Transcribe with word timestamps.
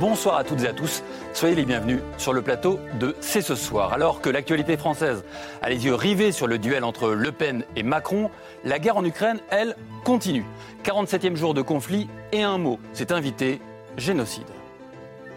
Bonsoir 0.00 0.36
à 0.36 0.44
toutes 0.44 0.62
et 0.62 0.68
à 0.68 0.72
tous. 0.72 1.02
Soyez 1.32 1.56
les 1.56 1.64
bienvenus 1.64 1.98
sur 2.18 2.32
le 2.32 2.40
plateau 2.40 2.78
de 3.00 3.16
C'est 3.20 3.40
ce 3.40 3.56
soir. 3.56 3.92
Alors 3.92 4.20
que 4.20 4.30
l'actualité 4.30 4.76
française 4.76 5.24
a 5.60 5.68
les 5.68 5.86
yeux 5.86 5.94
rivés 5.94 6.30
sur 6.30 6.46
le 6.46 6.58
duel 6.58 6.84
entre 6.84 7.10
Le 7.10 7.32
Pen 7.32 7.64
et 7.74 7.82
Macron, 7.82 8.30
la 8.64 8.78
guerre 8.78 8.96
en 8.96 9.04
Ukraine, 9.04 9.40
elle, 9.50 9.74
continue. 10.04 10.44
47e 10.84 11.34
jour 11.34 11.52
de 11.52 11.62
conflit 11.62 12.08
et 12.30 12.44
un 12.44 12.58
mot, 12.58 12.78
c'est 12.92 13.10
invité, 13.10 13.60
génocide. 13.96 14.46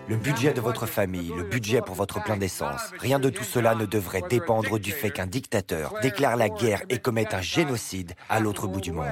Le 0.08 0.16
budget 0.16 0.53
de 0.53 0.62
votre 0.62 0.86
famille, 0.86 1.31
le 1.36 1.44
budget 1.44 1.81
pour 1.81 1.95
votre 1.95 2.23
plein 2.23 2.38
d'essence, 2.38 2.91
rien 3.00 3.17
de 3.17 3.30
tout 3.30 3.44
cela 3.44 3.73
ne 3.73 3.86
devrait 3.86 4.23
dépendre 4.30 4.78
du 4.78 4.91
fait 4.91 5.09
qu'un 5.09 5.28
dictateur 5.28 5.95
déclare 6.03 6.36
la 6.36 6.50
guerre 6.50 6.84
et 6.89 7.00
commette 7.00 7.34
un 7.34 7.41
génocide 7.41 8.14
à 8.30 8.39
l'autre 8.39 8.67
bout 8.67 8.81
du 8.81 8.91
monde. 8.91 9.08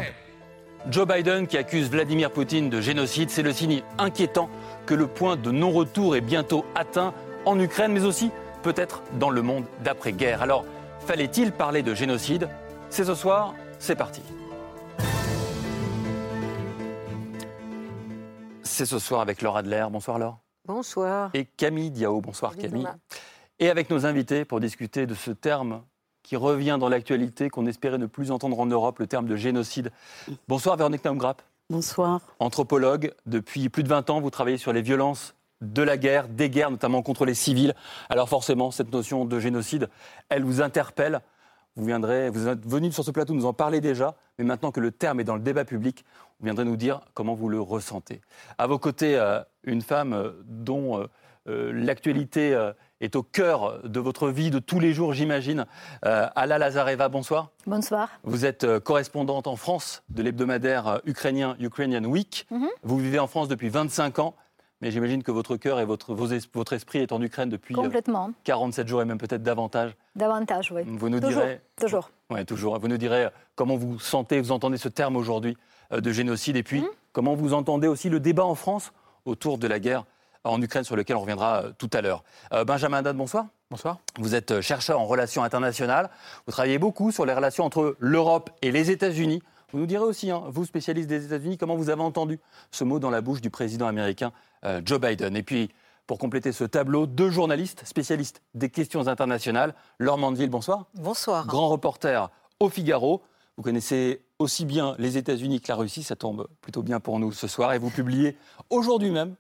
Joe 0.88 1.05
Biden 1.05 1.45
qui 1.45 1.57
accuse 1.57 1.89
Vladimir 1.89 2.31
Poutine 2.31 2.69
de 2.69 2.79
génocide, 2.79 3.29
c'est 3.29 3.43
le 3.43 3.51
signe 3.51 3.83
inquiétant 3.97 4.49
que 4.85 4.93
le 4.93 5.07
point 5.07 5.35
de 5.35 5.52
non-retour 5.52 6.15
est 6.15 6.21
bientôt 6.21 6.65
atteint 6.73 7.13
en 7.45 7.59
Ukraine, 7.59 7.91
mais 7.91 8.05
aussi 8.05 8.31
peut-être 8.63 9.03
dans 9.19 9.29
le 9.29 9.41
monde 9.41 9.65
d'après-guerre. 9.83 10.41
Alors, 10.41 10.65
fallait-il 11.05 11.52
parler 11.52 11.83
de 11.83 11.93
génocide? 11.93 12.49
C'est 12.89 13.03
ce 13.03 13.13
soir, 13.13 13.53
c'est 13.77 13.95
parti. 13.95 14.21
C'est 18.63 18.85
ce 18.85 19.00
soir 19.00 19.22
avec 19.22 19.41
Laura 19.41 19.59
Adler. 19.59 19.85
Bonsoir 19.91 20.17
Laure. 20.17 20.39
Bonsoir. 20.66 21.31
Et 21.33 21.45
Camille 21.45 21.91
Diao. 21.91 22.22
Bonsoir 22.22 22.55
Camille. 22.55 22.88
Et 23.59 23.69
avec 23.69 23.89
nos 23.89 24.05
invités 24.05 24.45
pour 24.45 24.61
discuter 24.61 25.05
de 25.05 25.13
ce 25.13 25.31
terme 25.31 25.81
qui 26.30 26.35
revient 26.35 26.77
dans 26.80 26.89
l'actualité, 26.89 27.49
qu'on 27.49 27.66
espérait 27.66 27.97
ne 27.97 28.05
plus 28.05 28.30
entendre 28.30 28.59
en 28.59 28.67
Europe, 28.67 28.99
le 28.99 29.08
terme 29.08 29.25
de 29.25 29.35
génocide. 29.35 29.91
Bonsoir 30.47 30.77
Véronique 30.77 31.03
Naumgrapp. 31.03 31.41
Bonsoir. 31.72 32.22
Anthropologue, 32.38 33.16
depuis 33.25 33.67
plus 33.69 33.81
de 33.81 33.88
20 33.88 34.11
ans, 34.11 34.22
vous 34.22 34.30
travaillez 34.30 34.59
sur 34.59 34.72
les 34.72 34.83
violences 34.83 35.33
de 35.61 35.81
la 35.81 35.97
guerre, 35.97 36.27
des 36.27 36.52
guerres, 36.52 36.69
notamment 36.69 37.02
contre 37.02 37.25
les 37.25 37.33
civils. 37.33 37.73
Alors 38.11 38.30
forcément, 38.30 38.69
cette 38.69 38.94
notion 38.94 39.25
de 39.25 39.39
génocide, 39.39 39.89
elle 40.30 40.44
vous 40.44 40.61
interpelle. 40.61 41.22
Vous 41.75 41.85
viendrez, 41.85 42.30
vous 42.30 42.47
êtes 42.47 42.63
venu 42.63 42.91
sur 42.91 43.03
ce 43.03 43.09
plateau 43.09 43.33
nous 43.33 43.47
en 43.47 43.53
parler 43.53 43.81
déjà, 43.81 44.13
mais 44.38 44.45
maintenant 44.45 44.69
que 44.69 44.80
le 44.80 44.91
terme 44.91 45.19
est 45.19 45.23
dans 45.23 45.35
le 45.35 45.41
débat 45.41 45.66
public, 45.66 46.05
vous 46.39 46.45
viendrez 46.45 46.63
nous 46.63 46.77
dire 46.77 47.02
comment 47.16 47.33
vous 47.33 47.50
le 47.50 47.59
ressentez. 47.59 48.22
À 48.59 48.67
vos 48.67 48.77
côtés, 48.77 49.17
euh, 49.17 49.41
une 49.63 49.81
femme 49.81 50.13
euh, 50.13 50.30
dont 50.45 51.07
euh, 51.47 51.72
l'actualité 51.73 52.55
est 53.02 53.16
au 53.16 53.23
cœur 53.23 53.81
de 53.83 54.00
votre 54.00 54.30
vie 54.30 54.50
de 54.50 54.59
tous 54.59 54.80
les 54.80 54.94
jours, 54.94 55.14
j'imagine. 55.14 55.66
Euh, 56.05 56.28
Ala 56.36 56.58
Lazareva, 56.58 57.09
bonsoir. 57.09 57.50
Bonsoir. 57.66 58.09
Vous 58.23 58.45
êtes 58.45 58.64
euh, 58.64 58.80
correspondante 58.80 59.47
en 59.47 59.56
France 59.56 60.03
de 60.09 60.22
l'hebdomadaire 60.22 60.88
euh, 60.88 60.97
ukrainien 61.06 61.56
Ukrainian 61.59 62.03
Week. 62.03 62.45
Mhm. 62.52 62.67
Vous 62.83 62.97
vivez 62.97 63.19
en 63.19 63.28
France 63.28 63.47
depuis 63.47 63.69
25 63.69 64.19
ans. 64.19 64.36
Mais 64.81 64.91
j'imagine 64.91 65.23
que 65.23 65.31
votre 65.31 65.58
cœur 65.58 65.81
et 65.81 65.86
votre, 65.86 66.14
votre 66.14 66.72
esprit 66.72 67.00
est 67.00 67.11
en 67.11 67.22
Ukraine 67.22 67.50
depuis 67.50 67.75
Complètement. 67.75 68.31
47 68.45 68.88
jours 68.88 69.02
et 69.02 69.06
même 69.06 69.17
peut-être 69.17 69.44
davantage. 69.44 69.91
Davantage, 70.16 70.72
oui. 70.72 70.84
Vous 70.86 71.09
nous 71.09 71.19
toujours, 71.19 71.41
direz. 71.41 71.59
Toujours. 71.75 72.11
Ouais, 72.30 72.45
toujours. 72.45 72.80
Vous 72.80 72.88
nous 72.88 72.97
direz 72.97 73.28
comment 73.56 73.75
vous 73.75 74.00
sentez, 74.00 74.39
vous 74.39 74.53
entendez 74.53 74.78
ce 74.78 74.88
terme 74.88 75.17
aujourd'hui 75.17 75.58
de 75.91 76.11
génocide 76.13 76.56
et 76.56 76.63
puis 76.63 76.80
mhm. 76.80 76.88
comment 77.11 77.36
vous 77.36 77.53
entendez 77.53 77.89
aussi 77.89 78.08
le 78.08 78.22
débat 78.22 78.45
en 78.45 78.56
France 78.56 78.94
autour 79.25 79.57
de 79.57 79.68
la 79.68 79.79
guerre 79.79 80.06
en 80.44 80.61
Ukraine, 80.61 80.83
sur 80.83 80.95
lequel 80.95 81.16
on 81.16 81.22
reviendra 81.22 81.63
euh, 81.63 81.72
tout 81.77 81.89
à 81.94 82.01
l'heure. 82.01 82.23
Euh, 82.53 82.63
Benjamin 82.63 82.97
Haddad, 82.97 83.16
bonsoir. 83.16 83.47
Bonsoir. 83.69 84.00
Vous 84.17 84.35
êtes 84.35 84.51
euh, 84.51 84.61
chercheur 84.61 85.00
en 85.00 85.05
relations 85.05 85.44
internationales. 85.44 86.09
Vous 86.45 86.51
travaillez 86.51 86.79
beaucoup 86.79 87.11
sur 87.11 87.25
les 87.25 87.33
relations 87.33 87.66
entre 87.66 87.95
l'Europe 88.00 88.49
et 88.61 88.72
les 88.72 88.91
États-Unis. 88.91 89.41
Vous 89.72 89.79
nous 89.79 89.85
direz 89.85 90.03
aussi, 90.03 90.31
hein, 90.31 90.44
vous 90.47 90.66
spécialiste 90.66 91.07
des 91.07 91.25
États-Unis, 91.25 91.57
comment 91.57 91.75
vous 91.75 91.89
avez 91.89 92.01
entendu 92.01 92.39
ce 92.72 92.83
mot 92.83 92.99
dans 92.99 93.11
la 93.11 93.22
bouche 93.22 93.41
du 93.41 93.51
président 93.51 93.85
américain 93.85 94.31
Joe 94.83 94.99
Biden. 94.99 95.38
Et 95.38 95.44
puis, 95.44 95.69
pour 96.07 96.17
compléter 96.17 96.51
ce 96.51 96.63
tableau, 96.63 97.05
deux 97.05 97.29
journalistes 97.29 97.83
spécialistes 97.85 98.41
des 98.55 98.72
questions 98.72 99.07
internationales. 99.07 99.75
Laure 99.99 100.17
Mandeville, 100.17 100.49
bonsoir. 100.49 100.88
Bonsoir. 100.95 101.45
Grand 101.45 101.69
reporter 101.69 102.31
au 102.59 102.69
Figaro. 102.69 103.22
Vous 103.57 103.63
connaissez 103.63 104.23
aussi 104.39 104.66
bien 104.66 104.95
les 104.97 105.17
États-Unis 105.17 105.61
que 105.61 105.67
la 105.67 105.75
Russie, 105.75 106.01
ça 106.01 106.16
tombe 106.16 106.47
plutôt 106.61 106.81
bien 106.81 106.99
pour 106.99 107.19
nous 107.19 107.31
ce 107.31 107.47
soir. 107.47 107.73
Et 107.73 107.78
vous 107.78 107.91
publiez 107.91 108.35
aujourd'hui 108.72 109.11
même 109.11 109.35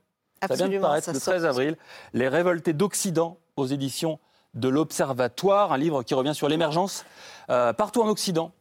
ça 0.47 0.55
vient 0.55 0.69
de 0.69 0.79
paraître 0.79 1.11
le 1.11 1.19
13 1.19 1.45
avril. 1.45 1.77
Les 2.13 2.27
révoltés 2.27 2.73
d'Occident 2.73 3.37
aux 3.55 3.65
éditions 3.65 4.19
de 4.53 4.67
l'Observatoire, 4.67 5.71
un 5.71 5.77
livre 5.77 6.03
qui 6.03 6.13
revient 6.13 6.33
sur 6.33 6.49
l'émergence 6.49 7.05
euh, 7.49 7.73
partout 7.73 8.01
en 8.01 8.07
Occident 8.07 8.51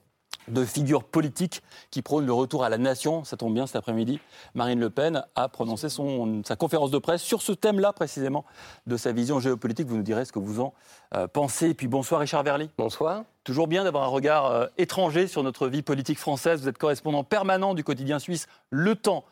de 0.48 0.64
figures 0.64 1.04
politiques 1.04 1.62
qui 1.90 2.02
prônent 2.02 2.26
le 2.26 2.32
retour 2.32 2.64
à 2.64 2.68
la 2.68 2.78
nation. 2.78 3.24
Ça 3.24 3.36
tombe 3.36 3.54
bien 3.54 3.66
cet 3.66 3.76
après-midi. 3.76 4.20
Marine 4.54 4.80
Le 4.80 4.90
Pen 4.90 5.24
a 5.34 5.48
prononcé 5.48 5.88
son, 5.88 6.42
sa 6.44 6.56
conférence 6.56 6.90
de 6.90 6.98
presse 6.98 7.22
sur 7.22 7.42
ce 7.42 7.52
thème-là 7.52 7.92
précisément 7.92 8.44
de 8.86 8.96
sa 8.96 9.12
vision 9.12 9.40
géopolitique. 9.40 9.86
Vous 9.88 9.96
nous 9.96 10.02
direz 10.02 10.24
ce 10.24 10.32
que 10.32 10.38
vous 10.38 10.60
en 10.60 10.74
euh, 11.14 11.26
pensez. 11.28 11.70
Et 11.70 11.74
puis 11.74 11.88
bonsoir 11.88 12.20
Richard 12.20 12.42
Verly. 12.42 12.70
Bonsoir. 12.78 13.24
Toujours 13.44 13.68
bien 13.68 13.84
d'avoir 13.84 14.04
un 14.04 14.08
regard 14.08 14.46
euh, 14.46 14.66
étranger 14.78 15.26
sur 15.26 15.42
notre 15.42 15.68
vie 15.68 15.82
politique 15.82 16.18
française. 16.18 16.62
Vous 16.62 16.68
êtes 16.68 16.78
correspondant 16.78 17.24
permanent 17.24 17.74
du 17.74 17.84
quotidien 17.84 18.18
suisse 18.18 18.46
Le 18.70 18.94
Temps 18.94 19.24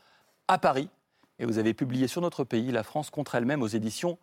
à 0.49 0.59
Paris 0.59 0.89
et 1.39 1.45
vous 1.45 1.59
avez 1.59 1.75
publié 1.75 2.09
sur 2.09 2.21
notre 2.21 2.45
pays 2.45 2.71
La 2.73 2.83
France 2.83 3.11
contre 3.11 3.35
elle-même 3.35 3.63
aux 3.63 3.69
éditions 3.69 4.19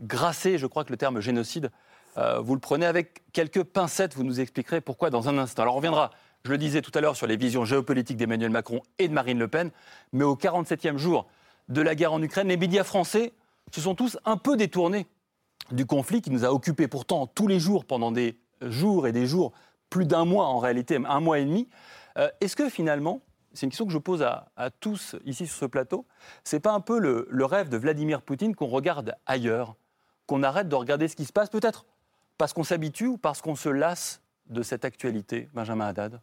Grasset. 0.00 0.58
Je 0.58 0.66
crois 0.66 0.84
que 0.84 0.90
le 0.90 0.96
terme 0.96 1.20
génocide, 1.20 1.70
euh, 2.16 2.40
vous 2.40 2.54
le 2.54 2.60
prenez 2.60 2.86
avec 2.86 3.22
quelques 3.32 3.62
pincettes. 3.62 4.14
Vous 4.14 4.24
nous 4.24 4.40
expliquerez 4.40 4.80
pourquoi 4.80 5.10
dans 5.10 5.28
un 5.28 5.38
instant. 5.38 5.62
Alors 5.62 5.74
on 5.74 5.78
reviendra, 5.78 6.10
je 6.44 6.50
le 6.50 6.58
disais 6.58 6.82
tout 6.82 6.92
à 6.94 7.00
l'heure, 7.00 7.16
sur 7.16 7.26
les 7.26 7.36
visions 7.36 7.64
géopolitiques 7.64 8.16
d'Emmanuel 8.16 8.50
Macron 8.50 8.80
et 8.98 9.08
de 9.08 9.12
Marine 9.12 9.38
Le 9.38 9.48
Pen. 9.48 9.70
Mais 10.12 10.24
au 10.24 10.36
47e 10.36 10.96
jour 10.96 11.26
de 11.68 11.80
la 11.80 11.94
guerre 11.94 12.12
en 12.12 12.22
Ukraine, 12.22 12.48
les 12.48 12.56
médias 12.56 12.84
français 12.84 13.32
se 13.72 13.80
sont 13.80 13.94
tous 13.94 14.18
un 14.24 14.36
peu 14.36 14.56
détournés 14.56 15.06
du 15.70 15.86
conflit 15.86 16.20
qui 16.20 16.30
nous 16.30 16.44
a 16.44 16.52
occupés 16.52 16.88
pourtant 16.88 17.26
tous 17.26 17.46
les 17.46 17.60
jours 17.60 17.84
pendant 17.84 18.12
des 18.12 18.38
jours 18.60 19.06
et 19.06 19.12
des 19.12 19.26
jours, 19.26 19.52
plus 19.90 20.06
d'un 20.06 20.24
mois 20.24 20.46
en 20.46 20.58
réalité, 20.58 20.98
un 21.04 21.20
mois 21.20 21.38
et 21.38 21.44
demi. 21.44 21.68
Euh, 22.18 22.28
est-ce 22.40 22.56
que 22.56 22.68
finalement, 22.68 23.20
c'est 23.54 23.66
une 23.66 23.70
question 23.70 23.86
que 23.86 23.92
je 23.92 23.98
pose 23.98 24.22
à, 24.22 24.70
tous 24.80 25.16
ici 25.24 25.46
sur 25.46 25.56
ce 25.56 25.66
plateau. 25.66 26.06
C'est 26.44 26.60
pas 26.60 26.72
un 26.72 26.80
peu 26.80 26.98
le, 26.98 27.44
rêve 27.44 27.68
de 27.68 27.76
Vladimir 27.76 28.22
Poutine 28.22 28.54
qu'on 28.54 28.66
regarde 28.66 29.14
ailleurs, 29.26 29.76
qu'on 30.26 30.42
arrête 30.42 30.68
de 30.68 30.74
regarder 30.74 31.08
ce 31.08 31.16
qui 31.16 31.24
se 31.24 31.32
passe, 31.32 31.50
peut-être 31.50 31.84
parce 32.38 32.52
qu'on 32.52 32.64
s'habitue 32.64 33.06
ou 33.06 33.18
parce 33.18 33.40
qu'on 33.40 33.54
se 33.54 33.68
lasse 33.68 34.20
de 34.46 34.62
cette 34.62 34.84
actualité, 34.84 35.48
Benjamin 35.54 35.86
Haddad? 35.86 36.20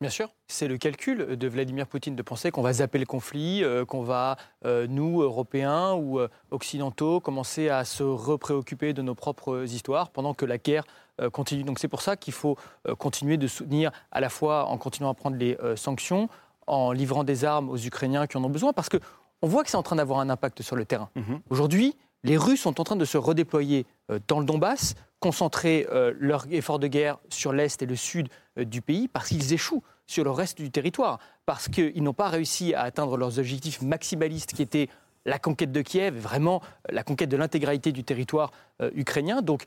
Bien 0.00 0.10
sûr, 0.10 0.34
c'est 0.48 0.66
le 0.66 0.76
calcul 0.76 1.36
de 1.36 1.48
Vladimir 1.48 1.86
Poutine 1.86 2.16
de 2.16 2.22
penser 2.22 2.50
qu'on 2.50 2.62
va 2.62 2.74
zapper 2.74 2.98
le 2.98 3.06
conflit, 3.06 3.62
euh, 3.62 3.84
qu'on 3.84 4.02
va, 4.02 4.36
euh, 4.66 4.86
nous, 4.88 5.22
Européens 5.22 5.92
ou 5.94 6.18
euh, 6.18 6.28
Occidentaux, 6.50 7.20
commencer 7.20 7.68
à 7.68 7.84
se 7.84 8.02
repréoccuper 8.02 8.92
de 8.92 9.02
nos 9.02 9.14
propres 9.14 9.64
histoires 9.64 10.10
pendant 10.10 10.34
que 10.34 10.44
la 10.44 10.58
guerre 10.58 10.84
continue. 11.32 11.62
Donc 11.62 11.78
c'est 11.78 11.86
pour 11.86 12.02
ça 12.02 12.16
qu'il 12.16 12.34
faut 12.34 12.58
continuer 12.98 13.36
de 13.36 13.46
soutenir 13.46 13.92
à 14.10 14.20
la 14.20 14.28
fois 14.28 14.66
en 14.66 14.76
continuant 14.78 15.10
à 15.10 15.14
prendre 15.14 15.36
les 15.36 15.56
sanctions, 15.76 16.28
en 16.66 16.92
livrant 16.92 17.24
des 17.24 17.44
armes 17.44 17.68
aux 17.68 17.78
Ukrainiens 17.78 18.26
qui 18.26 18.36
en 18.36 18.44
ont 18.44 18.50
besoin, 18.50 18.72
parce 18.72 18.88
qu'on 18.88 19.46
voit 19.46 19.64
que 19.64 19.70
c'est 19.70 19.76
en 19.76 19.82
train 19.82 19.96
d'avoir 19.96 20.20
un 20.20 20.30
impact 20.30 20.62
sur 20.62 20.76
le 20.76 20.84
terrain. 20.84 21.10
Mhm. 21.14 21.40
Aujourd'hui, 21.50 21.96
les 22.24 22.38
Russes 22.38 22.62
sont 22.62 22.80
en 22.80 22.84
train 22.84 22.96
de 22.96 23.04
se 23.04 23.18
redéployer 23.18 23.86
euh, 24.10 24.18
dans 24.26 24.40
le 24.40 24.46
Donbass, 24.46 24.94
concentrer 25.20 25.86
euh, 25.92 26.12
leur 26.18 26.46
effort 26.50 26.78
de 26.78 26.86
guerre 26.86 27.18
sur 27.28 27.52
l'Est 27.52 27.82
et 27.82 27.86
le 27.86 27.96
Sud 27.96 28.28
euh, 28.58 28.64
du 28.64 28.80
pays, 28.80 29.08
parce 29.08 29.28
qu'ils 29.28 29.52
échouent 29.52 29.82
sur 30.06 30.24
le 30.24 30.30
reste 30.30 30.60
du 30.60 30.70
territoire, 30.70 31.18
parce 31.46 31.68
qu'ils 31.68 32.02
n'ont 32.02 32.14
pas 32.14 32.28
réussi 32.28 32.74
à 32.74 32.82
atteindre 32.82 33.18
leurs 33.18 33.38
objectifs 33.38 33.82
maximalistes 33.82 34.54
qui 34.54 34.62
étaient 34.62 34.88
la 35.26 35.38
conquête 35.38 35.72
de 35.72 35.82
Kiev, 35.82 36.18
vraiment 36.18 36.62
la 36.90 37.02
conquête 37.02 37.28
de 37.28 37.36
l'intégralité 37.36 37.92
du 37.92 38.04
territoire 38.04 38.52
ukrainien. 38.94 39.40
Donc 39.40 39.64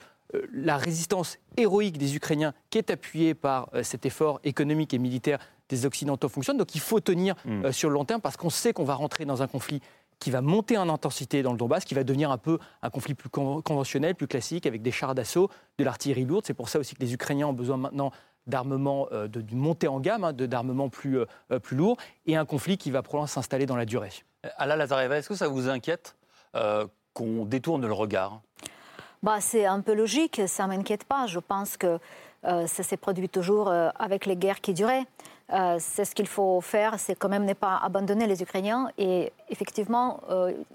la 0.53 0.77
résistance 0.77 1.39
héroïque 1.57 1.97
des 1.97 2.15
Ukrainiens, 2.15 2.53
qui 2.69 2.77
est 2.77 2.91
appuyée 2.91 3.33
par 3.33 3.71
cet 3.81 4.05
effort 4.05 4.39
économique 4.43 4.93
et 4.93 5.00
militaire 5.00 5.39
des 5.69 5.85
Occidentaux 5.85 6.29
fonctionne. 6.29 6.57
Donc 6.57 6.75
il 6.75 6.81
faut 6.81 6.99
tenir 6.99 7.35
mm. 7.45 7.65
euh, 7.65 7.71
sur 7.71 7.89
le 7.89 7.93
long 7.93 8.05
terme 8.05 8.21
parce 8.21 8.37
qu'on 8.37 8.49
sait 8.49 8.73
qu'on 8.73 8.83
va 8.83 8.95
rentrer 8.95 9.25
dans 9.25 9.41
un 9.41 9.47
conflit 9.47 9.81
qui 10.19 10.31
va 10.31 10.41
monter 10.41 10.77
en 10.77 10.89
intensité 10.89 11.43
dans 11.43 11.51
le 11.51 11.57
Donbass, 11.57 11.85
qui 11.85 11.93
va 11.93 12.03
devenir 12.03 12.31
un 12.31 12.39
peu 12.39 12.57
un 12.81 12.89
conflit 12.89 13.13
plus 13.13 13.29
conventionnel, 13.29 14.15
plus 14.15 14.27
classique, 14.27 14.65
avec 14.65 14.81
des 14.81 14.91
chars 14.91 15.13
d'assaut, 15.13 15.49
de 15.77 15.83
l'artillerie 15.83 16.25
lourde. 16.25 16.43
C'est 16.47 16.55
pour 16.55 16.69
ça 16.69 16.79
aussi 16.79 16.95
que 16.95 17.01
les 17.01 17.13
Ukrainiens 17.13 17.47
ont 17.47 17.53
besoin 17.53 17.77
maintenant 17.77 18.11
d'armement, 18.47 19.07
euh, 19.11 19.27
de, 19.27 19.43
montée 19.53 19.87
en 19.87 19.99
gamme, 19.99 20.23
hein, 20.23 20.33
d'armement 20.33 20.89
plus, 20.89 21.19
euh, 21.19 21.59
plus 21.59 21.77
lourd, 21.77 21.97
et 22.25 22.35
un 22.35 22.45
conflit 22.45 22.77
qui 22.77 22.89
va 22.89 23.03
probablement 23.03 23.27
s'installer 23.27 23.67
dans 23.67 23.75
la 23.75 23.85
durée. 23.85 24.09
Ala 24.57 24.75
Lazareva, 24.75 25.17
est-ce 25.17 25.29
que 25.29 25.35
ça 25.35 25.49
vous 25.49 25.69
inquiète 25.69 26.15
qu'on 27.13 27.45
détourne 27.45 27.85
le 27.85 27.93
regard? 27.93 28.41
Bah, 29.21 29.39
C'est 29.41 29.67
un 29.67 29.81
peu 29.81 29.93
logique, 29.93 30.41
ça 30.47 30.65
ne 30.65 30.75
m'inquiète 30.75 31.03
pas. 31.03 31.27
Je 31.27 31.37
pense 31.37 31.77
que 31.77 31.99
ça 32.43 32.67
s'est 32.67 32.97
produit 32.97 33.29
toujours 33.29 33.69
avec 33.69 34.25
les 34.25 34.35
guerres 34.35 34.61
qui 34.61 34.73
duraient. 34.73 35.05
C'est 35.79 36.03
ce 36.03 36.13
qu'il 36.13 36.27
faut 36.27 36.59
faire, 36.59 36.99
c'est 36.99 37.15
quand 37.15 37.29
même 37.29 37.45
ne 37.45 37.53
pas 37.53 37.77
abandonner 37.77 38.27
les 38.27 38.41
Ukrainiens 38.41 38.89
et 38.97 39.31
effectivement 39.49 40.19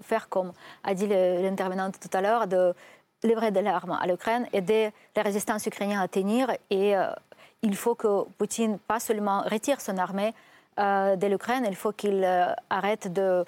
faire 0.01 0.29
comme 0.31 0.53
a 0.83 0.95
dit 0.95 1.07
l'intervenante 1.07 2.01
tout 2.01 2.17
à 2.17 2.23
l'heure, 2.23 2.47
de 2.47 2.75
livrer 3.25 3.51
de 3.51 3.61
l'armes 3.61 3.99
à 4.01 4.07
l'Ukraine, 4.07 4.47
aider 4.53 4.91
la 5.17 5.23
résistance 5.23 5.67
ukrainienne 5.67 5.99
à 5.99 6.09
tenir. 6.09 6.51
Et 6.71 6.97
euh, 6.97 7.11
il 7.63 7.77
faut 7.77 7.95
que 7.95 8.25
Poutine, 8.39 8.79
pas 8.79 9.01
seulement 9.01 9.43
retire 9.43 9.81
son 9.81 9.97
armée 9.99 10.35
euh, 10.79 11.17
de 11.17 11.27
l'Ukraine, 11.27 11.65
il 11.69 11.77
faut 11.77 11.93
qu'il 11.93 12.25
euh, 12.25 12.47
arrête 12.71 13.13
de 13.13 13.45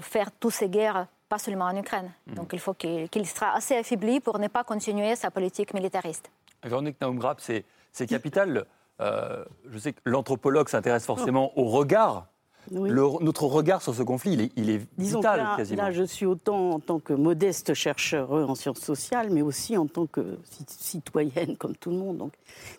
faire 0.00 0.30
toutes 0.38 0.52
ces 0.52 0.68
guerres, 0.68 1.06
pas 1.28 1.38
seulement 1.38 1.66
en 1.66 1.76
Ukraine. 1.76 2.10
Mhm. 2.26 2.34
Donc 2.34 2.50
il 2.52 2.58
faut 2.58 2.74
qu'il 2.74 3.26
sera 3.26 3.54
assez 3.54 3.76
affaibli 3.76 4.20
pour 4.20 4.38
ne 4.38 4.48
pas 4.48 4.64
continuer 4.64 5.16
sa 5.16 5.30
politique 5.30 5.74
militariste. 5.74 6.30
Véronique 6.62 7.00
Naumgrab, 7.00 7.38
c'est 7.40 8.06
capital. 8.06 8.64
Je 9.00 9.78
sais 9.78 9.92
que 9.92 10.00
l'anthropologue 10.04 10.68
s'intéresse 10.68 11.04
forcément 11.04 11.56
au 11.58 11.64
regard 11.64 12.32
notre 12.70 13.46
regard 13.46 13.82
sur 13.82 13.94
ce 13.94 14.02
conflit, 14.02 14.32
il 14.32 14.40
est, 14.40 14.52
il 14.56 14.70
est 14.70 14.86
vital 14.98 15.40
là, 15.40 15.54
quasiment. 15.56 15.82
Là, 15.82 15.90
je 15.90 16.04
suis 16.04 16.26
autant 16.26 16.70
en 16.70 16.80
tant 16.80 17.00
que 17.00 17.12
modeste 17.12 17.74
chercheur 17.74 18.32
en 18.32 18.54
sciences 18.54 18.78
sociales, 18.78 19.30
mais 19.30 19.42
aussi 19.42 19.76
en 19.76 19.86
tant 19.86 20.06
que 20.06 20.38
citoyenne, 20.66 21.56
comme 21.56 21.76
tout 21.76 21.90
le 21.90 21.96
monde. 21.96 22.18
Donc, 22.18 22.32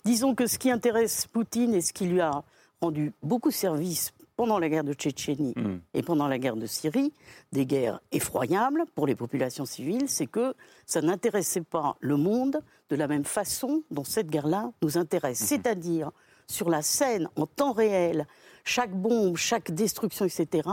disons 0.06 0.36
que 0.36 0.48
ce 0.48 0.58
qui 0.58 0.72
intéresse 0.72 1.28
Poutine 1.28 1.74
et 1.74 1.82
ce 1.82 1.94
qui 1.94 2.06
lui 2.06 2.22
a 2.22 2.44
rendu 2.82 3.14
beaucoup 3.22 3.50
de 3.50 3.54
services 3.54 4.14
pendant 4.36 4.60
la 4.60 4.70
guerre 4.70 4.84
de 4.84 4.94
Tchétchénie 4.94 5.54
hmm. 5.56 5.78
et 5.94 6.02
pendant 6.02 6.28
la 6.28 6.40
guerre 6.40 6.56
de 6.56 6.66
Syrie, 6.66 7.14
des 7.52 7.66
guerres 7.66 8.00
effroyables 8.12 8.86
pour 8.96 9.08
les 9.08 9.16
populations 9.16 9.66
civiles, 9.66 10.10
c'est 10.10 10.28
que 10.28 10.56
ça 10.86 11.02
n'intéressait 11.02 11.62
pas 11.62 11.98
le 12.00 12.18
monde 12.18 12.62
de 12.90 12.96
la 12.96 13.08
même 13.08 13.26
façon 13.26 13.84
dont 13.92 14.04
cette 14.04 14.30
guerre-là 14.30 14.72
nous 14.82 14.98
intéresse. 14.98 15.42
Hmm. 15.42 15.46
C'est-à-dire 15.46 16.12
sur 16.48 16.70
la 16.70 16.82
scène 16.82 17.30
en 17.36 17.46
temps 17.46 17.72
réel 17.72 18.28
chaque 18.64 18.92
bombe, 18.92 19.36
chaque 19.36 19.72
destruction, 19.72 20.26
etc. 20.26 20.70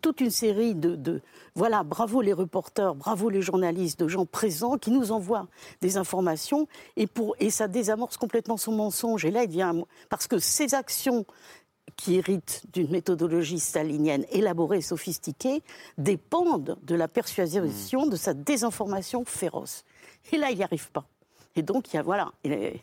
Toute 0.00 0.20
une 0.20 0.30
série 0.30 0.74
de, 0.74 1.20
voilà, 1.54 1.82
bravo 1.82 2.20
les 2.20 2.32
reporters, 2.32 2.94
bravo 2.94 3.30
les 3.30 3.42
journalistes, 3.42 3.98
de 4.00 4.08
gens 4.08 4.26
présents 4.26 4.78
qui 4.78 4.90
nous 4.90 5.12
envoient 5.12 5.48
des 5.80 5.96
informations 5.96 6.68
et 6.96 7.06
pour 7.06 7.34
et 7.40 7.50
ça 7.50 7.68
désamorce 7.68 8.16
complètement 8.16 8.56
son 8.56 8.72
mensonge. 8.72 9.24
Et 9.24 9.30
là, 9.30 9.44
il 9.44 9.50
vient 9.50 9.74
parce 10.08 10.26
que 10.26 10.38
ces 10.38 10.74
actions 10.74 11.24
qui 12.02 12.16
héritent 12.16 12.64
d'une 12.72 12.90
méthodologie 12.90 13.60
stalinienne 13.60 14.26
élaborée 14.32 14.78
et 14.78 14.82
sophistiquée 14.82 15.62
dépendent 15.98 16.76
de 16.82 16.94
la 16.96 17.06
persuasion 17.06 18.06
de 18.08 18.16
sa 18.16 18.34
désinformation 18.34 19.24
féroce. 19.24 19.84
Et 20.32 20.36
là, 20.36 20.50
il 20.50 20.56
n'y 20.56 20.64
arrive 20.64 20.90
pas. 20.90 21.04
Et 21.54 21.62
donc, 21.62 21.92
il 21.92 21.96
y 21.96 21.98
a, 22.00 22.02
voilà, 22.02 22.32
il 22.44 22.80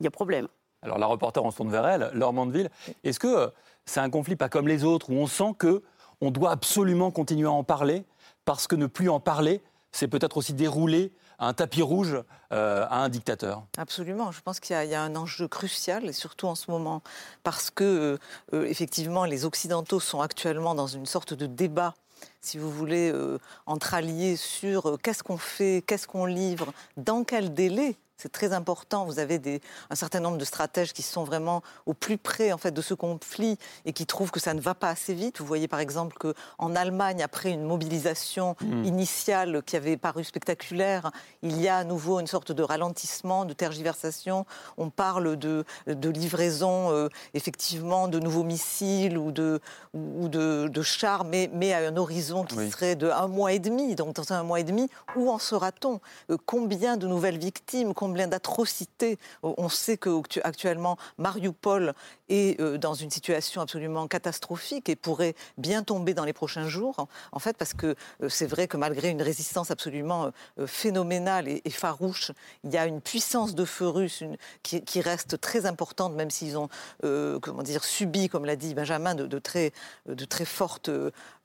y 0.00 0.06
a 0.08 0.10
problème. 0.10 0.48
Alors, 0.82 0.98
la 0.98 1.06
reporter, 1.06 1.44
on 1.44 1.52
se 1.52 1.58
tourne 1.58 1.70
vers 1.70 1.86
elle, 1.86 2.10
Laure 2.14 2.32
Mandeville. 2.32 2.68
Est-ce 3.04 3.20
que 3.20 3.52
c'est 3.84 4.00
un 4.00 4.10
conflit 4.10 4.34
pas 4.34 4.48
comme 4.48 4.66
les 4.66 4.82
autres, 4.82 5.10
où 5.10 5.14
on 5.14 5.28
sent 5.28 5.54
que 5.56 5.84
on 6.20 6.32
doit 6.32 6.50
absolument 6.50 7.12
continuer 7.12 7.46
à 7.46 7.52
en 7.52 7.62
parler, 7.62 8.04
parce 8.44 8.66
que 8.66 8.74
ne 8.74 8.86
plus 8.86 9.08
en 9.08 9.20
parler, 9.20 9.62
c'est 9.92 10.08
peut-être 10.08 10.36
aussi 10.36 10.52
dérouler 10.52 11.12
un 11.38 11.52
tapis 11.52 11.82
rouge 11.82 12.16
euh, 12.52 12.86
à 12.88 12.98
un 13.04 13.08
dictateur. 13.08 13.64
Absolument. 13.76 14.32
Je 14.32 14.40
pense 14.40 14.60
qu'il 14.60 14.74
y, 14.74 14.94
a 14.94 15.02
un 15.02 15.16
enjeu 15.16 15.48
crucial, 15.48 16.06
et 16.06 16.12
surtout 16.12 16.46
en 16.46 16.54
ce 16.54 16.70
moment, 16.70 17.02
parce 17.42 17.70
que, 17.70 17.84
euh, 17.84 18.18
euh, 18.54 18.64
effectivement, 18.64 19.24
les 19.24 19.44
Occidentaux 19.44 20.00
sont 20.00 20.20
actuellement 20.20 20.74
dans 20.74 20.86
une 20.86 21.06
sorte 21.06 21.34
de 21.34 21.46
débat 21.46 21.94
si 22.40 22.58
vous 22.58 22.70
voulez, 22.70 23.14
entre 23.66 23.94
alliés 23.94 24.34
sur 24.34 24.98
qu'est-ce 25.00 25.22
qu'on 25.22 25.38
fait, 25.38 25.84
qu'est-ce 25.86 26.08
qu'on 26.08 26.26
livre, 26.26 26.72
dans 26.96 27.22
quel 27.22 27.54
délai 27.54 27.96
c'est 28.18 28.32
très 28.32 28.52
important. 28.52 29.04
Vous 29.04 29.20
avez 29.20 29.38
des, 29.38 29.60
un 29.90 29.94
certain 29.94 30.18
nombre 30.18 30.38
de 30.38 30.44
stratèges 30.44 30.92
qui 30.92 31.02
sont 31.02 31.22
vraiment 31.22 31.62
au 31.86 31.94
plus 31.94 32.18
près 32.18 32.52
en 32.52 32.58
fait 32.58 32.72
de 32.72 32.82
ce 32.82 32.92
conflit 32.92 33.58
et 33.84 33.92
qui 33.92 34.06
trouvent 34.06 34.32
que 34.32 34.40
ça 34.40 34.54
ne 34.54 34.60
va 34.60 34.74
pas 34.74 34.90
assez 34.90 35.14
vite. 35.14 35.38
Vous 35.38 35.46
voyez 35.46 35.68
par 35.68 35.78
exemple 35.78 36.16
que 36.18 36.34
en 36.58 36.74
Allemagne, 36.74 37.22
après 37.22 37.50
une 37.50 37.62
mobilisation 37.62 38.56
hmm. 38.60 38.84
initiale 38.84 39.62
qui 39.64 39.76
avait 39.76 39.96
paru 39.96 40.24
spectaculaire, 40.24 41.12
il 41.42 41.60
y 41.60 41.68
a 41.68 41.76
à 41.76 41.84
nouveau 41.84 42.18
une 42.18 42.26
sorte 42.26 42.50
de 42.50 42.62
ralentissement, 42.62 43.44
de 43.44 43.52
tergiversation. 43.52 44.46
On 44.76 44.90
parle 44.90 45.36
de, 45.36 45.64
de 45.86 46.08
livraison 46.08 46.90
euh, 46.90 47.08
effectivement 47.34 48.08
de 48.08 48.18
nouveaux 48.18 48.42
missiles 48.42 49.16
ou 49.16 49.30
de, 49.30 49.60
ou 49.94 50.28
de, 50.28 50.82
chars, 50.82 51.24
mais, 51.24 51.50
mais 51.52 51.72
à 51.72 51.78
un 51.78 51.96
horizon 51.96 52.42
qui 52.44 52.68
serait 52.70 52.96
de 52.96 53.08
un 53.08 53.28
mois 53.28 53.52
et 53.52 53.60
demi. 53.60 53.94
Donc 53.94 54.16
dans 54.16 54.32
un 54.32 54.42
mois 54.42 54.58
et 54.58 54.64
demi, 54.64 54.88
où 55.14 55.30
en 55.30 55.38
sera-t-on? 55.38 56.00
Euh, 56.30 56.36
Combien 56.46 56.96
de 56.96 57.06
nouvelles 57.06 57.38
victimes? 57.38 57.94
Combien 58.08 58.26
d'atrocités. 58.26 59.18
On 59.42 59.68
sait 59.68 59.98
qu'actuellement, 59.98 60.96
Mariupol 61.18 61.92
est 62.30 62.58
euh, 62.58 62.78
dans 62.78 62.94
une 62.94 63.10
situation 63.10 63.60
absolument 63.60 64.08
catastrophique 64.08 64.88
et 64.88 64.96
pourrait 64.96 65.34
bien 65.58 65.82
tomber 65.82 66.14
dans 66.14 66.24
les 66.24 66.32
prochains 66.32 66.66
jours, 66.66 67.06
en 67.32 67.38
fait, 67.38 67.58
parce 67.58 67.74
que 67.74 67.96
euh, 68.22 68.30
c'est 68.30 68.46
vrai 68.46 68.66
que 68.66 68.78
malgré 68.78 69.10
une 69.10 69.20
résistance 69.20 69.70
absolument 69.70 70.30
euh, 70.58 70.66
phénoménale 70.66 71.48
et, 71.48 71.70
farouche, 71.70 72.32
il 72.64 72.70
y 72.70 72.78
a 72.78 72.86
une 72.86 73.02
puissance 73.02 73.54
de 73.54 73.66
feu 73.66 73.88
russe 73.88 74.24
qui, 74.62 75.00
reste 75.02 75.38
très 75.38 75.66
importante, 75.66 76.14
même 76.14 76.30
s'ils 76.30 76.56
ont, 76.58 76.68
comment 77.02 77.62
dire, 77.62 77.84
subi, 77.84 78.28
comme 78.28 78.46
l'a 78.46 78.56
dit 78.56 78.74
Benjamin, 78.74 79.14
de, 79.14 79.38
très, 79.38 79.72
de 80.06 80.24
très 80.24 80.44
fortes, 80.44 80.90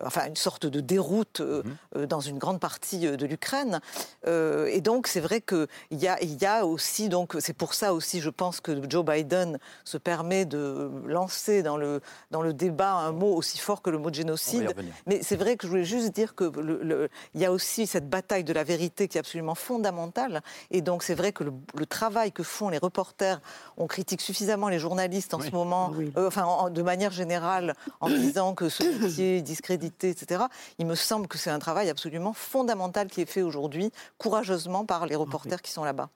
enfin, 0.02 0.26
une 0.26 0.36
sorte 0.36 0.66
de 0.66 0.80
déroute 0.80 1.42
mhm. 1.42 2.06
dans 2.08 2.20
une 2.20 2.40
grande 2.40 2.60
partie 2.60 3.00
de 3.00 3.26
l'Ukraine. 3.26 3.80
et 4.26 4.82
donc, 4.82 5.08
c'est 5.08 5.20
vrai 5.20 5.42
qu'il 5.42 5.68
y 5.92 6.08
a, 6.08 6.24
y 6.24 6.46
a 6.46 6.53
aussi, 6.62 7.10
donc, 7.10 7.36
c'est 7.40 7.54
pour 7.54 7.74
ça 7.74 7.94
aussi, 7.94 8.22
je 8.22 8.30
pense 8.30 8.60
que 8.62 8.72
Joe 8.90 9.04
Biden 9.04 9.60
se 9.84 9.98
permet 9.98 10.46
de 10.46 10.92
lancer 11.06 11.64
dans 11.64 11.78
le, 11.78 12.02
dans 12.32 12.42
le 12.42 12.54
débat 12.54 12.94
un 12.94 13.12
mot 13.12 13.34
aussi 13.34 13.58
fort 13.58 13.82
que 13.82 13.90
le 13.90 13.98
mot 13.98 14.10
de 14.10 14.16
génocide. 14.16 14.76
Mais 15.08 15.22
c'est 15.24 15.36
vrai 15.36 15.58
que 15.58 15.66
je 15.66 15.72
voulais 15.72 15.86
juste 15.86 16.14
dire 16.14 16.36
que 16.36 16.44
le, 16.44 17.10
il 17.34 17.42
y 17.42 17.46
a 17.46 17.52
aussi 17.52 17.88
cette 17.88 18.10
bataille 18.10 18.44
de 18.44 18.54
la 18.54 18.64
vérité 18.64 19.08
qui 19.08 19.18
est 19.18 19.20
absolument 19.20 19.56
fondamentale. 19.56 20.42
Et 20.72 20.82
donc, 20.82 21.04
c'est 21.04 21.16
vrai 21.16 21.32
que 21.32 21.44
le, 21.44 21.54
travail 21.86 22.32
que 22.32 22.44
font 22.44 22.70
les 22.70 22.78
reporters, 22.78 23.40
on 23.78 23.88
critique 23.88 24.22
suffisamment 24.22 24.70
les 24.70 24.80
journalistes 24.80 25.34
en 25.34 25.40
ce 25.40 25.52
moment, 25.52 25.94
euh, 26.18 26.28
enfin, 26.28 26.70
de 26.70 26.82
manière 26.82 27.12
générale, 27.12 27.76
en 28.00 28.10
disant 28.10 28.56
que 28.56 28.70
ce 28.70 28.84
métier 28.84 29.38
est 29.38 29.42
discrédité, 29.42 30.10
etc. 30.10 30.46
Il 30.80 30.86
me 30.86 30.96
semble 30.96 31.28
que 31.28 31.38
c'est 31.38 31.50
un 31.50 31.60
travail 31.60 31.90
absolument 31.90 32.34
fondamental 32.34 33.08
qui 33.08 33.22
est 33.22 33.26
fait 33.26 33.42
aujourd'hui, 33.42 33.92
courageusement, 34.18 34.86
par 34.86 35.06
les 35.06 35.16
reporters 35.16 35.62
qui 35.62 35.72
sont 35.72 35.84
là-bas. 35.84 36.10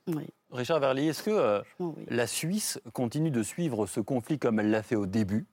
Richard 0.52 0.80
Verlier, 0.80 1.08
est-ce 1.08 1.24
que 1.24 1.32
euh, 1.32 1.62
la 2.08 2.26
Suisse 2.26 2.80
continue 2.94 3.32
de 3.32 3.44
suivre 3.44 3.86
ce 3.86 4.00
conflit 4.00 4.40
comme 4.40 4.60
elle 4.60 4.72
l'a 4.72 4.84
fait 4.84 4.96
au 4.96 5.06
début? 5.06 5.46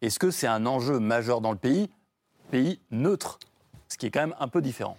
Est-ce 0.00 0.18
que 0.18 0.30
c'est 0.30 0.46
un 0.46 0.66
enjeu 0.66 0.98
majeur 0.98 1.40
dans 1.40 1.52
le 1.52 1.58
pays? 1.58 1.88
Pays 2.50 2.80
neutre, 2.90 3.38
ce 3.88 3.96
qui 3.96 4.06
est 4.06 4.10
quand 4.10 4.20
même 4.20 4.34
un 4.38 4.48
peu 4.48 4.60
différent. 4.60 4.96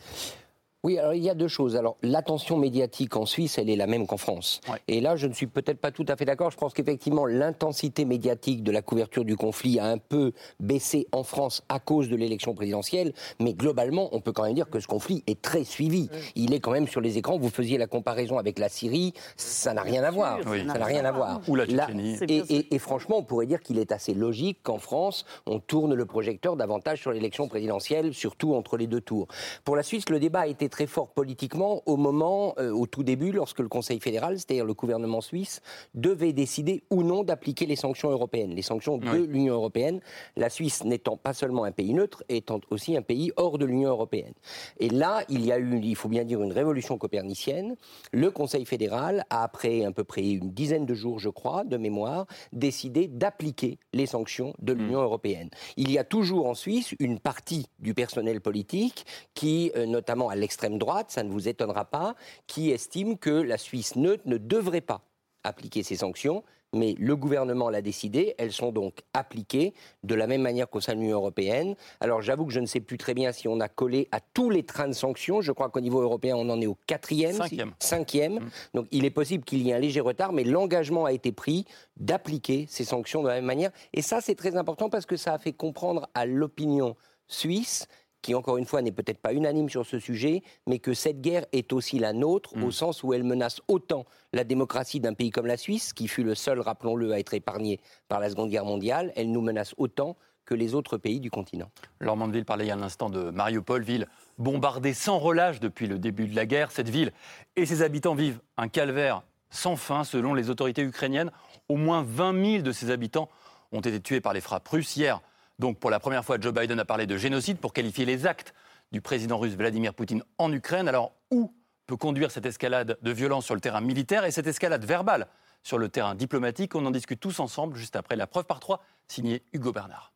Oui, 0.86 1.00
alors 1.00 1.14
il 1.14 1.24
y 1.24 1.30
a 1.30 1.34
deux 1.34 1.48
choses. 1.48 1.78
Alors 1.78 1.96
l'attention 2.02 2.58
médiatique 2.58 3.16
en 3.16 3.26
Suisse, 3.26 3.58
elle 3.58 3.70
est 3.70 3.78
la 3.78 3.88
même 3.88 4.06
qu'en 4.06 4.18
France. 4.18 4.60
Et 4.90 5.00
là, 5.00 5.16
je 5.16 5.28
ne 5.28 5.34
suis 5.34 5.48
peut-être 5.48 5.80
pas 5.80 5.92
tout 5.92 6.06
à 6.10 6.18
fait 6.18 6.26
d'accord. 6.26 6.52
Je 6.52 6.58
pense 6.58 6.74
qu'effectivement, 6.74 7.26
l'intensité 7.26 8.04
médiatique 8.04 8.64
de 8.64 8.72
la 8.72 8.82
couverture 8.82 9.24
du 9.24 9.38
conflit 9.38 9.80
a 9.80 9.86
un 9.86 9.98
peu 9.98 10.34
baissé 10.60 11.08
en 11.14 11.24
France 11.24 11.64
à 11.70 11.80
cause 11.80 12.10
de 12.10 12.18
l'élection 12.18 12.54
présidentielle. 12.54 13.14
Mais 13.40 13.54
globalement, 13.54 14.10
on 14.12 14.20
peut 14.20 14.34
quand 14.34 14.44
même 14.44 14.56
dire 14.56 14.70
que 14.70 14.82
ce 14.82 14.88
conflit 14.88 15.24
est 15.26 15.42
très 15.42 15.64
suivi. 15.64 16.10
Il 16.36 16.54
est 16.54 16.60
quand 16.60 16.72
même 16.72 16.90
sur 16.90 17.00
les 17.00 17.18
écrans. 17.18 17.38
Vous 17.38 17.50
faisiez 17.50 17.78
la 17.78 17.88
comparaison 17.88 18.38
avec 18.38 18.60
la 18.60 18.68
Syrie, 18.68 19.14
ça 19.38 19.74
n'a 19.74 19.84
rien 19.84 20.04
à 20.04 20.12
voir. 20.12 20.40
Ça 20.44 20.64
n'a 20.80 20.86
rien 20.86 21.06
à 21.06 21.14
voir. 21.14 21.40
Ou 21.48 21.56
la 21.56 21.66
Tchétchénie. 21.66 22.18
Et, 22.28 22.76
et, 22.76 22.80
franchement, 22.80 23.20
on 23.20 23.24
pourrait 23.24 23.46
dire 23.46 23.62
qu'il 23.62 23.80
est 23.80 23.94
assez 23.94 24.14
logique 24.14 24.60
qu'en 24.64 24.80
France, 24.80 25.24
on 25.46 25.60
tourne 25.60 25.94
le 25.94 26.06
projecteur 26.06 26.58
davantage 26.58 27.00
sur 27.00 27.14
l'élection 27.14 27.48
présidentielle, 27.48 28.14
surtout 28.14 28.54
entre 28.54 28.76
les 28.76 28.88
deux 28.88 29.00
tours. 29.00 29.30
Pour 29.64 29.78
la 29.78 29.84
Suisse, 29.84 30.10
le 30.10 30.20
débat 30.20 30.42
a 30.42 30.48
été 30.48 30.68
très 30.74 30.88
fort 30.88 31.10
politiquement 31.10 31.84
au 31.86 31.98
moment, 31.98 32.56
euh, 32.58 32.72
au 32.72 32.88
tout 32.88 33.04
début, 33.04 33.32
lorsque 33.32 33.60
le 33.60 33.68
Conseil 33.68 34.00
fédéral, 34.00 34.40
c'est-à-dire 34.40 34.66
le 34.66 34.74
gouvernement 34.74 35.22
suisse, 35.22 35.62
devait 35.94 36.34
décider 36.34 36.82
ou 36.90 37.04
non 37.04 37.24
d'appliquer 37.24 37.68
les 37.68 37.76
sanctions 37.76 38.10
européennes, 38.10 38.56
les 38.56 38.64
sanctions 38.64 38.98
de 38.98 39.08
l'Union 39.12 39.54
européenne. 39.54 40.00
La 40.36 40.50
Suisse 40.50 40.84
n'étant 40.84 41.16
pas 41.16 41.34
seulement 41.34 41.64
un 41.64 41.72
pays 41.72 41.94
neutre, 41.94 42.24
étant 42.28 42.60
aussi 42.72 42.98
un 42.98 43.04
pays 43.04 43.32
hors 43.36 43.60
de 43.60 43.66
l'Union 43.66 43.92
européenne. 43.92 44.34
Et 44.80 44.90
là, 44.90 45.24
il 45.30 45.46
y 45.46 45.52
a 45.52 45.60
eu, 45.60 45.80
il 45.80 45.96
faut 45.96 46.10
bien 46.10 46.24
dire, 46.24 46.42
une 46.42 46.52
révolution 46.52 46.98
copernicienne. 46.98 47.76
Le 48.12 48.32
Conseil 48.32 48.66
fédéral 48.66 49.26
a, 49.30 49.44
après 49.44 49.86
à 49.86 49.92
peu 49.92 50.04
près 50.04 50.28
une 50.28 50.54
dizaine 50.54 50.88
de 50.88 50.96
jours, 50.96 51.20
je 51.20 51.30
crois, 51.30 51.66
de 51.66 51.78
mémoire, 51.78 52.26
décidé 52.52 53.08
d'appliquer 53.08 53.78
les 53.94 54.08
sanctions 54.08 54.56
de 54.58 54.74
l'Union 54.74 55.02
hmm. 55.02 55.04
européenne. 55.04 55.50
Il 55.78 55.92
y 55.92 56.00
a 56.00 56.04
toujours 56.04 56.48
en 56.48 56.56
Suisse 56.56 56.96
une 57.00 57.20
partie 57.20 57.68
du 57.78 57.94
personnel 57.94 58.42
politique 58.42 59.06
qui, 59.36 59.72
euh, 59.76 59.86
notamment 59.86 60.30
à 60.30 60.36
l'extrême 60.36 60.63
droite, 60.70 61.12
ça 61.12 61.24
ne 61.24 61.30
vous 61.30 61.48
étonnera 61.48 61.86
pas, 61.86 62.16
qui 62.48 62.72
estime 62.72 63.18
que 63.18 63.30
la 63.30 63.58
Suisse 63.58 63.96
neutre 63.96 64.24
ne 64.26 64.38
devrait 64.38 64.82
pas 64.82 65.02
appliquer 65.44 65.84
ces 65.84 65.98
sanctions, 65.98 66.44
mais 66.74 66.96
le 66.98 67.16
gouvernement 67.16 67.70
l'a 67.70 67.82
décidé, 67.82 68.34
elles 68.38 68.52
sont 68.52 68.72
donc 68.72 69.02
appliquées 69.14 69.74
de 70.04 70.16
la 70.16 70.28
même 70.28 70.42
manière 70.42 70.70
qu'au 70.70 70.82
sein 70.82 70.96
de 70.96 71.00
l'Union 71.00 71.18
européenne. 71.18 71.76
Alors 72.00 72.22
j'avoue 72.22 72.46
que 72.46 72.52
je 72.52 72.60
ne 72.60 72.66
sais 72.66 72.80
plus 72.80 72.98
très 72.98 73.14
bien 73.14 73.32
si 73.32 73.48
on 73.48 73.60
a 73.60 73.70
collé 73.70 74.08
à 74.12 74.20
tous 74.20 74.50
les 74.50 74.64
trains 74.64 74.88
de 74.88 74.94
sanctions, 74.94 75.42
je 75.42 75.52
crois 75.52 75.70
qu'au 75.70 75.82
niveau 75.82 76.02
européen 76.02 76.36
on 76.36 76.50
en 76.50 76.60
est 76.60 76.66
au 76.66 76.78
quatrième, 76.88 77.36
Cinquième. 77.36 77.74
cinquième. 77.80 78.36
Mm. 78.36 78.50
donc 78.74 78.88
il 78.92 79.06
est 79.06 79.12
possible 79.12 79.44
qu'il 79.44 79.62
y 79.62 79.70
ait 79.70 79.74
un 79.74 79.80
léger 79.80 80.00
retard, 80.00 80.34
mais 80.34 80.44
l'engagement 80.44 81.06
a 81.06 81.14
été 81.14 81.32
pris 81.32 81.66
d'appliquer 81.98 82.66
ces 82.68 82.86
sanctions 82.86 83.22
de 83.22 83.28
la 83.28 83.36
même 83.36 83.46
manière, 83.46 83.72
et 83.94 84.02
ça 84.02 84.20
c'est 84.22 84.36
très 84.36 84.56
important 84.56 84.90
parce 84.90 85.06
que 85.06 85.16
ça 85.16 85.34
a 85.34 85.38
fait 85.38 85.54
comprendre 85.54 86.10
à 86.16 86.26
l'opinion 86.26 86.96
suisse 87.28 87.88
qui 88.24 88.34
encore 88.34 88.58
une 88.58 88.66
fois 88.66 88.82
n'est 88.82 88.92
peut-être 88.92 89.20
pas 89.20 89.34
unanime 89.34 89.70
sur 89.70 89.86
ce 89.86 90.00
sujet, 90.00 90.42
mais 90.66 90.80
que 90.80 90.96
cette 90.96 91.22
guerre 91.22 91.46
est 91.52 91.72
aussi 91.74 92.00
la 92.00 92.14
nôtre, 92.14 92.58
Mm. 92.58 92.64
au 92.64 92.72
sens 92.72 93.04
où 93.04 93.14
elle 93.14 93.24
menace 93.24 93.62
autant 93.68 94.06
la 94.32 94.44
démocratie 94.44 95.00
d'un 95.00 95.14
pays 95.14 95.30
comme 95.30 95.46
la 95.46 95.58
Suisse, 95.58 95.94
qui 95.94 96.08
fut 96.08 96.24
le 96.24 96.34
seul, 96.34 96.60
rappelons-le, 96.60 97.12
à 97.12 97.20
être 97.20 97.36
épargné 97.36 97.80
par 98.08 98.20
la 98.20 98.30
Seconde 98.32 98.50
Guerre 98.50 98.66
mondiale, 98.66 99.12
elle 99.16 99.30
nous 99.32 99.42
menace 99.42 99.76
autant 99.78 100.16
que 100.46 100.56
les 100.56 100.74
autres 100.74 100.98
pays 100.98 101.20
du 101.20 101.30
continent. 101.30 101.70
Laure 102.00 102.18
Mandeville 102.18 102.44
parlait 102.46 102.66
il 102.66 102.70
y 102.70 102.72
a 102.72 102.76
un 102.76 102.82
instant 102.82 103.10
de 103.10 103.30
Mariupol, 103.30 103.84
ville 103.84 104.08
bombardée 104.38 104.94
sans 104.94 105.20
relâche 105.20 105.60
depuis 105.60 105.88
le 105.88 106.00
début 106.00 106.28
de 106.28 106.36
la 106.36 106.46
guerre. 106.46 106.72
Cette 106.72 106.90
ville 106.90 107.12
et 107.56 107.66
ses 107.66 107.82
habitants 107.82 108.16
vivent 108.16 108.40
un 108.58 108.68
calvaire 108.68 109.22
sans 109.50 109.76
fin 109.76 110.04
selon 110.04 110.34
les 110.34 110.50
autorités 110.50 110.82
ukrainiennes. 110.82 111.32
Au 111.70 111.76
moins 111.78 112.04
20 112.04 112.46
000 112.58 112.64
de 112.64 112.72
ses 112.72 112.90
habitants 112.90 113.30
ont 113.72 113.80
été 113.82 114.00
tués 114.02 114.20
par 114.20 114.34
les 114.34 114.42
frappes 114.42 114.68
russes 114.68 114.96
hier. 114.98 115.22
Donc 115.60 115.80
pour 115.80 115.90
la 115.90 116.00
première 116.00 116.26
fois, 116.26 116.38
Joe 116.40 116.54
Biden 116.54 116.80
a 116.80 116.86
parlé 116.86 117.06
de 117.06 117.18
génocide 117.18 117.58
pour 117.58 117.74
qualifier 117.74 118.06
les 118.06 118.26
actes 118.26 118.54
du 118.92 119.02
président 119.02 119.38
russe 119.38 119.56
Vladimir 119.56 119.94
Poutine 119.94 120.24
en 120.38 120.52
Ukraine. 120.52 120.88
Alors 120.88 121.14
où 121.32 121.54
peut 121.86 121.98
conduire 121.98 122.32
cette 122.32 122.46
escalade 122.46 122.98
de 123.02 123.12
violence 123.12 123.46
sur 123.46 123.56
le 123.56 123.62
terrain 123.62 123.82
militaire 123.82 124.26
et 124.26 124.32
cette 124.32 124.48
escalade 124.48 124.86
verbale 124.86 125.28
sur 125.64 125.78
le 125.78 125.90
terrain 125.90 126.16
diplomatique? 126.16 126.76
On 126.76 126.86
en 126.86 126.92
discute 126.92 127.20
tous 127.20 127.40
ensemble 127.40 127.76
juste 127.78 127.96
après 127.96 128.16
la 128.16 128.28
preuve 128.28 128.46
par 128.46 128.60
trois, 128.60 128.84
signé 129.08 129.44
Hugo 129.54 129.72
Bernard. 129.72 130.14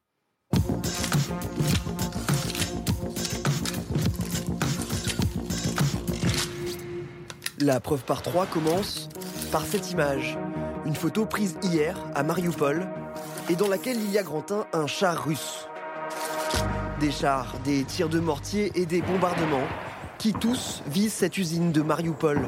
La 7.60 7.79
preuve 7.79 8.03
par 8.03 8.22
trois 8.22 8.46
commence 8.46 9.10
par 9.51 9.65
cette 9.65 9.91
image. 9.91 10.38
Une 10.86 10.96
photo 10.96 11.25
prise 11.25 11.58
hier 11.63 11.98
à 12.13 12.22
Mariupol 12.24 12.88
et 13.50 13.56
dans 13.56 13.68
laquelle 13.68 13.98
il 13.98 14.12
y 14.12 14.18
a 14.18 14.24
Grantin 14.24 14.66
un 14.74 14.88
char 14.88 15.24
russe. 15.24 15.68
Des 17.00 17.12
chars, 17.12 17.54
des 17.63 17.84
tirs 17.84 18.10
de 18.10 18.20
mortier 18.20 18.72
et 18.75 18.86
des 18.86 19.01
bombardements 19.01 19.68
qui 20.18 20.34
tous 20.34 20.82
visent 20.88 21.13
cette 21.13 21.38
usine 21.38 21.72
de 21.72 21.82
Mariupol. 21.82 22.42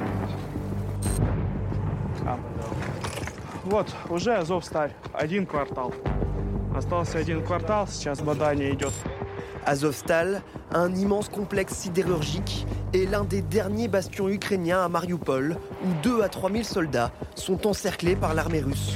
Azovstal, 9.65 10.41
un 10.73 10.95
immense 10.95 11.29
complexe 11.29 11.73
sidérurgique, 11.73 12.65
est 12.93 13.05
l'un 13.05 13.23
des 13.23 13.41
derniers 13.41 13.87
bastions 13.87 14.27
ukrainiens 14.27 14.83
à 14.83 14.89
Mariupol, 14.89 15.57
où 15.83 15.93
2 16.01 16.23
à 16.23 16.29
3 16.29 16.51
000 16.51 16.63
soldats 16.63 17.11
sont 17.35 17.67
encerclés 17.67 18.15
par 18.15 18.33
l'armée 18.33 18.61
russe. 18.61 18.95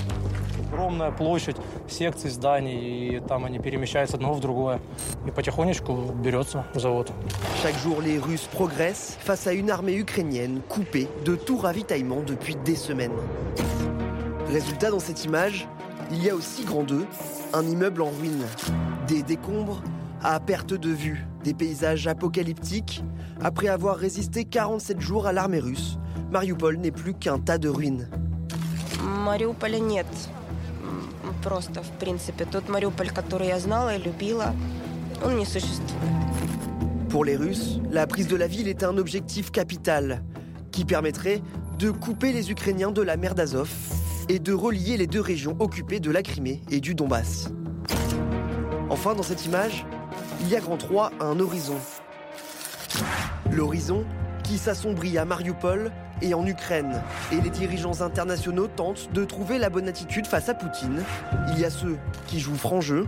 Огромная 0.72 1.10
площадь 1.10 1.56
секций, 1.88 2.30
зданий, 2.30 3.16
и 3.16 3.20
там 3.20 3.44
они 3.44 3.58
перемещаются 3.58 4.16
одного 4.16 4.34
в 4.34 4.40
другое. 4.40 4.80
И 5.26 5.30
потихонечку 5.30 6.12
берется 6.22 6.66
завод. 6.74 7.12
Chaque 7.62 7.76
jour, 7.82 8.00
les 8.02 8.18
Russes 8.18 8.48
progressent 8.52 9.16
face 9.20 9.46
à 9.46 9.52
une 9.52 9.70
armée 9.70 9.96
ukrainienne 9.96 10.60
coupée 10.68 11.08
de 11.24 11.36
tout 11.36 11.58
ravitaillement 11.58 12.20
depuis 12.26 12.56
des 12.64 12.76
semaines. 12.76 13.12
Résultat, 14.50 14.90
dans 14.90 15.00
cette 15.00 15.24
image, 15.24 15.68
il 16.10 16.22
y 16.22 16.30
a 16.30 16.34
aussi 16.34 16.64
grand 16.64 16.84
2, 16.84 17.06
un 17.54 17.66
immeuble 17.66 18.02
en 18.02 18.10
ruine, 18.10 18.44
des 19.06 19.22
décombres 19.22 19.82
à 20.22 20.40
perte 20.40 20.74
de 20.74 20.90
vue, 20.90 21.26
des 21.44 21.54
paysages 21.54 22.06
apocalyptiques. 22.06 23.02
Après 23.40 23.68
avoir 23.68 23.96
résisté 23.96 24.44
47 24.44 25.00
jours 25.00 25.26
à 25.26 25.32
l'armée 25.32 25.60
russe, 25.60 25.98
Mariupol 26.30 26.76
n'est 26.76 26.90
plus 26.90 27.14
qu'un 27.14 27.38
tas 27.38 27.58
de 27.58 27.68
ruines. 27.68 28.08
Мариуполя 29.24 29.78
нет. 29.78 30.06
М, 31.24 31.34
Просто, 31.42 31.82
в 31.82 31.90
принципе. 31.98 32.44
Тот 32.44 32.68
Мариуполь, 32.68 33.10
который 33.10 33.48
я 33.48 33.58
знала 33.58 33.94
и 33.96 33.98
любила, 34.02 34.54
он 35.24 35.36
не 35.38 35.44
существует. 35.46 35.92
Pour 37.10 37.24
les 37.24 37.36
Russes, 37.36 37.80
la 37.90 38.06
prise 38.06 38.28
de 38.28 38.36
la 38.36 38.46
ville 38.46 38.68
est 38.68 38.82
un 38.84 38.98
objectif 38.98 39.50
capital 39.50 40.22
qui 40.72 40.84
permettrait 40.84 41.40
de 41.78 41.90
couper 41.90 42.32
les 42.32 42.50
Ukrainiens 42.50 42.90
de 42.92 43.02
la 43.02 43.16
mer 43.16 43.34
d'Azov 43.34 43.70
et 44.28 44.38
de 44.38 44.52
relier 44.52 44.96
les 44.98 45.06
deux 45.06 45.20
régions 45.22 45.56
occupées 45.58 46.00
de 46.00 46.10
la 46.10 46.22
Crimée 46.22 46.60
et 46.70 46.80
du 46.80 46.94
Donbass. 46.94 47.48
Enfin, 48.90 49.14
dans 49.14 49.22
cette 49.22 49.46
image, 49.46 49.86
il 50.40 50.48
y 50.48 50.56
a 50.56 50.60
grand 50.60 50.76
3 50.76 51.12
un 51.20 51.40
horizon. 51.40 51.76
L'horizon 53.50 54.04
qui 54.44 54.58
s'assombrit 54.58 55.16
à 55.18 55.24
Mariupol 55.24 55.90
et 56.23 56.33
en 56.33 56.45
Ukraine. 56.47 57.01
Et 57.31 57.41
les 57.41 57.49
dirigeants 57.49 58.01
internationaux 58.01 58.67
tentent 58.67 59.11
de 59.13 59.25
trouver 59.25 59.59
la 59.59 59.69
bonne 59.69 59.87
attitude 59.87 60.25
face 60.25 60.49
à 60.49 60.53
Poutine. 60.53 61.03
Il 61.49 61.59
y 61.59 61.65
a 61.65 61.69
ceux 61.69 61.97
qui 62.27 62.39
jouent 62.39 62.55
franc 62.55 62.81
jeu 62.81 63.07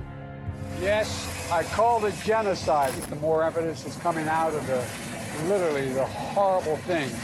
Yes, 0.81 1.25
I 1.50 1.63
called 1.75 2.03
it 2.03 2.13
genocide. 2.25 2.91
The 3.10 3.15
more 3.22 3.43
evidence 3.43 3.86
is 3.88 3.95
coming 4.03 4.27
out 4.27 4.53
of 4.53 4.67
the, 4.67 4.81
literally, 5.48 5.88
the 5.93 6.03
horrible 6.03 6.77
things 6.86 7.15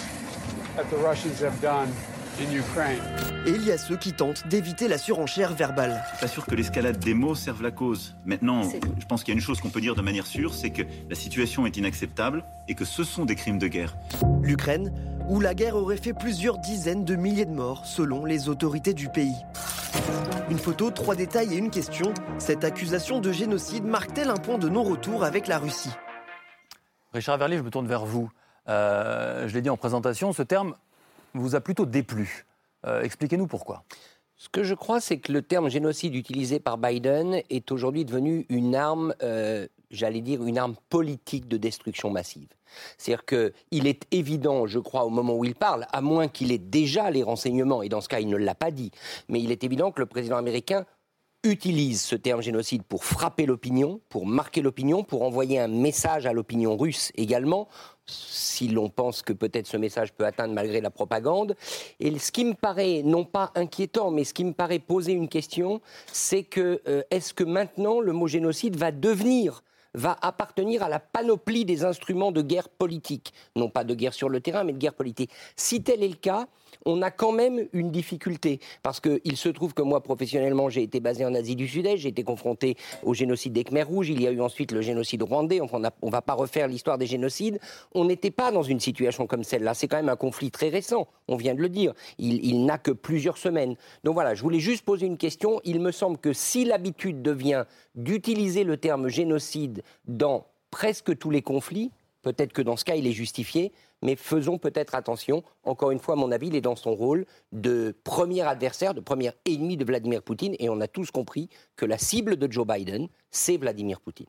that 0.77 0.89
the 0.89 0.95
Russians 0.95 1.41
have 1.41 1.59
done. 1.61 1.91
Et 2.39 3.49
il 3.49 3.65
y 3.65 3.71
a 3.71 3.77
ceux 3.77 3.97
qui 3.97 4.13
tentent 4.13 4.47
d'éviter 4.47 4.87
la 4.87 4.97
surenchère 4.97 5.53
verbale. 5.53 6.03
pas 6.19 6.27
sûr 6.27 6.45
que 6.45 6.55
l'escalade 6.55 6.97
des 6.99 7.13
mots 7.13 7.35
serve 7.35 7.61
la 7.61 7.71
cause. 7.71 8.15
Maintenant, 8.25 8.63
je 8.99 9.05
pense 9.05 9.23
qu'il 9.23 9.33
y 9.33 9.35
a 9.35 9.39
une 9.39 9.43
chose 9.43 9.59
qu'on 9.59 9.69
peut 9.69 9.81
dire 9.81 9.95
de 9.95 10.01
manière 10.01 10.25
sûre, 10.25 10.53
c'est 10.53 10.69
que 10.69 10.83
la 11.09 11.15
situation 11.15 11.65
est 11.65 11.77
inacceptable 11.77 12.43
et 12.67 12.75
que 12.75 12.85
ce 12.85 13.03
sont 13.03 13.25
des 13.25 13.35
crimes 13.35 13.59
de 13.59 13.67
guerre. 13.67 13.95
L'Ukraine, 14.41 14.93
où 15.29 15.39
la 15.39 15.53
guerre 15.53 15.75
aurait 15.75 15.97
fait 15.97 16.13
plusieurs 16.13 16.57
dizaines 16.57 17.05
de 17.05 17.15
milliers 17.15 17.45
de 17.45 17.51
morts 17.51 17.85
selon 17.85 18.25
les 18.25 18.49
autorités 18.49 18.93
du 18.93 19.09
pays. 19.09 19.35
Une 20.49 20.59
photo, 20.59 20.91
trois 20.91 21.15
détails 21.15 21.53
et 21.53 21.57
une 21.57 21.69
question. 21.69 22.13
Cette 22.37 22.63
accusation 22.63 23.19
de 23.19 23.31
génocide 23.31 23.85
marque-t-elle 23.85 24.29
un 24.29 24.37
point 24.37 24.57
de 24.57 24.69
non-retour 24.69 25.23
avec 25.23 25.47
la 25.47 25.59
Russie? 25.59 25.91
Richard 27.13 27.37
Verlier, 27.37 27.57
je 27.57 27.63
me 27.63 27.69
tourne 27.69 27.87
vers 27.87 28.05
vous. 28.05 28.29
Euh, 28.67 29.47
je 29.47 29.53
l'ai 29.53 29.61
dit 29.61 29.69
en 29.69 29.77
présentation, 29.77 30.33
ce 30.33 30.43
terme 30.43 30.75
vous 31.33 31.55
a 31.55 31.61
plutôt 31.61 31.85
déplu. 31.85 32.45
Euh, 32.85 33.01
Expliquez-nous 33.01 33.47
pourquoi. 33.47 33.83
Ce 34.35 34.49
que 34.49 34.63
je 34.63 34.73
crois, 34.73 34.99
c'est 34.99 35.19
que 35.19 35.31
le 35.31 35.43
terme 35.43 35.69
génocide 35.69 36.15
utilisé 36.15 36.59
par 36.59 36.79
Biden 36.79 37.41
est 37.51 37.71
aujourd'hui 37.71 38.05
devenu 38.05 38.47
une 38.49 38.73
arme, 38.73 39.13
euh, 39.21 39.67
j'allais 39.91 40.21
dire, 40.21 40.43
une 40.43 40.57
arme 40.57 40.75
politique 40.89 41.47
de 41.47 41.57
destruction 41.57 42.09
massive. 42.09 42.47
C'est-à-dire 42.97 43.25
qu'il 43.25 43.85
est 43.85 44.07
évident, 44.11 44.65
je 44.65 44.79
crois, 44.79 45.05
au 45.05 45.09
moment 45.09 45.35
où 45.35 45.45
il 45.45 45.53
parle, 45.53 45.85
à 45.91 46.01
moins 46.01 46.27
qu'il 46.27 46.51
ait 46.51 46.57
déjà 46.57 47.11
les 47.11 47.21
renseignements, 47.21 47.83
et 47.83 47.89
dans 47.89 48.01
ce 48.01 48.09
cas, 48.09 48.19
il 48.19 48.29
ne 48.29 48.37
l'a 48.37 48.55
pas 48.55 48.71
dit, 48.71 48.89
mais 49.29 49.39
il 49.41 49.51
est 49.51 49.63
évident 49.63 49.91
que 49.91 49.99
le 49.99 50.07
président 50.07 50.37
américain 50.37 50.85
utilise 51.43 52.01
ce 52.01 52.15
terme 52.15 52.41
génocide 52.41 52.83
pour 52.83 53.03
frapper 53.03 53.45
l'opinion, 53.45 53.99
pour 54.09 54.25
marquer 54.25 54.61
l'opinion, 54.61 55.03
pour 55.03 55.23
envoyer 55.23 55.59
un 55.59 55.67
message 55.67 56.25
à 56.25 56.33
l'opinion 56.33 56.77
russe 56.77 57.11
également, 57.15 57.67
si 58.11 58.67
l'on 58.67 58.89
pense 58.89 59.21
que 59.21 59.33
peut-être 59.33 59.67
ce 59.67 59.77
message 59.77 60.13
peut 60.13 60.25
atteindre 60.25 60.53
malgré 60.53 60.81
la 60.81 60.89
propagande. 60.89 61.55
Et 61.99 62.17
ce 62.19 62.31
qui 62.31 62.45
me 62.45 62.53
paraît, 62.53 63.01
non 63.03 63.25
pas 63.25 63.51
inquiétant, 63.55 64.11
mais 64.11 64.23
ce 64.23 64.33
qui 64.33 64.45
me 64.45 64.53
paraît 64.53 64.79
poser 64.79 65.13
une 65.13 65.29
question, 65.29 65.81
c'est 66.11 66.43
que 66.43 66.81
euh, 66.87 67.03
est-ce 67.09 67.33
que 67.33 67.43
maintenant 67.43 67.99
le 67.99 68.13
mot 68.13 68.27
génocide 68.27 68.75
va 68.75 68.91
devenir 68.91 69.63
va 69.93 70.17
appartenir 70.21 70.83
à 70.83 70.89
la 70.89 70.99
panoplie 70.99 71.65
des 71.65 71.83
instruments 71.83 72.31
de 72.31 72.41
guerre 72.41 72.69
politique, 72.69 73.33
non 73.55 73.69
pas 73.69 73.83
de 73.83 73.93
guerre 73.93 74.13
sur 74.13 74.29
le 74.29 74.39
terrain, 74.39 74.63
mais 74.63 74.73
de 74.73 74.77
guerre 74.77 74.93
politique. 74.93 75.31
Si 75.55 75.83
tel 75.83 76.03
est 76.03 76.07
le 76.07 76.15
cas, 76.15 76.47
on 76.85 77.01
a 77.01 77.11
quand 77.11 77.31
même 77.31 77.67
une 77.73 77.91
difficulté. 77.91 78.59
Parce 78.83 78.99
qu'il 78.99 79.37
se 79.37 79.49
trouve 79.49 79.73
que 79.73 79.81
moi, 79.81 80.01
professionnellement, 80.01 80.69
j'ai 80.69 80.83
été 80.83 80.99
basé 80.99 81.25
en 81.25 81.33
Asie 81.33 81.55
du 81.55 81.67
Sud-Est, 81.67 81.97
j'ai 81.97 82.09
été 82.09 82.23
confronté 82.23 82.75
au 83.03 83.13
génocide 83.13 83.53
des 83.53 83.63
Khmers 83.63 83.87
rouges, 83.87 84.09
il 84.09 84.21
y 84.21 84.27
a 84.27 84.31
eu 84.31 84.41
ensuite 84.41 84.71
le 84.71 84.81
génocide 84.81 85.23
rwandais, 85.23 85.61
on 85.61 85.79
ne 85.79 86.11
va 86.11 86.21
pas 86.21 86.33
refaire 86.33 86.67
l'histoire 86.67 86.97
des 86.97 87.05
génocides. 87.05 87.59
On 87.93 88.05
n'était 88.05 88.31
pas 88.31 88.51
dans 88.51 88.63
une 88.63 88.79
situation 88.79 89.27
comme 89.27 89.43
celle-là. 89.43 89.73
C'est 89.73 89.87
quand 89.87 89.97
même 89.97 90.09
un 90.09 90.15
conflit 90.15 90.51
très 90.51 90.69
récent, 90.69 91.07
on 91.27 91.35
vient 91.35 91.55
de 91.55 91.61
le 91.61 91.69
dire. 91.69 91.93
Il, 92.17 92.43
il 92.45 92.65
n'a 92.65 92.77
que 92.77 92.91
plusieurs 92.91 93.37
semaines. 93.37 93.75
Donc 94.03 94.13
voilà, 94.13 94.35
je 94.35 94.41
voulais 94.41 94.59
juste 94.59 94.83
poser 94.83 95.05
une 95.05 95.17
question. 95.17 95.61
Il 95.63 95.79
me 95.79 95.91
semble 95.91 96.17
que 96.17 96.33
si 96.33 96.65
l'habitude 96.65 97.21
devient 97.21 97.65
d'utiliser 97.95 98.63
le 98.63 98.77
terme 98.77 99.07
génocide 99.07 99.83
dans 100.07 100.45
presque 100.71 101.17
tous 101.17 101.29
les 101.29 101.41
conflits, 101.41 101.91
peut-être 102.21 102.53
que 102.53 102.61
dans 102.61 102.77
ce 102.77 102.85
cas, 102.85 102.95
il 102.95 103.07
est 103.07 103.11
justifié, 103.11 103.71
mais 104.01 104.15
faisons 104.15 104.57
peut-être 104.57 104.95
attention. 104.95 105.43
Encore 105.63 105.91
une 105.91 105.99
fois, 105.99 106.15
à 106.15 106.17
mon 106.17 106.31
avis, 106.31 106.47
il 106.47 106.55
est 106.55 106.61
dans 106.61 106.75
son 106.75 106.95
rôle 106.95 107.25
de 107.51 107.95
premier 108.03 108.41
adversaire, 108.41 108.93
de 108.93 109.01
premier 109.01 109.31
ennemi 109.45 109.77
de 109.77 109.85
Vladimir 109.85 110.23
Poutine, 110.23 110.55
et 110.59 110.69
on 110.69 110.79
a 110.81 110.87
tous 110.87 111.11
compris 111.11 111.49
que 111.75 111.85
la 111.85 111.97
cible 111.97 112.35
de 112.35 112.51
Joe 112.51 112.65
Biden, 112.65 113.07
c'est 113.29 113.57
Vladimir 113.57 113.99
Poutine. 113.99 114.27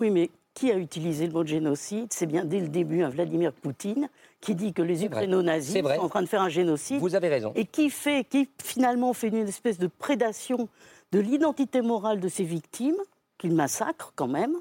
Oui, 0.00 0.10
mais 0.10 0.30
qui 0.52 0.70
a 0.70 0.76
utilisé 0.76 1.26
le 1.26 1.32
mot 1.32 1.46
génocide? 1.46 2.12
C'est 2.12 2.26
bien 2.26 2.44
dès 2.44 2.60
le 2.60 2.68
début 2.68 3.02
un 3.02 3.08
Vladimir 3.08 3.52
Poutine 3.52 4.10
qui 4.40 4.54
dit 4.54 4.74
que 4.74 4.82
les 4.82 5.04
Ukraino-nazis 5.04 5.80
sont 5.80 5.86
en 5.86 6.08
train 6.08 6.22
de 6.22 6.26
faire 6.26 6.42
un 6.42 6.50
génocide. 6.50 7.00
Vous 7.00 7.14
avez 7.14 7.28
raison. 7.28 7.52
Et 7.54 7.64
qui 7.64 7.88
fait, 7.88 8.24
qui 8.24 8.48
finalement 8.62 9.14
fait 9.14 9.28
une 9.28 9.48
espèce 9.48 9.78
de 9.78 9.86
prédation 9.86 10.68
de 11.12 11.20
l'identité 11.20 11.80
morale 11.80 12.20
de 12.20 12.28
ces 12.28 12.44
victimes, 12.44 12.96
qu'il 13.38 13.54
massacre 13.54 14.12
quand 14.14 14.28
même, 14.28 14.54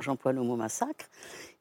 j'emploie 0.00 0.32
le 0.32 0.42
mot 0.42 0.56
massacre, 0.56 1.06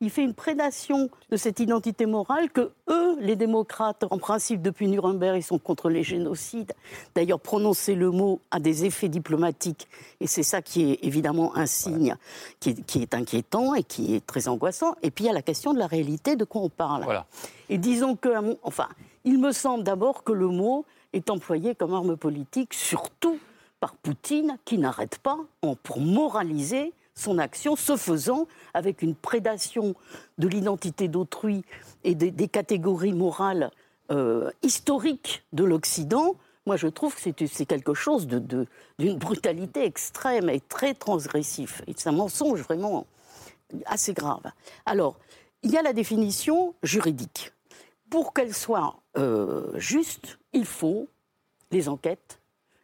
il 0.02 0.10
fait 0.10 0.24
une 0.24 0.34
prédation 0.34 1.10
de 1.30 1.38
cette 1.38 1.60
identité 1.60 2.06
morale 2.06 2.50
que 2.50 2.72
eux, 2.90 3.18
les 3.20 3.36
démocrates, 3.36 4.04
en 4.10 4.18
principe 4.18 4.62
depuis 4.62 4.88
Nuremberg, 4.88 5.38
ils 5.38 5.44
sont 5.44 5.60
contre 5.60 5.90
les 5.90 6.04
génocides. 6.04 6.74
D'ailleurs, 7.16 7.40
prononcer 7.40 7.96
le 7.96 8.12
mot 8.12 8.42
a 8.52 8.60
des 8.60 8.86
effets 8.86 9.10
diplomatiques, 9.10 9.88
et 10.20 10.28
c'est 10.28 10.44
ça 10.44 10.62
qui 10.62 10.92
est 10.92 11.00
évidemment 11.04 11.56
un 11.56 11.66
signe 11.66 12.16
qui, 12.60 12.70
est, 12.70 13.14
inquiétant 13.14 13.76
et 13.76 13.84
qui 13.84 14.16
est 14.16 14.26
très 14.26 14.48
angoissant. 14.48 14.96
Et 15.02 15.12
puis 15.12 15.26
il 15.26 15.28
y 15.28 15.30
a 15.30 15.34
la 15.34 15.42
question 15.42 15.74
de 15.74 15.80
la 15.80 15.88
réalité, 15.88 16.36
de 16.36 16.46
quoi 16.46 16.62
on 16.62 16.70
parle. 16.70 17.04
Voilà. 17.04 17.26
Et 17.70 17.78
disons 17.78 18.16
que, 18.16 18.30
enfin, 18.64 18.90
il 19.24 19.40
me 19.40 19.52
semble 19.52 19.84
d'abord 19.84 20.24
que 20.24 20.34
le 20.34 20.48
mot 20.48 20.86
est 21.14 21.30
employé 21.30 21.76
comme 21.76 21.94
arme 21.94 22.18
politique, 22.18 22.74
surtout 22.74 23.40
par 23.80 23.96
Poutine, 23.96 24.58
qui 24.66 24.78
n'arrête 24.78 25.20
pas 25.20 25.38
pour 25.84 26.00
moraliser 26.00 26.94
son 27.16 27.38
action, 27.38 27.76
ce 27.76 27.96
faisant 27.96 28.48
avec 28.74 29.02
une 29.02 29.16
prédation 29.16 29.96
de 30.38 30.48
l'identité 30.48 31.08
d'autrui 31.08 31.64
et 32.04 32.16
des, 32.16 32.48
catégories 32.48 33.14
morales 33.14 33.72
euh, 34.12 34.50
historiques 34.62 35.44
de 35.54 35.64
l'Occident, 35.64 36.36
moi 36.66 36.76
je 36.76 36.88
trouve 36.88 37.16
que 37.16 37.48
c'est 37.48 37.66
quelque 37.66 37.94
chose 37.94 38.28
d'une 38.28 39.18
brutalité 39.18 39.86
extrême 39.86 40.50
et 40.50 40.60
très 40.60 40.94
transgressif. 40.94 41.82
C'est 41.96 42.10
un 42.10 42.14
mensonge 42.14 42.62
vraiment 42.62 43.06
assez 43.86 44.14
grave. 44.14 44.52
Alors, 44.86 45.18
il 45.62 45.72
y 45.72 45.78
a 45.78 45.82
la 45.82 45.94
définition 45.94 46.76
juridique. 46.84 47.54
Pour 48.10 48.34
qu'elle 48.34 48.54
soit 48.54 48.96
euh, 49.18 49.72
juste, 49.76 50.38
il 50.52 50.66
faut 50.66 51.08
les 51.72 51.90
enquêtes, 51.90 52.40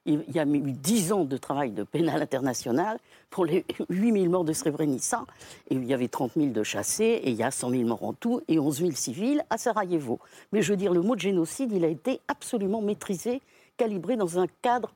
il 0.09 0.35
y 0.35 0.39
a 0.39 0.43
eu 0.45 0.71
10 0.71 1.11
ans 1.13 1.25
de 1.25 1.37
travail 1.37 1.71
de 1.71 1.83
pénal 1.83 2.21
international 2.21 2.99
pour 3.29 3.45
les 3.45 3.65
8000 3.89 4.29
morts 4.29 4.43
de 4.43 4.53
Srebrenica. 4.53 5.25
Et 5.69 5.75
il 5.75 5.85
y 5.85 5.93
avait 5.93 6.07
30 6.07 6.31
000 6.35 6.47
de 6.47 6.63
chassés, 6.63 7.21
et 7.23 7.29
il 7.29 7.35
y 7.35 7.43
a 7.43 7.51
100 7.51 7.69
000 7.69 7.83
morts 7.83 8.03
en 8.03 8.13
tout, 8.13 8.41
et 8.47 8.59
11 8.59 8.79
000 8.79 8.91
civils 8.91 9.45
à 9.49 9.57
Sarajevo. 9.57 10.19
Mais 10.51 10.61
je 10.61 10.71
veux 10.71 10.77
dire, 10.77 10.93
le 10.93 11.01
mot 11.01 11.15
de 11.15 11.21
génocide, 11.21 11.71
il 11.71 11.85
a 11.85 11.87
été 11.87 12.19
absolument 12.27 12.81
maîtrisé, 12.81 13.41
calibré 13.77 14.17
dans 14.17 14.39
un 14.39 14.47
cadre 14.61 14.93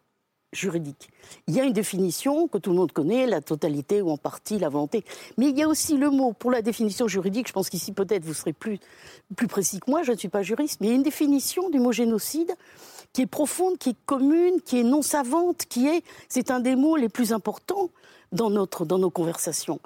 juridique. 0.51 1.09
Il 1.47 1.55
y 1.55 1.59
a 1.59 1.63
une 1.63 1.73
définition 1.73 2.47
que 2.47 2.57
tout 2.57 2.69
le 2.69 2.75
monde 2.75 2.91
connaît, 2.91 3.25
la 3.25 3.41
totalité 3.41 4.01
ou 4.01 4.09
en 4.11 4.17
partie, 4.17 4.59
la 4.59 4.69
volonté. 4.69 5.03
Mais 5.37 5.49
il 5.49 5.57
y 5.57 5.63
a 5.63 5.67
aussi 5.67 5.97
le 5.97 6.09
mot 6.09 6.33
pour 6.33 6.51
la 6.51 6.61
définition 6.61 7.07
juridique. 7.07 7.47
Je 7.47 7.53
pense 7.53 7.69
qu'ici, 7.69 7.91
peut-être, 7.91 8.23
vous 8.23 8.33
serez 8.33 8.53
plus, 8.53 8.79
plus 9.35 9.47
précis 9.47 9.79
que 9.79 9.89
moi. 9.89 10.03
Je 10.03 10.11
ne 10.11 10.17
suis 10.17 10.29
pas 10.29 10.43
juriste, 10.43 10.79
mais 10.79 10.87
il 10.87 10.89
y 10.91 10.93
a 10.93 10.95
une 10.95 11.03
définition 11.03 11.69
du 11.69 11.79
mot 11.79 11.91
génocide 11.91 12.55
qui 13.13 13.21
est 13.21 13.27
profonde, 13.27 13.77
qui 13.77 13.91
est 13.91 13.97
commune, 14.05 14.59
qui 14.65 14.79
est 14.79 14.83
non 14.83 15.03
savante, 15.03 15.65
qui 15.69 15.87
est, 15.87 16.03
c'est 16.27 16.51
un 16.51 16.59
des 16.59 16.75
mots 16.75 16.97
les 16.97 17.09
plus 17.09 17.31
importants 17.31 17.89
dans, 18.31 18.49
notre, 18.49 18.85
dans 18.85 18.97
nos 18.97 19.11
conversations. 19.11 19.79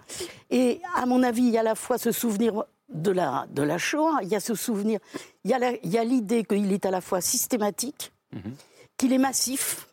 Et 0.50 0.82
à 0.96 1.06
mon 1.06 1.22
avis, 1.22 1.44
il 1.44 1.50
y 1.50 1.58
a 1.58 1.60
à 1.60 1.64
la 1.64 1.76
fois 1.76 1.98
ce 1.98 2.12
souvenir 2.12 2.64
de 2.90 3.12
la, 3.12 3.46
de 3.52 3.62
la 3.62 3.78
Shoah, 3.78 4.20
il 4.22 4.30
y 4.30 4.36
a 4.36 4.40
ce 4.40 4.56
souvenir, 4.56 5.00
il 5.44 5.52
y 5.52 5.98
a 5.98 6.04
l'idée 6.04 6.46
qu'il 6.46 6.72
est 6.72 6.86
à 6.86 6.92
la 6.92 7.02
fois 7.02 7.20
systématique, 7.20 8.14
mhm. 8.32 8.54
qu'il 8.96 9.12
est 9.12 9.18
massif, 9.18 9.90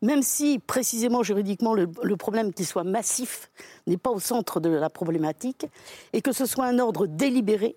même 0.00 0.22
si 0.22 0.58
précisément 0.58 1.22
juridiquement 1.22 1.74
le, 1.74 1.88
le 2.02 2.16
problème 2.16 2.54
qu'il 2.54 2.66
soit 2.66 2.84
massif 2.84 3.50
n'est 3.86 3.98
pas 3.98 4.10
au 4.10 4.18
centre 4.18 4.60
de 4.60 4.70
la 4.70 4.88
problématique, 4.88 5.66
et 6.14 6.22
que 6.22 6.32
ce 6.32 6.46
soit 6.46 6.64
un 6.64 6.78
ordre 6.78 7.06
délibéré, 7.06 7.76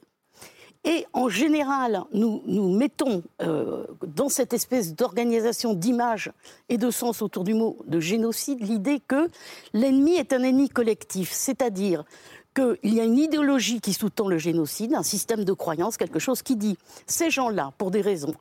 et 0.86 1.08
en 1.14 1.30
général, 1.30 2.04
nous, 2.14 2.78
mettons 2.78 3.24
euh, 3.42 3.86
dans 4.06 4.30
cette 4.30 4.54
espèce 4.54 4.94
d'organisation 4.94 5.74
d'image 5.74 6.32
et 6.70 6.78
de 6.78 6.92
sens 6.92 7.24
autour 7.24 7.44
du 7.44 7.56
mot 7.56 7.78
de 7.88 8.00
génocide 8.00 8.62
l'idée 8.62 9.02
que 9.06 9.30
l'ennemi 9.74 10.16
est 10.16 10.32
un 10.32 10.44
ennemi 10.44 10.70
collectif, 10.70 11.32
c'est-à-dire 11.32 12.06
qu'il 12.54 12.94
y 12.94 13.00
a 13.00 13.04
une 13.04 13.18
idéologie 13.18 13.82
qui 13.82 13.94
sous-tend 13.94 14.28
le 14.28 14.38
génocide, 14.38 14.94
un 14.94 15.04
système 15.04 15.44
de 15.44 15.54
croyance, 15.54 15.98
quelque 15.98 16.20
chose 16.20 16.44
qui 16.44 16.56
dit 16.56 16.78
ces 17.08 17.32
gens-là, 17.32 17.74
pour 17.80 17.90
des 17.90 18.02
raisons 18.02 18.36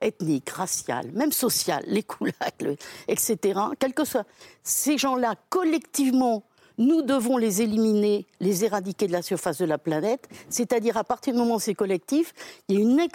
ethniques, 0.00 0.48
raciales, 0.48 1.10
même 1.12 1.32
sociales, 1.32 1.84
les 1.86 2.02
coulacs, 2.02 2.64
etc., 3.08 3.60
quels 3.78 3.92
que 3.92 4.04
soient 4.04 4.24
ces 4.62 4.96
gens-là 4.96 5.34
collectivement 5.50 6.42
nous 6.80 7.02
devons 7.02 7.36
les 7.36 7.60
éliminer, 7.62 8.26
les 8.40 8.64
éradiquer 8.64 9.06
de 9.06 9.12
la 9.12 9.22
surface 9.22 9.58
de 9.58 9.66
la 9.66 9.78
planète. 9.78 10.28
C'est-à-dire, 10.48 10.96
à 10.96 11.04
partir 11.04 11.34
du 11.34 11.38
moment 11.38 11.56
où 11.56 11.60
c'est 11.60 11.74
collectif, 11.74 12.32
il 12.68 12.74
y 12.74 12.78
a 12.78 12.80
une, 12.80 13.06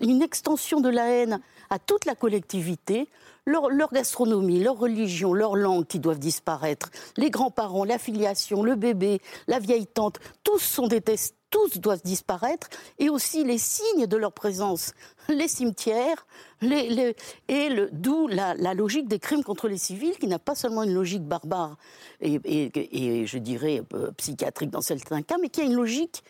une 0.00 0.22
extension 0.22 0.80
de 0.80 0.88
la 0.88 1.08
haine 1.08 1.40
à 1.70 1.78
toute 1.78 2.04
la 2.04 2.14
collectivité. 2.14 3.08
Leur, 3.46 3.90
gastronomie, 3.90 4.62
leur 4.62 4.76
religion, 4.76 5.32
leur 5.32 5.56
langue 5.56 5.86
qui 5.86 6.00
doivent 6.00 6.18
disparaître, 6.18 6.90
les 7.16 7.30
grands-parents, 7.30 7.84
la 7.84 7.96
filiation, 7.96 8.62
le 8.62 8.74
bébé, 8.74 9.22
la 9.46 9.58
vieille 9.58 9.86
tante, 9.86 10.20
tous 10.44 10.58
sont 10.58 10.86
détestés 10.86 11.38
tous 11.50 11.78
doivent 11.78 12.02
disparaître, 12.02 12.68
et 12.98 13.08
aussi 13.08 13.44
les 13.44 13.58
signes 13.58 14.06
de 14.06 14.16
leur 14.16 14.32
présence, 14.32 14.92
les 15.28 15.48
cimetières, 15.48 16.26
et 16.62 17.68
d'où 17.92 18.28
la, 18.28 18.54
logique 18.74 19.08
des 19.08 19.18
crimes 19.18 19.44
contre 19.44 19.68
les 19.68 19.78
civils, 19.78 20.16
qui 20.18 20.26
n'a 20.26 20.38
pas 20.38 20.54
seulement 20.54 20.82
une 20.82 20.94
logique 20.94 21.24
barbare 21.24 21.76
et, 22.20 22.40
et, 22.44 23.26
je 23.26 23.38
dirais 23.38 23.82
euh, 23.94 24.10
psychiatrique 24.12 24.70
dans 24.70 24.80
certains 24.80 25.22
cas, 25.22 25.36
mais 25.40 25.48
qui 25.48 25.60
a 25.60 25.64
une 25.64 25.74
logique 25.74 26.22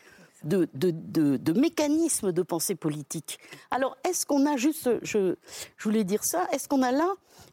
de, 0.44 0.68
de, 0.74 0.90
de, 1.37 1.53
mécanisme 1.53 2.33
de 2.33 2.42
pensée 2.42 2.74
politique. 2.74 3.38
Alors, 3.70 3.96
est-ce 4.09 4.27
qu'on 4.27 4.46
a 4.46 4.57
juste, 4.57 4.90
je, 5.03 5.35
je, 5.77 5.85
voulais 5.85 6.05
dire 6.05 6.24
ça, 6.24 6.46
est-ce 6.53 6.68
qu'on 6.68 6.83
a 6.83 6.92
là 6.92 7.09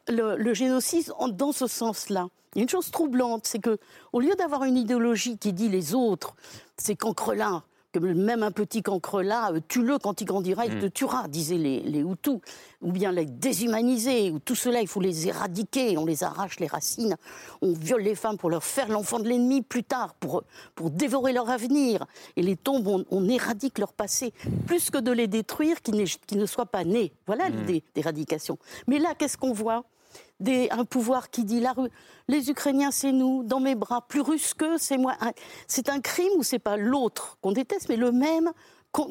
le, 0.08 0.54
génocide 0.54 1.12
dans 1.32 1.52
ce 1.52 1.67
sens-là? 1.67 2.28
Il 2.54 2.60
y 2.60 2.62
a 2.62 2.63
une 2.63 2.69
chose 2.69 2.91
troublante, 2.91 3.48
c'est 3.48 3.60
que 3.60 3.78
au 4.13 4.19
lieu 4.19 4.34
d'avoir 4.38 4.63
une 4.63 4.78
idéologie 4.78 5.38
qui 5.38 5.52
dit 5.52 5.67
les 5.67 5.93
autres, 5.93 6.36
c'est 6.78 6.95
cancrelin, 6.95 7.63
que 7.99 8.05
même 8.05 8.43
un 8.43 8.51
petit 8.51 8.81
cancrelat, 8.81 9.53
euh, 9.53 9.60
tue-le 9.67 9.97
quand 9.97 10.21
il 10.21 10.25
grandira, 10.25 10.65
il 10.65 10.79
te 10.79 10.86
mm. 10.86 10.91
tuera, 10.91 11.27
disaient 11.27 11.58
les, 11.58 11.79
les 11.81 11.99
Hutus. 11.99 12.39
Ou 12.81 12.91
bien 12.91 13.12
les 13.12 13.25
déshumaniser, 13.25 14.31
ou 14.31 14.39
tout 14.39 14.53
cela, 14.53 14.81
il 14.81 14.88
faut 14.88 15.01
les 15.01 15.27
éradiquer, 15.27 15.97
on 15.97 16.05
les 16.05 16.23
arrache 16.23 16.60
les 16.60 16.67
racines, 16.67 17.15
on 17.62 17.73
viole 17.73 18.01
les 18.01 18.13
femmes 18.13 18.38
pour 18.38 18.49
leur 18.49 18.63
faire 18.63 18.89
l'enfant 18.89 19.19
de 19.19 19.27
l'ennemi 19.27 19.62
plus 19.62 19.84
tard, 19.84 20.13
pour, 20.19 20.43
pour 20.75 20.91
dévorer 20.91 21.34
leur 21.34 21.49
avenir. 21.49 22.05
Et 22.36 22.43
les 22.43 22.58
tombes, 22.58 23.05
on, 23.10 23.29
éradique 23.29 23.79
leur 23.79 23.93
passé, 23.93 24.34
plus 24.67 24.91
que 24.91 24.99
de 24.99 25.12
les 25.12 25.27
détruire, 25.27 25.81
qui, 25.81 25.91
ne 25.91 26.45
soient 26.45 26.67
pas 26.67 26.84
nés. 26.84 27.13
Voilà 27.25 27.49
mm. 27.49 27.55
l'idée 27.55 27.84
d'éradication. 27.95 28.60
Mais 28.88 28.99
là, 28.99 29.15
qu'est-ce 29.17 29.38
qu'on 29.38 29.53
voit? 29.53 29.86
Un 30.71 30.86
pouvoir 30.86 31.30
qui 31.30 31.43
dit 31.43 31.60
la 31.60 31.74
les 32.28 32.50
Ukrainiens 32.50 32.91
c'est 32.91 33.12
nous, 33.12 33.43
dans 33.43 33.60
mes 33.60 33.76
bras, 33.76 34.02
plus 34.08 34.21
russe 34.21 34.54
que 34.54 34.78
c'est 34.78 34.98
moi. 34.98 35.15
C'est 35.67 35.89
un 35.89 36.02
crime 36.02 36.32
ou 36.38 36.43
c'est 36.43 36.60
pas 36.60 36.78
l'autre 36.78 37.38
qu'on 37.41 37.52
déteste, 37.52 37.89
mais 37.89 37.98
le 37.98 38.12
même 38.12 38.52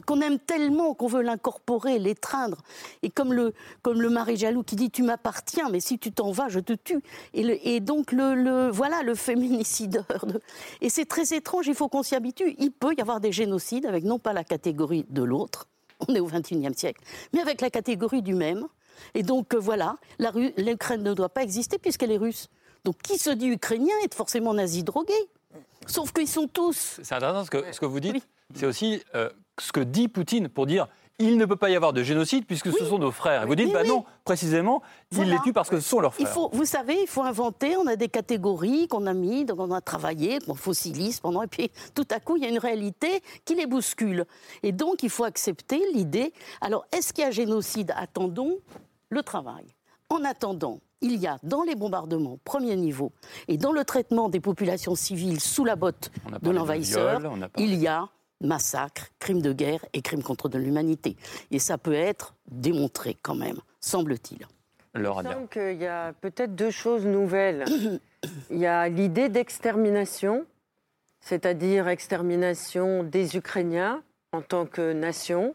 qu'on 0.04 0.20
aime 0.20 0.38
tellement 0.38 0.94
qu'on 0.94 1.06
veut 1.06 1.22
l'incorporer, 1.22 1.98
l'étreindre. 1.98 2.62
Et 3.02 3.10
comme 3.10 3.32
le, 3.32 3.52
comme 3.82 4.00
le 4.00 4.10
mari 4.10 4.37
jaloux 4.37 4.62
qui 4.62 4.76
dit 4.76 4.90
tu 4.90 5.02
m'appartiens, 5.02 5.68
mais 5.70 5.80
si 5.80 5.98
tu 5.98 6.12
t'en 6.12 6.30
vas, 6.30 6.48
je 6.48 6.60
te 6.60 6.72
tue. 6.72 7.02
Et, 7.34 7.80
donc 7.80 8.12
le, 8.12 8.70
voilà 8.70 9.02
le 9.02 9.14
féminicideur. 9.14 10.06
Et 10.80 10.88
c'est 10.88 11.04
très 11.04 11.34
étrange, 11.34 11.66
il 11.66 11.74
faut 11.74 11.88
qu'on 11.88 12.02
s'y 12.02 12.14
habitue. 12.14 12.54
Il 12.58 12.72
peut 12.72 12.94
y 12.96 13.00
avoir 13.00 13.20
des 13.20 13.32
génocides 13.32 13.87
avec 13.87 14.04
non 14.04 14.18
pas 14.18 14.32
la 14.32 14.44
catégorie 14.44 15.04
de 15.08 15.22
l'autre, 15.22 15.68
on 16.08 16.14
est 16.14 16.20
au 16.20 16.26
XXIe 16.26 16.74
siècle, 16.74 17.02
mais 17.32 17.40
avec 17.40 17.60
la 17.60 17.70
catégorie 17.70 18.22
du 18.22 18.34
même. 18.34 18.66
Et 19.14 19.22
donc 19.22 19.54
euh, 19.54 19.59
voilà, 19.59 19.96
l'Ukraine 20.57 21.02
ne 21.02 21.14
doit 21.14 21.28
pas 21.28 21.42
exister 21.42 21.78
puisqu'elle 21.78 22.12
est 22.12 22.18
russe. 22.18 22.48
Donc 22.85 22.98
qui 22.98 23.18
se 23.18 23.30
dit 23.30 23.48
ukrainien 23.48 23.94
est 24.04 24.14
forcément 24.14 24.54
nazi 24.54 24.85
drogué. 24.85 25.14
Sauf 25.87 26.12
qu'ils 26.12 26.28
sont 26.28 26.48
tous. 26.48 27.00
C'est 27.02 27.14
intéressant 27.14 27.44
ce 27.44 27.50
que, 27.50 27.72
ce 27.72 27.80
que 27.80 27.87
vous 27.87 28.00
dites. 28.00 28.26
C'est 28.54 28.66
aussi 28.66 29.02
euh, 29.14 29.30
ce 29.59 29.72
que 29.72 29.80
dit 29.80 30.09
Poutine 30.09 30.48
pour 30.48 30.66
dire 30.66 30.88
il 31.18 31.37
ne 31.37 31.44
peut 31.44 31.57
pas 31.57 31.70
y 31.70 31.77
avoir 31.77 31.92
de 31.92 32.03
génocide 32.03 32.44
puisque 32.44 32.72
ce 32.72 32.85
sont 32.85 32.98
nos 32.98 33.12
frères. 33.12 33.44
Et 33.44 33.46
vous 33.46 33.55
dites, 33.55 33.72
bah 33.72 33.85
non, 33.85 34.05
précisément, 34.24 34.83
il 35.12 35.31
les 35.31 35.38
tue 35.44 35.53
parce 35.53 35.70
que 35.70 35.79
ce 35.79 35.88
sont 35.88 36.00
leurs 36.00 36.14
frères. 36.14 36.27
Il 36.29 36.33
faut, 36.33 36.50
vous 36.53 36.64
savez, 36.64 36.96
il 37.03 37.07
faut 37.07 37.22
inventer, 37.22 37.77
on 37.77 37.87
a 37.87 37.96
des 37.96 38.09
catégories 38.09 38.88
qu'on 38.88 39.07
a 39.07 39.14
mis, 39.14 39.44
donc 39.44 39.61
on 39.61 39.70
a 39.70 39.81
travaillé, 39.81 40.40
qu'on 40.40 40.55
fossilise 40.55 41.20
pendant, 41.20 41.42
et 41.42 41.46
puis 41.46 41.70
tout 41.94 42.07
à 42.11 42.18
coup, 42.18 42.37
il 42.37 42.42
y 42.42 42.46
a 42.46 42.48
une 42.48 42.59
réalité 42.59 43.22
qui 43.44 43.55
les 43.55 43.66
bouscule. 43.66 44.24
Et 44.62 44.72
donc, 44.72 45.03
il 45.03 45.11
faut 45.11 45.24
accepter 45.24 45.81
l'idée. 45.92 46.33
Alors, 46.61 46.85
est-ce 46.92 47.12
qu'il 47.12 47.24
y 47.24 47.27
a 47.27 47.31
génocide? 47.31 47.92
Attendons 47.96 48.59
le 49.09 49.22
travail. 49.22 49.64
En 50.09 50.24
attendant, 50.24 50.81
il 51.00 51.16
y 51.16 51.27
a 51.27 51.38
dans 51.42 51.62
les 51.62 51.74
bombardements 51.74 52.38
premier 52.44 52.77
niveau 52.77 53.12
et 53.46 53.57
dans 53.57 53.72
le 53.72 53.85
traitement 53.85 54.29
des 54.29 54.40
populations 54.40 54.94
civiles 54.94 55.40
sous 55.40 55.64
la 55.64 55.77
botte 55.77 56.11
de 56.42 56.50
l'envahisseur, 56.50 57.20
il 57.59 57.74
y 57.77 57.87
a 57.87 58.09
massacre, 58.44 59.09
crimes 59.18 59.42
de 59.42 59.52
guerre 59.52 59.85
et 59.92 60.02
crimes 60.02 60.22
contre 60.22 60.48
l'humanité. 60.57 61.16
Et 61.50 61.59
ça 61.59 61.78
peut 61.78 61.94
être 61.94 62.35
démontré 62.50 63.16
quand 63.22 63.35
même, 63.35 63.59
semble-t-il. 63.80 64.46
Alors, 64.94 65.22
Il 65.22 65.48
qu'il 65.48 65.83
y 65.83 65.87
a 65.87 66.12
peut-être 66.12 66.54
deux 66.54 66.70
choses 66.70 67.04
nouvelles. 67.04 67.64
il 68.50 68.59
y 68.59 68.66
a 68.66 68.88
l'idée 68.88 69.28
d'extermination, 69.28 70.46
c'est-à-dire 71.20 71.88
extermination 71.88 73.02
des 73.02 73.37
Ukrainiens 73.37 74.02
en 74.33 74.40
tant 74.40 74.66
que 74.66 74.92
nation, 74.92 75.54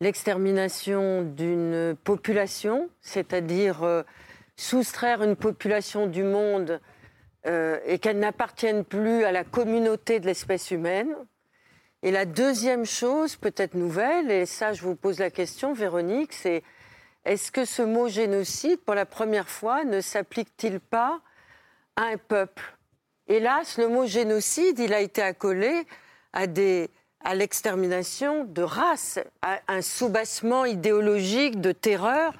l'extermination 0.00 1.22
d'une 1.22 1.96
population, 2.04 2.90
c'est-à-dire 3.00 3.82
euh, 3.82 4.02
soustraire 4.56 5.22
une 5.22 5.36
population 5.36 6.06
du 6.06 6.22
monde 6.22 6.80
euh, 7.46 7.78
et 7.86 7.98
qu'elle 7.98 8.18
n'appartienne 8.18 8.84
plus 8.84 9.24
à 9.24 9.32
la 9.32 9.44
communauté 9.44 10.20
de 10.20 10.26
l'espèce 10.26 10.70
humaine. 10.70 11.14
Et 12.02 12.10
la 12.10 12.24
deuxième 12.24 12.84
chose, 12.84 13.36
peut-être 13.36 13.74
nouvelle, 13.74 14.30
et 14.30 14.46
ça 14.46 14.72
je 14.72 14.82
vous 14.82 14.94
pose 14.94 15.18
la 15.18 15.30
question, 15.30 15.72
Véronique, 15.72 16.32
c'est 16.32 16.62
est-ce 17.24 17.50
que 17.50 17.64
ce 17.64 17.82
mot 17.82 18.08
génocide, 18.08 18.80
pour 18.80 18.94
la 18.94 19.04
première 19.04 19.48
fois, 19.48 19.84
ne 19.84 20.00
s'applique-t-il 20.00 20.80
pas 20.80 21.20
à 21.96 22.04
un 22.04 22.16
peuple? 22.16 22.62
Hélas, 23.26 23.76
le 23.76 23.88
mot 23.88 24.06
génocide, 24.06 24.78
il 24.78 24.94
a 24.94 25.00
été 25.00 25.20
accolé 25.20 25.84
à, 26.32 26.46
des, 26.46 26.88
à 27.22 27.34
l'extermination 27.34 28.44
de 28.44 28.62
races, 28.62 29.18
à 29.42 29.58
un 29.68 29.82
soubassement 29.82 30.64
idéologique 30.64 31.60
de 31.60 31.72
terreur 31.72 32.32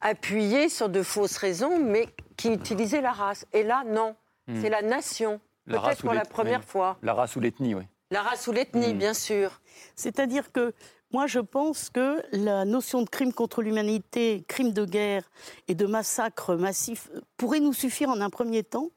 appuyé 0.00 0.68
sur 0.68 0.88
de 0.88 1.02
fausses 1.02 1.36
raisons, 1.36 1.78
mais 1.78 2.08
qui 2.36 2.52
utilisait 2.52 3.00
la 3.00 3.12
race. 3.12 3.44
Et 3.52 3.64
là, 3.64 3.82
non. 3.86 4.14
Hmm. 4.46 4.62
C'est 4.62 4.70
la 4.70 4.82
nation. 4.82 5.40
Peut-être 5.66 6.00
pour 6.00 6.14
la 6.14 6.24
première 6.24 6.64
fois. 6.64 6.96
La 7.02 7.12
race 7.12 7.34
ou 7.36 7.40
l'ethnie, 7.40 7.74
oui. 7.74 7.82
La 8.10 8.22
race 8.22 8.46
ou 8.46 8.52
l'ethnie, 8.52 8.94
hmm. 8.94 8.98
bien 8.98 9.14
sûr. 9.14 9.60
C'est-à-dire 9.94 10.52
que 10.52 10.72
moi, 11.12 11.26
je 11.26 11.40
pense 11.40 11.90
que 11.90 12.22
la 12.32 12.64
notion 12.64 13.02
de 13.02 13.08
crime 13.08 13.32
contre 13.32 13.62
l'humanité, 13.62 14.44
crime 14.48 14.72
de 14.72 14.84
guerre 14.84 15.30
et 15.68 15.74
de 15.74 15.86
massacre 15.86 16.56
massif 16.56 17.10
pourrait 17.36 17.60
nous 17.60 17.72
suffire 17.72 18.10
en 18.10 18.20
un 18.20 18.30
premier 18.30 18.64
temps. 18.64 18.90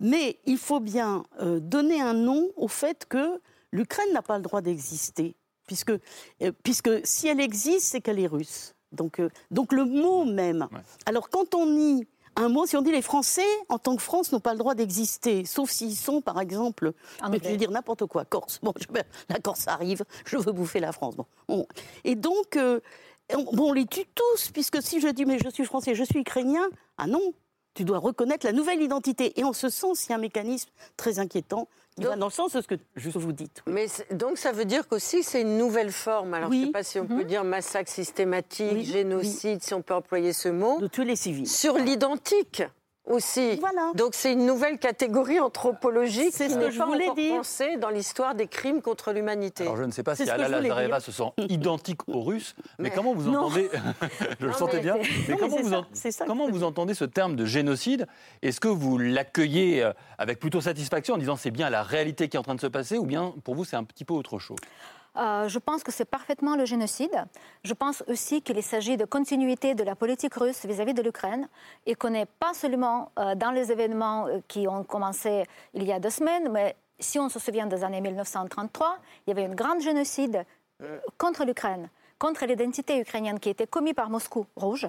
Mais 0.00 0.40
il 0.44 0.58
faut 0.58 0.80
bien 0.80 1.24
euh, 1.40 1.60
donner 1.60 2.00
un 2.00 2.14
nom 2.14 2.50
au 2.56 2.68
fait 2.68 3.06
que 3.08 3.40
l'Ukraine 3.70 4.12
n'a 4.12 4.22
pas 4.22 4.36
le 4.36 4.42
droit 4.42 4.60
d'exister. 4.60 5.36
Puisque, 5.66 5.90
euh, 5.90 6.52
puisque 6.62 6.90
si 7.04 7.28
elle 7.28 7.40
existe, 7.40 7.86
c'est 7.86 8.00
qu'elle 8.00 8.18
est 8.18 8.26
russe. 8.26 8.74
Donc, 8.92 9.18
euh, 9.20 9.30
donc 9.50 9.72
le 9.72 9.84
mot 9.84 10.24
même. 10.24 10.68
Alors 11.06 11.30
quand 11.30 11.54
on 11.54 11.66
nie 11.66 12.06
un 12.36 12.48
mot, 12.48 12.66
si 12.66 12.76
on 12.76 12.82
dit 12.82 12.90
les 12.90 13.02
Français, 13.02 13.46
en 13.68 13.78
tant 13.78 13.96
que 13.96 14.02
France, 14.02 14.32
n'ont 14.32 14.40
pas 14.40 14.52
le 14.52 14.58
droit 14.58 14.74
d'exister, 14.74 15.44
sauf 15.44 15.70
s'ils 15.70 15.96
sont, 15.96 16.20
par 16.20 16.40
exemple, 16.40 16.92
je 17.22 17.38
vais 17.38 17.56
dire 17.56 17.70
n'importe 17.70 18.06
quoi, 18.06 18.24
Corse. 18.24 18.60
Bon, 18.62 18.74
la 19.28 19.38
Corse 19.38 19.68
arrive, 19.68 20.04
je 20.24 20.36
veux 20.36 20.52
bouffer 20.52 20.80
la 20.80 20.92
France. 20.92 21.14
Bon. 21.48 21.66
Et 22.04 22.14
donc, 22.16 22.56
euh, 22.56 22.80
on, 23.32 23.72
les 23.72 23.86
tue 23.86 24.06
tous, 24.14 24.50
puisque 24.52 24.82
si 24.82 25.00
je 25.00 25.08
dis, 25.08 25.24
mais 25.24 25.38
je 25.38 25.48
suis 25.48 25.64
français, 25.64 25.94
je 25.94 26.04
suis 26.04 26.20
ukrainien, 26.20 26.66
ah 26.98 27.06
non, 27.06 27.32
tu 27.74 27.84
dois 27.84 27.98
reconnaître 27.98 28.46
la 28.46 28.52
nouvelle 28.52 28.80
identité. 28.80 29.38
Et 29.38 29.44
en 29.44 29.52
ce 29.52 29.68
sens, 29.68 30.06
il 30.06 30.10
y 30.10 30.12
a 30.12 30.16
un 30.16 30.20
mécanisme 30.20 30.70
très 30.96 31.18
inquiétant 31.18 31.68
il 31.98 32.06
va 32.06 32.16
dans 32.16 32.26
le 32.26 32.32
sens 32.32 32.52
de 32.52 32.60
ce 32.60 32.66
que 32.66 33.18
vous 33.18 33.32
dites. 33.32 33.62
Mais 33.66 33.86
donc 34.10 34.38
ça 34.38 34.52
veut 34.52 34.64
dire 34.64 34.88
qu'aussi 34.88 35.22
c'est 35.22 35.42
une 35.42 35.58
nouvelle 35.58 35.92
forme. 35.92 36.34
Alors 36.34 36.52
je 36.52 36.56
ne 36.56 36.64
sais 36.66 36.72
pas 36.72 36.82
si 36.82 36.98
on 36.98 37.06
peut 37.06 37.14
mhm. 37.14 37.24
dire 37.24 37.44
massacre 37.44 37.90
systématique, 37.90 38.84
génocide, 38.84 39.62
si 39.62 39.74
on 39.74 39.82
peut 39.82 39.94
employer 39.94 40.32
ce 40.32 40.48
mot. 40.48 40.80
De 40.80 40.88
tuer 40.88 41.04
les 41.04 41.16
civils. 41.16 41.48
Sur 41.48 41.78
l'identique 41.78 42.62
aussi. 43.06 43.56
Voilà. 43.56 43.92
Donc 43.94 44.14
c'est 44.14 44.32
une 44.32 44.46
nouvelle 44.46 44.78
catégorie 44.78 45.40
anthropologique 45.40 46.32
c'est 46.32 46.48
ce 46.48 46.56
que 46.56 46.70
je 46.70 46.82
voulais 46.82 47.10
dire. 47.14 47.42
dans 47.78 47.90
l'histoire 47.90 48.34
des 48.34 48.46
crimes 48.46 48.80
contre 48.82 49.12
l'humanité. 49.12 49.64
Alors 49.64 49.76
je 49.76 49.84
ne 49.84 49.90
sais 49.90 50.02
pas 50.02 50.16
si 50.16 50.28
Ala 50.28 50.48
Lazareva 50.48 51.00
se 51.00 51.12
sent 51.12 51.30
identique 51.48 52.08
aux 52.08 52.22
Russes, 52.22 52.54
mais, 52.78 52.90
comment 52.90 53.14
vous 53.14 53.28
entendez 53.28 53.70
Je 54.40 54.46
le 54.46 54.52
sentais 54.52 54.80
bien. 54.80 54.96
Mais 55.28 55.36
comment, 55.36 55.56
vous, 55.56 55.74
comment 56.26 56.48
vous 56.48 56.62
entendez 56.64 56.94
ce 56.94 57.04
terme 57.04 57.36
de 57.36 57.44
génocide? 57.44 58.06
Est-ce 58.42 58.60
que 58.60 58.68
vous 58.68 58.98
l'accueillez 58.98 59.82
euh, 59.82 59.92
avec 60.18 60.38
plutôt 60.38 60.60
satisfaction 60.60 61.14
en 61.14 61.18
disant 61.18 61.36
c'est 61.36 61.50
bien 61.50 61.70
la 61.70 61.82
réalité 61.82 62.28
qui 62.28 62.36
est 62.36 62.40
en 62.40 62.44
train 62.44 62.54
de 62.54 62.60
se 62.60 62.66
passer, 62.66 62.98
ou 62.98 63.06
bien 63.06 63.34
pour 63.44 63.54
vous 63.54 63.64
c'est 63.64 63.76
un 63.76 63.84
petit 63.84 64.04
peu 64.04 64.14
autre 64.14 64.38
chose? 64.38 64.58
Euh, 65.16 65.48
je 65.48 65.58
pense 65.58 65.84
que 65.84 65.92
c'est 65.92 66.04
parfaitement 66.04 66.56
le 66.56 66.64
génocide. 66.64 67.24
Je 67.62 67.72
pense 67.72 68.02
aussi 68.08 68.42
qu'il 68.42 68.60
s'agit 68.62 68.96
de 68.96 69.04
continuité 69.04 69.74
de 69.74 69.84
la 69.84 69.94
politique 69.94 70.34
russe 70.34 70.66
vis-à-vis 70.66 70.94
de 70.94 71.02
l'Ukraine 71.02 71.48
et 71.86 71.94
qu'on 71.94 72.10
n'est 72.10 72.26
pas 72.26 72.52
seulement 72.52 73.12
euh, 73.18 73.34
dans 73.34 73.52
les 73.52 73.70
événements 73.70 74.26
euh, 74.26 74.40
qui 74.48 74.66
ont 74.66 74.82
commencé 74.82 75.44
il 75.72 75.84
y 75.84 75.92
a 75.92 76.00
deux 76.00 76.10
semaines, 76.10 76.48
mais 76.50 76.74
si 76.98 77.18
on 77.18 77.28
se 77.28 77.38
souvient 77.38 77.66
des 77.66 77.84
années 77.84 78.00
1933, 78.00 78.98
il 79.26 79.30
y 79.30 79.32
avait 79.32 79.50
un 79.50 79.54
grand 79.54 79.78
génocide 79.80 80.44
contre 81.18 81.44
l'Ukraine, 81.44 81.88
contre 82.18 82.46
l'identité 82.46 83.00
ukrainienne 83.00 83.38
qui 83.38 83.48
était 83.48 83.66
commis 83.66 83.94
par 83.94 84.10
Moscou 84.10 84.46
rouge. 84.56 84.86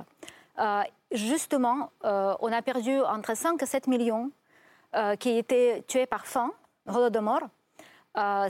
justement, 1.11 1.91
on 2.03 2.51
a 2.51 2.61
perdu 2.61 2.99
entre 3.01 3.35
5 3.35 3.61
et 3.61 3.65
7 3.65 3.88
millions 3.88 4.31
qui 5.19 5.38
étaient 5.38 5.83
tués 5.88 6.05
par 6.05 6.27
faim, 6.27 6.51
Holodomor. 6.88 7.41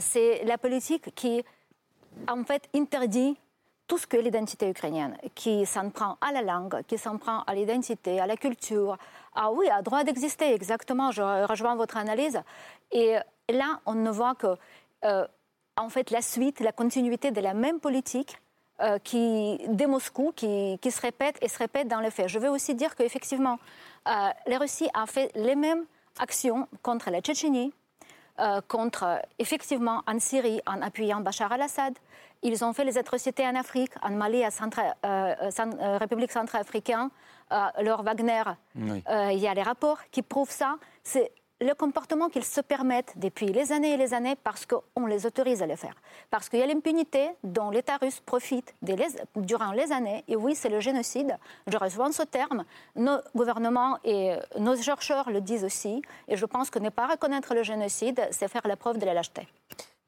c'est 0.00 0.44
la 0.44 0.58
politique 0.58 1.14
qui 1.14 1.44
en 2.28 2.44
fait 2.44 2.68
interdit 2.74 3.36
tout 3.86 3.98
ce 3.98 4.06
que 4.06 4.16
l'identité 4.16 4.68
ukrainienne, 4.68 5.16
qui 5.34 5.64
s'en 5.64 5.90
prend 5.90 6.18
à 6.20 6.32
la 6.32 6.42
langue, 6.42 6.82
qui 6.88 6.98
s'en 6.98 7.18
prend 7.18 7.42
à 7.42 7.54
l'identité, 7.54 8.20
à 8.20 8.26
la 8.26 8.36
culture. 8.36 8.96
Ah 9.34 9.52
oui, 9.52 9.68
à 9.68 9.82
droit 9.82 10.02
d'exister, 10.02 10.52
exactement, 10.52 11.12
je 11.12 11.22
rejoins 11.46 11.76
votre 11.76 11.96
analyse. 11.96 12.40
Et 12.90 13.16
là, 13.48 13.80
on 13.86 13.94
ne 13.94 14.10
voit 14.10 14.34
que, 14.34 14.56
euh, 15.04 15.26
en 15.76 15.88
fait, 15.88 16.10
la 16.10 16.22
suite, 16.22 16.60
la 16.60 16.72
continuité 16.72 17.30
de 17.30 17.40
la 17.40 17.54
même 17.54 17.78
politique 17.78 18.40
euh, 18.80 18.98
qui, 18.98 19.58
de 19.68 19.86
Moscou 19.86 20.32
qui, 20.34 20.78
se 20.82 21.00
répète 21.00 21.38
et 21.40 21.48
se 21.48 21.58
répète 21.58 21.86
dans 21.88 22.00
les 22.00 22.10
faits. 22.10 22.28
Je 22.28 22.38
veux 22.38 22.50
aussi 22.50 22.74
dire 22.74 22.96
qu'effectivement, 22.96 23.58
euh, 24.08 24.28
la 24.46 24.58
Russie 24.58 24.88
a 24.94 25.06
fait 25.06 25.30
les 25.34 25.54
mêmes 25.54 25.84
actions 26.18 26.66
contre 26.82 27.10
la 27.10 27.20
Tchétchénie, 27.20 27.72
euh, 28.38 28.60
contre, 28.68 29.20
effectivement, 29.38 30.02
en 30.06 30.18
Syrie, 30.18 30.60
en 30.66 30.82
appuyant 30.82 31.20
Bachar 31.20 31.52
al-Assad. 31.52 31.94
Ils 32.42 32.64
ont 32.64 32.72
fait 32.72 32.84
les 32.84 32.98
atrocités 32.98 33.46
en 33.46 33.54
Afrique, 33.54 33.92
en 34.02 34.10
Mali, 34.10 34.44
en 34.44 34.50
euh, 35.04 35.34
euh, 35.58 35.98
République 35.98 36.30
centrafricaine, 36.30 37.08
leur 37.80 38.02
Wagner. 38.02 38.42
il 38.74 39.38
y 39.38 39.48
a 39.48 39.54
les 39.54 39.62
rapports 39.62 40.00
qui 40.10 40.22
prouvent 40.22 40.50
ça. 40.50 40.76
C'est 41.02 41.32
le 41.60 41.72
comportement 41.74 42.28
qu'ils 42.28 42.44
se 42.44 42.60
permettent 42.60 43.14
depuis 43.16 43.46
les 43.46 43.72
années 43.72 43.94
et 43.94 43.96
les 43.96 44.12
années 44.12 44.36
parce 44.36 44.66
qu'on 44.66 45.06
les 45.06 45.26
autorise 45.26 45.62
à 45.62 45.66
le 45.66 45.76
faire. 45.76 45.94
Parce 46.30 46.48
qu'il 46.48 46.58
y 46.58 46.62
a 46.62 46.66
l'impunité 46.66 47.30
dont 47.44 47.70
l'État 47.70 47.96
russe 47.96 48.20
profite 48.20 48.74
durant 49.36 49.72
les 49.72 49.92
années. 49.92 50.24
Et 50.28 50.36
oui, 50.36 50.54
c'est 50.54 50.68
le 50.68 50.80
génocide. 50.80 51.38
Je 51.66 51.78
reçois 51.78 52.12
ce 52.12 52.22
terme. 52.22 52.64
Nos 52.94 53.18
gouvernements 53.34 53.98
et 54.04 54.34
nos 54.58 54.76
chercheurs 54.76 55.30
le 55.30 55.40
disent 55.40 55.64
aussi. 55.64 56.02
Et 56.28 56.36
je 56.36 56.44
pense 56.44 56.68
que 56.68 56.78
ne 56.78 56.90
pas 56.90 57.06
reconnaître 57.06 57.54
le 57.54 57.62
génocide, 57.62 58.28
c'est 58.30 58.48
faire 58.48 58.66
la 58.66 58.76
preuve 58.76 58.98
de 58.98 59.06
la 59.06 59.14
lâcheté. 59.14 59.48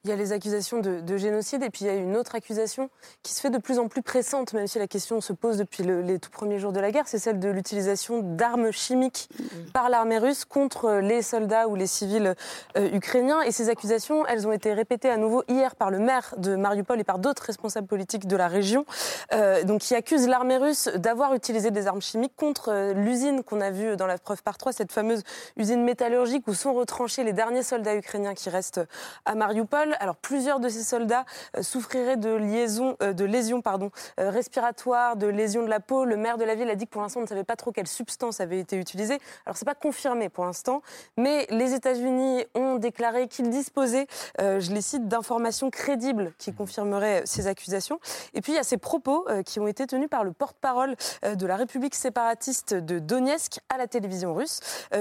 Il 0.09 0.13
y 0.13 0.15
a 0.15 0.17
les 0.17 0.33
accusations 0.33 0.81
de, 0.81 1.17
génocide 1.19 1.63
et 1.63 1.69
puis 1.69 1.85
il 1.85 1.89
y 1.89 1.91
a 1.91 1.95
une 1.95 2.17
autre 2.17 2.35
accusation 2.35 2.89
qui 3.23 3.35
se 3.35 3.43
fait 3.43 3.51
de 3.51 3.59
plus 3.59 3.79
en 3.79 3.89
plus 3.89 4.01
pressante, 4.01 4.55
même 4.55 4.67
si 4.67 4.79
la 4.79 4.87
question 4.87 5.21
se 5.21 5.35
pose 5.35 5.59
depuis 5.59 5.83
les 5.83 6.19
tout 6.19 6.31
premiers 6.31 6.59
jours 6.59 6.73
de 6.73 6.81
la 6.81 6.91
guerre, 6.91 7.07
c'est 7.07 7.19
celle 7.19 7.39
de 7.39 7.51
l'utilisation 7.51 8.23
d'armes 8.23 8.71
chimiques 8.71 9.29
par 9.75 9.91
l'armée 9.91 10.17
russe 10.17 10.47
contre 10.47 10.93
les 10.93 11.21
soldats 11.21 11.69
ou 11.69 11.75
les 11.75 11.87
civils 11.87 12.35
euh, 12.79 12.89
ukrainiens. 12.95 13.43
Et 13.43 13.53
ces 13.53 13.69
accusations, 13.69 14.25
elles 14.25 14.49
ont 14.49 14.53
été 14.53 14.73
répétées 14.73 15.11
à 15.11 15.19
nouveau 15.19 15.43
hier 15.47 15.77
par 15.77 15.91
le 15.91 15.99
maire 15.99 16.35
de 16.39 16.57
Mariupol 16.57 16.99
et 16.99 17.05
par 17.05 17.19
d'autres 17.19 17.43
responsables 17.43 17.87
politiques 17.87 18.27
de 18.27 18.37
la 18.37 18.49
région, 18.49 18.87
euh, 19.35 19.63
donc 19.65 19.83
qui 19.83 19.95
accusent 19.95 20.27
l'armée 20.27 20.57
russe 20.57 20.89
d'avoir 20.95 21.35
utilisé 21.35 21.71
des 21.71 21.87
armes 21.87 22.01
chimiques 22.01 22.35
contre 22.35 22.71
euh, 22.73 22.95
l'usine 22.95 23.43
qu'on 23.43 23.61
a 23.61 23.71
vue 23.71 23.95
dans 23.99 24.07
la 24.07 24.17
preuve 24.17 24.43
par 24.43 24.57
trois, 24.57 24.73
cette 24.73 24.91
fameuse 24.91 25.23
usine 25.59 25.85
métallurgique 25.85 26.49
où 26.49 26.55
sont 26.55 26.73
retranchés 26.73 27.25
les 27.25 27.35
derniers 27.35 27.63
soldats 27.63 27.95
ukrainiens 27.95 28.33
qui 28.33 28.49
restent 28.49 28.81
à 29.27 29.35
Mariupol. 29.35 29.98
Alors 29.99 30.17
plusieurs 30.17 30.61
de 30.61 30.69
ces 30.69 30.85
soldats 30.85 31.25
euh, 31.57 31.63
souffriraient 31.63 32.17
de, 32.17 32.29
euh, 32.29 32.39
lésions 32.39 32.97
euh, 33.03 34.31
respiratoires, 34.31 35.17
de 35.17 35.27
lésions 35.27 35.63
de 35.63 35.69
la 35.69 35.81
peau. 35.81 36.05
Le 36.05 36.17
maire 36.17 36.39
de 36.39 36.45
la 36.45 36.55
ville 36.55 36.71
a 36.71 36.77
dit 36.77 36.87
que 36.87 36.91
pour 36.91 37.03
l'instant 37.03 37.21
on 37.21 37.25
ne 37.25 37.29
savait 37.29 37.45
pas 37.45 37.57
trop 37.57 37.73
quelle 37.73 37.89
substance 37.89 38.41
avait 38.41 38.61
été 38.61 38.77
utilisée. 38.77 39.19
Alors 39.45 39.57
c'est 39.57 39.65
pas 39.65 39.75
confirmé 39.75 40.29
pour 40.29 40.45
l'instant, 40.45 40.83
mais 41.17 41.47
les 41.51 41.75
États-Unis 41.75 42.45
ont 42.55 42.77
déclaré 42.77 43.29
qu'ils 43.29 43.51
disposaient, 43.51 44.07
je 44.39 44.73
les 44.73 44.81
cite, 44.81 45.09
d'informations 45.09 45.71
crédibles 45.71 46.33
qui 46.39 46.53
confirmeraient 46.53 47.23
ces 47.25 47.47
accusations. 47.47 47.99
Et 48.35 48.41
puis 48.41 48.53
il 48.53 48.57
y 48.57 48.59
a 48.59 48.65
ces 48.65 48.77
propos 48.77 49.27
qui 49.45 49.61
ont 49.61 49.67
été 49.67 49.87
tenus 49.87 50.09
par 50.09 50.25
le 50.25 50.33
porte-parole 50.33 50.97
de 51.23 51.47
la 51.47 51.57
République 51.57 51.95
séparatiste 51.95 52.75
de 52.75 52.99
Donetsk 52.99 53.61
à 53.69 53.79
la 53.79 53.87
télévision 53.87 54.35
russe, 54.35 54.61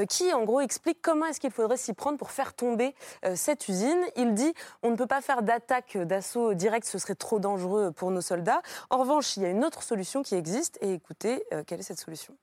qui 0.10 0.34
en 0.34 0.44
gros 0.44 0.62
explique 0.62 1.00
comment 1.02 1.26
est-ce 1.26 1.40
qu'il 1.40 1.52
faudrait 1.52 1.78
s'y 1.78 1.94
prendre 1.94 2.18
pour 2.18 2.32
faire 2.32 2.54
tomber 2.54 2.96
cette 3.36 3.68
usine. 3.68 4.02
Il 4.16 4.34
dit 4.34 4.54
on 4.84 4.92
ne 4.92 4.96
peut 4.96 5.08
pas 5.08 5.22
faire 5.22 5.42
d'attaque, 5.42 5.98
d'assaut 5.98 6.54
direct, 6.54 6.86
ce 6.86 6.98
serait 6.98 7.16
trop 7.16 7.40
dangereux 7.40 7.92
pour 7.92 8.12
nos 8.12 8.22
soldats. 8.22 8.62
En 8.90 8.98
revanche, 8.98 9.38
il 9.38 9.44
y 9.44 9.46
a 9.46 9.50
une 9.50 9.64
autre 9.66 9.84
solution 9.84 10.24
qui 10.24 10.36
existe, 10.36 10.78
et 10.82 10.94
écoutez, 10.94 11.44
euh, 11.54 11.64
quelle 11.66 11.80
est 11.80 11.84
cette 11.84 12.00
solution 12.00 12.34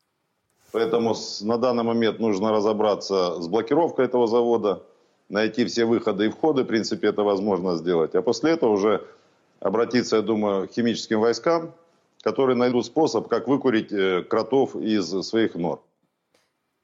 Поэтому 0.72 1.14
на 1.42 1.56
данный 1.56 1.84
момент 1.84 2.18
нужно 2.18 2.50
разобраться 2.50 3.40
с 3.40 3.46
блокировкой 3.46 4.06
этого 4.06 4.26
завода, 4.26 4.82
найти 5.28 5.64
все 5.66 5.84
выходы 5.84 6.26
и 6.26 6.28
входы, 6.30 6.64
в 6.64 6.66
принципе, 6.66 7.08
это 7.08 7.22
возможно 7.22 7.76
сделать. 7.76 8.16
А 8.16 8.22
после 8.22 8.52
этого 8.52 8.72
уже 8.72 9.06
обратиться, 9.60 10.16
я 10.16 10.22
думаю, 10.22 10.66
к 10.66 10.72
химическим 10.72 11.20
войскам, 11.20 11.72
которые 12.22 12.56
найдут 12.56 12.86
способ, 12.86 13.28
как 13.28 13.46
выкурить 13.46 13.92
э, 13.92 14.22
кротов 14.22 14.74
из 14.74 15.08
своих 15.22 15.54
нор. 15.54 15.80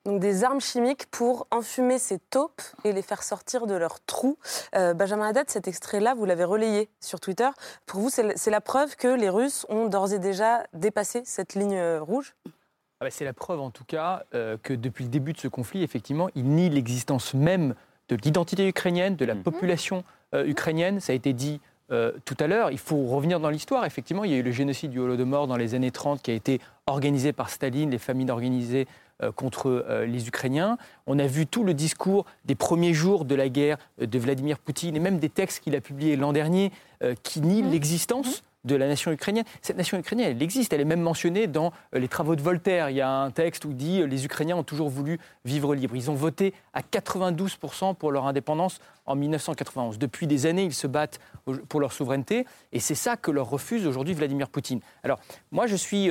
Donc 0.04 0.20
des 0.20 0.44
armes 0.44 0.60
chimiques 0.60 1.06
pour 1.10 1.46
enfumer 1.50 1.98
ces 1.98 2.18
taupes 2.18 2.62
et 2.84 2.92
les 2.92 3.02
faire 3.02 3.22
sortir 3.22 3.66
de 3.66 3.74
leurs 3.74 4.00
trous. 4.00 4.38
Euh, 4.74 4.94
Benjamin 4.94 5.28
Haddad, 5.28 5.50
cet 5.50 5.68
extrait-là, 5.68 6.14
vous 6.14 6.24
l'avez 6.24 6.44
relayé 6.44 6.88
sur 7.00 7.20
Twitter. 7.20 7.48
Pour 7.86 8.00
vous, 8.00 8.10
c'est 8.10 8.50
la 8.50 8.60
preuve 8.60 8.96
que 8.96 9.08
les 9.08 9.28
Russes 9.28 9.66
ont 9.68 9.86
d'ores 9.86 10.12
et 10.12 10.18
déjà 10.18 10.64
dépassé 10.72 11.22
cette 11.24 11.54
ligne 11.54 11.76
euh, 11.76 12.00
rouge? 12.00 12.34
Ah 12.46 13.04
bah, 13.04 13.10
C'est 13.10 13.24
la 13.24 13.34
preuve, 13.34 13.60
en 13.60 13.70
tout 13.70 13.84
cas, 13.84 14.24
euh, 14.34 14.56
que 14.62 14.72
depuis 14.72 15.04
le 15.04 15.10
début 15.10 15.32
de 15.34 15.38
ce 15.38 15.48
conflit, 15.48 15.82
effectivement, 15.82 16.28
ils 16.34 16.48
nient 16.48 16.70
l'existence 16.70 17.34
même 17.34 17.74
de 18.08 18.16
l'identité 18.16 18.66
ukrainienne, 18.66 19.16
de 19.16 19.24
la 19.24 19.34
mhm. 19.34 19.42
population 19.42 20.04
ukrainienne. 20.32 21.00
Ça 21.00 21.12
a 21.12 21.16
été 21.16 21.32
dit 21.32 21.60
tout 22.24 22.36
à 22.38 22.46
l'heure, 22.46 22.70
il 22.70 22.78
faut 22.78 23.04
revenir 23.06 23.40
dans 23.40 23.50
l'histoire. 23.50 23.84
Effectivement, 23.84 24.22
il 24.22 24.30
y 24.30 24.34
a 24.34 24.36
eu 24.36 24.42
le 24.44 24.52
génocide 24.52 24.92
du 24.92 25.00
Holodomor 25.00 25.48
dans 25.48 25.56
les 25.56 25.74
années 25.74 25.90
30 25.90 26.22
qui 26.22 26.30
a 26.30 26.34
été 26.34 26.60
organisé 26.86 27.32
par 27.32 27.50
Staline, 27.50 27.90
les 27.90 27.98
familles 27.98 28.30
organisées 28.30 28.86
contre 29.34 29.84
euh, 29.88 30.06
les 30.06 30.28
Ukrainiens. 30.28 30.78
On 31.06 31.18
a 31.18 31.26
vu 31.26 31.46
tout 31.46 31.64
le 31.64 31.74
discours 31.74 32.26
des 32.44 32.54
premiers 32.54 32.94
jours 32.94 33.24
de 33.24 33.34
la 33.34 33.48
guerre 33.48 33.78
euh, 34.00 34.06
de 34.06 34.18
Vladimir 34.18 34.58
Poutine 34.58 34.96
et 34.96 35.00
même 35.00 35.18
des 35.18 35.28
textes 35.28 35.62
qu'il 35.62 35.76
a 35.76 35.80
publiés 35.80 36.16
l'an 36.16 36.32
dernier 36.32 36.72
qui 37.22 37.40
nient 37.40 37.62
mmh. 37.62 37.70
l'existence 37.70 38.42
mmh. 38.42 38.44
De 38.64 38.74
la 38.74 38.86
nation 38.86 39.10
ukrainienne. 39.10 39.44
Cette 39.62 39.76
nation 39.76 39.98
ukrainienne, 39.98 40.30
elle 40.30 40.42
existe, 40.42 40.72
elle 40.72 40.80
est 40.80 40.84
même 40.84 41.00
mentionnée 41.00 41.46
dans 41.46 41.72
les 41.92 42.08
travaux 42.08 42.36
de 42.36 42.42
Voltaire. 42.42 42.90
Il 42.90 42.96
y 42.96 43.00
a 43.00 43.10
un 43.10 43.30
texte 43.30 43.64
où 43.64 43.72
dit 43.72 44.02
les 44.06 44.24
Ukrainiens 44.24 44.56
ont 44.56 44.64
toujours 44.64 44.88
voulu 44.88 45.18
vivre 45.44 45.74
libre. 45.74 45.96
Ils 45.96 46.10
ont 46.10 46.14
voté 46.14 46.54
à 46.72 46.82
92% 46.82 47.94
pour 47.94 48.12
leur 48.12 48.26
indépendance 48.26 48.80
en 49.06 49.16
1991. 49.16 49.98
Depuis 49.98 50.26
des 50.26 50.46
années, 50.46 50.64
ils 50.64 50.74
se 50.74 50.86
battent 50.86 51.20
pour 51.68 51.80
leur 51.80 51.92
souveraineté 51.92 52.46
et 52.72 52.80
c'est 52.80 52.94
ça 52.94 53.16
que 53.16 53.30
leur 53.30 53.48
refuse 53.48 53.86
aujourd'hui 53.86 54.14
Vladimir 54.14 54.48
Poutine. 54.48 54.80
Alors, 55.02 55.20
moi, 55.50 55.66
je 55.66 55.76
suis 55.76 56.10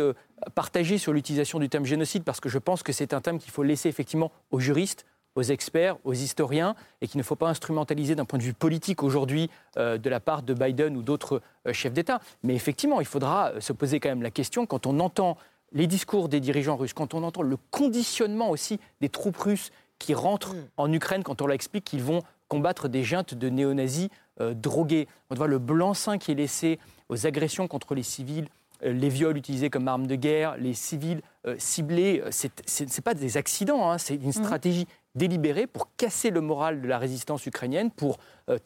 partagé 0.56 0.98
sur 0.98 1.14
l'utilisation 1.14 1.60
du 1.60 1.70
terme 1.70 1.86
génocide 1.86 2.24
parce 2.24 2.40
que 2.40 2.50
je 2.50 2.58
pense 2.58 2.84
que 2.84 2.94
c'est 2.94 3.14
un 3.14 3.22
terme 3.22 3.40
qu'il 3.40 3.52
faut 3.52 3.64
laisser 3.64 3.90
effectivement 3.90 4.32
aux 4.52 4.60
juristes, 4.60 5.06
aux 5.40 5.44
experts, 5.44 5.98
aux 6.04 6.14
historiens, 6.14 6.76
et 7.02 7.08
qu'il 7.08 7.18
ne 7.18 7.24
faut 7.24 7.36
pas 7.36 7.48
instrumentaliser 7.48 8.14
d'un 8.14 8.26
point 8.26 8.38
de 8.38 8.44
vue 8.44 8.54
politique 8.54 9.04
aujourd'hui 9.04 9.50
euh, 9.78 9.98
de 9.98 10.10
la 10.10 10.20
part 10.20 10.44
de 10.44 10.54
Biden 10.54 10.98
ou 10.98 11.02
d'autres 11.02 11.42
euh, 11.66 11.74
chefs 11.74 11.94
d'État. 11.94 12.20
Mais 12.44 12.56
effectivement, 12.56 13.00
il 13.00 13.08
faudra 13.08 13.52
euh, 13.52 13.62
se 13.62 13.72
poser 13.74 14.00
quand 14.00 14.10
même 14.10 14.22
la 14.22 14.32
question, 14.32 14.66
quand 14.66 14.86
on 14.86 15.00
entend 15.00 15.38
les 15.72 15.88
discours 15.88 16.28
des 16.30 16.42
dirigeants 16.42 16.76
russes, 16.76 16.94
quand 16.94 17.14
on 17.14 17.24
entend 17.24 17.42
le 17.42 17.58
conditionnement 17.72 18.50
aussi 18.50 18.80
des 19.02 19.10
troupes 19.10 19.38
russes 19.38 19.72
qui 19.98 20.14
rentrent 20.14 20.56
mm. 20.56 20.68
en 20.78 20.92
Ukraine, 20.92 21.24
quand 21.24 21.42
on 21.42 21.48
leur 21.48 21.56
explique 21.56 21.86
qu'ils 21.86 22.04
vont 22.04 22.22
combattre 22.50 22.90
des 22.90 23.04
juntes 23.04 23.36
de 23.36 23.50
néo-nazis 23.50 24.10
drogués. 24.40 25.08
On 25.30 25.36
voit 25.36 25.48
le 25.48 25.60
blanc-seing 25.60 26.18
qui 26.18 26.32
est 26.32 26.36
laissé 26.36 26.80
aux 27.10 27.28
agressions 27.28 27.68
contre 27.68 27.94
les 27.94 28.02
civils 28.02 28.48
euh, 28.84 28.94
les 28.94 29.10
viols 29.10 29.38
utilisés 29.38 29.70
comme 29.70 29.88
armes 29.88 30.08
de 30.08 30.16
guerre, 30.16 30.56
les 30.58 30.74
civils 30.74 31.22
euh, 31.46 31.56
ciblés, 31.58 32.22
euh, 32.26 32.32
ce 32.32 32.84
n'est 32.84 33.02
pas 33.04 33.14
des 33.14 33.36
accidents, 33.36 33.92
hein, 33.92 33.98
c'est 33.98 34.16
une 34.16 34.28
mhm. 34.28 34.32
stratégie 34.32 34.88
délibérée 35.16 35.68
pour 35.68 35.96
casser 35.98 36.30
le 36.30 36.42
moral 36.42 36.82
de 36.82 36.88
la 36.88 36.98
résistance 36.98 37.46
ukrainienne, 37.46 37.92
pour 37.92 38.18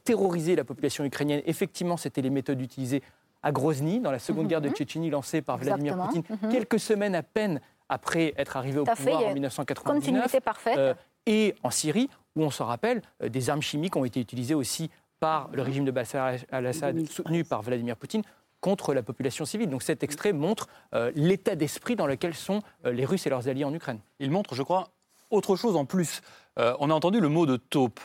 terroriser 0.03 0.55
la 0.55 0.63
population 0.63 1.03
ukrainienne. 1.03 1.41
Effectivement, 1.45 1.97
c'était 1.97 2.21
les 2.21 2.29
méthodes 2.29 2.61
utilisées 2.61 3.01
à 3.43 3.51
Grozny, 3.51 3.99
dans 3.99 4.11
la 4.11 4.19
seconde 4.19 4.47
guerre 4.47 4.61
de 4.61 4.69
mhm. 4.69 4.75
Tchétchénie 4.75 5.09
lancée 5.09 5.41
par 5.41 5.57
Vladimir 5.57 5.97
Poutine, 5.97 6.23
mhm. 6.29 6.51
quelques 6.51 6.79
semaines 6.79 7.13
à 7.13 7.23
peine 7.23 7.59
après 7.89 8.33
être 8.37 8.57
arrivé 8.57 8.79
au 8.79 8.85
pouvoir 8.85 9.25
en 9.25 9.33
1999. 9.33 10.39
parfaite. 10.43 10.97
et 11.25 11.53
en 11.61 11.69
Syrie, 11.69 12.09
où 12.35 12.43
on 12.43 12.49
se 12.49 12.63
rappelle, 12.63 13.01
des 13.21 13.49
armes 13.49 13.61
chimiques 13.61 13.95
ont 13.95 14.05
été 14.05 14.19
utilisées 14.19 14.55
aussi 14.55 14.89
par 15.19 15.49
le 15.53 15.61
régime 15.61 15.85
de 15.85 15.91
Bachar 15.91 16.33
al-Assad, 16.51 17.05
soutenu 17.07 17.43
par 17.43 17.61
Vladimir 17.61 17.95
Poutine, 17.95 18.23
contre 18.61 18.93
la 18.93 19.03
population 19.03 19.45
civile. 19.45 19.69
Donc 19.69 19.83
cet 19.83 20.03
extrait 20.03 20.31
montre 20.31 20.67
euh, 20.95 21.11
l'état 21.15 21.55
d'esprit 21.55 21.95
dans 21.95 22.07
lequel 22.07 22.33
sont 22.33 22.61
euh, 22.85 22.91
les 22.91 23.05
Russes 23.05 23.27
et 23.27 23.29
leurs 23.29 23.49
alliés 23.49 23.65
en 23.65 23.73
Ukraine. 23.73 23.99
Il 24.19 24.31
montre, 24.31 24.55
je 24.55 24.63
crois, 24.63 24.89
autre 25.33 25.55
chose 25.55 25.75
en 25.75 25.85
plus. 25.85 26.21
Euh, 26.59 26.75
on 26.79 26.89
a 26.89 26.93
entendu 26.93 27.19
le 27.19 27.29
mot 27.29 27.45
de 27.45 27.57
taupe. 27.57 27.99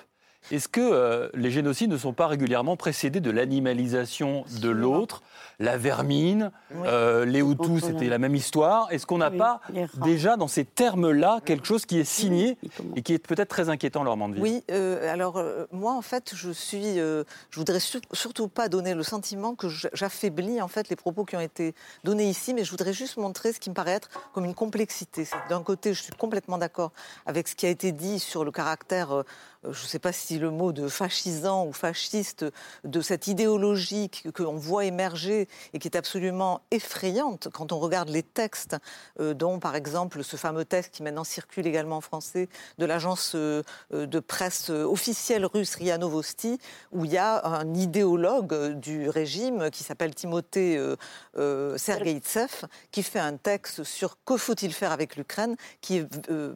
Est-ce 0.51 0.68
que 0.68 1.31
les 1.35 1.51
génocides 1.51 1.90
ne 1.90 1.98
sont 1.98 2.12
pas 2.12 2.27
régulièrement 2.27 2.77
précédés 2.77 3.20
de 3.20 3.31
l'animalisation 3.31 4.44
de 4.61 4.68
l'autre 4.70 5.22
La 5.59 5.77
vermine, 5.77 6.51
les 6.85 7.40
Hutus, 7.40 7.85
c'était 7.85 8.09
la 8.09 8.18
même 8.18 8.35
histoire. 8.35 8.90
Est-ce 8.90 9.07
qu'on 9.07 9.18
n'a 9.18 9.31
pas 9.31 9.61
déjà 10.03 10.37
dans 10.37 10.48
ces 10.48 10.64
termes-là 10.64 11.40
quelque 11.44 11.66
chose 11.66 11.85
qui 11.85 11.98
est 11.98 12.05
signé 12.05 12.57
et 12.96 13.03
qui 13.03 13.14
est 13.14 13.18
peut-être 13.18 13.48
très 13.48 13.68
inquiétant, 13.68 14.05
leur 14.05 14.16
de 14.16 14.35
vie 14.35 14.40
Oui, 14.40 14.64
alors 15.09 15.42
moi 15.70 15.92
en 15.92 16.03
fait, 16.03 16.33
je 16.35 16.51
suis, 16.51 16.96
je 16.96 17.24
voudrais 17.57 17.81
surtout 17.81 18.48
pas 18.48 18.68
donner 18.68 18.94
le 18.94 19.03
sentiment 19.03 19.55
que 19.55 19.68
j'affaiblis 19.68 20.62
en 20.62 20.68
fait 20.68 20.88
les 20.88 20.96
propos 20.96 21.24
qui 21.24 21.37
ont 21.37 21.40
été 21.40 21.74
donnés 22.05 22.29
ici, 22.29 22.55
mais 22.55 22.64
je 22.64 22.70
voudrais 22.70 22.92
juste 22.92 23.16
montrer 23.16 23.53
ce 23.53 23.61
qui 23.61 23.70
me 23.70 23.74
paraît 23.74 23.92
être 23.92 24.09
comme 24.33 24.44
une 24.44 24.55
complexité. 24.55 25.27
D'un 25.48 25.62
côté, 25.62 25.92
je 25.94 26.03
suis 26.03 26.12
complètement 26.12 26.59
d'accord 26.59 26.92
avec 27.27 27.48
ce 27.48 27.55
qui 27.55 27.66
a 27.66 27.68
été 27.68 27.92
dit 27.92 28.18
sur 28.18 28.44
le 28.44 28.51
caractère 28.51 29.24
je 29.64 29.68
ne 29.68 29.75
sais 29.75 29.99
pas 29.99 30.12
si 30.12 30.38
le 30.38 30.51
mot 30.51 30.73
de 30.73 30.88
fascisant 30.88 31.66
ou 31.66 31.73
fasciste, 31.73 32.44
de 32.85 33.01
cette 33.01 33.27
idéologie 33.27 34.11
qu'on 34.35 34.57
voit 34.57 34.85
émerger 34.85 35.49
et 35.73 35.79
qui 35.79 35.88
est 35.88 35.97
absolument 35.97 36.62
effrayante 36.71 37.49
quand 37.53 37.73
on 37.73 37.79
regarde 37.79 38.09
les 38.09 38.23
textes, 38.23 38.77
dont 39.18 39.59
par 39.59 39.75
exemple 39.75 40.23
ce 40.23 40.37
fameux 40.37 40.64
texte 40.64 40.94
qui 40.94 41.03
maintenant 41.03 41.25
circule 41.25 41.66
également 41.66 41.97
en 41.97 42.01
français 42.01 42.49
de 42.79 42.87
l'agence 42.87 43.35
de 43.35 44.21
presse 44.21 44.71
officielle 44.71 45.47
russe 45.47 45.75
RIA 45.75 45.99
Novosti, 45.99 46.59
où 46.92 47.05
il 47.05 47.12
y 47.12 47.18
a 47.18 47.44
un 47.47 47.75
idéologue 47.75 48.79
du 48.79 49.09
régime 49.09 49.71
qui 49.71 49.83
s'appelle 49.83 50.14
Timothée 50.14 50.77
euh, 50.77 50.97
euh, 51.37 51.77
Sergeïtsev, 51.77 52.66
qui 52.90 53.03
fait 53.03 53.18
un 53.18 53.37
texte 53.37 53.85
sur 53.85 54.16
que 54.25 54.37
faut-il 54.37 54.73
faire 54.73 54.92
avec 54.92 55.16
l'Ukraine, 55.16 55.57
qui 55.81 55.99
est 55.99 56.31
euh, 56.31 56.55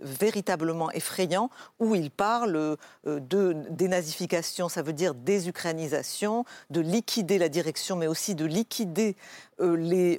véritablement 0.00 0.90
effrayant, 0.92 1.50
où 1.78 1.94
il 1.94 2.10
parle 2.16 2.76
de 3.04 3.56
dénazification, 3.70 4.68
ça 4.68 4.82
veut 4.82 4.92
dire 4.92 5.14
désukranisation, 5.14 6.44
de 6.70 6.80
liquider 6.80 7.38
la 7.38 7.48
direction, 7.48 7.96
mais 7.96 8.06
aussi 8.06 8.34
de 8.34 8.44
liquider 8.44 9.16
les, 9.60 10.18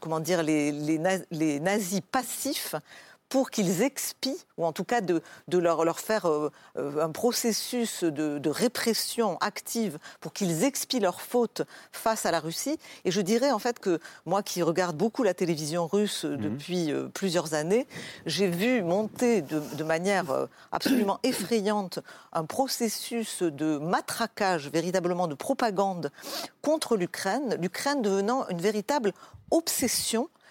comment 0.00 0.20
dire, 0.20 0.42
les 0.42 1.60
nazis 1.60 2.00
passifs 2.00 2.74
pour 3.32 3.48
qu'ils 3.48 3.80
expient, 3.80 4.36
ou 4.58 4.66
en 4.66 4.72
tout 4.72 4.84
cas 4.84 5.00
de, 5.00 5.22
leur, 5.50 5.86
leur, 5.86 6.00
faire 6.00 6.26
euh, 6.26 6.52
euh, 6.76 7.02
un 7.02 7.08
processus 7.08 8.04
de, 8.04 8.50
répression 8.50 9.38
active 9.38 9.98
pour 10.20 10.34
qu'ils 10.34 10.64
expient 10.64 11.00
leurs 11.00 11.22
fautes 11.22 11.62
face 11.92 12.26
à 12.26 12.30
la 12.30 12.40
Russie. 12.40 12.78
Et 13.06 13.10
je 13.10 13.22
dirais 13.22 13.50
en 13.50 13.58
fait 13.58 13.78
que 13.78 14.00
moi 14.26 14.42
qui 14.42 14.60
regarde 14.62 14.98
beaucoup 14.98 15.22
la 15.22 15.32
télévision 15.32 15.86
russe 15.86 16.24
mhm. 16.24 16.36
depuis 16.36 16.92
euh, 16.92 17.08
plusieurs 17.08 17.54
années, 17.54 17.86
j'ai 18.26 18.48
vu 18.48 18.82
monter 18.82 19.40
de, 19.40 19.82
manière 19.82 20.46
absolument 20.70 21.18
effrayante 21.22 22.00
un 22.34 22.44
processus 22.44 23.42
de 23.42 23.78
matraquage, 23.78 24.68
véritablement 24.68 25.26
de 25.26 25.34
propagande 25.34 26.10
contre 26.60 26.98
l'Ukraine, 26.98 27.56
l'Ukraine 27.58 28.02
devenant 28.02 28.46
une 28.50 28.60
véritable 28.60 29.14
obsession 29.50 30.28
euh, 30.28 30.41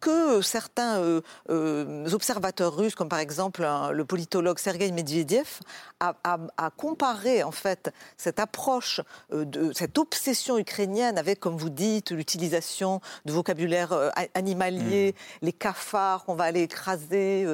que 0.00 0.42
certains 0.42 0.98
euh, 1.00 1.20
euh, 1.48 2.10
observateurs 2.12 2.74
russes, 2.74 2.94
comme 2.94 3.08
par 3.08 3.18
exemple 3.18 3.66
le 3.92 4.04
politologue 4.04 4.58
Sergei 4.58 4.90
Medvedev, 4.90 5.60
a, 6.00 6.70
comparé 6.76 7.42
en 7.42 7.50
fait 7.50 7.92
cette 8.16 8.40
approche 8.40 9.00
de 9.30 9.72
cette 9.72 9.98
obsession 9.98 10.58
ukrainienne 10.58 11.18
avec, 11.18 11.40
comme 11.40 11.56
vous 11.56 11.70
dites, 11.70 12.10
l'utilisation 12.10 13.00
de 13.26 13.32
vocabulaire 13.32 14.10
animalier, 14.34 15.14
mm. 15.14 15.46
les 15.46 15.52
cafards 15.52 16.24
qu'on 16.24 16.34
va 16.34 16.44
aller 16.44 16.62
écraser, 16.62 17.46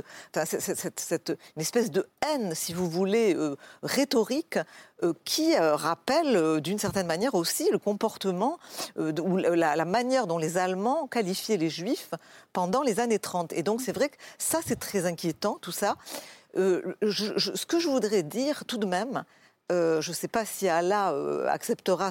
cette, 0.44 1.30
une 1.56 1.62
espèce 1.62 1.90
de 1.90 2.08
haine, 2.24 2.54
si 2.54 2.72
vous 2.72 2.88
voulez, 2.88 3.36
rhétorique 3.82 4.58
euh, 4.95 4.95
qui 5.24 5.54
euh, 5.54 5.76
rappelle 5.76 6.36
euh, 6.36 6.60
d'une 6.60 6.78
certaine 6.78 7.06
manière 7.06 7.34
aussi 7.34 7.68
le 7.70 7.78
comportement 7.78 8.58
ou 8.96 9.36
la, 9.36 9.84
manière 9.84 10.26
dont 10.26 10.38
les 10.38 10.56
Allemands 10.56 11.06
qualifiaient 11.06 11.58
les 11.58 11.70
Juifs 11.70 12.10
pendant 12.52 12.82
les 12.82 13.00
années 13.00 13.18
30. 13.18 13.52
Et 13.52 13.62
donc 13.62 13.80
c'est 13.82 13.92
vrai 13.92 14.08
que 14.08 14.16
ça 14.38 14.60
c'est 14.64 14.78
très 14.78 15.04
inquiétant, 15.06 15.58
tout 15.60 15.72
ça. 15.72 15.96
ce 16.54 17.66
que 17.66 17.78
je 17.78 17.88
voudrais 17.88 18.22
dire 18.22 18.64
tout 18.64 18.78
de 18.78 18.86
même, 18.86 19.24
je 19.70 20.08
ne 20.08 20.14
sais 20.14 20.28
pas 20.28 20.44
si 20.44 20.68
Allah 20.68 21.14
acceptera 21.48 22.10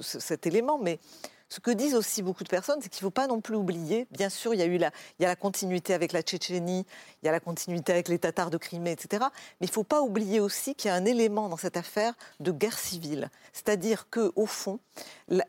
cet 0.00 0.46
élément, 0.46 0.78
mais 0.78 0.98
ce 1.48 1.60
que 1.60 1.70
disent 1.70 1.94
aussi 1.94 2.22
beaucoup 2.22 2.42
de 2.42 2.48
personnes, 2.48 2.80
c'est 2.82 2.88
qu'il 2.88 3.04
ne 3.04 3.06
faut 3.06 3.10
pas 3.10 3.28
non 3.28 3.40
plus 3.40 3.54
oublier, 3.54 4.06
bien 4.10 4.28
sûr, 4.28 4.52
il 4.52 4.58
y 4.58 4.62
a 4.62 4.66
eu 4.66 4.78
la, 4.78 4.90
il 5.18 5.22
y 5.22 5.26
a 5.26 5.28
la 5.28 5.36
continuité 5.36 5.94
avec 5.94 6.12
la 6.12 6.22
Tchétchénie, 6.22 6.84
il 7.22 7.26
y 7.26 7.28
a 7.28 7.32
la 7.32 7.40
continuité 7.40 7.92
avec 7.92 8.08
les 8.08 8.18
Tatars 8.18 8.50
de 8.50 8.56
Crimée, 8.56 8.90
etc. 8.92 9.24
Mais 9.60 9.66
il 9.66 9.70
ne 9.70 9.74
faut 9.74 9.84
pas 9.84 10.02
oublier 10.02 10.40
aussi 10.40 10.74
qu'il 10.74 10.88
y 10.88 10.92
a 10.92 10.96
un 10.96 11.04
élément 11.04 11.48
dans 11.48 11.56
cette 11.56 11.76
affaire 11.76 12.14
de 12.40 12.50
guerre 12.50 12.78
civile. 12.78 13.30
C'est-à-dire 13.52 14.08
qu'au 14.10 14.46
fond, 14.46 14.80
il 15.28 15.42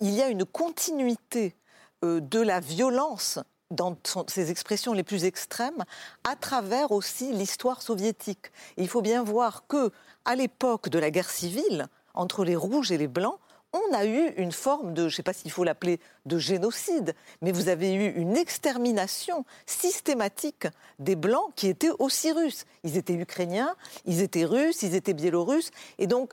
y 0.00 0.22
a 0.22 0.28
une 0.28 0.44
continuité 0.44 1.56
euh, 2.04 2.20
de 2.20 2.40
la 2.40 2.60
violence 2.60 3.40
dans 3.70 3.96
ses 4.26 4.50
expressions 4.50 4.92
les 4.92 5.04
plus 5.04 5.24
extrêmes, 5.24 5.84
à 6.24 6.34
travers 6.34 6.90
aussi 6.90 7.32
l'histoire 7.32 7.82
soviétique. 7.82 8.50
il 8.76 8.88
faut 8.88 9.02
bien 9.02 9.22
voir 9.22 9.64
que, 9.68 9.92
à 10.24 10.34
l'époque 10.34 10.88
de 10.88 10.98
la 10.98 11.10
guerre 11.10 11.30
civile, 11.30 11.86
entre 12.14 12.44
les 12.44 12.56
rouges 12.56 12.90
et 12.90 12.98
les 12.98 13.06
blancs, 13.06 13.38
on 13.72 13.94
a 13.94 14.04
eu 14.04 14.32
une 14.36 14.52
forme 14.52 14.94
de, 14.94 15.02
je 15.02 15.06
ne 15.06 15.10
sais 15.10 15.22
pas 15.22 15.32
s'il 15.32 15.50
faut 15.50 15.64
l'appeler 15.64 16.00
de 16.26 16.38
génocide, 16.38 17.14
mais 17.40 17.52
vous 17.52 17.68
avez 17.68 17.92
eu 17.94 18.10
une 18.10 18.36
extermination 18.36 19.44
systématique 19.66 20.66
des 20.98 21.16
Blancs 21.16 21.52
qui 21.54 21.68
étaient 21.68 21.90
aussi 21.98 22.32
russes. 22.32 22.64
Ils 22.82 22.96
étaient 22.96 23.14
ukrainiens, 23.14 23.76
ils 24.06 24.22
étaient 24.22 24.44
russes, 24.44 24.82
ils 24.82 24.94
étaient 24.94 25.14
biélorusses. 25.14 25.70
Et 25.98 26.06
donc, 26.06 26.32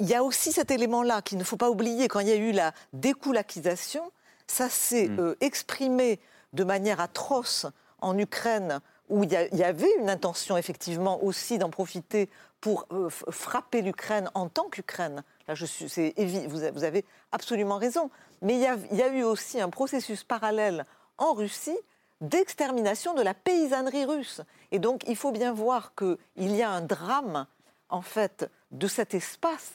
il 0.00 0.08
y 0.08 0.14
a 0.14 0.24
aussi 0.24 0.52
cet 0.52 0.70
élément-là 0.70 1.22
qu'il 1.22 1.38
ne 1.38 1.44
faut 1.44 1.56
pas 1.56 1.70
oublier. 1.70 2.08
Quand 2.08 2.20
il 2.20 2.28
y 2.28 2.32
a 2.32 2.36
eu 2.36 2.52
la 2.52 2.72
découlakisation, 2.92 4.10
ça 4.46 4.68
s'est 4.68 5.08
Hmm. 5.08 5.20
euh, 5.20 5.34
exprimé 5.40 6.20
de 6.52 6.64
manière 6.64 7.00
atroce 7.00 7.66
en 8.00 8.18
Ukraine, 8.18 8.80
où 9.08 9.24
il 9.24 9.30
y, 9.30 9.62
avait 9.62 9.92
une 9.98 10.08
intention 10.08 10.56
effectivement 10.56 11.22
aussi 11.22 11.58
d'en 11.58 11.70
profiter 11.70 12.30
pour 12.60 12.86
euh, 12.92 13.08
frapper 13.10 13.82
l'Ukraine 13.82 14.30
en 14.34 14.48
tant 14.48 14.68
qu'Ukraine. 14.68 15.22
Vous, 15.48 16.84
avez 16.84 17.04
absolument 17.32 17.78
raison. 17.78 18.10
Mais 18.42 18.54
il 18.54 18.60
y, 18.96 19.02
a, 19.02 19.08
eu 19.08 19.22
aussi 19.22 19.60
un 19.60 19.70
processus 19.70 20.24
parallèle 20.24 20.86
en 21.18 21.32
Russie 21.34 21.76
d'extermination 22.20 23.14
de 23.14 23.22
la 23.22 23.34
paysannerie 23.34 24.04
russe. 24.04 24.40
Et 24.72 24.78
donc, 24.78 25.04
il 25.06 25.16
faut 25.16 25.32
bien 25.32 25.52
voir 25.52 25.92
qu'il 25.94 26.16
y 26.36 26.62
a 26.62 26.70
un 26.70 26.80
drame, 26.80 27.46
en 27.88 28.02
fait, 28.02 28.50
de 28.70 28.86
cet 28.86 29.14
espace 29.14 29.74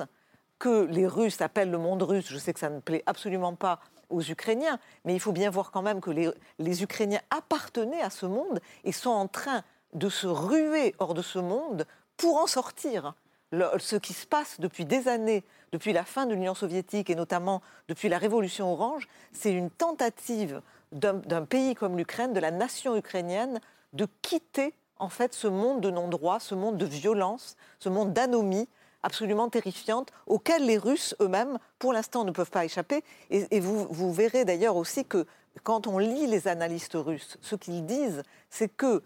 que 0.58 0.86
les 0.86 1.08
Russes 1.08 1.42
appellent 1.42 1.72
le 1.72 1.78
monde 1.78 2.02
russe. 2.04 2.28
Je 2.30 2.38
sais 2.38 2.54
que 2.54 2.60
ça 2.60 2.70
ne 2.70 2.80
plaît 2.80 3.04
absolument 3.06 3.56
pas 3.56 3.80
aux 4.10 4.22
Ukrainiens, 4.22 4.80
mais 5.06 5.14
il 5.14 5.20
faut 5.20 5.32
bien 5.32 5.50
voir 5.52 5.72
quand 5.72 5.84
même 5.84 6.02
que 6.02 6.12
les 6.12 6.84
Ukrainiens 6.84 7.22
appartenaient 7.30 8.02
à 8.02 8.10
ce 8.10 8.26
monde 8.26 8.60
et 8.84 8.92
sont 8.92 9.12
en 9.12 9.28
train 9.28 9.64
de 9.94 10.10
se 10.10 10.28
ruer 10.28 10.96
hors 11.00 11.14
de 11.14 11.22
ce 11.22 11.40
monde 11.40 11.86
pour 12.18 12.38
en 12.38 12.48
sortir. 12.48 13.14
Ce 13.52 13.96
qui 13.96 14.14
se 14.14 14.28
passe 14.28 14.60
depuis 14.60 14.86
des 14.86 15.08
années, 15.08 15.44
depuis 15.72 15.94
la 15.94 16.04
fin 16.04 16.26
de 16.26 16.34
l'Union 16.34 16.54
soviétique 16.54 17.10
et 17.10 17.16
notamment 17.16 17.62
depuis 17.88 18.10
la 18.10 18.18
Révolution 18.18 18.72
orange, 18.72 19.08
c'est 19.34 19.52
une 19.52 19.70
tentative 19.70 20.62
d'un 20.92 21.46
pays 21.46 21.76
comme 21.76 21.98
l'Ukraine, 21.98 22.34
de 22.34 22.40
la 22.40 22.52
nation 22.52 22.96
ukrainienne, 22.96 23.60
de 23.94 24.08
quitter 24.22 24.74
en 24.98 25.10
fait 25.10 25.34
ce 25.34 25.48
monde 25.48 25.82
de 25.82 25.90
non-droit, 25.90 26.40
ce 26.40 26.56
monde 26.56 26.78
de 26.78 26.86
violence, 26.86 27.56
ce 27.80 27.90
monde 27.90 28.14
d'anomie 28.14 28.68
absolument 29.02 29.50
terrifiante 29.50 30.12
auquel 30.28 30.66
les 30.66 30.78
Russes 30.78 31.16
eux-mêmes, 31.22 31.58
pour 31.80 31.94
l'instant, 31.94 32.26
ne 32.26 32.32
peuvent 32.32 32.52
pas 32.52 32.66
échapper. 32.66 33.04
Et, 33.30 33.48
et 33.52 33.60
vous, 33.60 33.88
vous 33.90 34.12
verrez 34.12 34.46
d'ailleurs 34.46 34.76
aussi 34.76 35.06
que 35.06 35.26
quand 35.64 35.88
on 35.88 35.98
lit 35.98 36.28
les 36.28 36.48
analystes 36.48 36.98
russes, 36.98 37.38
ce 37.42 37.56
qu'ils 37.56 37.86
disent, 37.86 38.24
c'est 38.50 38.70
que 38.70 39.02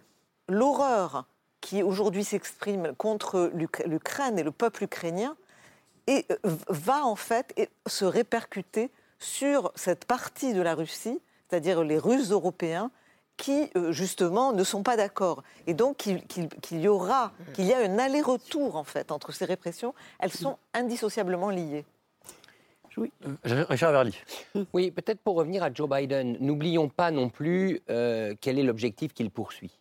l'horreur 0.49 1.27
qui 1.63 1.81
aujourd'hui 1.81 2.25
s'exprime 2.25 2.93
contre 2.97 3.49
l'Uk- 3.53 3.85
l'Ukraine 3.85 4.37
et 4.37 4.43
le 4.43 4.51
peuple 4.51 4.83
ukrainien 4.83 5.37
et, 6.07 6.25
euh, 6.29 6.35
va 6.67 7.05
en 7.05 7.15
fait 7.15 7.55
se 7.87 8.03
répercuter 8.03 8.91
sur 9.17 9.71
cette 9.75 10.03
partie 10.03 10.53
de 10.53 10.61
la 10.61 10.75
Russie, 10.75 11.21
c'est-à-dire 11.47 11.81
les 11.85 11.97
Russes 11.97 12.31
européens, 12.31 12.91
qui 13.37 13.69
euh, 13.77 13.93
justement 13.93 14.51
ne 14.51 14.63
sont 14.65 14.83
pas 14.83 14.97
d'accord. 14.97 15.41
Et 15.65 15.73
donc 15.73 15.95
qu'il 15.95 16.81
y 16.81 16.87
aura, 16.89 17.31
qu'il 17.53 17.65
y 17.65 17.73
a 17.73 17.79
un 17.79 17.97
aller-retour 17.97 18.75
en 18.75 18.83
fait 18.83 19.09
entre 19.11 19.31
ces 19.31 19.45
répressions. 19.45 19.93
Elles 20.19 20.33
sont 20.33 20.57
indissociablement 20.73 21.49
liées. 21.49 21.85
Richard 23.45 23.93
Verly. 23.93 24.15
Oui, 24.73 24.91
peut-être 24.91 25.19
pour 25.21 25.35
revenir 25.35 25.63
à 25.63 25.73
Joe 25.73 25.89
Biden, 25.89 26.37
n'oublions 26.41 26.89
pas 26.89 27.09
non 27.09 27.29
plus 27.29 27.79
euh, 27.89 28.35
quel 28.41 28.59
est 28.59 28.63
l'objectif 28.63 29.13
qu'il 29.13 29.31
poursuit. 29.31 29.71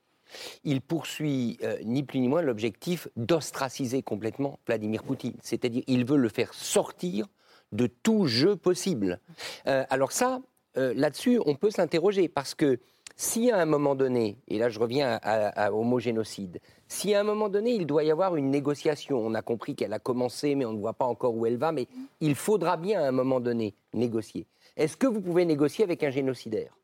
Il 0.64 0.80
poursuit 0.80 1.58
euh, 1.62 1.76
ni 1.84 2.02
plus 2.02 2.20
ni 2.20 2.28
moins 2.28 2.42
l'objectif 2.42 3.08
d'ostraciser 3.16 4.02
complètement 4.02 4.58
Vladimir 4.66 5.02
Poutine. 5.02 5.34
C'est-à-dire, 5.42 5.82
il 5.86 6.04
veut 6.04 6.16
le 6.16 6.28
faire 6.28 6.54
sortir 6.54 7.26
de 7.72 7.86
tout 7.86 8.26
jeu 8.26 8.56
possible. 8.56 9.18
Euh, 9.66 9.84
alors 9.90 10.12
ça, 10.12 10.40
euh, 10.76 10.92
là-dessus, 10.96 11.40
on 11.46 11.54
peut 11.54 11.70
s'interroger 11.70 12.28
parce 12.28 12.54
que 12.54 12.78
si 13.16 13.50
à 13.50 13.58
un 13.58 13.66
moment 13.66 13.94
donné, 13.94 14.38
et 14.48 14.58
là 14.58 14.68
je 14.70 14.78
reviens 14.78 15.18
à- 15.22 15.48
à- 15.66 15.70
au 15.72 15.82
mot 15.82 15.98
génocide, 16.00 16.60
si 16.88 17.14
à 17.14 17.20
un 17.20 17.24
moment 17.24 17.48
donné 17.50 17.72
il 17.72 17.86
doit 17.86 18.04
y 18.04 18.10
avoir 18.10 18.36
une 18.36 18.50
négociation, 18.50 19.18
on 19.18 19.34
a 19.34 19.42
compris 19.42 19.74
qu'elle 19.74 19.92
a 19.92 19.98
commencé, 19.98 20.54
mais 20.54 20.64
on 20.64 20.72
ne 20.72 20.78
voit 20.78 20.94
pas 20.94 21.04
encore 21.04 21.34
où 21.34 21.44
elle 21.44 21.58
va, 21.58 21.72
mais 21.72 21.86
il 22.20 22.34
faudra 22.34 22.76
bien 22.78 23.02
à 23.02 23.08
un 23.08 23.12
moment 23.12 23.38
donné 23.40 23.74
négocier. 23.92 24.46
Est-ce 24.76 24.96
que 24.96 25.06
vous 25.06 25.20
pouvez 25.20 25.44
négocier 25.44 25.84
avec 25.84 26.02
un 26.02 26.10
génocidaire? 26.10 26.74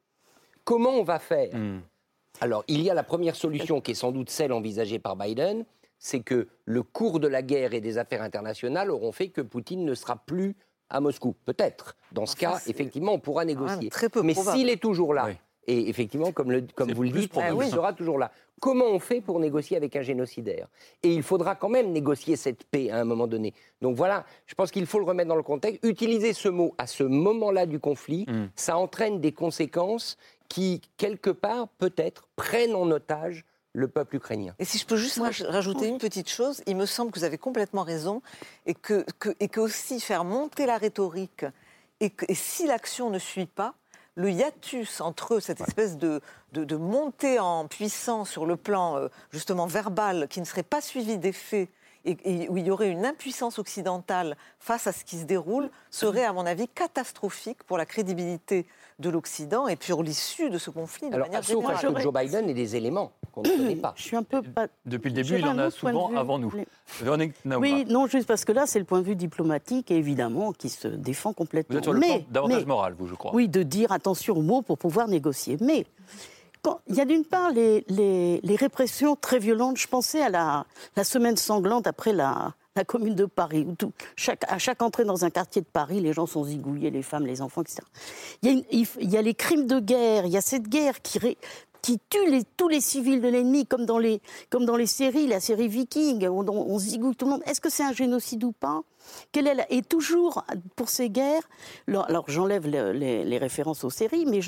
Comment 0.64 0.90
on 0.90 1.02
va 1.02 1.18
faire? 1.18 1.50
Alors, 2.40 2.64
il 2.68 2.80
y 2.82 2.90
a 2.90 2.94
la 2.94 3.02
première 3.02 3.36
solution 3.36 3.80
qui 3.80 3.92
est 3.92 3.94
sans 3.94 4.12
doute 4.12 4.30
celle 4.30 4.52
envisagée 4.52 4.98
par 4.98 5.16
Biden, 5.16 5.64
c'est 5.98 6.20
que 6.20 6.46
le 6.64 6.82
cours 6.82 7.18
de 7.20 7.26
la 7.28 7.42
guerre 7.42 7.74
et 7.74 7.80
des 7.80 7.98
affaires 7.98 8.22
internationales 8.22 8.90
auront 8.90 9.12
fait 9.12 9.28
que 9.28 9.40
Poutine 9.40 9.84
ne 9.84 9.94
sera 9.94 10.16
plus 10.16 10.54
à 10.90 11.00
Moscou. 11.00 11.34
Peut-être. 11.44 11.96
Dans 12.12 12.26
ce 12.26 12.36
cas, 12.36 12.60
effectivement, 12.66 13.12
on 13.14 13.18
pourra 13.18 13.44
négocier. 13.44 13.88
très 13.90 14.08
peu 14.08 14.22
Mais 14.22 14.34
s'il 14.34 14.68
est 14.70 14.80
toujours 14.80 15.12
là, 15.12 15.28
et 15.66 15.88
effectivement, 15.90 16.32
comme, 16.32 16.50
le- 16.50 16.64
comme 16.74 16.92
vous 16.92 17.02
le 17.02 17.10
dites, 17.10 17.30
probable. 17.30 17.56
il 17.56 17.58
oui. 17.58 17.70
sera 17.70 17.92
toujours 17.92 18.18
là. 18.18 18.30
Comment 18.60 18.86
on 18.86 18.98
fait 18.98 19.20
pour 19.20 19.38
négocier 19.38 19.76
avec 19.76 19.94
un 19.96 20.02
génocidaire? 20.02 20.66
Et 21.02 21.12
il 21.12 21.22
faudra 21.22 21.54
quand 21.56 21.68
même 21.68 21.92
négocier 21.92 22.36
cette 22.36 22.64
paix 22.64 22.90
à 22.90 22.98
un 23.00 23.04
moment 23.04 23.26
donné. 23.26 23.52
Donc 23.82 23.94
voilà, 23.94 24.24
je 24.46 24.54
pense 24.54 24.70
qu'il 24.70 24.86
faut 24.86 24.98
le 24.98 25.04
remettre 25.04 25.28
dans 25.28 25.36
le 25.36 25.42
contexte. 25.42 25.84
Utiliser 25.84 26.32
ce 26.32 26.48
mot 26.48 26.74
à 26.78 26.86
ce 26.86 27.04
moment-là 27.04 27.66
du 27.66 27.78
conflit, 27.80 28.24
ça 28.56 28.78
entraîne 28.78 29.20
des 29.20 29.32
conséquences 29.32 30.16
qui, 30.48 30.80
quelque 30.96 31.30
part, 31.30 31.68
peut-être, 31.68 32.28
prennent 32.36 32.74
en 32.74 32.90
otage 32.90 33.44
le 33.74 33.86
peuple 33.86 34.16
ukrainien. 34.16 34.54
Et 34.58 34.64
si 34.64 34.78
je 34.78 34.86
peux 34.86 34.96
juste 34.96 35.18
raj- 35.18 35.44
rajouter 35.44 35.86
une 35.88 35.98
petite 35.98 36.28
chose, 36.28 36.62
il 36.66 36.74
me 36.76 36.86
semble 36.86 37.12
que 37.12 37.18
vous 37.18 37.24
avez 37.24 37.38
complètement 37.38 37.82
raison 37.82 38.22
et 38.66 38.74
que, 38.74 39.04
que- 39.18 39.34
et 39.40 39.48
que 39.48 39.60
aussi 39.60 40.00
faire 40.00 40.24
monter 40.24 40.66
la 40.66 40.78
rhétorique 40.78 41.44
et, 42.00 42.10
que- 42.10 42.24
et 42.28 42.34
si 42.34 42.66
l'action 42.66 43.10
ne 43.10 43.18
suit 43.18 43.46
pas, 43.46 43.74
le 44.14 44.30
hiatus 44.32 45.00
entre 45.00 45.38
cette 45.38 45.60
espèce 45.60 45.96
de, 45.96 46.20
de, 46.52 46.64
de 46.64 46.76
montée 46.76 47.38
en 47.38 47.68
puissance 47.68 48.30
sur 48.30 48.46
le 48.46 48.56
plan 48.56 48.96
euh, 48.96 49.08
justement 49.30 49.66
verbal 49.66 50.26
qui 50.28 50.40
ne 50.40 50.44
serait 50.44 50.64
pas 50.64 50.80
suivi 50.80 51.18
d'effet 51.18 51.68
et, 52.04 52.16
et 52.24 52.48
où 52.48 52.56
il 52.56 52.66
y 52.66 52.70
aurait 52.70 52.90
une 52.90 53.04
impuissance 53.04 53.58
occidentale 53.58 54.36
face 54.58 54.86
à 54.86 54.92
ce 54.92 55.04
qui 55.04 55.18
se 55.18 55.24
déroule 55.24 55.70
serait 55.90 56.24
à 56.24 56.32
mon 56.32 56.46
avis 56.46 56.68
catastrophique 56.68 57.62
pour 57.64 57.78
la 57.78 57.86
crédibilité 57.86 58.66
de 58.98 59.10
l'Occident 59.10 59.68
et 59.68 59.76
pour 59.76 60.02
l'issue 60.02 60.50
de 60.50 60.58
ce 60.58 60.70
conflit 60.70 61.08
de 61.08 61.14
Alors, 61.14 61.28
manière 61.28 61.44
sauf 61.44 61.62
générale. 61.64 61.94
que 61.94 62.00
Joe 62.00 62.12
Biden 62.12 62.48
ait 62.48 62.54
des 62.54 62.74
éléments 62.74 63.12
qu'on 63.32 63.42
ne 63.42 63.48
connaît 63.48 63.76
pas. 63.76 63.92
Je 63.96 64.02
suis 64.02 64.16
un 64.16 64.22
peu 64.24 64.42
pas. 64.42 64.66
Depuis 64.86 65.10
le 65.10 65.14
début, 65.14 65.38
il 65.38 65.46
en 65.46 65.56
a 65.58 65.70
souvent 65.70 66.10
avant 66.16 66.38
nous. 66.38 66.50
Oui. 66.54 66.64
Véronique 67.00 67.34
Naouma. 67.44 67.64
Oui, 67.66 67.84
non, 67.88 68.06
juste 68.08 68.26
parce 68.26 68.44
que 68.44 68.50
là, 68.52 68.66
c'est 68.66 68.80
le 68.80 68.84
point 68.84 69.00
de 69.00 69.04
vue 69.06 69.14
diplomatique, 69.16 69.90
évidemment, 69.92 70.52
qui 70.52 70.68
se 70.68 70.88
défend 70.88 71.32
complètement. 71.32 71.74
Vous 71.74 71.78
êtes 71.78 71.84
sur 71.84 71.92
le 71.92 72.00
mais, 72.00 72.20
plan 72.20 72.26
davantage 72.30 72.60
mais- 72.60 72.66
moral, 72.66 72.94
vous, 72.98 73.06
je 73.06 73.14
crois. 73.14 73.32
Oui, 73.34 73.48
de 73.48 73.62
dire 73.62 73.92
attention 73.92 74.36
aux 74.36 74.42
mots 74.42 74.62
pour 74.62 74.78
pouvoir 74.78 75.06
négocier. 75.06 75.56
Mais 75.60 75.86
il 76.88 76.94
y 76.96 77.00
a 77.00 77.04
d'une 77.04 77.24
part 77.24 77.50
les, 77.50 77.84
les- 77.88 78.40
répressions 78.56 79.16
très 79.16 79.38
violentes. 79.38 79.76
Je 79.76 79.86
pensais 79.86 80.20
à 80.22 80.28
la, 80.28 80.66
la 80.96 81.04
semaine 81.04 81.36
sanglante 81.36 81.86
après 81.86 82.12
la, 82.12 82.54
la 82.76 82.84
commune 82.84 83.14
de 83.14 83.24
Paris, 83.24 83.64
où 83.68 83.74
tout- 83.74 83.92
chaque, 84.16 84.42
à 84.48 84.58
chaque 84.58 84.82
entrée 84.82 85.04
dans 85.04 85.24
un 85.24 85.30
quartier 85.30 85.62
de 85.62 85.66
Paris, 85.66 86.00
les 86.00 86.12
gens 86.12 86.26
sont 86.26 86.44
zigouillés, 86.44 86.90
les 86.90 87.02
femmes, 87.02 87.26
les 87.26 87.40
enfants, 87.42 87.62
etc. 87.62 87.78
Il 88.42 88.64
y 89.00 89.16
a, 89.16 89.22
les 89.22 89.34
crimes 89.34 89.66
de 89.66 89.80
guerre, 89.80 90.26
il 90.26 90.32
y 90.32 90.36
a 90.36 90.40
cette 90.40 90.68
guerre 90.68 91.00
qui, 91.02 91.18
qui 91.82 91.98
tue 92.10 92.18
tous 92.56 92.68
les 92.68 92.80
civils 92.80 93.20
de 93.20 93.28
l'ennemi, 93.28 93.66
comme 93.66 93.86
dans, 93.86 93.98
les, 93.98 94.20
comme 94.50 94.64
dans 94.64 94.76
les 94.76 94.86
séries, 94.86 95.26
la 95.26 95.40
série 95.40 95.68
Viking, 95.68 96.26
on, 96.28 96.46
on 96.48 96.78
zigouille 96.78 97.14
tout 97.16 97.24
le 97.26 97.32
monde. 97.32 97.42
Est-ce 97.46 97.60
que 97.60 97.70
c'est 97.70 97.84
un 97.84 97.92
génocide 97.92 98.44
ou 98.44 98.52
pas? 98.52 98.82
Quelle 99.32 99.46
est 99.46 99.54
la- 99.54 99.72
Et 99.72 99.82
toujours, 99.82 100.44
pour 100.76 100.88
ces 100.88 101.08
guerres, 101.08 101.48
alors, 101.86 102.24
j'enlève 102.28 102.66
le- 102.66 102.92
les, 102.92 103.38
références 103.38 103.84
aux 103.84 103.90
séries, 103.90 104.26
mais 104.26 104.40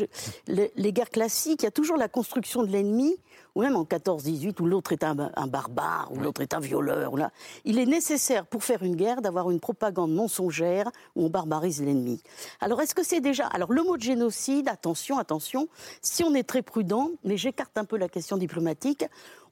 les 0.48 0.92
guerres 0.92 1.10
classiques, 1.10 1.62
il 1.62 1.66
y 1.66 1.68
a 1.68 1.70
toujours 1.70 1.96
la 1.96 2.08
construction 2.08 2.62
de 2.62 2.68
l'ennemi, 2.68 3.16
ou 3.54 3.62
même 3.62 3.76
en 3.76 3.84
14-18, 3.84 4.60
où 4.60 4.66
l'autre 4.66 4.92
est 4.92 5.04
un, 5.04 5.30
un 5.34 5.46
barbare, 5.46 6.10
ou 6.12 6.20
l'autre 6.20 6.40
est 6.40 6.54
un 6.54 6.60
violeur. 6.60 7.12
ou 7.12 7.16
là. 7.16 7.30
Il 7.64 7.78
est 7.78 7.86
nécessaire, 7.86 8.46
pour 8.46 8.64
faire 8.64 8.82
une 8.82 8.96
guerre, 8.96 9.22
d'avoir 9.22 9.50
une 9.50 9.60
propagande 9.60 10.12
mensongère 10.12 10.90
où 11.16 11.24
on 11.24 11.30
barbarise 11.30 11.82
l'ennemi. 11.82 12.22
Alors, 12.60 12.80
est-ce 12.80 12.94
que 12.94 13.02
c'est 13.02 13.20
déjà... 13.20 13.46
Alors, 13.46 13.72
le 13.72 13.82
mot 13.82 13.96
de 13.96 14.02
génocide, 14.02 14.68
attention, 14.68 15.18
attention, 15.18 15.68
si 16.02 16.24
on 16.24 16.34
est 16.34 16.44
très 16.44 16.62
prudent, 16.62 17.10
mais 17.24 17.36
j'écarte 17.36 17.76
un 17.78 17.84
peu 17.84 17.96
la 17.96 18.08
question 18.08 18.36
diplomatique, 18.36 19.04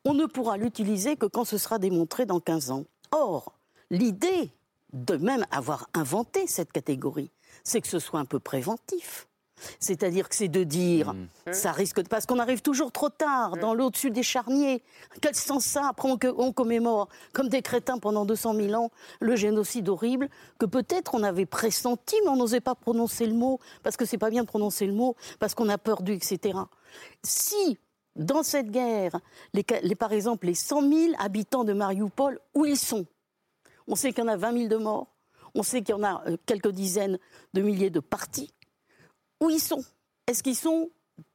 on 0.04 0.14
ne 0.14 0.26
pourra 0.26 0.56
l'utiliser 0.56 1.16
que 1.16 1.26
quand 1.26 1.44
ce 1.44 1.58
sera 1.58 1.78
démontré 1.78 2.26
dans 2.26 2.40
15 2.40 2.70
ans. 2.70 2.84
Or, 3.11 3.52
l'idée 3.90 4.50
de 4.92 5.16
même 5.16 5.44
avoir 5.50 5.88
inventé 5.94 6.46
cette 6.46 6.72
catégorie, 6.72 7.30
c'est 7.64 7.80
que 7.80 7.88
ce 7.88 7.98
soit 7.98 8.20
un 8.20 8.24
peu 8.24 8.40
préventif. 8.40 9.27
C'est-à-dire 9.80 10.28
que 10.28 10.34
c'est 10.34 10.48
de 10.48 10.64
dire, 10.64 11.14
ça 11.52 11.72
risque 11.72 12.00
de... 12.02 12.08
Parce 12.08 12.26
qu'on 12.26 12.38
arrive 12.38 12.62
toujours 12.62 12.92
trop 12.92 13.08
tard, 13.08 13.56
dans 13.56 13.74
l'au-dessus 13.74 14.10
des 14.10 14.22
charniers. 14.22 14.82
Quel 15.20 15.34
sens 15.34 15.64
ça 15.64 15.88
Après, 15.88 16.08
on, 16.10 16.18
on 16.38 16.52
commémore, 16.52 17.08
comme 17.32 17.48
des 17.48 17.62
crétins 17.62 17.98
pendant 17.98 18.24
200 18.24 18.54
000 18.54 18.74
ans, 18.74 18.90
le 19.20 19.36
génocide 19.36 19.88
horrible, 19.88 20.28
que 20.58 20.66
peut-être 20.66 21.14
on 21.14 21.22
avait 21.22 21.46
pressenti, 21.46 22.16
mais 22.24 22.30
on 22.30 22.36
n'osait 22.36 22.61
pas 22.61 22.74
prononcer 22.74 23.26
le 23.26 23.34
mot, 23.34 23.59
parce 23.82 23.96
que 23.96 24.04
c'est 24.04 24.18
pas 24.18 24.30
bien 24.30 24.42
de 24.42 24.48
prononcer 24.48 24.86
le 24.86 24.92
mot, 24.92 25.16
parce 25.38 25.54
qu'on 25.54 25.68
a 25.68 25.78
peur 25.78 26.02
du, 26.02 26.12
etc. 26.12 26.59
Si, 27.22 27.78
dans 28.16 28.42
cette 28.42 28.70
guerre, 28.70 29.20
les- 29.54 29.94
par 29.94 30.12
exemple, 30.12 30.46
les 30.46 30.54
100 30.54 30.82
000 30.82 31.12
habitants 31.18 31.64
de 31.64 31.72
Mariupol, 31.72 32.38
où 32.54 32.64
ils 32.64 32.76
sont? 32.78 33.06
On 33.86 33.94
sait 33.94 34.12
qu'il 34.12 34.24
y 34.24 34.26
en 34.26 34.30
a 34.30 34.36
20 34.36 34.52
000 34.52 34.68
de 34.68 34.76
morts. 34.76 35.06
On 35.54 35.62
sait 35.62 35.82
qu'il 35.82 35.94
y 35.94 35.98
en 35.98 36.02
a 36.02 36.22
euh, 36.26 36.36
quelques 36.44 36.68
dizaines 36.70 37.18
de 37.54 37.62
milliers 37.62 37.88
de 37.90 38.00
partis. 38.00 38.52
Où 39.41 39.51
ils 39.51 39.61
sont 39.61 39.82
Est-ce 40.26 40.43
qu'ils 40.43 40.57
sont 40.57 40.91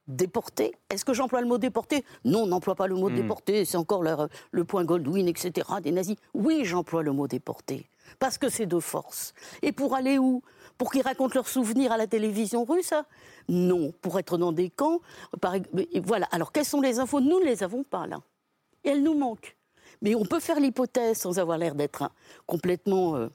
déportés? 0.06 0.74
Est-ce 0.90 1.04
que 1.04 1.12
j'emploie 1.14 1.40
le 1.40 1.46
mot 1.48 1.58
déporté 1.58 2.04
Non, 2.24 2.42
on 2.42 2.46
n'emploie 2.46 2.74
pas 2.74 2.86
le 2.86 2.94
mot 2.94 3.10
Hmm. 3.10 3.14
déporté. 3.16 3.64
C'est 3.64 3.76
encore 3.76 4.02
leur- 4.02 4.28
le 4.50 4.64
point 4.64 4.84
Goldwyn, 4.84 5.26
etc. 5.26 5.66
des 5.82 5.90
nazis. 5.90 6.16
Oui, 6.34 6.64
j'emploie 6.64 7.02
le 7.02 7.12
mot 7.12 7.26
déporté. 7.26 7.88
Parce 8.18 8.36
que 8.38 8.48
c'est 8.50 8.66
de 8.66 8.78
force. 8.80 9.32
Et 9.62 9.72
pour 9.72 9.94
aller 9.94 10.18
où? 10.18 10.42
Pour 10.78 10.90
qu'ils 10.92 11.02
racontent 11.02 11.34
leurs 11.34 11.48
souvenirs 11.48 11.92
à 11.92 11.96
la 11.96 12.06
télévision 12.06 12.64
russe 12.64 12.92
hein? 12.92 13.06
Non. 13.48 13.92
Pour 14.02 14.18
être 14.18 14.36
dans 14.38 14.52
des 14.52 14.70
camps. 14.70 15.00
Par... 15.40 15.54
Voilà. 16.02 16.26
Alors, 16.32 16.52
quelles 16.52 16.64
sont 16.66 16.80
les 16.80 16.98
infos? 16.98 17.20
Nous 17.20 17.40
ne 17.40 17.44
les 17.44 17.62
avons 17.62 17.82
pas 17.82 18.06
là. 18.06 18.18
Et 18.84 18.90
elles 18.90 19.02
nous 19.02 19.14
manquent. 19.18 19.56
Mais 20.02 20.14
on 20.14 20.24
peut 20.24 20.40
faire 20.40 20.60
l'hypothèse, 20.60 21.18
sans 21.18 21.38
avoir 21.38 21.56
l'air 21.56 21.74
d'être 21.74 22.02
hein, 22.02 22.10
complètement. 22.46 23.16
euh, 23.16 23.28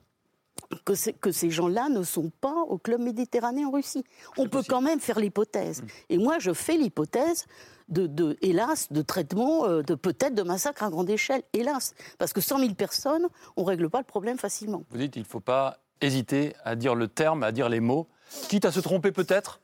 que, 0.85 1.31
ces 1.31 1.49
gens-là 1.49 1.89
ne 1.89 2.03
sont 2.03 2.31
pas 2.41 2.61
au 2.67 2.77
club 2.77 3.01
méditerranéen 3.01 3.67
en 3.67 3.71
Russie. 3.71 4.03
On 4.37 4.47
peut 4.47 4.63
quand 4.67 4.81
même 4.81 4.99
faire 4.99 5.19
l'hypothèse. 5.19 5.83
Et 6.09 6.17
moi, 6.17 6.39
je 6.39 6.53
fais 6.53 6.77
l'hypothèse 6.77 7.45
de, 7.87 8.07
de, 8.07 8.37
hélas, 8.41 8.91
de 8.91 9.01
traitement, 9.01 9.65
euh, 9.65 9.81
de 9.81 9.95
peut-être 9.95 10.35
de 10.35 10.43
massacre 10.43 10.83
à 10.83 10.89
grande 10.89 11.09
échelle, 11.09 11.41
hélas. 11.53 11.93
Parce 12.17 12.33
que 12.33 12.41
100 12.41 12.59
000 12.59 12.73
personnes, 12.75 13.27
on 13.57 13.63
ne 13.63 13.67
règle 13.67 13.89
pas 13.89 13.99
le 13.99 14.05
problème 14.05 14.37
facilement. 14.37 14.83
Vous 14.91 14.97
dites 14.97 15.13
qu'il 15.13 15.23
ne 15.23 15.27
faut 15.27 15.39
pas 15.39 15.79
hésiter 16.01 16.53
à 16.63 16.75
dire 16.75 16.95
le 16.95 17.07
terme, 17.07 17.43
à 17.43 17.51
dire 17.51 17.69
les 17.69 17.79
mots, 17.79 18.07
quitte 18.47 18.65
à 18.65 18.71
se 18.71 18.79
tromper 18.79 19.11
peut-être? 19.11 19.59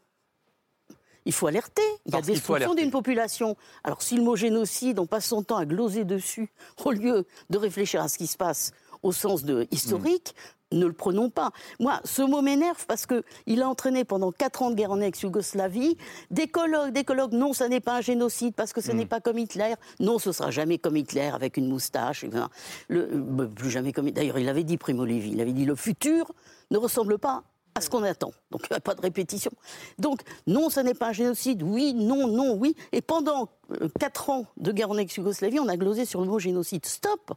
Il 1.26 1.34
faut 1.34 1.48
alerter. 1.48 1.82
Il 2.06 2.14
y 2.14 2.18
a 2.18 2.22
destruction 2.22 2.76
d'une 2.76 2.92
population. 2.92 3.58
Alors, 3.84 4.04
si 4.04 4.16
le 4.16 4.24
mot 4.24 4.36
génocide, 4.36 5.00
on 5.00 5.08
passe 5.08 5.26
son 5.26 5.42
temps 5.42 5.58
à 5.58 5.66
gloser 5.66 6.06
dessus, 6.06 6.52
au 6.86 6.92
lieu 6.92 7.26
de 7.50 7.58
réfléchir 7.58 8.02
à 8.02 8.08
ce 8.08 8.18
qui 8.18 8.28
se 8.28 8.38
passe 8.38 8.72
au 9.04 9.12
sens 9.12 9.44
de 9.44 9.68
historique, 9.72 10.36
ne 10.72 10.86
le 10.86 10.94
prenons 10.94 11.30
pas. 11.30 11.52
Moi, 11.80 12.00
ce 12.04 12.22
mot 12.22 12.42
m'énerve 12.42 12.86
parce 12.88 13.06
qu'il 13.06 13.62
a 13.62 13.70
entraîné 13.70 14.04
pendant 14.04 14.32
quatre 14.32 14.62
ans 14.62 14.72
de 14.72 14.76
guerre 14.76 14.92
en 14.92 15.02
ex-Yougoslavie 15.02 15.98
des 16.32 16.48
colloques, 16.48 16.92
des 16.92 17.04
colloques. 17.04 17.32
Non, 17.32 17.54
ça 17.54 17.68
n'est 17.70 17.80
pas 17.80 17.98
un 17.98 18.02
génocide 18.02 18.56
parce 18.56 18.74
que 18.74 18.82
ce 18.82 18.92
n'est 18.92 19.06
pas 19.06 19.22
comme 19.22 19.38
Hitler. 19.38 19.74
Non, 20.00 20.20
ce 20.20 20.32
sera 20.32 20.52
jamais 20.52 20.78
comme 20.78 20.98
Hitler 20.98 21.32
avec 21.34 21.58
une 21.58 21.68
moustache. 21.68 22.24
et 22.24 22.28
ben, 22.28 22.50
Le, 22.88 23.10
euh, 23.14 23.48
plus 23.48 23.70
jamais 23.70 23.94
comme. 23.94 24.10
D'ailleurs, 24.12 24.40
il 24.40 24.50
avait 24.50 24.64
dit 24.64 24.78
Primo 24.78 25.06
Levi. 25.06 25.32
Il 25.32 25.42
avait 25.42 25.54
dit 25.54 25.66
le 25.66 25.76
futur 25.76 26.32
ne 26.72 26.78
ressemble 26.78 27.20
pas 27.20 27.44
à 27.76 27.82
ce 27.82 27.90
qu'on 27.90 28.04
attend. 28.04 28.32
Donc, 28.52 28.62
il 28.70 28.74
n'y 28.74 28.78
a 28.78 28.82
pas 28.82 28.96
de 28.96 29.02
répétition. 29.02 29.52
Donc, 30.00 30.22
non, 30.48 30.70
ce 30.70 30.80
n'est 30.80 30.94
pas 30.94 31.10
un 31.10 31.14
génocide. 31.14 31.62
Oui, 31.62 31.94
non, 31.94 32.28
non, 32.28 32.56
oui. 32.56 32.76
Et 32.94 33.02
pendant 33.02 33.50
euh, 33.82 33.90
quatre 34.00 34.30
ans 34.30 34.46
de 34.58 34.72
guerre 34.72 34.90
en 34.90 34.98
ex-Yougoslavie, 34.98 35.60
on 35.60 35.68
a 35.68 35.76
glosé 35.76 36.06
sur 36.06 36.22
le 36.22 36.28
mot 36.28 36.40
génocide. 36.40 36.86
Stop 36.86 37.34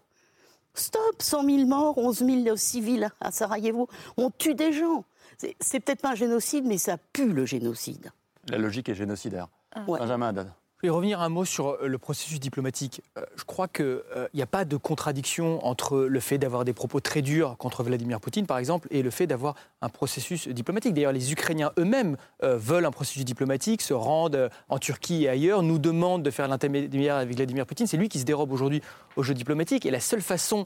Stop 0.78 1.20
100 1.20 1.44
000 1.44 1.66
morts, 1.66 1.98
11 1.98 2.18
000 2.24 2.56
civils 2.56 3.08
à 3.20 3.30
Sarajevo. 3.30 3.88
On 4.16 4.30
tue 4.30 4.54
des 4.54 4.72
gens. 4.72 5.04
C'est- 5.36 5.80
peut-être 5.80 6.00
pas 6.02 6.10
un 6.12 6.14
génocide, 6.14 6.64
mais 6.66 6.78
ça 6.78 6.96
pue 7.12 7.32
le 7.32 7.44
génocide. 7.46 8.10
La 8.48 8.58
logique 8.58 8.88
est 8.88 8.94
génocidaire. 8.94 9.48
Ouais. 9.86 9.98
Benjamin 9.98 10.28
Haddad. 10.28 10.52
Je 10.80 10.86
vais 10.86 10.90
revenir 10.90 11.20
un 11.20 11.28
mot 11.28 11.44
sur 11.44 11.70
euh, 11.70 11.88
le 11.88 11.98
processus 11.98 12.38
diplomatique. 12.38 13.02
Euh, 13.16 13.22
Je 13.36 13.42
crois 13.42 13.66
qu'il 13.66 14.00
n'y 14.32 14.42
a 14.42 14.46
pas 14.46 14.64
de 14.64 14.76
contradiction 14.76 15.64
entre 15.66 15.98
le 15.98 16.20
fait 16.20 16.38
d'avoir 16.38 16.64
des 16.64 16.72
propos 16.72 17.00
très 17.00 17.20
durs 17.20 17.56
contre 17.56 17.82
Vladimir 17.82 18.20
Poutine, 18.20 18.46
par 18.46 18.58
exemple, 18.58 18.86
et 18.92 19.02
le 19.02 19.10
fait 19.10 19.26
d'avoir 19.26 19.56
un 19.82 19.88
processus 19.88 20.46
diplomatique. 20.46 20.94
D'ailleurs, 20.94 21.12
les 21.12 21.32
Ukrainiens 21.32 21.72
eux-mêmes 21.78 22.16
euh, 22.44 22.56
veulent 22.56 22.86
un 22.86 22.92
processus 22.92 23.24
diplomatique, 23.24 23.82
se 23.82 23.92
rendent 23.92 24.36
euh, 24.36 24.48
en 24.68 24.78
Turquie 24.78 25.24
et 25.24 25.28
ailleurs, 25.28 25.64
nous 25.64 25.80
demandent 25.80 26.22
de 26.22 26.30
faire 26.30 26.46
l'intermédiaire 26.46 27.16
avec 27.16 27.34
Vladimir 27.34 27.66
Poutine. 27.66 27.88
C'est 27.88 27.96
lui 27.96 28.08
qui 28.08 28.20
se 28.20 28.24
dérobe 28.24 28.52
aujourd'hui 28.52 28.80
au 29.16 29.24
jeu 29.24 29.34
diplomatique. 29.34 29.84
Et 29.84 29.90
la 29.90 30.00
seule 30.00 30.22
façon 30.22 30.62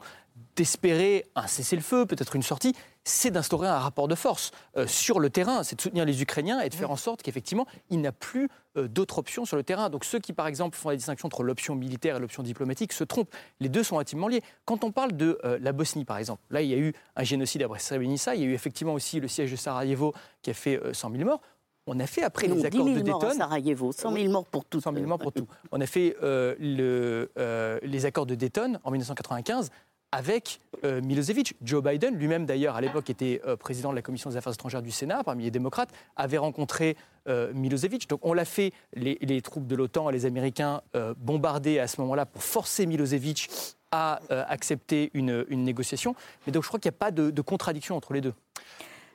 d'espérer 0.56 1.24
un 1.36 1.46
cessez-le-feu, 1.46 2.04
peut-être 2.04 2.36
une 2.36 2.42
sortie, 2.42 2.74
c'est 3.04 3.30
d'instaurer 3.30 3.68
un 3.68 3.78
rapport 3.78 4.08
de 4.08 4.14
force 4.14 4.50
euh, 4.76 4.86
sur 4.86 5.18
le 5.18 5.30
terrain, 5.30 5.62
c'est 5.62 5.76
de 5.76 5.80
soutenir 5.80 6.04
les 6.04 6.22
Ukrainiens 6.22 6.60
et 6.60 6.68
de 6.68 6.74
faire 6.74 6.90
en 6.90 6.96
sorte 6.96 7.22
qu'effectivement, 7.22 7.66
il 7.90 7.98
n'y 8.00 8.06
a 8.06 8.12
plus 8.12 8.48
euh, 8.76 8.88
d'autres 8.88 9.18
options 9.18 9.44
sur 9.44 9.56
le 9.56 9.62
terrain. 9.62 9.90
Donc 9.90 10.04
ceux 10.04 10.18
qui, 10.18 10.32
par 10.32 10.46
exemple, 10.46 10.76
font 10.76 10.88
la 10.88 10.96
distinction 10.96 11.26
entre 11.26 11.42
l'option 11.42 11.74
militaire 11.74 12.16
et 12.16 12.20
l'option 12.20 12.42
diplomatique 12.42 12.92
se 12.92 13.04
trompent. 13.04 13.34
Les 13.60 13.68
deux 13.68 13.82
sont 13.82 13.98
intimement 13.98 14.28
liés. 14.28 14.42
Quand 14.64 14.84
on 14.84 14.92
parle 14.92 15.12
de 15.12 15.38
euh, 15.44 15.58
la 15.60 15.72
Bosnie, 15.72 16.04
par 16.04 16.18
exemple, 16.18 16.42
là, 16.50 16.62
il 16.62 16.70
y 16.70 16.74
a 16.74 16.78
eu 16.78 16.92
un 17.16 17.24
génocide 17.24 17.62
après 17.62 17.78
Srebrenica, 17.80 18.34
il 18.34 18.40
y 18.40 18.44
a 18.44 18.46
eu 18.46 18.54
effectivement 18.54 18.94
aussi 18.94 19.20
le 19.20 19.28
siège 19.28 19.50
de 19.50 19.56
Sarajevo 19.56 20.14
qui 20.42 20.50
a 20.50 20.54
fait 20.54 20.76
euh, 20.82 20.92
100 20.92 21.10
000 21.12 21.24
morts. 21.24 21.40
On 21.86 21.98
a 21.98 22.06
fait 22.06 22.22
après 22.22 22.46
Non, 22.46 22.54
les 22.54 22.60
10 22.60 22.66
accords 22.66 22.86
000 22.86 22.98
de 23.00 23.10
morts 23.10 23.24
à 23.24 23.26
Dayton. 23.26 23.38
Sarajevo, 23.38 23.92
100 23.92 24.12
000 24.12 24.30
morts 24.30 24.46
pour 24.46 24.64
tout. 24.64 24.80
100 24.80 24.94
000 24.94 25.06
morts 25.06 25.18
pour 25.18 25.32
tout. 25.32 25.48
On 25.72 25.80
a 25.80 25.86
fait 25.86 26.16
euh, 26.22 26.54
le, 26.60 27.32
euh, 27.38 27.78
les 27.82 28.06
accords 28.06 28.26
de 28.26 28.36
Dayton 28.36 28.78
en 28.84 28.90
1995 28.92 29.70
avec 30.12 30.60
euh, 30.84 31.00
Milosevic. 31.00 31.54
Joe 31.62 31.82
Biden, 31.82 32.14
lui-même 32.14 32.44
d'ailleurs, 32.46 32.76
à 32.76 32.80
l'époque 32.80 33.10
était 33.10 33.40
euh, 33.46 33.56
président 33.56 33.90
de 33.90 33.96
la 33.96 34.02
commission 34.02 34.30
des 34.30 34.36
affaires 34.36 34.52
étrangères 34.52 34.82
du 34.82 34.90
Sénat, 34.90 35.24
parmi 35.24 35.44
les 35.44 35.50
démocrates, 35.50 35.90
avait 36.16 36.38
rencontré 36.38 36.96
euh, 37.28 37.52
Milosevic. 37.54 38.08
Donc 38.08 38.20
on 38.22 38.34
l'a 38.34 38.44
fait, 38.44 38.72
les, 38.94 39.42
troupes 39.42 39.66
de 39.66 39.74
l'OTAN 39.74 40.10
et 40.10 40.12
les 40.12 40.26
Américains 40.26 40.82
bombardés 41.16 41.78
à 41.78 41.86
ce 41.88 42.00
moment-là 42.02 42.26
pour 42.26 42.42
forcer 42.42 42.86
Milosevic 42.86 43.48
à 43.90 44.20
accepter 44.48 45.10
une, 45.14 45.44
une 45.48 45.64
négociation. 45.64 46.14
Mais 46.46 46.52
donc 46.52 46.62
je 46.62 46.68
crois 46.68 46.78
qu'il 46.78 46.90
n'y 46.90 46.96
a 46.96 46.98
pas 46.98 47.10
de 47.10 47.40
contradiction 47.40 47.96
entre 47.96 48.12
les 48.12 48.20
deux. 48.20 48.34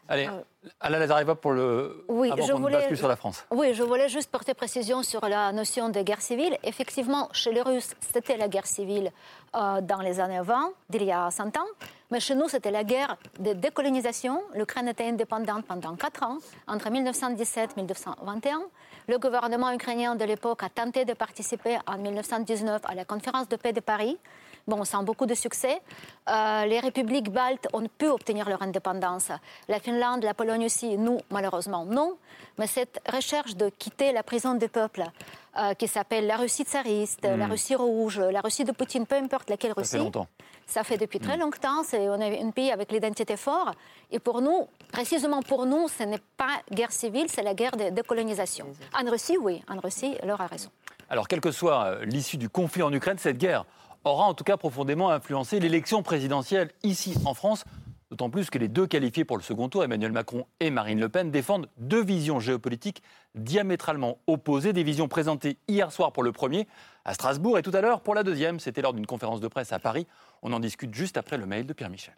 Allez, 0.09 0.29
Alain 0.79 0.99
Lazareva 0.99 1.35
pour 1.35 1.51
le. 1.51 2.05
Oui, 2.07 2.31
avant 2.31 2.45
je 2.45 2.53
voulais- 2.53 2.95
sur 2.95 3.07
la 3.07 3.15
France. 3.15 3.45
Oui, 3.51 3.73
je 3.73 3.83
voulais 3.83 4.09
juste 4.09 4.29
porter 4.31 4.53
précision 4.53 5.03
sur 5.03 5.21
la 5.27 5.51
notion 5.51 5.89
de 5.89 6.01
guerre 6.01 6.21
civile. 6.21 6.57
Effectivement, 6.63 7.29
chez 7.33 7.51
les 7.51 7.61
Russes, 7.61 7.93
c'était 7.99 8.37
la 8.37 8.47
guerre 8.47 8.67
civile 8.67 9.11
euh, 9.55 9.81
dans 9.81 9.99
les 9.99 10.19
années 10.19 10.41
20, 10.41 10.71
d'il 10.89 11.03
y 11.03 11.11
a 11.11 11.29
100 11.31 11.57
ans. 11.57 11.65
Mais 12.11 12.19
chez 12.19 12.35
nous, 12.35 12.47
c'était 12.47 12.71
la 12.71 12.83
guerre 12.83 13.17
de 13.39 13.53
décolonisation. 13.53 14.41
L'Ukraine 14.55 14.87
était 14.87 15.07
indépendante 15.07 15.65
pendant 15.65 15.95
4 15.95 16.23
ans, 16.23 16.37
entre 16.67 16.89
1917 16.89 17.71
et 17.75 17.81
1921. 17.81 18.61
Le 19.09 19.17
gouvernement 19.17 19.71
ukrainien 19.71 20.15
de 20.15 20.23
l'époque 20.25 20.63
a 20.63 20.69
tenté 20.69 21.05
de 21.05 21.13
participer 21.13 21.77
en 21.85 21.97
1919 21.97 22.81
à 22.85 22.95
la 22.95 23.05
conférence 23.05 23.47
de 23.49 23.55
paix 23.57 23.73
de 23.73 23.79
Paris. 23.81 24.17
Bon, 24.67 24.83
sans 24.83 25.01
beaucoup 25.03 25.25
de 25.25 25.33
succès. 25.33 25.79
Euh, 26.29 26.65
les 26.65 26.81
républiques 26.81 27.31
baltes 27.31 27.69
ont 27.71 27.87
pu 27.87 28.07
obtenir 28.07 28.49
leur 28.49 28.61
indépendance. 28.61 29.29
La 29.69 29.79
Finlande, 29.79 30.23
la 30.23 30.33
Pologne 30.33 30.65
aussi, 30.65 30.97
nous, 30.97 31.19
malheureusement, 31.29 31.85
non. 31.85 32.17
Mais 32.57 32.67
cette 32.67 32.99
recherche 33.09 33.55
de 33.55 33.69
quitter 33.69 34.11
la 34.11 34.23
prison 34.23 34.55
des 34.55 34.67
peuples, 34.67 35.05
euh, 35.57 35.73
qui 35.73 35.87
s'appelle 35.87 36.27
la 36.27 36.35
Russie 36.35 36.63
tsariste, 36.65 37.23
la 37.23 37.47
Mm. 37.47 37.51
Russie 37.51 37.75
rouge, 37.75 38.19
la 38.19 38.41
Russie 38.41 38.65
de 38.65 38.73
Poutine, 38.73 39.05
peu 39.05 39.15
importe 39.15 39.49
laquelle 39.49 39.71
Ça 39.71 39.75
fait 39.75 39.81
Russie, 39.81 39.97
longtemps. 39.99 40.27
ça 40.65 40.83
fait 40.83 40.97
depuis 40.97 41.19
très 41.19 41.37
longtemps. 41.37 41.83
C'est, 41.85 42.09
on 42.09 42.19
est 42.19 42.43
un 42.43 42.51
pays 42.51 42.69
avec 42.71 42.91
l'identité 42.91 43.37
forte. 43.37 43.77
Et 44.11 44.19
pour 44.19 44.41
nous, 44.41 44.67
précisément 44.91 45.41
pour 45.43 45.65
nous, 45.65 45.87
ce 45.87 46.03
n'est 46.03 46.21
pas 46.35 46.57
guerre 46.71 46.91
civile, 46.91 47.27
c'est 47.29 47.41
la 47.41 47.53
guerre 47.53 47.77
de 47.77 47.89
décolonisation. 47.89 48.67
En 48.93 49.09
Russie, 49.09 49.37
oui. 49.39 49.63
En 49.69 49.79
Russie, 49.79 50.17
leur 50.23 50.41
a 50.41 50.47
raison. 50.47 50.69
Alors, 51.09 51.29
quelle 51.29 51.39
que 51.39 51.51
soit 51.51 51.85
euh, 51.85 52.03
l'issue 52.05 52.35
du 52.35 52.49
conflit 52.49 52.83
en 52.83 52.91
Ukraine, 52.91 53.17
cette 53.17 53.37
guerre 53.37 53.63
aura 54.07 54.25
en 54.25 54.33
tout 54.33 54.43
cas 54.43 54.57
profondément 54.57 55.09
influencé 55.11 55.59
l'élection 55.59 56.01
présidentielle 56.01 56.71
ici 56.83 57.15
en 57.25 57.33
France, 57.33 57.65
d'autant 58.09 58.29
plus 58.29 58.49
que 58.49 58.57
les 58.57 58.67
deux 58.67 58.87
qualifiés 58.87 59.25
pour 59.25 59.37
le 59.37 59.43
second 59.43 59.69
tour, 59.69 59.83
Emmanuel 59.83 60.11
Macron 60.11 60.45
et 60.59 60.69
Marine 60.69 60.99
Le 60.99 61.09
Pen, 61.09 61.29
défendent 61.29 61.67
deux 61.77 62.03
visions 62.03 62.39
géopolitiques 62.39 63.03
diamétralement 63.35 64.19
opposées, 64.27 64.73
des 64.73 64.83
visions 64.83 65.07
présentées 65.07 65.57
hier 65.67 65.91
soir 65.91 66.11
pour 66.11 66.23
le 66.23 66.31
premier 66.31 66.67
à 67.05 67.13
Strasbourg 67.13 67.57
et 67.57 67.61
tout 67.61 67.71
à 67.73 67.81
l'heure 67.81 68.01
pour 68.01 68.15
la 68.15 68.23
deuxième. 68.23 68.59
C'était 68.59 68.81
lors 68.81 68.93
d'une 68.93 69.05
conférence 69.05 69.41
de 69.41 69.47
presse 69.47 69.73
à 69.73 69.79
Paris. 69.79 70.07
On 70.41 70.53
en 70.53 70.59
discute 70.59 70.93
juste 70.93 71.17
après 71.17 71.37
le 71.37 71.45
mail 71.45 71.65
de 71.65 71.73
Pierre 71.73 71.89
Michel. 71.89 72.15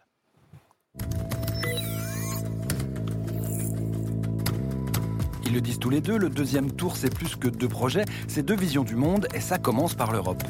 Ils 5.45 5.53
le 5.55 5.61
disent 5.61 5.79
tous 5.79 5.89
les 5.89 6.01
deux, 6.01 6.17
le 6.17 6.29
deuxième 6.29 6.71
tour 6.71 6.95
c'est 6.95 7.11
plus 7.13 7.35
que 7.35 7.47
deux 7.47 7.67
projets, 7.67 8.05
c'est 8.27 8.43
deux 8.43 8.55
visions 8.55 8.83
du 8.83 8.95
monde 8.95 9.27
et 9.33 9.39
ça 9.39 9.57
commence 9.57 9.95
par 9.95 10.11
l'Europe. 10.11 10.43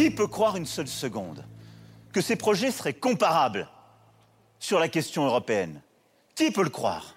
Qui 0.00 0.10
peut 0.10 0.28
croire 0.28 0.56
une 0.56 0.64
seule 0.64 0.88
seconde 0.88 1.44
que 2.14 2.22
ces 2.22 2.34
projets 2.34 2.70
seraient 2.70 2.94
comparables 2.94 3.68
sur 4.58 4.80
la 4.80 4.88
question 4.88 5.26
européenne? 5.26 5.82
Qui 6.34 6.50
peut 6.50 6.62
le 6.62 6.70
croire? 6.70 7.16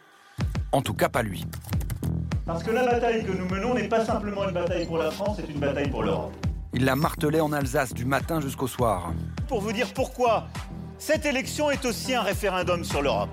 En 0.74 0.82
tout 0.82 0.94
cas 0.94 1.08
pas 1.08 1.24
lui. 1.24 1.46
Parce 2.46 2.62
que 2.62 2.72
la 2.72 2.86
bataille 2.86 3.24
que 3.24 3.32
nous 3.32 3.48
menons 3.48 3.74
n'est 3.74 3.88
pas 3.88 4.04
simplement 4.04 4.50
une 4.50 4.54
bataille 4.54 4.86
pour 4.86 4.98
la 4.98 5.12
France, 5.12 5.38
c'est 5.40 5.50
une 5.50 5.62
bataille 5.62 5.90
pour 5.90 6.04
l'Europe. 6.04 6.34
Il 6.74 6.84
l'a 6.84 6.98
martelé 6.98 7.40
en 7.40 7.54
Alsace 7.54 7.94
du 7.94 8.04
matin 8.04 8.42
jusqu'au 8.42 8.68
soir. 8.68 9.14
Pour 9.48 9.62
vous 9.62 9.72
dire 9.72 9.94
pourquoi 9.94 10.50
cette 10.98 11.26
élection 11.26 11.72
est 11.72 11.86
aussi 11.86 12.14
un 12.14 12.22
référendum 12.22 12.84
sur 12.84 13.02
l'Europe. 13.02 13.30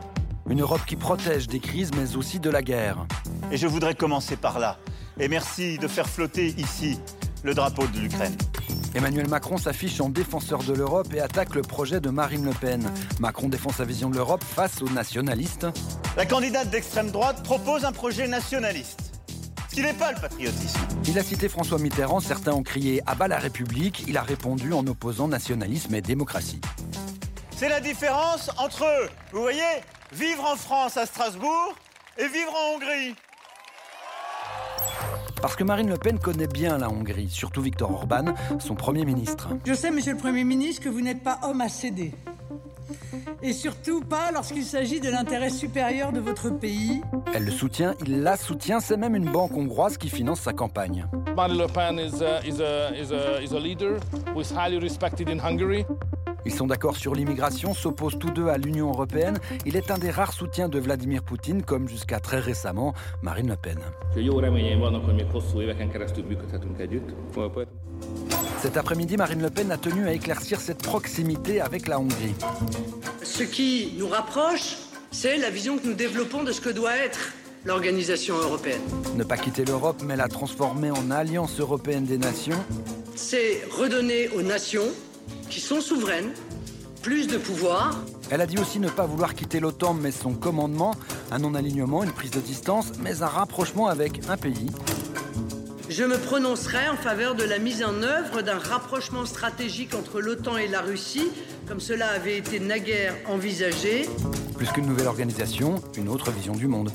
Une 0.48 0.60
Europe 0.60 0.82
qui 0.86 0.94
protège 0.94 1.48
des 1.48 1.58
crises 1.58 1.90
mais 1.96 2.14
aussi 2.14 2.38
de 2.38 2.50
la 2.50 2.62
guerre. 2.62 3.04
Et 3.50 3.56
je 3.56 3.66
voudrais 3.66 3.96
commencer 3.96 4.36
par 4.36 4.60
là. 4.60 4.78
Et 5.18 5.26
merci 5.26 5.76
de 5.76 5.88
faire 5.88 6.08
flotter 6.08 6.54
ici 6.56 7.00
le 7.42 7.52
drapeau 7.52 7.84
de 7.88 7.98
l'Ukraine. 7.98 8.36
Emmanuel 8.94 9.28
Macron 9.28 9.56
s'affiche 9.56 10.00
en 10.00 10.08
défenseur 10.08 10.64
de 10.64 10.72
l'Europe 10.72 11.14
et 11.14 11.20
attaque 11.20 11.54
le 11.54 11.62
projet 11.62 12.00
de 12.00 12.10
Marine 12.10 12.44
Le 12.44 12.50
Pen. 12.50 12.90
Macron 13.20 13.48
défend 13.48 13.70
sa 13.70 13.84
vision 13.84 14.10
de 14.10 14.16
l'Europe 14.16 14.42
face 14.42 14.82
aux 14.82 14.88
nationalistes. 14.88 15.66
La 16.16 16.26
candidate 16.26 16.70
d'extrême 16.70 17.12
droite 17.12 17.44
propose 17.44 17.84
un 17.84 17.92
projet 17.92 18.26
nationaliste. 18.26 19.12
Ce 19.68 19.76
qui 19.76 19.82
n'est 19.82 19.92
pas 19.92 20.10
le 20.10 20.20
patriotisme. 20.20 20.80
Il 21.06 21.16
a 21.20 21.22
cité 21.22 21.48
François 21.48 21.78
Mitterrand, 21.78 22.18
certains 22.18 22.52
ont 22.52 22.64
crié 22.64 23.00
à 23.06 23.14
bas 23.14 23.28
la 23.28 23.38
République, 23.38 24.04
il 24.08 24.16
a 24.16 24.22
répondu 24.22 24.72
en 24.72 24.84
opposant 24.88 25.28
nationalisme 25.28 25.94
et 25.94 26.00
démocratie. 26.00 26.60
C'est 27.56 27.68
la 27.68 27.80
différence 27.80 28.50
entre, 28.58 28.86
vous 29.32 29.42
voyez, 29.42 29.60
vivre 30.12 30.44
en 30.44 30.56
France 30.56 30.96
à 30.96 31.06
Strasbourg 31.06 31.76
et 32.18 32.26
vivre 32.26 32.52
en 32.52 32.74
Hongrie. 32.74 33.14
Parce 35.40 35.56
que 35.56 35.64
Marine 35.64 35.88
Le 35.88 35.96
Pen 35.96 36.18
connaît 36.18 36.46
bien 36.46 36.76
la 36.78 36.90
Hongrie, 36.90 37.28
surtout 37.30 37.62
Viktor 37.62 37.90
Orban, 37.90 38.34
son 38.58 38.74
Premier 38.74 39.04
ministre. 39.04 39.48
Je 39.64 39.72
sais, 39.72 39.90
monsieur 39.90 40.12
le 40.12 40.18
Premier 40.18 40.44
ministre, 40.44 40.82
que 40.82 40.88
vous 40.88 41.00
n'êtes 41.00 41.22
pas 41.22 41.38
homme 41.42 41.60
à 41.62 41.68
céder. 41.68 42.12
Et 43.42 43.54
surtout 43.54 44.02
pas 44.02 44.32
lorsqu'il 44.32 44.64
s'agit 44.64 45.00
de 45.00 45.08
l'intérêt 45.08 45.48
supérieur 45.48 46.12
de 46.12 46.20
votre 46.20 46.50
pays. 46.50 47.00
Elle 47.34 47.44
le 47.46 47.50
soutient, 47.50 47.94
il 48.04 48.22
la 48.22 48.36
soutient, 48.36 48.80
c'est 48.80 48.98
même 48.98 49.16
une 49.16 49.30
banque 49.30 49.56
hongroise 49.56 49.96
qui 49.96 50.10
finance 50.10 50.40
sa 50.40 50.52
campagne. 50.52 51.06
Marine 51.34 51.56
Le 51.58 51.66
Pen 51.66 51.98
is 51.98 52.22
a, 52.22 52.40
is 52.46 52.60
a, 52.60 52.92
is 52.94 53.12
a, 53.12 53.40
is 53.42 53.54
a 53.54 53.58
leader 53.58 53.98
who 54.34 54.40
is 54.42 54.52
highly 54.52 54.78
respected 54.78 55.30
in 55.30 55.38
Hungary. 55.38 55.86
Ils 56.46 56.54
sont 56.54 56.66
d'accord 56.66 56.96
sur 56.96 57.14
l'immigration, 57.14 57.74
s'opposent 57.74 58.18
tous 58.18 58.30
deux 58.30 58.48
à 58.48 58.56
l'Union 58.56 58.88
européenne. 58.88 59.38
Il 59.66 59.76
est 59.76 59.90
un 59.90 59.98
des 59.98 60.10
rares 60.10 60.32
soutiens 60.32 60.68
de 60.68 60.78
Vladimir 60.78 61.22
Poutine, 61.22 61.62
comme 61.62 61.88
jusqu'à 61.88 62.20
très 62.20 62.38
récemment 62.38 62.94
Marine 63.22 63.48
Le 63.48 63.56
Pen. 63.56 63.78
Cet 68.58 68.76
après-midi, 68.76 69.16
Marine 69.16 69.42
Le 69.42 69.50
Pen 69.50 69.70
a 69.70 69.76
tenu 69.76 70.06
à 70.06 70.12
éclaircir 70.12 70.60
cette 70.60 70.82
proximité 70.82 71.60
avec 71.60 71.86
la 71.86 72.00
Hongrie. 72.00 72.34
Ce 73.22 73.42
qui 73.42 73.94
nous 73.98 74.08
rapproche, 74.08 74.76
c'est 75.10 75.36
la 75.36 75.50
vision 75.50 75.78
que 75.78 75.86
nous 75.86 75.94
développons 75.94 76.42
de 76.42 76.52
ce 76.52 76.60
que 76.60 76.70
doit 76.70 76.96
être 76.96 77.32
l'organisation 77.64 78.36
européenne. 78.36 78.80
Ne 79.16 79.24
pas 79.24 79.36
quitter 79.36 79.64
l'Europe, 79.64 80.02
mais 80.04 80.16
la 80.16 80.28
transformer 80.28 80.90
en 80.90 81.10
alliance 81.10 81.60
européenne 81.60 82.04
des 82.04 82.18
nations. 82.18 82.58
C'est 83.14 83.62
redonner 83.70 84.28
aux 84.30 84.42
nations 84.42 84.88
qui 85.50 85.60
sont 85.60 85.80
souveraines 85.80 86.30
plus 87.02 87.26
de 87.26 87.36
pouvoir. 87.36 87.94
Elle 88.30 88.40
a 88.40 88.46
dit 88.46 88.58
aussi 88.58 88.78
ne 88.78 88.88
pas 88.88 89.06
vouloir 89.06 89.34
quitter 89.34 89.58
l'OTAN, 89.58 89.94
mais 89.94 90.12
son 90.12 90.32
commandement, 90.34 90.94
un 91.30 91.38
non-alignement, 91.38 92.04
une 92.04 92.12
prise 92.12 92.30
de 92.30 92.40
distance, 92.40 92.92
mais 93.00 93.22
un 93.22 93.26
rapprochement 93.26 93.88
avec 93.88 94.20
un 94.28 94.36
pays. 94.36 94.70
Je 95.88 96.04
me 96.04 96.16
prononcerai 96.18 96.88
en 96.88 96.96
faveur 96.96 97.34
de 97.34 97.42
la 97.42 97.58
mise 97.58 97.82
en 97.82 98.02
œuvre 98.02 98.42
d'un 98.42 98.58
rapprochement 98.58 99.26
stratégique 99.26 99.94
entre 99.94 100.20
l'OTAN 100.20 100.56
et 100.56 100.68
la 100.68 100.82
Russie, 100.82 101.28
comme 101.66 101.80
cela 101.80 102.08
avait 102.10 102.38
été 102.38 102.60
naguère 102.60 103.14
envisagé. 103.26 104.08
Plus 104.56 104.68
qu'une 104.68 104.86
nouvelle 104.86 105.08
organisation, 105.08 105.82
une 105.96 106.08
autre 106.08 106.30
vision 106.30 106.54
du 106.54 106.68
monde. 106.68 106.92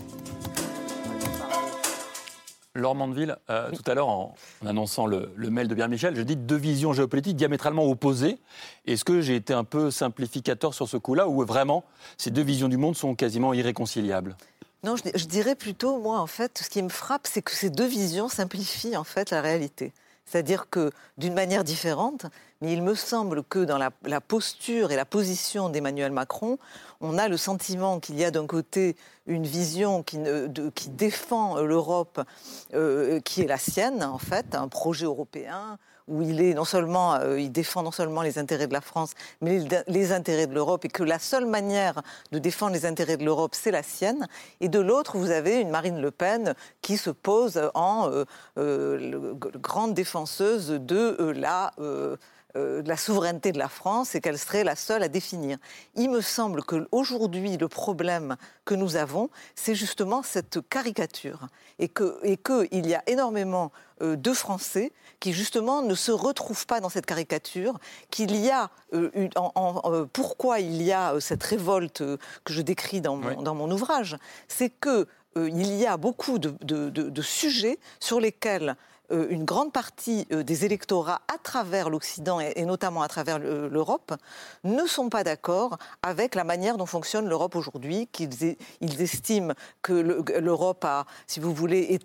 Laure 2.76 2.94
Mandeville, 2.94 3.38
euh, 3.50 3.72
tout 3.72 3.90
à 3.90 3.96
l'heure, 3.96 4.10
en, 4.10 4.36
en 4.62 4.68
annonçant 4.68 5.08
le, 5.08 5.32
le 5.36 5.50
mail 5.50 5.68
de 5.68 5.76
Pierre 5.76 5.90
Michel, 5.90 6.16
je 6.16 6.22
dis 6.22 6.36
deux 6.36 6.58
visions 6.58 6.92
géopolitiques 6.94 7.38
diamétralement 7.38 7.86
opposées. 7.86 8.38
Est-ce 8.86 9.06
que 9.06 9.22
j'ai 9.22 9.36
été 9.36 9.54
un 9.54 9.64
peu 9.64 9.92
simplificateur 9.92 10.74
sur 10.74 10.88
ce 10.88 10.98
coup-là, 10.98 11.28
ou 11.28 11.44
vraiment 11.46 11.86
ces 12.18 12.32
deux 12.32 12.44
visions 12.44 12.68
du 12.68 12.78
monde 12.78 12.96
sont 12.96 13.16
quasiment 13.16 13.54
irréconciliables? 13.54 14.36
Non, 14.84 14.96
je, 14.98 15.04
je 15.18 15.26
dirais 15.26 15.56
plutôt, 15.56 16.00
moi, 16.00 16.20
en 16.20 16.28
fait, 16.28 16.60
ce 16.64 16.70
qui 16.70 16.84
me 16.84 16.90
frappe, 16.90 17.28
c'est 17.28 17.42
que 17.42 17.52
ces 17.52 17.70
deux 17.70 17.88
visions 17.88 18.28
simplifient 18.30 18.98
en 18.98 19.04
fait 19.06 19.32
la 19.32 19.42
réalité. 19.42 19.94
C'est-à-dire 20.26 20.70
que 20.70 20.92
d'une 21.18 21.34
manière 21.34 21.64
différente, 21.64 22.26
mais 22.62 22.74
il 22.74 22.82
me 22.82 22.96
semble 22.96 23.44
que 23.44 23.60
dans 23.60 23.78
la, 23.78 24.22
posture 24.22 24.92
et 24.92 24.96
la 24.96 25.06
position 25.06 25.70
d'Emmanuel 25.70 26.12
Macron, 26.12 26.58
on 27.02 27.18
a 27.18 27.28
le 27.28 27.38
sentiment 27.38 28.00
qu'il 28.00 28.18
y 28.18 28.24
a 28.24 28.32
d'un 28.32 28.48
côté 28.48 28.96
une 29.28 29.46
vision 29.46 30.04
qui, 30.04 30.18
défend 30.90 31.62
l'Europe, 31.62 32.22
euh, 32.74 33.20
qui 33.20 33.42
est 33.42 33.48
la 33.48 33.58
sienne 33.58 34.04
en 34.04 34.18
fait, 34.18 34.56
un 34.56 34.68
projet 34.68 35.06
européen 35.06 35.78
où 36.08 36.22
il 36.22 36.40
euh, 36.40 37.48
défend 37.50 37.84
non 37.84 37.92
seulement 37.92 38.22
les 38.22 38.38
intérêts 38.38 38.68
de 38.68 38.74
la 38.74 38.82
France, 38.82 39.14
mais 39.42 39.60
les, 39.88 40.12
intérêts 40.12 40.48
de 40.48 40.54
l'Europe, 40.54 40.86
et 40.86 40.88
que 40.88 41.04
la 41.04 41.20
seule 41.20 41.46
manière 41.46 42.02
de 42.32 42.40
défendre 42.40 42.74
les 42.74 42.86
intérêts 42.86 43.18
de 43.18 43.26
l'Europe, 43.26 43.56
c'est 43.56 43.72
la 43.72 43.84
sienne. 43.84 44.28
Et 44.62 44.70
de 44.70 44.80
l'autre, 44.80 45.18
vous 45.18 45.32
avez 45.32 45.62
une 45.62 45.70
Marine 45.70 46.00
Le 46.00 46.12
Pen 46.12 46.54
qui 46.82 46.98
se 46.98 47.10
pose 47.10 47.60
en 47.74 48.12
euh, 48.58 49.34
grande 49.34 49.94
défenseuse 49.94 50.70
de 50.70 51.34
la 51.36 51.72
euh, 52.56 52.82
de 52.82 52.88
la 52.90 52.98
souveraineté 52.98 53.52
de 53.52 53.58
la 53.60 53.70
France 53.70 54.16
et 54.16 54.22
qu'elle 54.22 54.38
serait 54.40 54.64
la 54.64 54.76
seule 54.76 55.04
à 55.04 55.08
définir. 55.08 55.58
Il 55.96 56.10
me 56.10 56.22
semble 56.22 56.64
qu'aujourd'hui, 56.64 57.58
le 57.58 57.68
problème 57.68 58.36
que 58.66 58.74
nous 58.76 58.96
avons, 58.96 59.30
c'est 59.56 59.76
justement 59.76 60.24
cette 60.24 60.60
caricature. 60.70 61.48
Et 61.80 61.90
qu'il 61.90 62.14
et 62.24 62.38
que 62.38 62.68
il 62.72 62.88
y 62.88 62.96
a 62.96 63.04
énormément 63.08 63.72
euh, 64.02 64.16
de 64.16 64.34
Français 64.34 64.92
qui, 65.20 65.34
justement, 65.34 65.82
ne 65.82 65.96
se 65.96 66.12
retrouvent 66.12 66.66
pas 66.66 66.80
dans 66.80 66.90
cette 66.90 67.06
caricature, 67.06 67.78
qu'il 68.10 68.36
y 68.36 68.50
a... 68.50 68.70
euh, 68.94 69.10
une- 69.14 69.30
en- 69.36 69.52
en- 69.56 70.06
pourquoi 70.08 70.60
il 70.60 70.82
y 70.82 70.92
a 70.92 71.20
cette 71.20 71.44
révolte 71.44 72.04
que 72.44 72.54
je 72.54 72.62
décris 72.62 73.02
dans 73.02 73.16
mon, 73.16 73.42
dans 73.42 73.56
mon 73.56 73.70
ouvrage 73.72 74.18
C'est 74.48 74.70
que 74.70 75.08
il 75.38 75.76
y 75.76 75.86
a 75.86 75.98
beaucoup 75.98 76.40
de, 76.40 76.56
de- 76.62 76.90
de- 76.90 77.10
de 77.10 77.22
sujets 77.22 77.78
sur 78.00 78.22
lesquels 78.22 78.78
une 79.10 79.46
grande 79.46 79.72
partie 79.72 80.28
euh, 80.32 80.44
des 80.44 80.66
électorats 80.66 81.22
à 81.34 81.38
travers 81.38 81.90
l'Occident 81.90 82.40
et, 82.40 82.66
notamment 82.66 83.02
à 83.02 83.08
travers 83.08 83.40
le- 83.40 83.68
l'Europe 83.68 84.14
ne 84.64 84.86
sont 84.86 85.10
pas 85.10 85.24
d'accord 85.24 85.78
avec 86.02 86.36
la 86.36 86.44
manière 86.44 86.78
dont 86.78 86.86
fonctionne 86.86 87.28
l'Europe 87.28 87.56
aujourd'hui, 87.56 88.08
qu'ils 88.12 88.58
ils 88.82 89.02
estiment 89.02 89.54
que 89.82 89.94
le- 89.94 90.24
que 90.24 90.34
l'Europe 90.34 90.86
si 91.28 91.40
vous 91.40 91.54
voulez, 91.54 92.00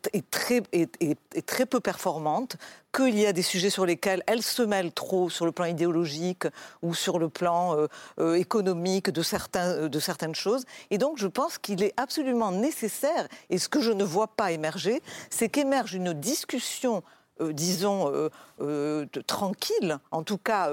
est 1.32 1.46
très 1.46 1.66
peu 1.66 1.80
performante, 1.80 2.56
qu'il 2.92 3.18
y 3.18 3.26
a 3.26 3.32
des 3.32 3.42
sujets 3.42 3.70
sur 3.70 3.86
lesquels 3.86 4.22
elle 4.26 4.42
se 4.42 4.62
mêle 4.62 4.92
trop 4.92 5.30
sur 5.30 5.46
le 5.46 5.52
plan 5.52 5.66
idéologique 5.66 6.46
ou 6.82 6.94
sur 6.94 7.18
le 7.18 7.28
plan 7.28 7.76
euh, 7.76 7.86
euh, 8.18 8.34
économique 8.34 9.10
de, 9.10 9.22
certains, 9.22 9.68
euh, 9.70 9.88
de 9.88 10.00
certaines 10.00 10.34
choses. 10.34 10.64
Et 10.90 10.98
donc 10.98 11.18
je 11.18 11.26
pense 11.28 11.58
qu'il 11.58 11.82
est 11.82 11.94
absolument 11.96 12.52
nécessaire, 12.52 13.28
et 13.48 13.58
ce 13.58 13.68
que 13.68 13.80
je 13.80 13.92
ne 13.92 14.04
vois 14.04 14.28
pas 14.28 14.50
émerger, 14.52 15.02
c'est 15.30 15.48
qu'émerge 15.48 15.94
une 15.94 16.12
discussion 16.12 17.02
euh, 17.40 17.54
disons, 17.54 18.12
euh, 18.12 18.28
euh, 18.60 19.06
de- 19.14 19.22
tranquille, 19.22 19.96
en 20.10 20.22
tout 20.22 20.36
cas 20.36 20.70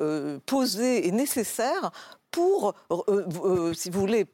euh, 0.00 0.38
posée 0.46 1.06
et 1.06 1.12
nécessaire 1.12 1.92
pour, 2.38 2.74
voulez, 3.90 4.26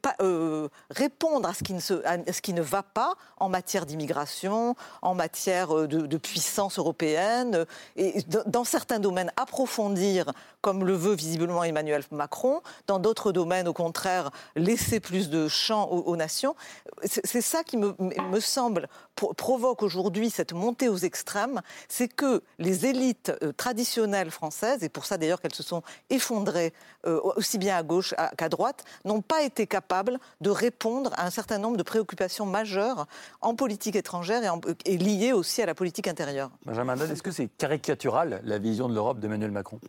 répondre 0.91 1.49
à 1.49 1.53
ce, 1.55 2.41
qui 2.41 2.53
ne 2.53 2.61
va 2.61 2.83
pas 2.83 3.13
en 3.37 3.49
matière 3.49 3.87
d'immigration, 3.87 4.75
en 5.01 5.15
matière 5.15 5.75
euh, 5.75 5.87
de, 5.87 6.17
puissance 6.17 6.77
européenne, 6.77 7.55
euh, 7.55 7.65
et 7.95 8.21
dans 8.45 8.63
certains 8.63 8.99
domaines 8.99 9.31
approfondir, 9.37 10.31
comme 10.65 10.83
le 10.83 10.95
veut 10.95 11.13
visiblement 11.13 11.63
Emmanuel 11.63 12.01
Macron, 12.09 12.61
dans 12.87 12.97
d'autres 12.97 13.31
domaines, 13.31 13.67
au 13.67 13.73
contraire, 13.73 14.31
laisser 14.55 14.99
plus 14.99 15.29
de 15.29 15.47
champ 15.47 15.87
aux, 15.91 16.15
nations. 16.15 16.55
C'est 17.03 17.41
ça 17.41 17.63
qui 17.63 17.77
me, 17.77 17.93
semble 18.39 18.87
pro- 19.15 19.31
provoque 19.33 19.83
aujourd'hui 19.83 20.31
cette 20.31 20.53
montée 20.53 20.89
aux 20.89 20.97
extrêmes, 20.97 21.61
c'est 21.87 22.07
que 22.07 22.41
les 22.57 22.87
élites 22.87 23.31
euh, 23.43 23.51
traditionnelles 23.51 24.31
françaises, 24.31 24.81
et 24.83 24.89
pour 24.89 25.05
ça 25.05 25.19
d'ailleurs 25.19 25.39
qu'elles 25.39 25.53
se 25.53 25.61
sont 25.61 25.83
effondrées 26.09 26.73
euh, 27.05 27.19
aussi 27.35 27.59
bien 27.59 27.77
à 27.77 27.83
gauche 27.83 28.15
qu'à 28.35 28.49
droite, 28.49 28.85
n'ont 29.03 29.21
pas 29.21 29.43
été 29.43 29.67
capables 29.67 30.17
de 30.41 30.49
répondre 30.49 31.11
à 31.15 31.27
un 31.27 31.29
certain 31.29 31.59
nombre 31.59 31.77
de 31.77 31.83
préoccupations 31.83 32.47
majeures 32.47 33.05
en 33.41 33.53
politique 33.53 33.95
étrangère 33.95 34.41
et, 34.43 34.93
et 34.93 34.97
liées 34.97 35.31
aussi 35.31 35.61
à 35.61 35.67
la 35.67 35.75
politique 35.75 36.07
intérieure. 36.07 36.49
Benjamin 36.65 36.95
est-ce 36.97 37.21
que 37.21 37.29
c'est 37.29 37.49
caricatural 37.49 38.41
la 38.43 38.57
vision 38.57 38.89
de 38.89 38.95
l'Europe 38.95 39.19
d'Emmanuel 39.19 39.51
Macron? 39.51 39.79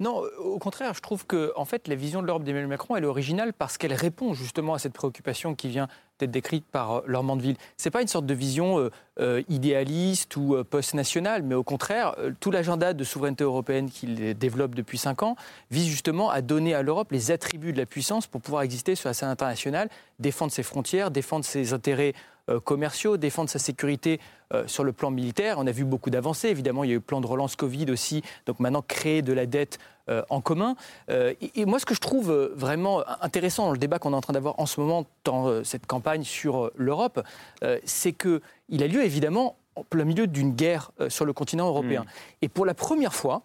Non, 0.00 0.22
au 0.38 0.58
contraire, 0.58 0.94
je 0.94 1.02
trouve 1.02 1.26
que 1.26 1.52
en 1.56 1.66
fait, 1.66 1.86
la 1.86 1.94
vision 1.94 2.22
de 2.22 2.26
l'Europe 2.26 2.42
d'Emmanuel 2.42 2.68
Macron, 2.68 2.96
est 2.96 3.04
originale 3.04 3.52
parce 3.52 3.76
qu'elle 3.76 3.92
répond 3.92 4.32
justement 4.32 4.72
à 4.72 4.78
cette 4.78 4.94
préoccupation 4.94 5.54
qui 5.54 5.68
vient 5.68 5.88
d'être 6.18 6.30
décrite 6.30 6.64
par 6.64 6.92
euh, 6.92 7.02
Laure 7.06 7.22
Mandeville. 7.22 7.56
C'est 7.76 7.90
pas 7.90 8.00
une 8.00 8.08
sorte 8.08 8.24
de 8.24 8.32
vision 8.32 8.78
euh, 8.78 8.90
euh, 9.20 9.42
idéaliste 9.50 10.36
ou 10.36 10.56
post-nationale, 10.64 11.42
mais 11.42 11.54
au 11.54 11.62
contraire, 11.62 12.16
tout 12.40 12.50
l'agenda 12.50 12.94
de 12.94 13.04
souveraineté 13.04 13.44
européenne 13.44 13.90
qu'il 13.90 14.38
développe 14.38 14.74
depuis 14.74 14.96
cinq 14.96 15.22
ans 15.22 15.36
vise 15.70 15.86
justement 15.86 16.30
à 16.30 16.40
donner 16.40 16.74
à 16.74 16.80
l'Europe 16.80 17.12
les 17.12 17.30
attributs 17.30 17.74
de 17.74 17.78
la 17.78 17.86
puissance 17.86 18.26
pour 18.26 18.40
pouvoir 18.40 18.62
exister 18.62 18.94
sur 18.94 19.10
la 19.10 19.14
scène 19.14 19.28
internationale, 19.28 19.90
défendre 20.18 20.50
ses 20.50 20.62
frontières, 20.62 21.10
défendre 21.10 21.44
ses 21.44 21.74
intérêts 21.74 22.14
commerciaux, 22.58 23.16
défendre 23.16 23.50
sa 23.50 23.58
sécurité 23.60 24.18
euh, 24.52 24.66
sur 24.66 24.82
le 24.82 24.92
plan 24.92 25.10
militaire. 25.10 25.58
On 25.58 25.66
a 25.66 25.70
vu 25.70 25.84
beaucoup 25.84 26.10
d'avancées. 26.10 26.48
Évidemment, 26.48 26.82
il 26.82 26.88
y 26.88 26.90
a 26.90 26.94
eu 26.94 26.96
le 26.96 27.02
plan 27.02 27.20
de 27.20 27.26
relance 27.26 27.54
Covid 27.54 27.90
aussi. 27.90 28.22
Donc 28.46 28.58
maintenant, 28.58 28.82
créer 28.82 29.22
de 29.22 29.32
la 29.32 29.46
dette 29.46 29.78
euh, 30.08 30.22
en 30.28 30.40
commun. 30.40 30.74
Euh, 31.08 31.34
et, 31.54 31.64
moi, 31.66 31.78
ce 31.78 31.86
que 31.86 31.94
je 31.94 32.00
trouve 32.00 32.30
euh, 32.32 32.52
vraiment 32.56 33.04
intéressant 33.20 33.66
dans 33.66 33.72
le 33.72 33.78
débat 33.78 34.00
qu'on 34.00 34.12
est 34.12 34.16
en 34.16 34.20
train 34.20 34.32
d'avoir 34.32 34.58
en 34.58 34.66
ce 34.66 34.80
moment 34.80 35.06
dans 35.24 35.46
euh, 35.46 35.62
cette 35.62 35.86
campagne 35.86 36.24
sur 36.24 36.64
euh, 36.64 36.72
l'Europe, 36.76 37.22
euh, 37.62 37.78
c'est 37.84 38.12
qu'il 38.12 38.82
a 38.82 38.86
lieu 38.88 39.04
évidemment 39.04 39.56
en 39.76 39.84
plein 39.84 40.04
milieu 40.04 40.26
d'une 40.26 40.52
guerre 40.52 40.90
euh, 41.00 41.08
sur 41.10 41.24
le 41.24 41.32
continent 41.32 41.68
européen. 41.68 42.04
Et 42.42 42.48
pour 42.48 42.66
la 42.66 42.74
première 42.74 43.14
fois, 43.14 43.42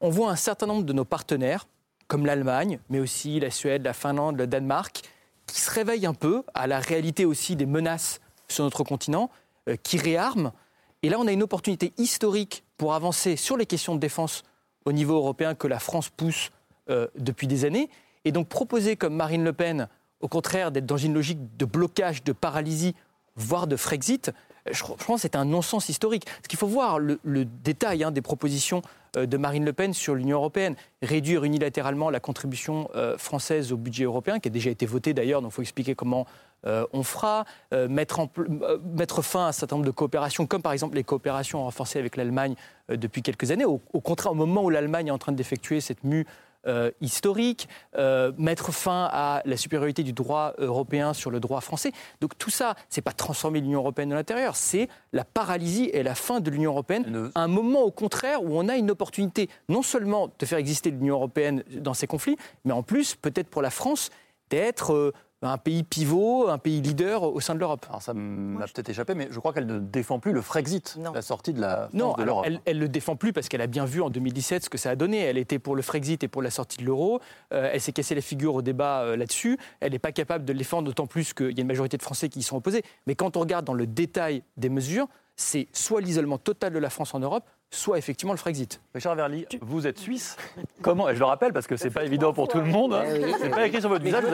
on 0.00 0.10
voit 0.10 0.30
un 0.30 0.36
certain 0.36 0.66
nombre 0.66 0.84
de 0.84 0.92
nos 0.92 1.04
partenaires, 1.04 1.66
comme 2.06 2.24
l'Allemagne, 2.24 2.78
mais 2.88 3.00
aussi 3.00 3.40
la 3.40 3.50
Suède, 3.50 3.82
la 3.84 3.94
Finlande, 3.94 4.36
le 4.36 4.46
Danemark, 4.46 5.02
qui 5.46 5.60
se 5.60 5.70
réveillent 5.70 6.06
un 6.06 6.14
peu 6.14 6.44
à 6.54 6.68
la 6.68 6.78
réalité 6.78 7.24
aussi 7.24 7.56
des 7.56 7.66
menaces 7.66 8.20
sur 8.48 8.64
notre 8.64 8.84
continent, 8.84 9.30
euh, 9.68 9.76
qui 9.82 9.98
réarment. 9.98 10.52
Et 11.02 11.08
là, 11.08 11.18
on 11.18 11.26
a 11.26 11.32
une 11.32 11.42
opportunité 11.42 11.92
historique 11.98 12.64
pour 12.76 12.94
avancer 12.94 13.36
sur 13.36 13.56
les 13.56 13.66
questions 13.66 13.94
de 13.94 14.00
défense 14.00 14.42
au 14.84 14.92
niveau 14.92 15.14
européen 15.14 15.54
que 15.54 15.66
la 15.66 15.78
France 15.78 16.08
pousse 16.08 16.50
euh, 16.90 17.08
depuis 17.16 17.46
des 17.46 17.64
années. 17.64 17.90
Et 18.24 18.32
donc 18.32 18.48
proposer 18.48 18.96
comme 18.96 19.14
Marine 19.14 19.44
Le 19.44 19.52
Pen, 19.52 19.88
au 20.20 20.28
contraire, 20.28 20.70
d'être 20.70 20.86
dans 20.86 20.96
une 20.96 21.14
logique 21.14 21.56
de 21.56 21.64
blocage, 21.64 22.24
de 22.24 22.32
paralysie, 22.32 22.94
voire 23.36 23.66
de 23.66 23.76
Frexit, 23.76 24.32
je, 24.70 24.82
pense 24.82 24.98
que 24.98 25.16
c'est 25.18 25.36
un 25.36 25.44
non-sens 25.44 25.88
historique. 25.88 26.26
Ce 26.42 26.48
qu'il 26.48 26.58
faut 26.58 26.66
voir, 26.66 26.98
le, 26.98 27.18
détail 27.44 28.04
hein, 28.04 28.10
des 28.10 28.22
propositions 28.22 28.82
euh, 29.16 29.26
de 29.26 29.36
Marine 29.36 29.64
Le 29.64 29.72
Pen 29.72 29.92
sur 29.92 30.14
l'Union 30.14 30.38
européenne. 30.38 30.76
Réduire 31.02 31.44
unilatéralement 31.44 32.10
la 32.10 32.20
contribution 32.20 32.90
euh, 32.94 33.16
française 33.18 33.72
au 33.72 33.76
budget 33.76 34.04
européen, 34.04 34.38
qui 34.38 34.48
a 34.48 34.50
déjà 34.50 34.70
été 34.70 34.86
votée 34.86 35.14
d'ailleurs, 35.14 35.42
donc 35.42 35.52
il 35.52 35.54
faut 35.54 35.62
expliquer 35.62 35.94
comment 35.94 36.22
euh, 36.22 36.24
on 36.92 37.02
fera, 37.02 37.44
mettre, 37.72 38.20
en, 38.20 38.30
mettre, 38.94 39.22
fin 39.22 39.46
à 39.46 39.48
un 39.48 39.52
certain 39.52 39.76
nombre 39.76 39.86
de 39.86 39.92
coopérations, 39.92 40.46
comme 40.46 40.62
par 40.62 40.72
exemple 40.72 40.96
les 40.96 41.04
coopérations 41.04 41.62
renforcées 41.62 41.98
avec 41.98 42.16
l'Allemagne 42.16 42.54
depuis 42.88 43.22
quelques 43.22 43.50
années. 43.50 43.64
Au, 43.64 43.80
au, 43.92 44.00
contraire, 44.00 44.32
au 44.32 44.36
moment 44.36 44.64
où 44.64 44.70
l'Allemagne 44.70 45.08
est 45.08 45.12
en 45.12 45.18
train 45.18 45.32
d'effectuer 45.32 45.80
cette 45.80 46.04
mue 46.04 46.26
euh, 46.66 46.90
historique, 47.00 47.68
euh, 47.96 48.32
mettre 48.38 48.72
fin 48.72 49.08
à 49.12 49.40
la 49.44 49.56
supériorité 49.56 50.02
du 50.02 50.12
droit 50.12 50.52
européen 50.58 51.12
sur 51.12 51.30
le 51.30 51.38
droit 51.38 51.60
français. 51.60 51.92
Donc 52.20 52.36
tout 52.38 52.50
ça, 52.50 52.74
c'est 52.88 53.02
pas 53.02 53.12
transformer 53.12 53.60
l'Union 53.60 53.78
européenne 53.78 54.08
de 54.08 54.16
l'intérieur, 54.16 54.56
c'est 54.56 54.88
la 55.12 55.24
paralysie 55.24 55.90
et 55.92 56.02
la 56.02 56.16
fin 56.16 56.40
de 56.40 56.50
l'Union 56.50 56.72
européenne. 56.72 57.30
Un 57.36 57.46
moment 57.46 57.82
au 57.82 57.92
contraire 57.92 58.42
où 58.42 58.58
on 58.58 58.68
a 58.68 58.76
une 58.76 58.90
opportunité 58.90 59.48
non 59.68 59.82
seulement 59.82 60.28
de 60.36 60.44
faire 60.44 60.58
exister 60.58 60.90
l'Union 60.90 61.14
européenne 61.14 61.62
dans 61.70 61.94
ces 61.94 62.08
conflits, 62.08 62.36
mais 62.64 62.72
en 62.72 62.82
plus 62.82 63.14
peut-être 63.14 63.48
pour 63.48 63.62
la 63.62 63.70
France 63.70 64.10
d'être 64.50 64.92
euh, 64.92 65.12
un 65.42 65.58
pays 65.58 65.82
pivot, 65.82 66.48
un 66.48 66.58
pays 66.58 66.80
leader 66.80 67.22
au 67.22 67.40
sein 67.40 67.54
de 67.54 67.60
l'Europe. 67.60 67.86
Alors 67.88 68.02
ça 68.02 68.14
m'a 68.14 68.66
peut-être 68.66 68.88
échappé, 68.88 69.14
mais 69.14 69.28
je 69.30 69.38
crois 69.38 69.52
qu'elle 69.52 69.66
ne 69.66 69.78
défend 69.78 70.18
plus 70.18 70.32
le 70.32 70.40
Frexit, 70.40 70.98
la 71.12 71.22
sortie 71.22 71.52
de 71.52 71.60
la 71.60 71.88
France 71.88 71.94
non, 71.94 72.14
de 72.14 72.22
l'Europe. 72.22 72.46
Elle, 72.46 72.76
ne 72.76 72.80
le 72.80 72.88
défend 72.88 73.16
plus 73.16 73.32
parce 73.32 73.48
qu'elle 73.48 73.60
a 73.60 73.66
bien 73.66 73.84
vu 73.84 74.00
en 74.00 74.10
2017 74.10 74.64
ce 74.64 74.70
que 74.70 74.78
ça 74.78 74.90
a 74.90 74.96
donné. 74.96 75.18
Elle 75.18 75.38
était 75.38 75.58
pour 75.58 75.76
le 75.76 75.82
Frexit 75.82 76.22
et 76.24 76.28
pour 76.28 76.42
la 76.42 76.50
sortie 76.50 76.78
de 76.78 76.84
l'euro. 76.84 77.20
Euh, 77.52 77.70
elle 77.72 77.80
s'est 77.80 77.92
cassée 77.92 78.14
la 78.14 78.22
figure 78.22 78.54
au 78.54 78.62
débat 78.62 79.02
euh, 79.02 79.16
là-dessus. 79.16 79.58
Elle 79.80 79.92
n'est 79.92 79.98
pas 79.98 80.12
capable 80.12 80.44
de 80.44 80.52
le 80.52 80.58
défendre, 80.58 80.86
d'autant 80.86 81.06
plus 81.06 81.34
qu'il 81.34 81.52
y 81.52 81.58
a 81.58 81.62
une 81.62 81.66
majorité 81.66 81.96
de 81.96 82.02
Français 82.02 82.28
qui 82.28 82.38
y 82.38 82.42
sont 82.42 82.56
opposés. 82.56 82.82
Mais 83.06 83.14
quand 83.14 83.36
on 83.36 83.40
regarde 83.40 83.66
dans 83.66 83.74
le 83.74 83.86
détail 83.86 84.42
des 84.56 84.70
mesures, 84.70 85.06
c'est 85.36 85.68
soit 85.72 86.00
l'isolement 86.00 86.38
total 86.38 86.72
de 86.72 86.78
la 86.78 86.90
France 86.90 87.14
en 87.14 87.20
Europe, 87.20 87.44
soit 87.70 87.98
effectivement 87.98 88.32
le 88.32 88.38
Frexit. 88.38 88.80
Richard 88.94 89.14
Verly, 89.14 89.46
vous 89.60 89.86
êtes 89.86 89.98
suisse. 89.98 90.36
Comment 90.82 91.12
Je 91.12 91.18
le 91.18 91.24
rappelle 91.24 91.52
parce 91.52 91.66
que 91.66 91.76
c'est 91.76 91.90
pas 91.90 92.04
évident 92.04 92.32
pour 92.32 92.48
tout 92.48 92.58
le 92.58 92.64
monde. 92.64 92.94
Hein. 92.94 93.04
Eh 93.06 93.32
c'est 93.40 93.50
pas 93.50 93.66
écrit 93.66 93.80
sur 93.80 93.88
votre 93.88 94.04
visage. 94.04 94.24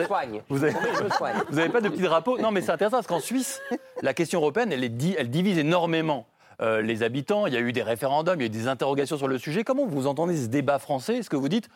Vous 0.49 0.59
n'avez 0.59 1.69
pas 1.69 1.81
de 1.81 1.89
petit 1.89 2.01
drapeau. 2.01 2.37
Non, 2.37 2.51
mais 2.51 2.61
c'est 2.61 2.71
intéressant 2.71 2.97
parce 2.97 3.07
qu'en 3.07 3.19
Suisse, 3.19 3.61
la 4.01 4.13
question 4.13 4.39
européenne, 4.39 4.71
elle, 4.71 4.83
est, 4.83 5.15
elle 5.17 5.29
divise 5.29 5.57
énormément. 5.57 6.27
Euh, 6.61 6.81
les 6.81 7.03
habitants, 7.03 7.47
il 7.47 7.53
y 7.53 7.57
a 7.57 7.59
eu 7.59 7.73
des 7.73 7.81
référendums, 7.81 8.39
il 8.39 8.41
y 8.41 8.43
a 8.43 8.47
eu 8.47 8.49
des 8.49 8.67
interrogations 8.67 9.17
sur 9.17 9.27
le 9.27 9.37
sujet. 9.37 9.63
Comment 9.63 9.85
vous 9.85 10.07
entendez 10.07 10.37
ce 10.37 10.47
débat 10.47 10.79
français? 10.79 11.17
Est-ce 11.17 11.29
que 11.29 11.35
vous 11.35 11.49
dites 11.49 11.69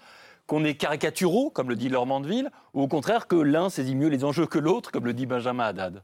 qu'on 0.45 0.63
est 0.63 0.75
caricaturaux, 0.75 1.49
comme 1.49 1.69
le 1.69 1.75
dit 1.75 1.89
Laure 1.89 2.05
Mandeville, 2.05 2.49
ou 2.73 2.81
au 2.81 2.87
contraire 2.87 3.27
que 3.27 3.35
l'un 3.35 3.69
saisit 3.69 3.95
mieux 3.95 4.07
les 4.07 4.23
enjeux 4.23 4.45
que 4.45 4.59
l'autre, 4.59 4.91
comme 4.91 5.05
le 5.05 5.13
dit 5.13 5.25
Benjamin 5.25 5.65
Haddad? 5.65 6.03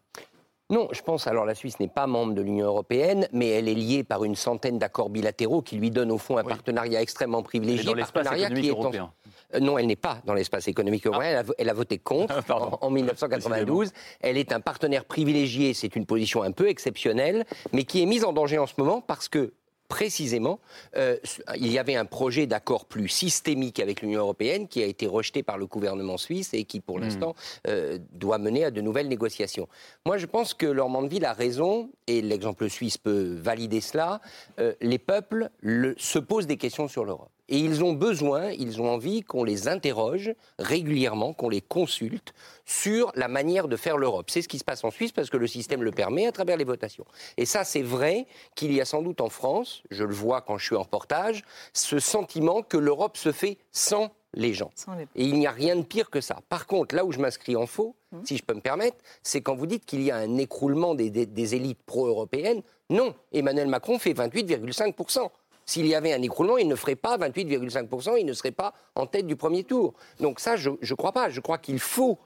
Non, 0.74 0.88
je 0.92 1.04
pense, 1.04 1.28
alors 1.28 1.46
la 1.46 1.54
Suisse 1.54 1.80
n'est 1.80 1.88
pas 1.88 2.08
membre 2.08 2.34
de 2.34 2.42
l'Union 2.42 2.66
européenne, 2.66 3.28
mais 3.32 3.48
elle 3.50 3.70
est 3.70 3.76
liée 3.76 4.04
par 4.04 4.24
une 4.24 4.36
centaine 4.36 4.80
d'accords 4.80 5.12
bilatéraux 5.12 5.62
qui 5.62 5.76
lui 5.76 5.92
donnent 5.92 6.12
au 6.12 6.18
fond 6.18 6.38
un 6.38 6.44
partenariat 6.44 7.00
extrêmement 7.00 7.44
privilégié. 7.44 7.86
Dans 7.86 7.94
l'espace 7.94 8.26
économique 8.36 8.70
européen. 8.72 9.12
Euh, 9.54 9.60
non, 9.60 9.78
elle 9.78 9.86
n'est 9.86 9.96
pas 9.96 10.18
dans 10.26 10.34
l'espace 10.34 10.68
économique 10.68 11.06
européen. 11.06 11.44
Elle, 11.60 11.70
a, 11.70 11.74
voté 11.74 12.00
contre 12.00 12.44
en, 12.82 12.90
1992. 12.90 13.92
Elle 14.20 14.38
est 14.38 14.52
un 14.52 14.62
partenaire 14.62 15.06
privilégié. 15.06 15.76
C'est 15.76 15.96
une 15.96 16.08
position 16.08 16.42
un 16.42 16.52
peu 16.52 16.68
exceptionnelle, 16.68 17.46
mais 17.72 17.84
qui 17.84 18.02
est 18.02 18.08
mise 18.08 18.26
en 18.26 18.34
danger 18.34 18.58
en 18.58 18.66
ce 18.66 18.74
moment 18.80 19.00
parce 19.00 19.30
que 19.30 19.54
précisément, 19.94 20.60
euh, 20.98 21.18
il 21.56 21.72
y 21.72 21.78
avait 21.78 21.96
un 21.96 22.06
projet 22.06 22.48
d'accord 22.48 22.86
plus 22.86 23.08
systémique 23.08 23.80
avec 23.80 24.02
l'Union 24.02 24.22
européenne 24.22 24.68
qui 24.68 24.82
a 24.82 24.88
été 24.88 25.06
rejeté 25.06 25.44
par 25.44 25.60
le 25.60 25.68
gouvernement 25.68 26.18
suisse 26.18 26.50
et 26.56 26.64
qui, 26.64 26.80
pour 26.80 26.98
hmm. 26.98 27.02
l'instant, 27.02 27.36
euh, 27.68 28.00
doit 28.12 28.40
mener 28.40 28.66
à 28.66 28.72
de 28.72 28.82
nouvelles 28.82 29.08
négociations. 29.08 29.68
Moi, 30.08 30.18
je 30.18 30.26
pense 30.26 30.56
que 30.56 30.66
Laurent 30.66 30.90
Mandeville 30.90 31.26
a 31.26 31.34
raison, 31.34 31.92
et 32.08 32.24
l'exemple 32.24 32.72
suisse 32.72 32.98
peut 32.98 33.38
valider 33.40 33.82
cela. 33.82 34.20
Euh, 34.60 34.74
les 34.82 34.98
peuples 34.98 35.52
se 35.98 36.18
posent 36.18 36.48
des 36.48 36.58
questions 36.58 36.88
sur 36.88 37.06
l'Europe. 37.06 37.30
Et 37.50 37.58
ils 37.58 37.84
ont 37.84 37.94
besoin, 37.94 38.52
ils 38.52 38.82
ont 38.82 38.90
envie 38.90 39.22
qu'on 39.22 39.44
les 39.44 39.68
interroge 39.68 40.34
régulièrement, 40.60 41.34
qu'on 41.34 41.50
les 41.50 41.62
consulte 41.62 42.34
sur 42.66 43.12
la 43.16 43.28
manière 43.28 43.68
de 43.68 43.76
faire 43.76 43.98
l'Europe. 43.98 44.30
C'est 44.30 44.42
ce 44.42 44.48
qui 44.48 44.60
se 44.60 44.64
passe 44.64 44.84
en 44.84 44.92
Suisse 44.92 45.12
parce 45.12 45.30
que 45.30 45.38
le 45.38 45.48
système 45.48 45.84
le 45.84 45.92
permet 45.92 46.26
à 46.26 46.32
travers 46.32 46.58
les 46.58 46.64
votations. 46.64 47.06
Et 47.38 47.46
ça, 47.46 47.64
c'est 47.64 47.82
vrai 47.82 48.28
qu'il 48.56 48.74
y 48.74 48.80
a 48.80 48.86
sans 48.86 49.02
doute 49.02 49.22
en 49.22 49.30
France, 49.30 49.84
je 49.92 50.04
le 50.04 50.14
vois 50.14 50.42
quand 50.42 50.58
je 50.58 50.66
suis 50.66 50.76
en 50.76 50.84
reportage, 50.84 51.44
ce 51.74 52.00
sentiment 52.00 52.62
que 52.62 52.78
l'Europe 52.78 53.18
se 53.18 53.32
fait 53.32 53.58
sans 53.72 54.12
les 54.34 54.54
gens. 54.54 54.72
Et 55.16 55.26
il 55.26 55.38
n'y 55.38 55.48
a 55.48 55.52
rien 55.52 55.76
de 55.76 55.84
pire 55.84 56.10
que 56.10 56.22
ça. 56.22 56.40
Par 56.50 56.66
contre, 56.66 56.96
là 56.96 57.06
où 57.06 57.12
je 57.12 57.20
m'inscris 57.20 57.56
en 57.56 57.68
faux, 57.68 57.96
hum. 58.12 58.26
si 58.26 58.38
je 58.38 58.44
peux 58.44 58.54
me 58.54 58.62
permettre, 58.62 58.98
c'est 59.22 59.42
quand 59.42 59.56
vous 59.56 59.68
dites 59.68 59.86
qu'il 59.86 60.02
y 60.02 60.12
a 60.12 60.18
un 60.18 60.38
écroulement 60.38 60.96
des, 60.96 61.10
des 61.10 61.56
élites 61.56 61.84
pro-européennes. 61.86 62.62
Non, 62.90 63.14
Emmanuel 63.32 63.68
Macron 63.68 64.00
fait 64.00 64.14
28,5%. 64.14 65.30
S'il 65.66 65.86
y 65.88 65.96
avait 65.96 66.14
un 66.14 66.22
écroulement, 66.22 66.58
il 66.58 66.68
ne 66.68 66.76
ferait 66.76 66.96
pas 66.96 67.18
28,5%, 67.18 68.16
il 68.20 68.26
ne 68.26 68.34
serait 68.34 68.52
pas 68.52 68.74
en 68.96 69.06
tête 69.06 69.28
du 69.28 69.36
premier 69.36 69.64
tour. 69.64 69.94
Donc 70.20 70.40
ça, 70.40 70.56
je 70.56 70.70
ne 70.70 70.96
crois 70.96 71.12
pas. 71.12 71.30
Je 71.30 71.40
crois 71.40 71.58
qu'il 71.58 71.80
faut 71.80 72.20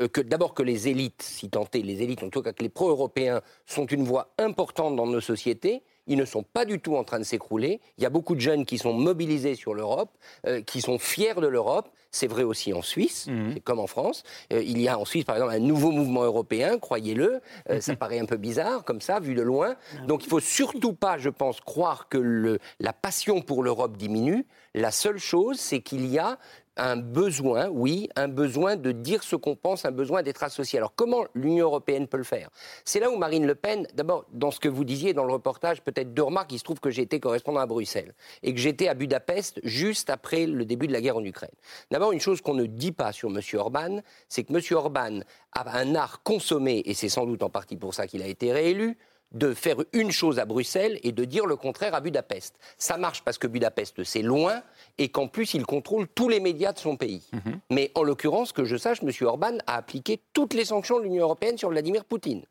euh, 0.00 0.08
que 0.08 0.20
d'abord 0.20 0.54
que 0.54 0.62
les 0.62 0.88
élites, 0.88 1.22
si 1.22 1.48
tant 1.48 1.66
est, 1.72 1.78
les 1.78 2.02
élites, 2.02 2.22
en 2.22 2.30
tout 2.30 2.42
cas 2.42 2.52
que 2.52 2.62
les 2.62 2.68
pro-européens, 2.68 3.40
sont 3.66 3.86
une 3.86 4.04
voix 4.04 4.32
importante 4.38 4.96
dans 4.96 5.06
nos 5.06 5.20
sociétés. 5.20 5.82
Ils 6.06 6.18
ne 6.18 6.24
sont 6.24 6.42
pas 6.42 6.64
du 6.64 6.80
tout 6.80 6.96
en 6.96 7.04
train 7.04 7.18
de 7.18 7.24
s'écrouler. 7.24 7.80
Il 7.98 8.02
y 8.02 8.06
a 8.06 8.10
beaucoup 8.10 8.34
de 8.34 8.40
jeunes 8.40 8.64
qui 8.64 8.78
sont 8.78 8.92
mobilisés 8.92 9.54
sur 9.54 9.74
l'Europe, 9.74 10.10
euh, 10.46 10.60
qui 10.60 10.80
sont 10.80 10.98
fiers 10.98 11.34
de 11.34 11.46
l'Europe. 11.46 11.88
C'est 12.10 12.26
vrai 12.26 12.42
aussi 12.42 12.72
en 12.72 12.82
Suisse, 12.82 13.26
mhm. 13.28 13.60
comme 13.60 13.78
en 13.78 13.86
France. 13.86 14.22
Euh, 14.52 14.62
il 14.62 14.80
y 14.80 14.88
a 14.88 14.98
en 14.98 15.04
Suisse, 15.04 15.24
par 15.24 15.36
exemple, 15.36 15.54
un 15.54 15.60
nouveau 15.60 15.90
mouvement 15.90 16.24
européen, 16.24 16.78
croyez-le. 16.78 17.40
Euh, 17.70 17.80
ça 17.80 17.96
paraît 17.96 18.18
un 18.18 18.26
peu 18.26 18.36
bizarre, 18.36 18.84
comme 18.84 19.00
ça, 19.00 19.20
vu 19.20 19.34
de 19.34 19.42
loin. 19.42 19.76
Ah 19.94 20.06
Donc 20.06 20.24
il 20.24 20.28
faut 20.28 20.40
surtout 20.40 20.92
pas, 20.92 21.18
je 21.18 21.30
pense, 21.30 21.60
croire 21.60 22.08
que 22.08 22.18
le, 22.18 22.58
la 22.80 22.92
passion 22.92 23.40
pour 23.40 23.62
l'Europe 23.62 23.96
diminue. 23.96 24.44
La 24.74 24.90
seule 24.90 25.18
chose, 25.18 25.58
c'est 25.58 25.80
qu'il 25.80 26.06
y 26.06 26.18
a 26.18 26.38
un 26.76 26.96
besoin, 26.96 27.68
oui, 27.68 28.08
un 28.16 28.28
besoin 28.28 28.76
de 28.76 28.92
dire 28.92 29.22
ce 29.22 29.36
qu'on 29.36 29.56
pense, 29.56 29.84
un 29.84 29.90
besoin 29.90 30.22
d'être 30.22 30.42
associé. 30.42 30.78
Alors 30.78 30.94
comment 30.94 31.24
l'Union 31.34 31.66
européenne 31.66 32.06
peut 32.06 32.16
le 32.16 32.24
faire? 32.24 32.50
C'est 32.84 33.00
là 33.00 33.10
où 33.10 33.16
Marine 33.16 33.46
Le 33.46 33.54
Pen, 33.54 33.86
d'abord, 33.94 34.24
dans 34.32 34.50
ce 34.50 34.60
que 34.60 34.68
vous 34.68 34.84
disiez 34.84 35.12
dans 35.12 35.24
le 35.24 35.32
reportage, 35.32 35.82
peut-être 35.82 36.14
deux 36.14 36.22
remarques, 36.22 36.52
il 36.52 36.58
se 36.58 36.64
trouve 36.64 36.80
que 36.80 36.90
j'ai 36.90 37.02
été 37.02 37.20
correspondant 37.20 37.60
à 37.60 37.66
Bruxelles 37.66 38.14
et 38.42 38.54
que 38.54 38.60
j'étais 38.60 38.88
à 38.88 38.94
Budapest 38.94 39.60
juste 39.64 40.10
après 40.10 40.46
le 40.46 40.64
début 40.64 40.86
de 40.86 40.92
la 40.92 41.00
guerre 41.00 41.16
en 41.16 41.24
Ukraine. 41.24 41.50
D'abord, 41.90 42.12
une 42.12 42.20
chose 42.20 42.40
qu'on 42.40 42.54
ne 42.54 42.66
dit 42.66 42.92
pas 42.92 43.12
sur 43.12 43.28
M. 43.28 43.40
Orban, 43.54 44.00
c'est 44.28 44.44
que 44.44 44.52
M. 44.52 44.60
Orban 44.76 45.20
a 45.52 45.78
un 45.78 45.94
art 45.94 46.22
consommé, 46.22 46.82
et 46.86 46.94
c'est 46.94 47.08
sans 47.08 47.26
doute 47.26 47.42
en 47.42 47.50
partie 47.50 47.76
pour 47.76 47.94
ça 47.94 48.06
qu'il 48.06 48.22
a 48.22 48.26
été 48.26 48.52
réélu, 48.52 48.96
de 49.32 49.54
faire 49.54 49.76
une 49.92 50.10
chose 50.10 50.38
à 50.38 50.44
Bruxelles 50.44 50.98
et 51.02 51.12
de 51.12 51.24
dire 51.24 51.46
le 51.46 51.56
contraire 51.56 51.94
à 51.94 52.00
Budapest. 52.00 52.54
Ça 52.78 52.96
marche 52.96 53.22
parce 53.22 53.38
que 53.38 53.46
Budapest, 53.46 54.04
c'est 54.04 54.22
loin 54.22 54.62
et 54.98 55.08
qu'en 55.08 55.28
plus, 55.28 55.54
il 55.54 55.64
contrôle 55.64 56.06
tous 56.08 56.28
les 56.28 56.40
médias 56.40 56.72
de 56.72 56.78
son 56.78 56.96
pays. 56.96 57.22
Mhm. 57.32 57.60
Mais 57.70 57.90
en 57.94 58.02
l'occurrence, 58.02 58.52
que 58.52 58.64
je 58.64 58.76
sache, 58.76 59.02
M. 59.02 59.10
Orban 59.22 59.58
a 59.66 59.76
appliqué 59.76 60.20
toutes 60.32 60.54
les 60.54 60.66
sanctions 60.66 60.98
de 60.98 61.04
l'Union 61.04 61.24
européenne 61.24 61.56
sur 61.56 61.70
Vladimir 61.70 62.04
Poutine. 62.04 62.42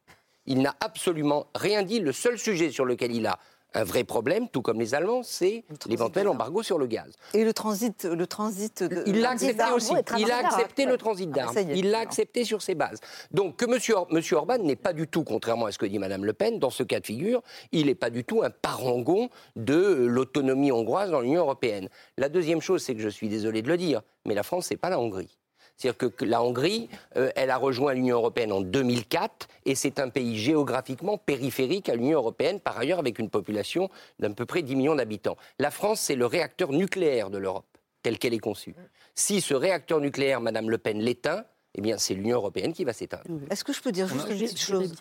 Il 0.47 0.61
n'a 0.61 0.75
absolument 0.79 1.47
rien 1.53 1.83
dit. 1.83 1.99
Le 1.99 2.11
seul 2.11 2.39
sujet 2.39 2.71
sur 2.71 2.85
lequel 2.85 3.13
il 3.15 3.27
a 3.27 3.37
un 3.73 3.83
vrai 3.83 4.03
problème, 4.03 4.49
tout 4.49 4.61
comme 4.61 4.79
les 4.79 4.93
Allemands, 4.95 5.23
c'est 5.23 5.63
l'éventuel 5.87 6.27
embargo 6.27 6.63
sur 6.63 6.77
le 6.77 6.87
gaz. 6.87 7.11
Et 7.33 7.43
le 7.43 7.53
transit, 7.53 8.03
le 8.03 8.27
transit 8.27 8.83
de, 8.83 9.03
il 9.05 9.21
l'a 9.21 9.31
accepté 9.31 9.63
aussi. 9.73 9.93
Il 10.17 10.31
a 10.31 10.37
accepté 10.37 10.85
le 10.85 10.97
transit 10.97 11.29
ah, 11.33 11.35
d'armes. 11.35 11.71
il 11.73 11.89
l'a 11.89 11.99
accepté 11.99 12.43
sur 12.43 12.61
ses 12.61 12.75
bases. 12.75 12.99
Donc 13.31 13.57
que 13.57 13.65
M. 13.65 14.05
Monsieur 14.11 14.37
Orban 14.37 14.57
n'est 14.57 14.75
pas 14.75 14.93
du 14.93 15.07
tout, 15.07 15.23
contrairement 15.23 15.67
à 15.67 15.71
ce 15.71 15.77
que 15.77 15.85
dit 15.85 15.99
Mme 15.99 16.25
Le 16.25 16.33
Pen, 16.33 16.59
dans 16.59 16.69
ce 16.69 16.83
cas 16.83 16.99
de 16.99 17.05
figure, 17.05 17.41
il 17.71 17.85
n'est 17.87 17.95
pas 17.95 18.09
du 18.09 18.23
tout 18.23 18.43
un 18.43 18.49
parangon 18.49 19.29
de 19.55 20.05
l'autonomie 20.05 20.71
hongroise 20.71 21.11
dans 21.11 21.21
l'Union 21.21 21.41
européenne. 21.41 21.87
La 22.17 22.29
deuxième 22.29 22.61
chose, 22.61 22.83
c'est 22.83 22.95
que 22.95 23.01
je 23.01 23.09
suis 23.09 23.29
désolé 23.29 23.61
de 23.61 23.67
le 23.67 23.77
dire, 23.77 24.01
mais 24.25 24.33
la 24.33 24.43
France, 24.43 24.69
n'est 24.69 24.77
pas 24.77 24.89
la 24.89 24.99
Hongrie. 24.99 25.37
C'est-à-dire 25.77 26.11
que 26.15 26.25
la 26.25 26.43
Hongrie, 26.43 26.89
euh, 27.17 27.31
elle 27.35 27.49
a 27.49 27.57
rejoint 27.57 27.93
l'Union 27.93 28.17
européenne 28.17 28.51
en 28.51 28.61
2004 28.61 29.47
et 29.65 29.75
c'est 29.75 29.99
un 29.99 30.09
pays 30.09 30.37
géographiquement 30.37 31.17
périphérique 31.17 31.89
à 31.89 31.95
l'Union 31.95 32.19
européenne, 32.19 32.59
par 32.59 32.77
ailleurs 32.77 32.99
avec 32.99 33.19
une 33.19 33.29
population 33.29 33.89
d'à 34.19 34.29
peu 34.29 34.45
près 34.45 34.61
10 34.61 34.75
millions 34.75 34.95
d'habitants. 34.95 35.37
La 35.59 35.71
France, 35.71 36.01
c'est 36.01 36.15
le 36.15 36.25
réacteur 36.25 36.71
nucléaire 36.71 37.29
de 37.29 37.37
l'Europe, 37.37 37.65
tel 38.03 38.19
qu'elle 38.19 38.33
est 38.33 38.39
conçue. 38.39 38.75
Si 39.15 39.41
ce 39.41 39.53
réacteur 39.53 39.99
nucléaire, 39.99 40.41
Madame 40.41 40.69
Le 40.69 40.77
Pen, 40.77 40.99
l'éteint, 40.99 41.45
eh 41.73 41.81
bien, 41.81 41.97
c'est 41.97 42.13
l'Union 42.13 42.35
européenne 42.35 42.73
qui 42.73 42.83
va 42.83 42.91
s'éteindre. 42.91 43.23
Est-ce 43.49 43.63
que 43.63 43.71
je 43.71 43.81
peux 43.81 43.93
dire 43.93 44.07
juste 44.07 44.27
une 44.29 44.37
petite 44.37 44.59
chose 44.59 44.93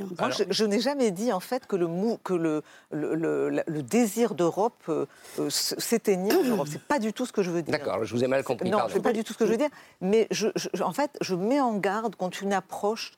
je, 0.51 0.65
n'ai 0.65 0.81
jamais 0.81 1.11
dit, 1.11 1.33
en 1.33 1.41
fait, 1.41 1.67
que 1.67 1.75
le, 1.75 1.89
que 2.23 2.33
le, 2.33 2.63
le, 2.93 3.83
désir 3.83 4.35
d'Europe 4.35 4.85
euh, 4.89 5.07
s'éteignait 5.49 6.35
en 6.35 6.45
Europe. 6.45 6.69
C'est 6.71 6.83
pas 6.83 7.01
du 7.01 7.13
tout 7.13 7.27
ce 7.27 7.33
que 7.33 7.43
je 7.43 7.51
veux 7.51 7.63
dire. 7.63 7.73
D'accord, 7.73 8.05
je 8.05 8.15
vous 8.15 8.23
ai 8.23 8.29
mal 8.29 8.45
compris. 8.45 8.71
Non, 8.71 8.79
c'est 8.89 9.03
pas 9.03 9.13
du 9.13 9.25
tout 9.25 9.33
ce 9.33 9.39
que 9.39 9.47
je 9.47 9.51
veux 9.51 9.57
dire. 9.57 9.71
Mais 10.01 10.29
je, 10.31 10.47
en 10.81 10.93
fait, 10.93 11.11
je 11.21 11.35
mets 11.35 11.61
en 11.61 11.77
garde 11.77 12.15
contre 12.15 12.43
une 12.43 12.53
approche 12.53 13.13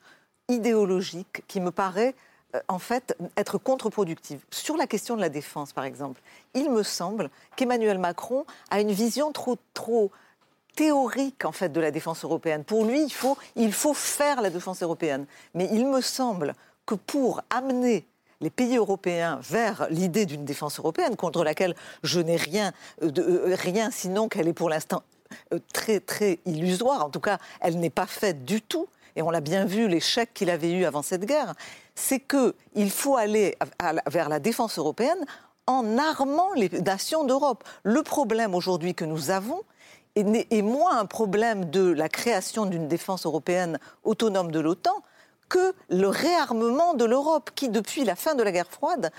idéologique 0.49 1.43
qui 1.47 1.61
me 1.61 1.69
paraît 1.69 2.15
euh, 2.55 2.59
en 2.67 2.79
fait, 2.79 3.15
être 3.37 3.59
contre-productive. 3.59 4.43
Sur 4.49 4.77
la 4.77 4.87
question 4.87 5.15
de 5.15 5.21
la 5.21 5.29
défense, 5.29 5.73
par 5.73 5.85
exemple, 5.85 6.21
il 6.55 6.71
me 6.71 6.81
semble 6.81 7.29
qu'Emmanuel 7.55 7.99
Macron 7.99 8.45
a 8.71 8.79
une 8.79 8.91
vision 8.91 9.31
trop, 9.31 9.57
trop 9.73 10.11
théorique 10.75 11.45
en 11.45 11.51
fait 11.51 11.69
de 11.69 11.79
la 11.79 11.91
défense 11.91 12.23
européenne. 12.23 12.63
Pour 12.63 12.85
lui, 12.85 13.03
il 13.03 13.13
faut, 13.13 13.37
il 13.55 13.73
faut 13.73 13.93
faire 13.93 14.41
la 14.41 14.49
défense 14.49 14.81
européenne. 14.83 15.25
Mais 15.53 15.69
il 15.71 15.87
me 15.87 16.01
semble 16.01 16.53
que 16.85 16.95
pour 16.95 17.41
amener 17.49 18.05
les 18.41 18.49
pays 18.49 18.75
européens 18.75 19.39
vers 19.41 19.87
l'idée 19.89 20.25
d'une 20.25 20.45
défense 20.45 20.79
européenne 20.79 21.15
contre 21.15 21.43
laquelle 21.43 21.75
je 22.03 22.19
n'ai 22.19 22.35
rien, 22.35 22.73
de, 23.01 23.21
euh, 23.21 23.55
rien 23.55 23.89
sinon 23.89 24.27
qu'elle 24.27 24.49
est 24.49 24.53
pour 24.53 24.69
l'instant 24.69 25.03
euh, 25.53 25.59
très 25.71 25.99
très 25.99 26.39
illusoire. 26.45 27.05
En 27.05 27.09
tout 27.09 27.21
cas, 27.21 27.37
elle 27.61 27.79
n'est 27.79 27.89
pas 27.89 28.05
faite 28.05 28.43
du 28.43 28.61
tout. 28.61 28.87
Et 29.15 29.21
on 29.21 29.29
l'a 29.29 29.41
bien 29.41 29.65
vu 29.65 29.87
l'échec 29.87 30.33
qu'il 30.33 30.49
avait 30.49 30.71
eu 30.71 30.85
avant 30.85 31.03
cette 31.03 31.25
guerre. 31.25 31.53
C'est 31.95 32.19
que 32.19 32.55
il 32.73 32.89
faut 32.89 33.15
aller 33.15 33.55
vers 34.07 34.27
la 34.27 34.39
défense 34.39 34.79
européenne 34.79 35.23
en 35.67 35.97
armant 35.97 36.51
les 36.55 36.69
nations 36.69 37.23
d'Europe. 37.23 37.63
Le 37.83 38.01
problème 38.01 38.55
aujourd'hui 38.55 38.95
que 38.95 39.05
nous 39.05 39.29
avons 39.29 39.61
est, 40.15 40.61
moins 40.61 40.99
un 40.99 41.05
problème 41.05 41.69
de 41.69 41.91
la 41.91 42.09
création 42.09 42.65
d'une 42.65 42.87
défense 42.87 43.25
européenne 43.25 43.79
autonome 44.03 44.51
de 44.51 44.59
l'OTAN 44.59 45.03
que 45.49 45.73
le 45.89 46.07
réarmement 46.07 46.93
de 46.93 47.05
l'Europe, 47.05 47.51
qui, 47.53 47.69
depuis 47.69 48.05
la 48.05 48.15
fin 48.15 48.33
de 48.33 48.41
la 48.41 48.51
guerre 48.51 48.69
froide, 48.69 49.11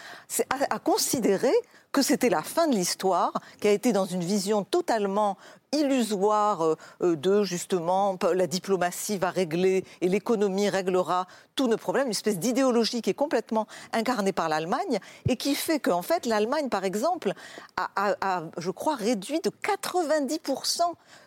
a, 0.50 0.74
a 0.74 0.78
considéré 0.78 1.52
que 1.92 2.02
c'était 2.02 2.28
la 2.28 2.42
fin 2.42 2.66
de 2.66 2.74
l'histoire, 2.74 3.32
qui 3.60 3.68
a 3.68 3.70
été 3.70 3.92
dans 3.92 4.06
une 4.06 4.24
vision 4.24 4.64
totalement 4.64 5.36
illusoire 5.74 6.64
euh, 6.64 6.76
euh, 7.02 7.16
de 7.16 7.42
justement 7.42 8.16
la 8.32 8.46
diplomatie 8.46 9.18
va 9.18 9.30
régler 9.30 9.84
et 10.00 10.08
l'économie 10.08 10.68
réglera 10.68 11.26
tous 11.56 11.68
nos 11.68 11.76
problèmes, 11.76 12.06
une 12.06 12.10
espèce 12.12 12.38
d'idéologie 12.38 13.00
qui 13.02 13.10
est 13.10 13.14
complètement 13.14 13.66
incarnée 13.92 14.32
par 14.32 14.48
l'Allemagne 14.48 14.98
et 15.28 15.36
qui 15.36 15.54
fait 15.54 15.78
qu'en 15.78 16.02
fait 16.02 16.26
l'Allemagne, 16.26 16.68
par 16.68 16.84
exemple, 16.84 17.32
a, 17.76 17.90
a- 18.20 18.42
je 18.58 18.70
crois, 18.70 18.94
réduit 18.96 19.40
de 19.40 19.50
90% 19.50 20.80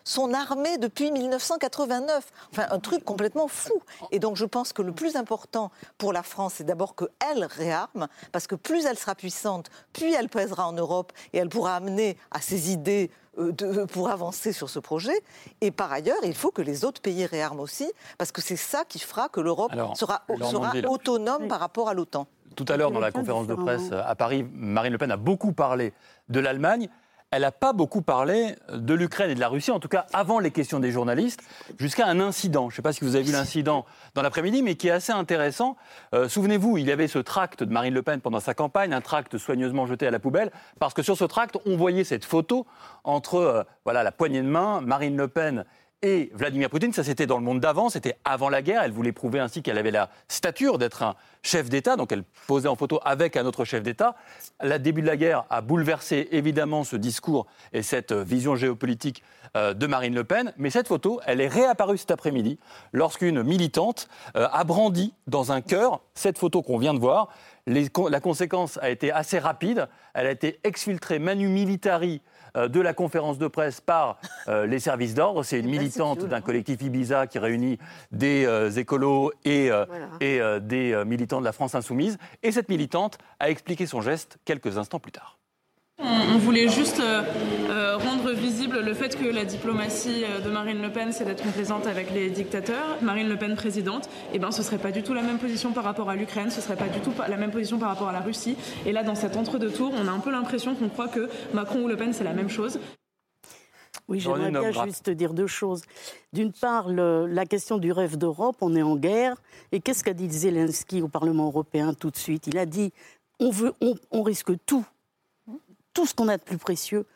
son 0.04 0.34
armée 0.34 0.78
depuis 0.78 1.10
1989. 1.10 2.26
Enfin, 2.52 2.66
un 2.70 2.78
truc 2.78 3.04
complètement 3.04 3.48
fou. 3.48 3.72
Et 4.10 4.18
donc 4.18 4.36
je 4.36 4.44
pense 4.44 4.72
que 4.72 4.82
le 4.82 4.92
plus 4.92 5.16
important 5.16 5.70
pour 5.98 6.12
la 6.12 6.22
France, 6.22 6.54
c'est 6.56 6.64
d'abord 6.64 6.94
qu'elle 6.94 7.44
réarme, 7.44 8.08
parce 8.32 8.46
que 8.46 8.54
plus 8.54 8.84
elle 8.86 8.98
sera 8.98 9.14
puissante, 9.14 9.70
plus 9.92 10.12
elle 10.12 10.28
pèsera 10.28 10.66
en 10.68 10.72
Europe 10.72 11.12
et 11.32 11.38
elle 11.38 11.48
pourra 11.48 11.76
amener 11.76 12.16
à 12.30 12.40
ses 12.40 12.70
idées 12.70 13.10
de- 13.38 13.84
pour 13.84 14.10
avancer 14.10 14.52
sur 14.52 14.68
ce 14.70 14.78
projet. 14.78 15.14
Et 15.60 15.70
par 15.70 15.92
ailleurs, 15.92 16.18
il 16.24 16.34
faut 16.34 16.50
que 16.50 16.62
les 16.62 16.84
autres 16.84 17.00
pays 17.00 17.24
réarment 17.26 17.60
aussi, 17.60 17.90
parce 18.18 18.32
que 18.32 18.40
c'est 18.42 18.56
ça 18.56 18.84
qui 18.86 18.98
fera 18.98 19.28
que 19.28 19.40
l'Europe 19.40 19.72
sera, 19.94 20.22
autonome 20.88 21.48
par 21.48 21.60
rapport 21.60 21.88
à 21.88 21.94
l'OTAN. 21.94 22.26
Tout 22.56 22.64
à 22.68 22.76
l'heure, 22.76 22.90
dans 22.90 23.00
la 23.00 23.12
conférence 23.12 23.46
de 23.46 23.54
presse 23.54 23.92
à 23.92 24.14
Paris, 24.16 24.44
Marine 24.52 24.92
Le 24.92 24.98
Pen 24.98 25.10
a 25.12 25.16
beaucoup 25.16 25.52
parlé 25.52 25.92
de 26.28 26.40
l'Allemagne. 26.40 26.88
Elle 27.30 27.42
n'a 27.42 27.52
pas 27.52 27.74
beaucoup 27.74 28.00
parlé 28.00 28.54
de 28.72 28.94
l'Ukraine 28.94 29.30
et 29.30 29.34
de 29.34 29.40
la 29.40 29.48
Russie, 29.48 29.70
en 29.70 29.80
tout 29.80 29.88
cas 29.88 30.06
avant 30.14 30.38
les 30.38 30.50
questions 30.50 30.80
des 30.80 30.90
journalistes, 30.90 31.42
jusqu'à 31.78 32.06
un 32.06 32.20
incident. 32.20 32.70
Je 32.70 32.74
ne 32.74 32.76
sais 32.76 32.82
pas 32.82 32.94
si 32.94 33.04
vous 33.04 33.16
avez 33.16 33.24
vu 33.24 33.32
l'incident 33.32 33.84
dans 34.14 34.22
l'après-midi, 34.22 34.62
mais 34.62 34.76
qui 34.76 34.88
est 34.88 34.92
assez 34.92 35.12
intéressant. 35.12 35.76
Euh, 36.14 36.26
Souvenez-vous, 36.26 36.78
il 36.78 36.86
y 36.86 36.92
avait 36.92 37.06
ce 37.06 37.18
tract 37.18 37.62
de 37.62 37.70
Marine 37.70 37.92
Le 37.92 38.02
Pen 38.02 38.22
pendant 38.22 38.40
sa 38.40 38.54
campagne, 38.54 38.94
un 38.94 39.02
tract 39.02 39.36
soigneusement 39.36 39.84
jeté 39.84 40.06
à 40.06 40.10
la 40.10 40.18
poubelle, 40.18 40.50
parce 40.78 40.94
que 40.94 41.02
sur 41.02 41.18
ce 41.18 41.24
tract, 41.24 41.58
on 41.66 41.76
voyait 41.76 42.04
cette 42.04 42.24
photo 42.24 42.66
entre 43.04 43.34
euh, 43.34 43.62
voilà, 43.84 44.02
la 44.02 44.12
poignée 44.12 44.40
de 44.40 44.48
main, 44.48 44.80
Marine 44.80 45.18
Le 45.18 45.28
Pen 45.28 45.66
et 46.02 46.30
Vladimir 46.32 46.70
Poutine, 46.70 46.92
ça 46.92 47.02
c'était 47.02 47.26
dans 47.26 47.38
le 47.38 47.42
monde 47.42 47.58
d'avant, 47.58 47.88
c'était 47.88 48.16
avant 48.24 48.48
la 48.48 48.62
guerre. 48.62 48.82
Elle 48.84 48.92
voulait 48.92 49.10
prouver 49.10 49.40
ainsi 49.40 49.62
qu'elle 49.62 49.78
avait 49.78 49.90
la 49.90 50.10
stature 50.28 50.78
d'être 50.78 51.02
un 51.02 51.16
chef 51.42 51.68
d'État, 51.68 51.96
donc 51.96 52.12
elle 52.12 52.22
posait 52.46 52.68
en 52.68 52.76
photo 52.76 53.00
avec 53.04 53.36
un 53.36 53.44
autre 53.46 53.64
chef 53.64 53.82
d'État. 53.82 54.14
Le 54.62 54.78
début 54.78 55.02
de 55.02 55.08
la 55.08 55.16
guerre 55.16 55.44
a 55.50 55.60
bouleversé 55.60 56.28
évidemment 56.30 56.84
ce 56.84 56.94
discours 56.94 57.48
et 57.72 57.82
cette 57.82 58.12
vision 58.12 58.54
géopolitique 58.54 59.24
euh, 59.56 59.74
de 59.74 59.86
Marine 59.88 60.14
Le 60.14 60.22
Pen. 60.22 60.52
Mais 60.56 60.70
cette 60.70 60.86
photo, 60.86 61.20
elle 61.26 61.40
est 61.40 61.48
réapparue 61.48 61.98
cet 61.98 62.12
après-midi 62.12 62.60
lorsqu'une 62.92 63.42
militante 63.42 64.08
euh, 64.36 64.46
a 64.52 64.62
brandi 64.62 65.14
dans 65.26 65.50
un 65.50 65.60
cœur 65.60 66.00
cette 66.14 66.38
photo 66.38 66.62
qu'on 66.62 66.78
vient 66.78 66.94
de 66.94 67.00
voir. 67.00 67.28
La 67.66 68.20
conséquence 68.20 68.78
a 68.80 68.88
été 68.88 69.10
assez 69.10 69.38
rapide. 69.38 69.88
Elle 70.14 70.26
a 70.26 70.30
été 70.30 70.60
exfiltrée 70.62 71.18
manu 71.18 71.48
militari 71.48 72.22
de 72.56 72.80
la 72.80 72.94
conférence 72.94 73.38
de 73.38 73.46
presse 73.48 73.80
par 73.80 74.18
euh, 74.48 74.66
les 74.66 74.78
services 74.78 75.14
d'ordre. 75.14 75.42
C'est 75.42 75.60
une 75.60 75.68
militante 75.68 76.24
d'un 76.24 76.40
collectif 76.40 76.80
Ibiza 76.82 77.26
qui 77.26 77.38
réunit 77.38 77.78
des 78.12 78.44
euh, 78.46 78.70
écolos 78.70 79.32
et, 79.44 79.70
euh, 79.70 79.84
Voilà. 79.88 80.06
et 80.20 80.40
euh, 80.40 80.58
des 80.60 80.92
euh, 80.92 81.04
militants 81.04 81.40
de 81.40 81.44
la 81.44 81.52
France 81.52 81.74
insoumise. 81.74 82.18
Et 82.42 82.52
cette 82.52 82.68
militante 82.68 83.18
a 83.40 83.50
expliqué 83.50 83.86
son 83.86 84.00
geste 84.00 84.38
quelques 84.44 84.78
instants 84.78 85.00
plus 85.00 85.12
tard. 85.12 85.38
On, 86.00 86.34
on 86.34 86.38
voulait 86.38 86.68
juste 86.68 87.00
euh, 87.00 87.22
euh, 87.70 87.96
rendre 87.96 88.30
visible 88.30 88.80
le 88.80 88.94
fait 88.94 89.16
que 89.18 89.24
la 89.24 89.44
diplomatie 89.44 90.22
euh, 90.24 90.40
de 90.40 90.48
Marine 90.48 90.80
Le 90.80 90.92
Pen, 90.92 91.10
c'est 91.12 91.24
d'être 91.24 91.42
complaisante 91.42 91.88
avec 91.88 92.12
les 92.12 92.30
dictateurs. 92.30 92.98
Marine 93.02 93.28
Le 93.28 93.36
Pen 93.36 93.56
présidente, 93.56 94.08
eh 94.32 94.38
ben, 94.38 94.52
ce 94.52 94.62
serait 94.62 94.78
pas 94.78 94.92
du 94.92 95.02
tout 95.02 95.12
la 95.12 95.22
même 95.22 95.38
position 95.38 95.72
par 95.72 95.82
rapport 95.82 96.08
à 96.08 96.14
l'Ukraine, 96.14 96.50
ce 96.50 96.60
serait 96.60 96.76
pas 96.76 96.86
du 96.88 97.00
tout 97.00 97.12
la 97.28 97.36
même 97.36 97.50
position 97.50 97.78
par 97.78 97.88
rapport 97.88 98.08
à 98.08 98.12
la 98.12 98.20
Russie. 98.20 98.56
Et 98.86 98.92
là, 98.92 99.02
dans 99.02 99.16
cet 99.16 99.36
entre-deux-tours, 99.36 99.92
on 99.96 100.06
a 100.06 100.12
un 100.12 100.20
peu 100.20 100.30
l'impression 100.30 100.76
qu'on 100.76 100.88
croit 100.88 101.08
que 101.08 101.28
Macron 101.52 101.82
ou 101.82 101.88
Le 101.88 101.96
Pen, 101.96 102.12
c'est 102.12 102.24
la 102.24 102.32
même 102.32 102.48
chose. 102.48 102.78
Oui, 104.06 104.20
j'aimerais 104.20 104.50
bien 104.52 104.70
juste 104.84 105.10
dire 105.10 105.34
deux 105.34 105.48
choses. 105.48 105.82
D'une 106.32 106.52
part, 106.52 106.88
le- 106.88 107.26
la 107.26 107.44
question 107.44 107.76
du 107.76 107.90
rêve 107.90 108.16
d'Europe, 108.16 108.56
on 108.60 108.76
est 108.76 108.82
en 108.82 108.96
guerre. 108.96 109.34
Et 109.72 109.80
qu'est-ce 109.80 110.04
qu'a 110.04 110.14
dit 110.14 110.30
Zelensky 110.30 111.02
au 111.02 111.08
Parlement 111.08 111.46
européen 111.46 111.92
tout 111.92 112.10
de 112.10 112.16
suite? 112.16 112.46
Il 112.46 112.56
a 112.56 112.64
dit 112.66 112.92
on, 113.40 113.50
veut, 113.50 113.72
on, 113.82 113.94
on 114.12 114.22
risque 114.22 114.52
tout, 114.64 114.84
tout 115.98 116.06
ce 116.06 116.14
qu'on 116.14 116.28
a 116.28 116.36
de 116.36 116.42
plus 116.44 116.58
précieux 116.58 117.06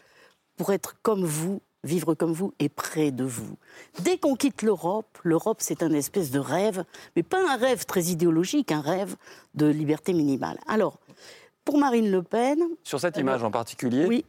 pour 0.57 0.73
être 0.73 0.97
comme 1.03 1.25
vous, 1.25 1.63
vivre 1.85 2.15
comme 2.15 2.33
vous 2.33 2.53
et 2.59 2.69
près 2.69 3.13
de 3.13 3.23
vous. 3.23 3.57
Dès 4.01 4.19
qu'on 4.19 4.35
quitte 4.35 4.63
l'Europe, 4.63 5.21
l'Europe 5.23 5.59
c'est 5.61 5.85
un 5.85 5.93
espèce 5.93 6.33
de 6.33 6.41
rêve, 6.41 6.83
mais 7.15 7.23
pas 7.23 7.49
un 7.49 7.57
rêve 7.57 7.85
très 7.85 8.07
idéologique, 8.07 8.73
un 8.73 8.81
rêve 8.81 9.15
de 9.55 9.67
liberté 9.67 10.13
minimale. 10.13 10.59
Alors, 10.67 10.99
pour 11.65 11.79
Marine 11.79 12.11
Le 12.11 12.25
Pen, 12.25 12.59
Sur 12.83 12.99
cette 12.99 13.19
image 13.19 13.45
en 13.45 13.53
particulier, 13.53 14.05
oui, 14.05 14.25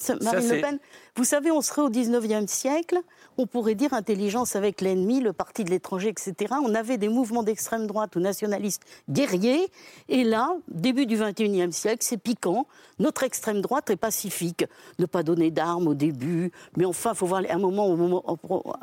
Ça, 0.00 0.16
Marine 0.20 0.48
Le 0.48 0.60
Pen. 0.60 0.78
Vous 1.16 1.24
savez, 1.24 1.50
on 1.50 1.62
serait 1.62 1.82
au 1.82 1.90
19e 1.90 2.46
siècle, 2.46 2.98
on 3.38 3.46
pourrait 3.46 3.74
dire 3.74 3.92
intelligence 3.92 4.54
avec 4.56 4.80
l'ennemi, 4.80 5.20
le 5.20 5.32
parti 5.32 5.64
de 5.64 5.70
l'étranger, 5.70 6.08
etc. 6.08 6.54
On 6.64 6.74
avait 6.74 6.96
des 6.96 7.08
mouvements 7.08 7.42
d'extrême 7.42 7.86
droite 7.86 8.14
ou 8.14 8.20
nationalistes 8.20 8.82
guerriers, 9.08 9.68
et 10.08 10.22
là, 10.22 10.50
début 10.68 11.06
du 11.06 11.16
21e 11.16 11.72
siècle, 11.72 11.98
c'est 12.02 12.18
piquant. 12.18 12.66
Notre 12.98 13.24
extrême 13.24 13.60
droite 13.60 13.90
est 13.90 13.96
pacifique. 13.96 14.64
Ne 14.98 15.06
pas 15.06 15.22
donner 15.22 15.50
d'armes 15.50 15.88
au 15.88 15.94
début, 15.94 16.52
mais 16.76 16.84
enfin, 16.84 17.10
il 17.14 17.16
faut 17.16 17.26
voir, 17.26 17.42
à 17.48 17.54
un 17.54 17.58
moment, 17.58 17.86
au 17.86 17.96
moment 17.96 18.22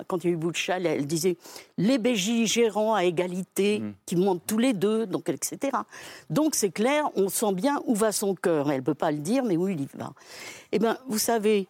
quand 0.08 0.24
il 0.24 0.28
y 0.28 0.30
a 0.32 0.34
eu 0.34 0.38
Boucha, 0.38 0.78
elle, 0.80 1.06
disait 1.06 1.38
les 1.78 1.98
belligérants 1.98 2.94
à 2.94 3.04
égalité, 3.06 3.82
qui 4.06 4.16
montent 4.16 4.44
tous 4.46 4.58
les 4.58 4.74
deux, 4.74 5.06
donc, 5.06 5.30
etc. 5.30 5.78
Donc 6.30 6.56
c'est 6.56 6.72
clair, 6.72 7.10
on 7.16 7.30
sent 7.30 7.54
bien 7.54 7.82
où 7.86 7.96
va 7.96 8.12
son 8.12 8.36
cœur. 8.36 8.72
Elle 8.72 8.80
ne 8.80 8.86
peut 8.86 8.94
pas 8.94 9.12
le 9.12 9.20
dire, 9.20 9.44
mais 9.44 9.58
où 9.58 9.68
il 9.68 9.82
y 9.82 9.88
va. 9.94 10.12
Eh 10.72 10.80
bien, 10.80 10.98
vous 11.08 11.18
savez, 11.18 11.68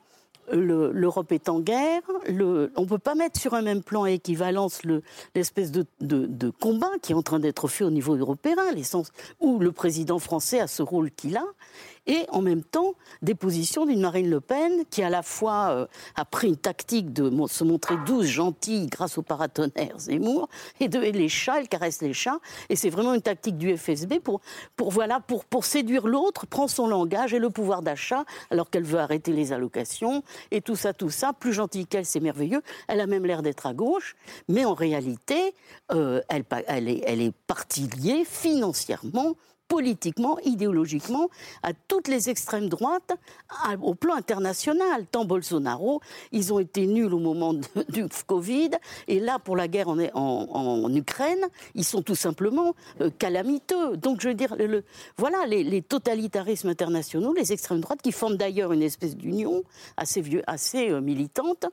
le- 0.52 0.92
l'Europe 0.92 1.32
est 1.32 1.50
en 1.50 1.60
guerre. 1.60 2.02
On 2.30 2.82
ne 2.82 2.86
peut 2.88 3.00
pas 3.00 3.16
mettre 3.16 3.40
sur 3.40 3.54
un 3.56 3.62
même 3.62 3.82
plan 3.82 4.04
à 4.04 4.12
équivalence 4.12 4.84
le- 4.84 5.02
l'espèce 5.34 5.72
de, 5.72 5.86
de- 6.02 6.50
combat 6.52 6.92
qui 7.02 7.14
est 7.14 7.16
en 7.16 7.24
train 7.24 7.40
d'être 7.40 7.68
fait 7.68 7.84
au 7.84 7.90
niveau 7.90 8.16
européen, 8.16 8.56
où 9.40 9.60
le 9.60 9.72
président 9.72 10.20
français 10.20 10.60
a 10.60 10.68
ce 10.68 10.84
rôle 10.84 11.10
qu'il 11.12 11.36
a, 11.38 11.46
et 12.08 12.26
en 12.30 12.42
même 12.42 12.64
temps 12.64 12.94
des 13.22 13.36
positions 13.36 13.86
d'une 13.86 14.02
Marine 14.02 14.30
Le 14.30 14.42
Pen 14.42 14.84
qui 14.90 15.02
à 15.02 15.10
la 15.10 15.24
fois 15.24 15.70
euh, 15.70 15.88
a 16.16 16.26
pris 16.26 16.48
une 16.48 16.58
tactique 16.58 17.14
de 17.14 17.32
se 17.48 17.64
montrer 17.64 17.96
douce, 18.06 18.26
gentille 18.26 18.88
grâce 18.88 19.18
au 19.18 19.22
paratonnerre 19.22 19.98
Zemmour, 20.00 20.50
et 20.80 20.88
de 20.88 21.06
et 21.06 21.12
les 21.12 21.30
chats, 21.30 21.60
elle 21.60 21.68
caresse 21.68 22.02
les 22.02 22.14
chats, 22.14 22.40
et 22.70 22.76
c'est 22.76 22.90
vraiment 22.90 23.14
une 23.14 23.22
tactique 23.22 23.58
du 23.58 23.76
FSB 23.78 24.16
pour, 24.20 24.42
voilà, 24.78 25.20
pour, 25.20 25.66
séduire 25.66 26.08
l'autre, 26.08 26.48
prend 26.48 26.68
son 26.68 26.88
langage 26.88 27.34
et 27.34 27.40
le 27.40 27.50
pouvoir 27.50 27.82
d'achat, 27.82 28.26
alors 28.50 28.70
qu'elle 28.70 28.84
veut 28.84 29.00
arrêter 29.00 29.32
les 29.32 29.54
allocations, 29.54 30.24
et 30.52 30.62
tout 30.62 30.76
ça, 30.76 30.94
tout 30.94 31.10
ça, 31.10 31.34
plus 31.34 31.54
gentille 31.54 31.86
qu'elle, 31.86 32.06
c'est 32.06 32.20
merveilleux, 32.20 32.62
elle 32.88 33.02
a 33.02 33.08
même 33.08 33.26
l'air 33.26 33.42
d'être 33.42 33.68
à 33.68 33.74
gauche, 33.74 34.16
mais 34.48 34.66
en 34.66 34.74
réalité, 34.74 35.54
euh, 35.92 36.22
elle 36.30 36.88
est, 36.88 37.04
elle 37.06 37.22
est 37.22 37.34
partie 37.48 37.88
liée 37.88 38.24
financièrement 38.26 39.36
politiquement, 39.68 40.38
idéologiquement, 40.44 41.30
à 41.64 41.74
toutes 41.74 42.08
les 42.08 42.30
extrêmes 42.30 42.70
droites 42.70 43.12
au 43.82 43.96
plan 43.96 44.16
international. 44.16 45.06
Tant 45.12 45.26
Bolsonaro, 45.26 46.02
ils 46.32 46.54
ont 46.54 46.60
été 46.60 46.86
nuls 46.86 47.14
au 47.14 47.20
moment 47.20 47.54
du 47.90 48.06
Covid, 48.28 48.72
et 49.08 49.20
là, 49.20 49.40
pour 49.40 49.56
la 49.56 49.68
guerre 49.68 49.90
en, 49.90 50.96
Ukraine, 50.96 51.46
ils 51.74 51.84
sont 51.84 52.02
tout 52.02 52.16
simplement 52.16 52.76
euh, 53.02 53.10
calamiteux. 53.18 53.98
Donc, 53.98 54.22
je 54.22 54.30
veux 54.30 54.34
dire, 54.34 54.56
voilà, 55.18 55.46
les, 55.46 55.82
totalitarismes 55.82 56.70
internationaux, 56.70 57.34
les 57.34 57.52
extrêmes 57.52 57.82
droites, 57.82 58.02
qui 58.02 58.12
forment 58.12 58.38
d'ailleurs 58.38 58.72
une 58.72 58.82
espèce 58.82 59.16
d'union 59.16 59.64
assez, 59.98 60.22
vieux, 60.22 60.44
assez 60.48 60.90
euh, 60.90 61.02
militante, 61.02 61.66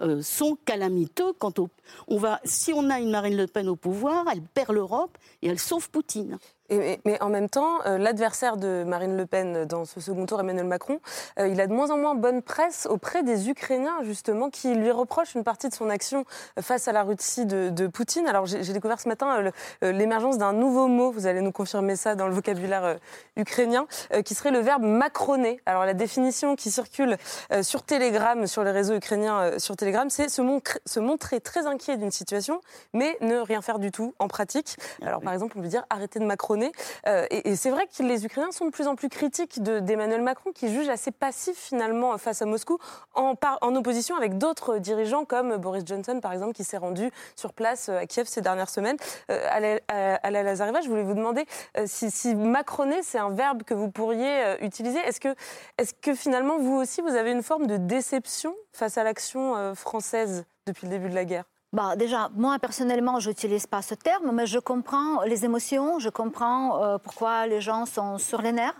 euh, 0.00 0.22
sont 0.22 0.56
calamiteux 0.64 1.32
quand 1.38 1.58
au- 1.58 1.70
on 2.06 2.18
va, 2.18 2.40
si 2.44 2.72
on 2.72 2.90
a 2.90 3.00
une 3.00 3.10
Marine 3.10 3.36
Le 3.36 3.46
Pen 3.46 3.68
au 3.68 3.76
pouvoir, 3.76 4.26
elle 4.30 4.42
perd 4.42 4.72
l'Europe 4.72 5.16
et 5.42 5.48
elle 5.48 5.58
sauve 5.58 5.90
Poutine. 5.90 6.38
Et, 6.70 7.00
mais 7.04 7.20
en 7.22 7.28
même 7.30 7.48
temps, 7.48 7.78
euh, 7.86 7.96
l'adversaire 7.96 8.56
de 8.56 8.84
Marine 8.86 9.16
Le 9.16 9.24
Pen 9.24 9.64
dans 9.64 9.84
ce 9.84 10.00
second 10.00 10.26
tour, 10.26 10.40
Emmanuel 10.40 10.66
Macron, 10.66 11.00
euh, 11.38 11.48
il 11.48 11.60
a 11.60 11.66
de 11.66 11.72
moins 11.72 11.90
en 11.90 11.96
moins 11.96 12.14
bonne 12.14 12.42
presse 12.42 12.86
auprès 12.90 13.22
des 13.22 13.48
Ukrainiens, 13.48 13.98
justement, 14.02 14.50
qui 14.50 14.74
lui 14.74 14.90
reprochent 14.90 15.34
une 15.34 15.44
partie 15.44 15.68
de 15.68 15.74
son 15.74 15.88
action 15.88 16.24
face 16.60 16.86
à 16.88 16.92
la 16.92 17.02
Russie 17.04 17.46
de, 17.46 17.70
de 17.70 17.86
Poutine. 17.86 18.26
Alors 18.26 18.46
j'ai 18.46 18.72
découvert 18.72 19.00
ce 19.00 19.08
matin 19.08 19.50
euh, 19.82 19.92
l'émergence 19.92 20.36
d'un 20.36 20.52
nouveau 20.52 20.88
mot, 20.88 21.10
vous 21.10 21.26
allez 21.26 21.40
nous 21.40 21.52
confirmer 21.52 21.96
ça 21.96 22.14
dans 22.14 22.26
le 22.26 22.34
vocabulaire 22.34 22.98
ukrainien, 23.36 23.86
qui 24.24 24.34
serait 24.34 24.50
le 24.50 24.58
verbe 24.58 24.82
macroner. 24.82 25.60
Alors 25.66 25.84
la 25.84 25.94
définition 25.94 26.56
qui 26.56 26.70
circule 26.70 27.16
sur 27.62 27.82
Telegram, 27.82 28.46
sur 28.46 28.64
les 28.64 28.70
réseaux 28.70 28.94
ukrainiens 28.94 29.58
sur 29.58 29.76
Telegram, 29.76 30.10
c'est 30.10 30.28
se 30.28 31.00
montrer 31.00 31.40
très 31.40 31.66
inquiet 31.66 31.96
d'une 31.96 32.10
situation, 32.10 32.60
mais 32.92 33.16
ne 33.20 33.38
rien 33.38 33.62
faire 33.62 33.78
du 33.78 33.90
tout 33.90 34.14
en 34.18 34.28
pratique. 34.28 34.76
Alors 35.02 35.20
par 35.20 35.32
exemple, 35.32 35.56
on 35.56 35.62
peut 35.62 35.68
dire 35.68 35.84
arrêter 35.90 36.18
de 36.18 36.24
macroner. 36.24 36.57
Euh, 37.06 37.26
et 37.30 37.56
c'est 37.56 37.70
vrai 37.70 37.86
que 37.86 38.02
les 38.02 38.24
Ukrainiens 38.24 38.52
sont 38.52 38.66
de 38.66 38.70
plus 38.70 38.86
en 38.86 38.96
plus 38.96 39.08
critiques 39.08 39.62
de- 39.62 39.80
d'Emmanuel 39.80 40.22
Macron, 40.22 40.52
qui 40.52 40.72
juge 40.72 40.88
assez 40.88 41.10
passif 41.10 41.56
finalement 41.56 42.16
face 42.18 42.42
à 42.42 42.46
Moscou, 42.46 42.78
en, 43.14 43.34
opposition 43.76 44.16
avec 44.16 44.38
d'autres 44.38 44.78
dirigeants 44.78 45.24
comme 45.24 45.56
Boris 45.56 45.84
Johnson 45.86 46.20
par 46.20 46.32
exemple, 46.32 46.52
qui 46.54 46.64
s'est 46.64 46.78
rendu 46.78 47.10
sur 47.36 47.52
place 47.52 47.88
euh, 47.88 47.98
à 47.98 48.06
Kiev 48.06 48.26
ces 48.26 48.40
dernières 48.40 48.70
semaines. 48.70 48.96
Euh, 49.30 49.46
Alain 49.50 49.78
Alain 49.88 50.42
Lazareva, 50.42 50.80
je 50.80 50.88
voulais 50.88 51.02
vous 51.02 51.14
demander 51.14 51.44
euh, 51.76 51.84
si, 51.86 52.10
si 52.10 52.34
macroner, 52.34 53.02
c'est 53.02 53.18
un 53.18 53.30
verbe 53.30 53.62
que 53.62 53.74
vous 53.74 53.90
pourriez 53.90 54.44
euh, 54.44 54.56
utiliser. 54.60 54.98
Est-ce 55.00 55.20
que, 55.20 55.34
est 55.78 56.00
que 56.00 56.14
finalement, 56.14 56.58
vous 56.58 56.74
aussi, 56.74 57.00
vous 57.00 57.14
avez 57.14 57.32
une 57.32 57.42
forme 57.42 57.66
de 57.66 57.76
déception 57.76 58.54
face 58.72 58.98
à 58.98 59.04
l'action 59.04 59.56
euh, 59.56 59.74
française 59.74 60.44
depuis 60.66 60.86
le 60.86 60.92
début 60.92 61.08
de 61.08 61.14
la 61.14 61.24
guerre? 61.24 61.44
Bah, 61.72 61.96
déjà, 61.96 62.30
moi 62.34 62.58
personnellement, 62.58 63.20
je 63.20 63.28
n'utilise 63.28 63.66
pas 63.66 63.82
ce 63.82 63.94
terme, 63.94 64.32
mais 64.32 64.46
je 64.46 64.58
comprends 64.58 65.22
les 65.24 65.44
émotions, 65.44 65.98
je 65.98 66.08
comprends 66.08 66.82
euh, 66.82 66.98
pourquoi 66.98 67.46
les 67.46 67.60
gens 67.60 67.84
sont 67.84 68.16
sur 68.16 68.40
les 68.40 68.52
nerfs. 68.52 68.74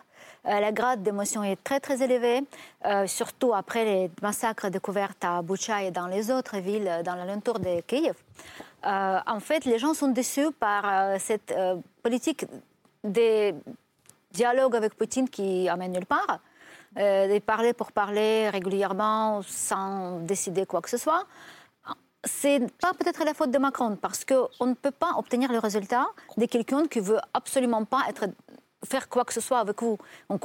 Euh, 0.46 0.58
la 0.58 0.72
grade 0.72 1.02
d'émotion 1.02 1.44
est 1.44 1.62
très 1.62 1.80
très 1.80 2.02
élevée, 2.02 2.40
euh, 2.86 3.06
surtout 3.06 3.52
après 3.52 3.84
les 3.84 4.10
massacres 4.22 4.70
découverts 4.70 5.12
à 5.20 5.42
Boucha 5.42 5.82
et 5.82 5.90
dans 5.90 6.06
les 6.06 6.30
autres 6.30 6.56
villes 6.58 7.02
dans 7.04 7.14
l'alentour 7.14 7.58
de 7.58 7.82
Kiev. 7.82 8.14
En 8.82 9.40
fait, 9.40 9.66
les 9.66 9.78
gens 9.78 9.92
sont 9.92 10.08
déçus 10.08 10.50
par 10.52 11.20
cette 11.20 11.52
politique 12.02 12.46
des 13.04 13.54
dialogues 14.30 14.76
avec 14.76 14.94
Poutine 14.94 15.28
qui 15.28 15.68
amène 15.68 15.92
nulle 15.92 16.06
part, 16.06 16.38
de 16.94 17.38
parler 17.40 17.72
pour 17.72 17.90
parler 17.90 18.48
régulièrement 18.48 19.42
sans 19.42 20.20
décider 20.20 20.64
quoi 20.64 20.80
que 20.80 20.88
ce 20.88 20.96
soit 20.96 21.26
c'est 22.24 22.60
pas 22.80 22.92
peut-être 22.94 23.24
la 23.24 23.34
faute 23.34 23.50
de 23.50 23.58
Macron, 23.58 23.96
parce 23.96 24.24
qu'on 24.24 24.66
ne 24.66 24.74
peut 24.74 24.90
pas 24.90 25.12
obtenir 25.16 25.52
le 25.52 25.58
résultat 25.58 26.06
de 26.36 26.46
quelqu'un 26.46 26.86
qui 26.86 27.00
veut 27.00 27.18
absolument 27.32 27.84
pas 27.84 28.02
être, 28.08 28.26
faire 28.84 29.08
quoi 29.08 29.24
que 29.24 29.32
ce 29.32 29.40
soit 29.40 29.60
avec 29.60 29.80
vous. 29.82 29.98
Donc, 30.28 30.42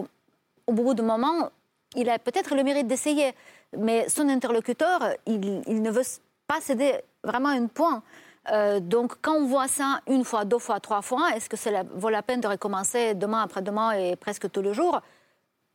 au 0.68 0.74
bout 0.74 0.94
d'un 0.94 1.04
moment, 1.04 1.50
il 1.96 2.10
a 2.10 2.20
peut-être 2.20 2.56
le 2.56 2.64
mérite 2.64 2.88
d'essayer, 2.88 3.34
mais 3.78 4.08
son 4.10 4.30
interlocuteur, 4.30 5.00
il, 5.26 5.82
ne 5.82 5.92
veut 5.92 6.04
pas 6.48 6.62
céder 6.62 7.02
vraiment 7.24 7.50
un 7.50 7.68
point. 7.68 8.04
Euh, 8.52 8.80
donc, 8.80 9.16
quand 9.22 9.36
on 9.36 9.46
voit 9.46 9.68
ça 9.68 10.02
une 10.08 10.24
fois, 10.24 10.46
deux 10.46 10.60
fois, 10.60 10.80
trois 10.80 11.02
fois, 11.02 11.36
est-ce 11.36 11.50
que 11.50 11.58
ça 11.58 11.84
vaut 11.96 12.10
la 12.10 12.22
peine 12.22 12.42
de 12.42 12.48
recommencer 12.48 13.16
demain 13.16 13.42
après-demain 13.42 13.92
et 13.94 14.16
presque 14.16 14.52
tous 14.52 14.62
les 14.62 14.74
jours? 14.74 15.02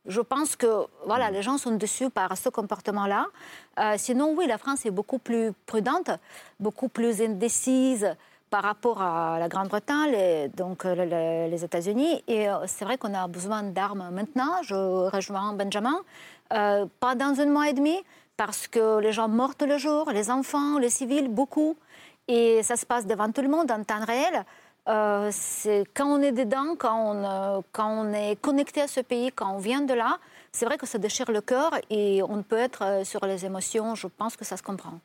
Je 0.09 0.21
pense 0.21 0.55
que 0.57 0.67
voilà, 1.05 1.31
les 1.31 1.41
gens 1.41 1.57
sont 1.57 1.71
déçus 1.75 2.09
par 2.09 2.35
ce 2.37 2.49
comportement-là. 2.49 3.27
Euh, 3.79 3.93
sinon, 3.97 4.33
oui, 4.37 4.45
la 4.47 4.57
France 4.57 4.85
est 4.85 4.91
beaucoup 4.91 5.19
plus 5.19 5.53
prudente, 5.65 6.09
beaucoup 6.59 6.89
plus 6.89 7.21
indécise 7.21 8.05
par 8.49 8.63
rapport 8.63 8.99
à 9.01 9.37
la 9.39 9.47
Grande-Bretagne 9.47 10.13
et 10.15 10.47
donc 10.49 10.83
euh, 10.83 10.95
le- 10.95 11.05
le- 11.05 11.51
les 11.51 11.63
États-Unis. 11.63 12.23
Et 12.27 12.49
euh, 12.49 12.65
c'est 12.65 12.83
vrai 12.83 12.97
qu'on 12.97 13.13
a 13.13 13.27
besoin 13.27 13.61
d'armes 13.63 14.09
maintenant. 14.11 14.53
Je 14.63 14.75
rejoins 15.15 15.53
Benjamin. 15.53 15.97
Euh, 16.51 16.85
pas 16.99 17.13
dans 17.15 17.39
un 17.39 17.45
mois 17.45 17.69
et 17.69 17.73
demi, 17.73 17.97
parce 18.35 18.67
que 18.67 18.99
les 18.99 19.11
gens 19.11 19.27
meurent 19.27 19.55
tous 19.55 19.67
les 19.73 19.77
jours, 19.77 20.09
les 20.11 20.31
enfants, 20.31 20.79
les 20.79 20.89
civils, 20.89 21.27
beaucoup. 21.29 21.77
Et 22.27 22.63
ça 22.63 22.75
se 22.75 22.85
passe 22.85 23.05
devant 23.05 23.31
tout 23.31 23.41
le 23.41 23.49
monde 23.49 23.69
en 23.71 23.83
temps 23.83 24.03
réel. 24.05 24.43
Euh, 24.89 25.29
c'est 25.31 25.83
quand 25.93 26.07
on 26.07 26.21
est 26.21 26.31
dedans, 26.31 26.75
quand 26.77 27.13
on, 27.13 27.23
euh, 27.23 27.61
quand 27.71 27.89
on 27.89 28.11
est 28.11 28.35
connecté 28.41 28.81
à 28.81 28.87
ce 28.87 29.01
pays, 29.01 29.31
quand 29.31 29.53
on 29.53 29.59
vient 29.59 29.81
de 29.81 29.93
là, 29.93 30.17
c'est 30.51 30.65
vrai 30.65 30.77
que 30.77 30.87
ça 30.87 30.97
déchire 30.97 31.31
le 31.31 31.41
cœur 31.41 31.73
et 31.89 32.23
on 32.23 32.41
peut 32.41 32.57
être 32.57 32.83
euh, 32.83 33.03
sur 33.03 33.25
les 33.25 33.45
émotions. 33.45 33.95
Je 33.95 34.07
pense 34.07 34.35
que 34.35 34.45
ça 34.45 34.57
se 34.57 34.63
comprend. 34.63 34.99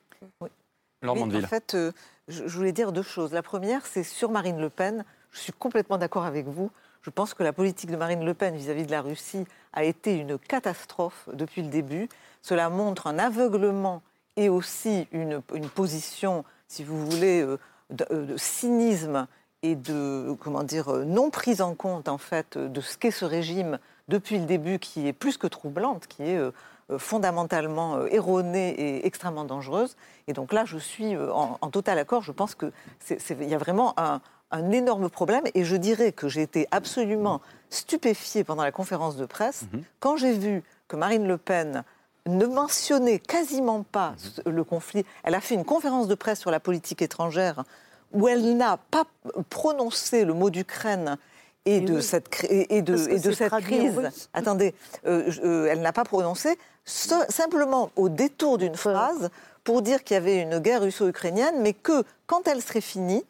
Laure 1.02 1.14
Oui, 1.14 1.20
Mandeville. 1.20 1.44
En 1.44 1.48
fait, 1.48 1.74
euh, 1.74 1.92
je, 2.28 2.44
voulais 2.44 2.72
dire 2.72 2.92
deux 2.92 3.02
choses. 3.02 3.32
La 3.32 3.42
première, 3.42 3.84
c'est 3.86 4.04
sur 4.04 4.30
Marine 4.30 4.58
Le 4.58 4.70
Pen. 4.70 5.04
Je 5.32 5.40
suis 5.40 5.52
complètement 5.52 5.98
d'accord 5.98 6.24
avec 6.24 6.46
vous. 6.46 6.70
Je 7.02 7.10
pense 7.10 7.34
que 7.34 7.42
la 7.42 7.52
politique 7.52 7.90
de 7.90 7.96
Marine 7.96 8.24
Le 8.24 8.32
Pen 8.32 8.56
vis-à-vis 8.56 8.86
de 8.86 8.90
la 8.90 9.02
Russie 9.02 9.44
a 9.74 9.84
été 9.84 10.16
une 10.16 10.38
catastrophe 10.38 11.28
depuis 11.34 11.60
le 11.60 11.68
début. 11.68 12.08
Cela 12.40 12.70
montre 12.70 13.06
un 13.06 13.18
aveuglement 13.18 14.02
et 14.36 14.48
aussi 14.48 15.06
une, 15.12 15.42
une 15.54 15.68
position, 15.68 16.44
si 16.68 16.82
vous 16.82 17.06
voulez, 17.10 17.42
euh, 17.42 17.58
de, 17.90 18.06
euh, 18.10 18.24
de 18.24 18.36
cynisme 18.38 19.26
et 19.64 19.74
de 19.76 20.36
comment 20.40 20.62
dire 20.62 20.88
euh, 20.92 21.04
non 21.04 21.30
prise 21.30 21.60
en 21.62 21.74
compte 21.74 22.08
en 22.08 22.18
fait 22.18 22.58
de 22.58 22.80
ce 22.80 22.96
qu'est 22.98 23.10
ce 23.10 23.24
régime 23.24 23.78
depuis 24.08 24.38
le 24.38 24.44
début, 24.44 24.78
qui 24.78 25.08
est 25.08 25.12
plus 25.14 25.36
que 25.38 25.46
troublante, 25.46 26.06
qui 26.06 26.22
est 26.22 26.36
euh, 26.36 26.50
fondamentalement 26.98 27.96
euh, 27.96 28.06
erronée 28.10 28.70
et 28.78 29.06
extrêmement 29.06 29.44
dangereuse. 29.44 29.96
Et 30.28 30.32
donc 30.34 30.52
là, 30.52 30.64
je 30.66 30.76
suis 30.76 31.16
en, 31.16 31.56
en 31.60 31.70
total 31.70 31.98
accord. 31.98 32.22
Je 32.22 32.32
pense 32.32 32.54
que 32.54 32.72
il 33.10 33.48
y 33.48 33.54
a 33.54 33.58
vraiment 33.58 33.94
un, 33.98 34.20
un 34.50 34.70
énorme 34.70 35.08
problème. 35.08 35.44
Et 35.54 35.64
je 35.64 35.76
dirais 35.76 36.12
que 36.12 36.28
j'ai 36.28 36.42
été 36.42 36.68
absolument 36.70 37.40
stupéfiée 37.70 38.44
pendant 38.44 38.62
la 38.62 38.72
conférence 38.72 39.16
de 39.16 39.24
presse 39.26 39.64
quand 40.00 40.16
j'ai 40.16 40.32
vu 40.32 40.62
que 40.88 40.96
Marine 40.96 41.26
Le 41.26 41.38
Pen 41.38 41.82
ne 42.26 42.46
mentionnait 42.46 43.18
quasiment 43.18 43.82
pas 43.82 44.14
ce- 44.18 44.48
le 44.48 44.64
conflit. 44.64 45.04
Elle 45.24 45.34
a 45.34 45.40
fait 45.40 45.54
une 45.54 45.64
conférence 45.64 46.08
de 46.08 46.14
presse 46.14 46.40
sur 46.40 46.50
la 46.50 46.60
politique 46.60 47.00
étrangère 47.02 47.64
où 48.14 48.28
elle 48.28 48.56
n'a 48.56 48.78
pas 48.90 49.04
prononcé 49.50 50.24
le 50.24 50.32
mot 50.34 50.50
d'Ukraine 50.50 51.16
et, 51.66 51.80
de 51.80 51.96
oui. 51.96 52.02
cette, 52.02 52.44
et 52.44 52.76
et 52.76 52.82
de, 52.82 52.94
et 53.08 53.18
cette 53.18 53.52
crise. 53.52 53.96
russe. 53.98 54.28
Attendez, 54.32 54.74
euh, 55.06 55.30
euh, 55.42 55.66
elle 55.70 55.80
n'a 55.80 55.92
pas 55.92 56.04
prononcé, 56.04 56.58
so- 56.84 57.14
simplement 57.28 57.90
au 57.96 58.08
détour 58.08 58.58
d'une 58.58 58.76
phrase 58.76 59.30
pour 59.64 59.82
dire 59.82 60.04
qu'il 60.04 60.14
y 60.14 60.18
avait 60.18 60.40
une 60.42 60.58
guerre 60.58 60.82
russo-ukrainienne, 60.82 61.60
mais 61.60 61.72
que 61.72 62.04
quand 62.26 62.46
elle 62.48 62.60
serait 62.62 62.82
finie, 62.82 63.24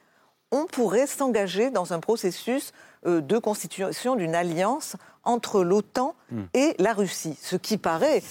on 0.51 0.67
pourrait 0.67 1.07
s'engager 1.07 1.71
dans 1.71 1.93
un 1.93 2.01
processus 2.01 2.73
euh, 3.07 3.21
de 3.21 3.39
constitution 3.39 4.17
d'une 4.17 4.35
alliance 4.35 4.97
entre 5.25 5.63
l'OTAN 5.65 6.15
et 6.53 6.75
la 6.79 6.93
Russie. 6.93 7.39
Ce 7.41 7.57
qui 7.57 7.79
paraît, 7.79 8.23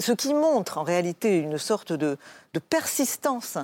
ce 0.00 0.12
qui 0.12 0.34
montre 0.34 0.78
en 0.78 0.82
réalité 0.82 1.38
une 1.38 1.56
sorte 1.56 1.92
de, 1.92 2.16
de 2.54 2.58
persistance 2.58 3.58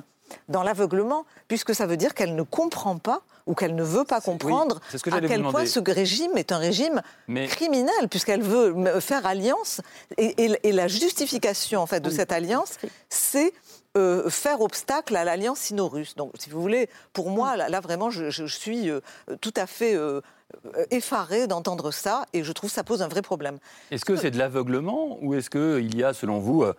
dans 0.47 0.63
l'aveuglement, 0.63 1.25
puisque 1.47 1.73
ça 1.75 1.85
veut 1.85 1.97
dire 1.97 2.13
qu'elle 2.13 2.35
ne 2.35 2.43
comprend 2.43 2.97
pas 2.97 3.21
ou 3.47 3.55
qu'elle 3.55 3.73
ne 3.75 3.83
veut 3.83 4.03
pas 4.03 4.21
comprendre 4.21 4.79
c'est 4.91 4.99
ce 4.99 5.03
que 5.03 5.09
à 5.09 5.21
quel 5.21 5.41
point 5.43 5.65
ce 5.65 5.79
régime 5.79 6.37
est 6.37 6.51
un 6.51 6.57
régime 6.59 7.01
Mais- 7.27 7.47
criminel, 7.47 8.07
puisqu'elle 8.09 8.43
veut 8.43 8.99
faire 8.99 9.25
alliance. 9.25 9.81
Et, 10.17 10.45
et- 10.45 10.59
et 10.69 10.71
la 10.71 10.87
justification 10.87 11.81
en 11.81 11.87
fait, 11.87 11.99
de 11.99 12.09
cette 12.09 12.31
alliance, 12.31 12.77
c'est 13.09 13.53
euh, 13.97 14.29
faire 14.29 14.61
obstacle 14.61 15.15
à 15.15 15.23
l'alliance 15.23 15.57
sino-russe. 15.59 16.15
Donc, 16.15 16.33
si 16.37 16.51
vous 16.51 16.61
voulez, 16.61 16.89
pour 17.11 17.31
moi, 17.31 17.57
là, 17.57 17.69
là, 17.69 17.79
vraiment, 17.79 18.11
je, 18.11 18.29
je 18.29 18.45
suis 18.45 18.87
euh, 18.91 18.99
tout 19.41 19.53
à 19.57 19.65
fait 19.65 19.95
euh, 19.95 20.21
euh, 20.75 20.83
effarée 20.91 21.47
d'entendre 21.47 21.91
ça, 21.91 22.25
et 22.33 22.43
je 22.43 22.51
trouve 22.51 22.69
que 22.69 22.75
ça 22.75 22.83
pose 22.83 23.01
un 23.01 23.07
vrai 23.07 23.21
problème. 23.21 23.57
Est-ce 23.91 24.05
que 24.05 24.15
c'est 24.15 24.31
de 24.31 24.37
l'aveuglement 24.37 25.17
ou 25.21 25.33
est-ce 25.35 25.49
qu'il 25.49 25.95
y 25.97 26.03
a, 26.03 26.13
selon 26.13 26.39
vous, 26.39 26.63
euh, 26.63 26.73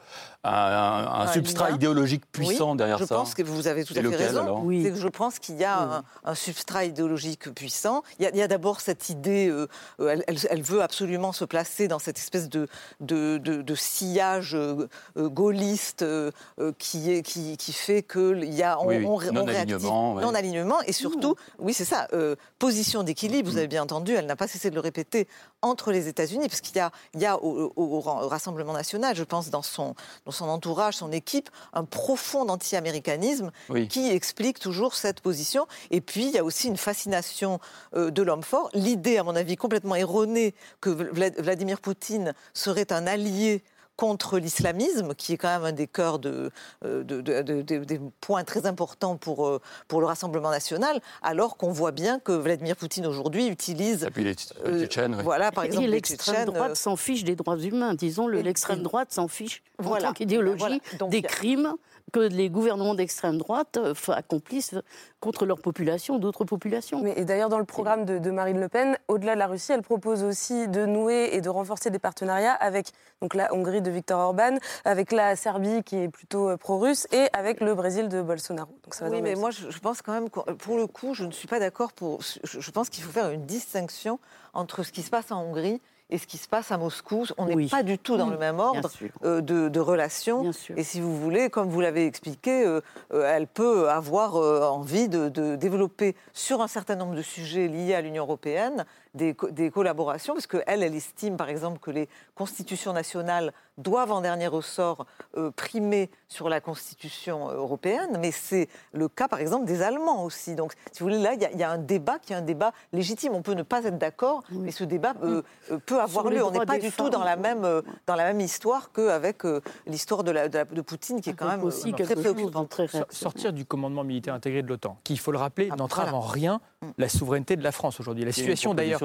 un, 0.44 0.50
un 0.50 1.20
Un 1.20 1.26
substrat 1.32 1.68
lien. 1.70 1.76
idéologique 1.76 2.22
puissant 2.32 2.72
Oui, 2.72 2.76
derrière 2.78 2.98
je 2.98 3.04
ça 3.04 3.14
pense 3.16 3.34
que 3.34 3.42
vous 3.42 3.66
avez 3.68 3.84
tout 3.84 3.92
à 3.92 3.96
fait 3.96 4.02
lequel, 4.02 4.18
raison. 4.38 4.66
C'est 4.82 4.90
que 4.90 4.96
je 4.96 5.08
pense 5.08 5.38
qu'il 5.38 5.56
y 5.56 5.64
a 5.64 5.78
un, 5.78 6.02
un 6.24 6.34
substrat 6.34 6.84
idéologique 6.84 7.52
puissant. 7.54 8.02
Il 8.18 8.24
y 8.34 8.42
a, 8.42 8.48
d'abord 8.48 8.80
cette 8.80 9.08
idée, 9.10 9.48
euh, 9.48 9.66
elle, 9.98 10.24
elle- 10.26 10.38
elle 10.48 10.62
veut 10.62 10.82
absolument 10.82 11.32
se 11.32 11.44
placer 11.44 11.88
dans 11.88 11.98
cette 11.98 12.18
espèce 12.18 12.48
de, 12.48 12.68
de, 13.00 13.38
de- 13.38 13.62
de 13.62 13.74
sillage 13.74 14.54
euh, 14.54 14.86
gaulliste 15.16 16.02
euh, 16.02 16.30
qui, 16.78 17.10
est, 17.12 17.22
qui, 17.22 17.56
qui 17.56 17.72
fait 17.72 18.02
qu'il 18.02 18.52
y 18.52 18.62
a 18.62 18.78
on, 18.80 18.86
Oui, 18.86 18.96
oui. 19.04 19.26
Non-alignement, 19.32 20.14
non-alignement 20.20 20.80
et 20.86 20.92
surtout, 20.92 21.36
oui 21.58 21.74
c'est 21.74 21.84
ça, 21.84 22.08
euh, 22.12 22.34
position 22.58 23.02
d'équilibre. 23.02 23.50
Vous 23.50 23.58
avez 23.60 23.68
bien 23.68 23.82
entendu, 23.82 24.14
elle 24.14 24.26
n'a 24.26 24.34
pas 24.36 24.48
cessé 24.48 24.70
de 24.70 24.74
le 24.74 24.80
répéter 24.80 25.28
entre 25.62 25.92
les 25.92 26.08
États-Unis, 26.08 26.48
parce 26.48 26.60
qu'il 26.60 26.74
y 26.76 26.80
a, 26.80 26.90
il 27.14 27.20
y 27.20 27.26
a 27.26 27.36
au, 27.36 27.72
au- 27.76 27.96
au 27.96 28.00
Rassemblement 28.00 28.72
national, 28.72 29.14
je 29.14 29.22
pense, 29.24 29.50
dans 29.50 29.62
son, 29.62 29.94
dans 30.26 30.32
son 30.32 30.48
entourage, 30.48 30.96
son 30.96 31.12
équipe, 31.12 31.48
un 31.72 31.84
profond 31.84 32.48
anti-américanisme 32.48 33.52
Oui. 33.68 33.86
qui 33.88 34.08
explique 34.10 34.58
toujours 34.58 34.94
cette 34.94 35.20
position. 35.20 35.66
Et 35.90 36.00
puis, 36.00 36.26
il 36.26 36.30
y 36.32 36.38
a 36.38 36.44
aussi 36.44 36.68
une 36.68 36.76
fascination 36.76 37.60
euh, 37.94 38.10
de 38.10 38.22
l'homme 38.22 38.42
fort. 38.42 38.70
L'idée, 38.74 39.18
à 39.18 39.22
mon 39.24 39.36
avis, 39.36 39.56
complètement 39.56 39.94
erronée 39.94 40.54
que 40.80 40.90
Vla- 40.90 41.40
Vladimir 41.40 41.80
Poutine 41.80 42.34
serait 42.54 42.92
un 42.92 43.06
allié 43.06 43.62
contre 44.00 44.38
l'islamisme, 44.38 45.14
qui 45.14 45.34
est 45.34 45.36
quand 45.36 45.48
même 45.50 45.64
un 45.66 45.72
des 45.72 45.86
cœurs 45.86 46.18
de, 46.18 46.50
euh, 46.86 47.04
de- 47.04 47.20
de- 47.20 47.42
de- 47.42 47.60
de- 47.60 47.84
des 47.84 48.00
points 48.22 48.44
très 48.44 48.64
importants 48.64 49.18
pour, 49.18 49.46
euh, 49.46 49.60
pour 49.88 50.00
le 50.00 50.06
Rassemblement 50.06 50.48
national, 50.50 51.00
alors 51.22 51.58
qu'on 51.58 51.70
voit 51.70 51.92
bien 51.92 52.18
que 52.18 52.32
Vladimir 52.32 52.76
Poutine 52.76 53.06
aujourd'hui 53.06 53.48
utilise... 53.48 54.08
Puis 54.14 54.24
les 54.24 54.34
euh, 54.64 54.80
Tchétchènes, 54.80 55.16
oui. 55.16 55.22
Voilà, 55.22 55.52
par 55.52 55.64
Et 55.64 55.66
exemple, 55.66 55.88
l'extrême 55.88 56.46
droite 56.46 56.76
s'en 56.76 56.96
fiche 56.96 57.24
des 57.24 57.36
droits 57.36 57.58
humains, 57.58 57.92
disons-le. 57.92 58.40
L'extrême 58.40 58.82
droite 58.82 59.12
s'en 59.12 59.28
fiche 59.28 59.62
en 59.78 59.82
Voilà. 59.82 60.08
tant 60.08 60.12
qu'idéologie 60.14 60.80
Voilà. 60.98 61.10
Des 61.10 61.20
crimes 61.20 61.74
que 62.10 62.20
les 62.20 62.50
gouvernements 62.50 62.94
d'extrême 62.94 63.38
droite 63.38 63.78
euh, 63.78 63.94
accomplissent 64.08 64.74
contre 65.20 65.46
leur 65.46 65.60
population 65.60 66.18
d'autres 66.18 66.44
populations. 66.44 67.00
Mais, 67.02 67.14
et 67.16 67.24
d'ailleurs, 67.24 67.48
dans 67.48 67.58
le 67.58 67.64
programme 67.64 68.04
de, 68.04 68.18
de 68.18 68.30
Marine 68.30 68.60
Le 68.60 68.68
Pen, 68.68 68.96
au-delà 69.08 69.34
de 69.34 69.38
la 69.38 69.46
Russie, 69.46 69.72
elle 69.72 69.82
propose 69.82 70.22
aussi 70.22 70.68
de 70.68 70.86
nouer 70.86 71.30
et 71.32 71.40
de 71.40 71.48
renforcer 71.48 71.90
des 71.90 71.98
partenariats 71.98 72.54
avec 72.54 72.88
donc, 73.20 73.34
la 73.34 73.52
Hongrie 73.54 73.82
de 73.82 73.90
Viktor 73.90 74.18
Orban, 74.18 74.56
avec 74.84 75.12
la 75.12 75.36
Serbie 75.36 75.82
qui 75.82 75.96
est 75.96 76.08
plutôt 76.08 76.50
euh, 76.50 76.56
pro-russe 76.56 77.06
et 77.12 77.26
avec 77.32 77.60
le 77.60 77.74
Brésil 77.74 78.08
de 78.08 78.22
Bolsonaro. 78.22 78.70
Donc 78.84 78.94
ça 78.94 79.04
va 79.04 79.10
Oui, 79.10 79.22
mais 79.22 79.34
moi, 79.34 79.50
je, 79.50 79.70
je 79.70 79.78
pense 79.78 80.02
quand 80.02 80.12
même, 80.12 80.30
que, 80.30 80.40
pour 80.52 80.76
le 80.76 80.86
coup, 80.86 81.14
je 81.14 81.24
ne 81.24 81.32
suis 81.32 81.48
pas 81.48 81.60
d'accord 81.60 81.92
pour. 81.92 82.20
Je, 82.22 82.60
je 82.60 82.70
pense 82.70 82.88
qu'il 82.88 83.04
faut 83.04 83.12
faire 83.12 83.30
une 83.30 83.46
distinction 83.46 84.18
entre 84.54 84.82
ce 84.82 84.92
qui 84.92 85.02
se 85.02 85.10
passe 85.10 85.30
en 85.30 85.42
Hongrie 85.42 85.80
et 86.10 86.18
ce 86.18 86.26
qui 86.26 86.36
se 86.38 86.48
passe 86.48 86.70
à 86.72 86.78
Moscou. 86.78 87.24
On 87.38 87.46
n'est 87.46 87.54
Oui. 87.54 87.68
pas 87.68 87.82
du 87.82 87.98
tout 87.98 88.16
dans 88.16 88.28
le 88.28 88.36
même 88.38 88.58
ordre 88.58 88.90
euh, 89.24 89.40
de, 89.40 89.68
de 89.68 89.80
relations. 89.80 90.50
Et 90.76 90.84
si 90.84 91.00
vous 91.00 91.16
voulez, 91.16 91.50
comme 91.50 91.68
vous 91.68 91.80
l'avez 91.80 92.06
expliqué, 92.06 92.64
euh, 92.66 92.80
euh, 93.12 93.30
elle 93.34 93.46
peut 93.46 93.88
avoir 93.88 94.36
envie 94.72 95.08
de, 95.08 95.28
de 95.28 95.56
développer 95.56 96.14
sur 96.32 96.60
un 96.60 96.68
certain 96.68 96.96
nombre 96.96 97.14
de 97.14 97.22
sujets 97.22 97.68
liés 97.68 97.94
à 97.94 98.00
l'Union 98.00 98.24
européenne 98.24 98.84
des, 99.14 99.34
co- 99.34 99.50
des 99.50 99.70
collaborations, 99.70 100.34
parce 100.34 100.46
qu'elle, 100.46 100.82
elle 100.82 100.94
estime 100.94 101.36
par 101.36 101.48
exemple 101.48 101.78
que 101.80 101.90
les 101.90 102.08
constitutions 102.44 102.94
nationales 102.94 103.52
doivent 103.76 104.12
en 104.12 104.22
dernier 104.22 104.46
ressort 104.46 105.06
euh, 105.36 105.50
primer 105.50 106.10
sur 106.26 106.48
la 106.48 106.60
constitution 106.62 107.50
européenne, 107.50 108.18
mais 108.18 108.30
c'est 108.30 108.68
le 108.92 109.08
cas 109.08 109.28
par 109.28 109.40
exemple 109.40 109.66
des 109.66 109.82
Allemands 109.82 110.24
aussi. 110.24 110.54
Donc 110.54 110.72
si 110.92 111.00
vous 111.00 111.06
voulez, 111.10 111.18
là, 111.20 111.34
il 111.34 111.42
y 111.42 111.58
y, 111.58 111.62
a 111.62 111.70
un 111.70 111.76
débat 111.78 112.18
qui 112.18 112.32
est 112.32 112.36
un 112.36 112.40
débat 112.42 112.72
légitime. 112.94 113.32
On 113.34 113.42
peut 113.42 113.52
ne 113.52 113.62
pas 113.62 113.84
être 113.84 113.98
d'accord, 113.98 114.42
mais 114.52 114.70
ce 114.70 114.84
débat 114.84 115.12
euh, 115.22 115.42
euh, 115.70 115.78
peut 115.84 116.00
avoir 116.00 116.24
Sur 116.24 116.30
lieu. 116.30 116.42
On 116.44 116.50
n'est 116.50 116.64
pas 116.64 116.78
du 116.78 116.90
tout 116.90 117.10
dans 117.10 117.18
femmes. 117.18 117.28
la 117.28 117.36
même, 117.36 117.64
euh, 117.64 117.82
dans 118.06 118.14
la 118.16 118.24
même 118.24 118.40
histoire 118.40 118.90
qu'avec 118.92 119.44
euh, 119.44 119.60
l'histoire 119.86 120.24
de, 120.24 120.30
la- 120.30 120.48
de 120.48 120.56
la- 120.58 120.64
de 120.64 120.80
Poutine, 120.80 121.20
qui 121.20 121.28
est 121.30 121.34
quand 121.34 121.48
même 121.48 121.62
aussi 121.64 121.90
euh, 121.92 121.96
quelque 121.96 122.12
très 122.14 122.22
préoccupante. 122.22 122.68
très 122.70 122.86
Sor- 122.88 123.04
Sortir 123.10 123.52
du 123.52 123.64
commandement 123.66 124.04
militaire 124.04 124.32
intégré 124.34 124.62
de 124.62 124.68
l'OTAN, 124.68 124.96
qui, 125.04 125.12
il 125.14 125.18
faut 125.18 125.32
le 125.32 125.38
rappeler, 125.38 125.68
n'entrave 125.76 126.08
voilà. 126.10 126.16
en 126.16 126.20
rien 126.20 126.60
la 126.96 127.08
souveraineté 127.10 127.56
de 127.56 127.62
la 127.62 127.72
France 127.72 128.00
aujourd'hui. 128.00 128.24
La 128.24 128.32
situation 128.32 128.72
d'ailleurs, 128.74 129.00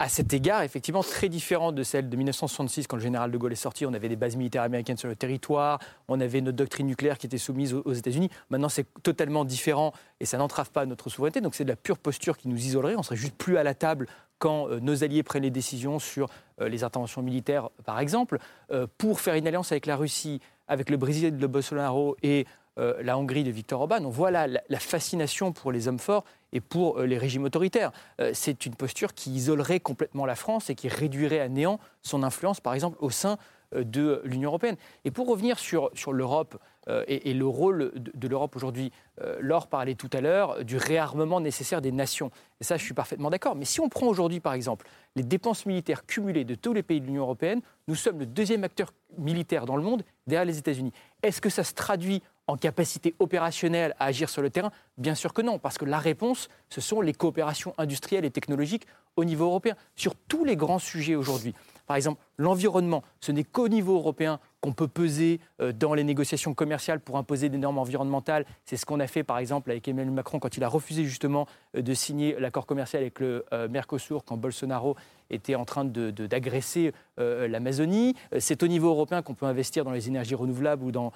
à 0.00 0.08
cet 0.08 0.32
égard, 0.32 0.62
effectivement, 0.62 1.02
très 1.04 1.28
différente 1.28 1.74
de 1.76 1.82
celle 1.84 2.08
de 2.08 2.16
1966, 2.16 2.79
quand 2.86 2.96
le 2.96 3.02
général 3.02 3.30
de 3.30 3.38
Gaulle 3.38 3.52
est 3.52 3.56
sorti. 3.56 3.86
On 3.86 3.92
avait 3.92 4.08
des 4.08 4.16
bases 4.16 4.36
militaires 4.36 4.62
américaines 4.62 4.96
sur 4.96 5.08
le 5.08 5.16
territoire, 5.16 5.78
on 6.08 6.20
avait 6.20 6.40
notre 6.40 6.56
doctrine 6.56 6.86
nucléaire 6.86 7.18
qui 7.18 7.26
était 7.26 7.38
soumise 7.38 7.74
aux 7.74 7.92
États-Unis. 7.92 8.30
Maintenant, 8.50 8.68
c'est 8.68 8.86
totalement 9.02 9.44
différent 9.44 9.92
et 10.20 10.26
ça 10.26 10.38
n'entrave 10.38 10.70
pas 10.70 10.86
notre 10.86 11.10
souveraineté. 11.10 11.40
Donc, 11.40 11.54
c'est 11.54 11.64
de 11.64 11.70
la 11.70 11.76
pure 11.76 11.98
posture 11.98 12.36
qui 12.36 12.48
nous 12.48 12.58
isolerait. 12.58 12.96
On 12.96 13.02
serait 13.02 13.16
juste 13.16 13.36
plus 13.36 13.56
à 13.56 13.62
la 13.62 13.74
table 13.74 14.06
quand 14.38 14.68
euh, 14.68 14.80
nos 14.80 15.04
alliés 15.04 15.22
prennent 15.22 15.42
les 15.42 15.50
décisions 15.50 15.98
sur 15.98 16.28
euh, 16.60 16.68
les 16.68 16.82
interventions 16.84 17.22
militaires, 17.22 17.68
par 17.84 17.98
exemple, 18.00 18.38
Euh, 18.72 18.86
pour 18.98 19.20
faire 19.20 19.34
une 19.34 19.46
alliance 19.48 19.72
avec 19.72 19.86
la 19.86 19.96
Russie, 19.96 20.40
avec 20.68 20.90
le 20.90 20.96
Brésil 20.96 21.36
de 21.36 21.46
Bolsonaro 21.46 22.16
et 22.22 22.46
euh, 22.80 22.94
la 23.02 23.18
Hongrie 23.18 23.44
de 23.44 23.50
Viktor 23.50 23.82
Orban. 23.82 24.02
On 24.04 24.10
voit 24.10 24.30
là 24.30 24.46
la, 24.46 24.78
fascination 24.78 25.52
pour 25.52 25.70
les 25.70 25.86
hommes 25.86 25.98
forts 25.98 26.24
et 26.52 26.60
pour 26.60 26.98
euh, 26.98 27.06
les 27.06 27.18
régimes 27.18 27.44
autoritaires. 27.44 27.92
Euh, 28.20 28.30
c'est 28.32 28.64
une 28.64 28.74
posture 28.74 29.12
qui 29.12 29.30
isolerait 29.32 29.80
complètement 29.80 30.24
la 30.24 30.34
France 30.34 30.70
et 30.70 30.74
qui 30.74 30.88
réduirait 30.88 31.40
à 31.40 31.48
néant 31.50 31.78
son 32.02 32.22
influence, 32.22 32.60
par 32.60 32.72
exemple, 32.72 32.96
au 33.00 33.10
sein 33.10 33.36
de 33.72 34.20
l'Union 34.24 34.48
européenne. 34.48 34.76
Et 35.04 35.12
pour 35.12 35.28
revenir 35.28 35.58
sur, 35.58 35.90
sur 35.94 36.12
l'Europe 36.12 36.58
et, 37.06 37.32
le 37.34 37.46
rôle 37.46 37.92
de, 37.94 38.26
l'Europe 38.26 38.56
aujourd'hui, 38.56 38.90
Laure 39.38 39.68
parlait 39.68 39.94
tout 39.94 40.10
à 40.12 40.20
l'heure 40.20 40.64
du 40.64 40.76
réarmement 40.76 41.40
nécessaire 41.40 41.80
des 41.80 41.92
nations. 41.92 42.32
Et 42.60 42.64
ça, 42.64 42.76
je 42.76 42.82
suis 42.82 42.94
parfaitement 42.94 43.30
d'accord. 43.30 43.54
Mais 43.54 43.64
si 43.64 43.78
on 43.78 43.88
prend 43.88 44.08
aujourd'hui, 44.08 44.40
par 44.40 44.54
exemple, 44.54 44.88
les 45.14 45.22
dépenses 45.22 45.66
militaires 45.66 46.04
cumulées 46.04 46.44
de 46.44 46.56
tous 46.56 46.72
les 46.72 46.82
pays 46.82 47.00
de 47.00 47.06
l'Union 47.06 47.22
européenne, 47.22 47.60
nous 47.86 47.94
sommes 47.94 48.18
le 48.18 48.26
deuxième 48.26 48.64
acteur 48.64 48.92
militaire 49.18 49.66
dans 49.66 49.76
le 49.76 49.84
monde 49.84 50.02
derrière 50.26 50.46
les 50.46 50.58
États-Unis. 50.58 50.92
Est-ce 51.22 51.40
que 51.40 51.48
ça 51.48 51.62
se 51.62 51.74
traduit 51.74 52.22
en 52.50 52.56
capacité 52.56 53.14
opérationnelle 53.18 53.94
à 53.98 54.06
agir 54.06 54.28
sur 54.28 54.42
le 54.42 54.50
terrain 54.50 54.72
Bien 54.98 55.14
sûr 55.14 55.32
que 55.32 55.40
non, 55.40 55.58
parce 55.58 55.78
que 55.78 55.84
la 55.84 55.98
réponse, 55.98 56.48
ce 56.68 56.80
sont 56.80 57.00
les 57.00 57.14
coopérations 57.14 57.74
industrielles 57.78 58.24
et 58.24 58.30
technologiques 58.30 58.86
au 59.16 59.24
niveau 59.24 59.46
européen, 59.46 59.74
sur 59.96 60.14
tous 60.14 60.44
les 60.44 60.56
grands 60.56 60.78
sujets 60.78 61.14
aujourd'hui. 61.14 61.54
Par 61.90 61.96
exemple, 61.96 62.22
l'environnement, 62.36 63.02
ce 63.20 63.32
n'est 63.32 63.42
qu'au 63.42 63.66
niveau 63.66 63.96
européen 63.96 64.38
qu'on 64.60 64.72
peut 64.72 64.86
peser 64.86 65.40
euh, 65.60 65.72
dans 65.72 65.92
les 65.92 66.04
négociations 66.04 66.54
commerciales 66.54 67.00
pour 67.00 67.16
imposer 67.16 67.48
des 67.48 67.58
normes 67.58 67.78
environnementales. 67.78 68.46
C'est 68.64 68.76
ce 68.76 68.86
qu'on 68.86 69.00
a 69.00 69.08
fait, 69.08 69.24
par 69.24 69.38
exemple, 69.38 69.72
avec 69.72 69.88
Emmanuel 69.88 70.14
Macron 70.14 70.38
quand 70.38 70.56
il 70.56 70.62
a 70.62 70.68
refusé 70.68 71.04
justement 71.04 71.48
euh, 71.74 71.82
de 71.82 71.92
signer 71.92 72.36
l'accord 72.38 72.66
commercial 72.66 73.02
avec 73.02 73.18
le 73.18 73.44
euh, 73.52 73.66
Mercosur, 73.66 74.24
quand 74.24 74.36
Bolsonaro 74.36 74.94
était 75.30 75.56
en 75.56 75.64
train 75.64 75.84
de- 75.84 76.12
de- 76.12 76.28
d'agresser 76.28 76.92
euh, 77.18 77.48
l'Amazonie. 77.48 78.14
C'est 78.38 78.62
au 78.62 78.68
niveau 78.68 78.90
européen 78.90 79.22
qu'on 79.22 79.34
peut 79.34 79.46
investir 79.46 79.84
dans 79.84 79.90
les 79.90 80.06
énergies 80.06 80.36
renouvelables 80.36 80.84
ou 80.84 80.92
dans 80.92 81.10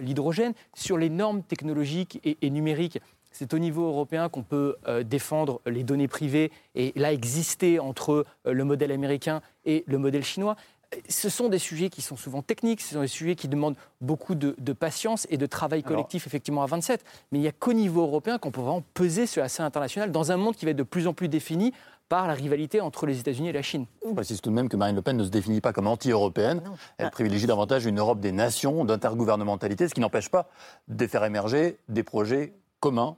l'hydrogène. 0.00 0.54
Sur 0.72 0.96
les 0.96 1.10
normes 1.10 1.42
technologiques 1.42 2.18
et 2.24 2.48
numériques, 2.48 2.98
c'est 3.34 3.52
au 3.52 3.58
niveau 3.58 3.86
européen 3.86 4.28
qu'on 4.28 4.42
peut 4.42 4.76
euh, 4.86 5.02
défendre 5.02 5.60
les 5.66 5.82
données 5.82 6.08
privées 6.08 6.50
et 6.74 6.92
là 6.96 7.12
exister 7.12 7.80
entre 7.80 8.24
euh, 8.46 8.52
le 8.52 8.64
modèle 8.64 8.92
américain 8.92 9.42
et 9.66 9.84
le 9.86 9.98
modèle 9.98 10.24
chinois. 10.24 10.56
Ce 11.08 11.28
sont 11.28 11.48
des 11.48 11.58
sujets 11.58 11.90
qui 11.90 12.02
sont 12.02 12.16
souvent 12.16 12.42
techniques, 12.42 12.80
ce 12.80 12.94
sont 12.94 13.00
des 13.00 13.08
sujets 13.08 13.34
qui 13.34 13.48
demandent 13.48 13.74
beaucoup 14.00 14.36
de, 14.36 14.54
de 14.58 14.72
patience 14.72 15.26
et 15.28 15.36
de 15.36 15.46
travail 15.46 15.80
Alors- 15.80 15.96
collectif, 15.96 16.28
effectivement, 16.28 16.62
à 16.62 16.66
27. 16.66 17.04
Mais 17.32 17.38
il 17.38 17.42
n'y 17.42 17.48
a 17.48 17.52
qu'au 17.52 17.72
niveau 17.72 18.02
européen 18.02 18.38
qu'on 18.38 18.52
peut 18.52 18.60
vraiment 18.60 18.84
peser 18.94 19.26
sur 19.26 19.42
la 19.42 19.48
scène 19.48 19.66
internationale 19.66 20.12
dans 20.12 20.30
un 20.30 20.36
monde 20.36 20.54
qui 20.54 20.64
va 20.64 20.70
être 20.70 20.76
de 20.76 20.84
plus 20.84 21.08
en 21.08 21.12
plus 21.12 21.28
défini 21.28 21.72
par 22.08 22.28
la 22.28 22.34
rivalité 22.34 22.80
entre 22.80 23.06
les 23.06 23.18
États-Unis 23.18 23.48
et 23.48 23.52
la 23.52 23.62
Chine. 23.62 23.86
Je 24.06 24.12
précise 24.12 24.40
tout 24.40 24.50
de 24.50 24.54
même 24.54 24.68
que 24.68 24.76
Marine 24.76 24.94
Le 24.94 25.02
Pen 25.02 25.16
ne 25.16 25.24
se 25.24 25.30
définit 25.30 25.60
pas 25.60 25.72
comme 25.72 25.88
anti-européenne. 25.88 26.62
Elle 26.98 27.10
privilégie 27.10 27.46
davantage 27.46 27.86
une 27.86 27.98
Europe 27.98 28.20
des 28.20 28.30
nations, 28.30 28.84
d'intergouvernementalité, 28.84 29.88
ce 29.88 29.94
qui 29.94 30.00
n'empêche 30.00 30.28
pas 30.28 30.48
de 30.86 31.06
faire 31.08 31.24
émerger 31.24 31.78
des 31.88 32.04
projets 32.04 32.52
communs. 32.84 33.16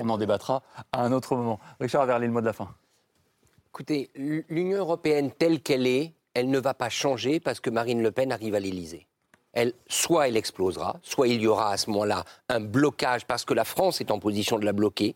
On 0.00 0.08
en 0.08 0.18
débattra 0.18 0.64
à 0.90 1.04
un 1.04 1.12
autre 1.12 1.36
moment. 1.36 1.60
Richard 1.78 2.02
Averly, 2.02 2.26
le 2.26 2.32
mot 2.32 2.40
de 2.40 2.46
la 2.46 2.52
fin. 2.52 2.74
Écoutez, 3.68 4.10
l'Union 4.16 4.78
européenne 4.78 5.30
telle 5.30 5.60
qu'elle 5.60 5.86
est, 5.86 6.14
elle 6.34 6.50
ne 6.50 6.58
va 6.58 6.74
pas 6.74 6.88
changer 6.88 7.38
parce 7.38 7.60
que 7.60 7.70
Marine 7.70 8.02
Le 8.02 8.10
Pen 8.10 8.32
arrive 8.32 8.56
à 8.56 8.60
l'Élysée. 8.60 9.06
Elle, 9.52 9.72
soit 9.86 10.26
elle 10.26 10.36
explosera, 10.36 10.96
soit 11.02 11.28
il 11.28 11.40
y 11.40 11.46
aura 11.46 11.70
à 11.70 11.76
ce 11.76 11.90
moment-là 11.90 12.24
un 12.48 12.58
blocage 12.58 13.24
parce 13.24 13.44
que 13.44 13.54
la 13.54 13.62
France 13.62 14.00
est 14.00 14.10
en 14.10 14.18
position 14.18 14.58
de 14.58 14.64
la 14.64 14.72
bloquer 14.72 15.14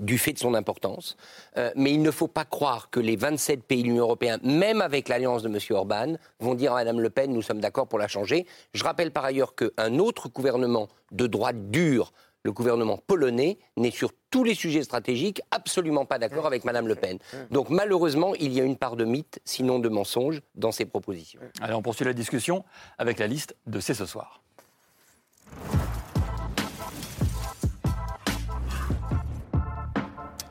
du 0.00 0.18
fait 0.18 0.34
de 0.34 0.38
son 0.38 0.52
importance. 0.52 1.16
Euh, 1.56 1.70
mais 1.76 1.92
il 1.92 2.02
ne 2.02 2.10
faut 2.10 2.28
pas 2.28 2.44
croire 2.44 2.90
que 2.90 3.00
les 3.00 3.16
27 3.16 3.62
pays 3.62 3.82
de 3.82 3.88
l'Union 3.88 4.04
européenne, 4.04 4.40
même 4.42 4.82
avec 4.82 5.08
l'alliance 5.08 5.42
de 5.42 5.48
M. 5.48 5.58
Orban, 5.70 6.16
vont 6.40 6.54
dire 6.54 6.72
à 6.72 6.76
Mme 6.76 7.00
Le 7.00 7.08
Pen, 7.08 7.32
nous 7.32 7.42
sommes 7.42 7.60
d'accord 7.60 7.86
pour 7.86 7.98
la 7.98 8.08
changer. 8.08 8.46
Je 8.74 8.84
rappelle 8.84 9.12
par 9.12 9.24
ailleurs 9.24 9.54
qu'un 9.54 9.98
autre 9.98 10.28
gouvernement 10.28 10.88
de 11.10 11.26
droite 11.26 11.70
dure, 11.70 12.12
le 12.42 12.52
gouvernement 12.52 12.98
polonais, 12.98 13.58
n'est 13.76 13.90
sur 13.90 14.10
tous 14.30 14.44
les 14.44 14.54
sujets 14.54 14.82
stratégiques 14.82 15.42
absolument 15.50 16.04
pas 16.04 16.18
d'accord 16.18 16.46
avec 16.46 16.64
Mme 16.64 16.88
Le 16.88 16.94
Pen. 16.94 17.18
Donc 17.50 17.70
malheureusement, 17.70 18.34
il 18.36 18.52
y 18.52 18.60
a 18.60 18.64
une 18.64 18.76
part 18.76 18.96
de 18.96 19.04
mythe, 19.04 19.40
sinon 19.44 19.78
de 19.78 19.88
mensonge, 19.88 20.40
dans 20.54 20.72
ces 20.72 20.86
propositions. 20.86 21.40
Allez, 21.60 21.74
on 21.74 21.82
poursuit 21.82 22.04
la 22.04 22.12
discussion 22.12 22.64
avec 22.98 23.18
la 23.18 23.26
liste 23.26 23.56
de 23.66 23.80
C'est 23.80 23.94
ce 23.94 24.06
soir. 24.06 24.40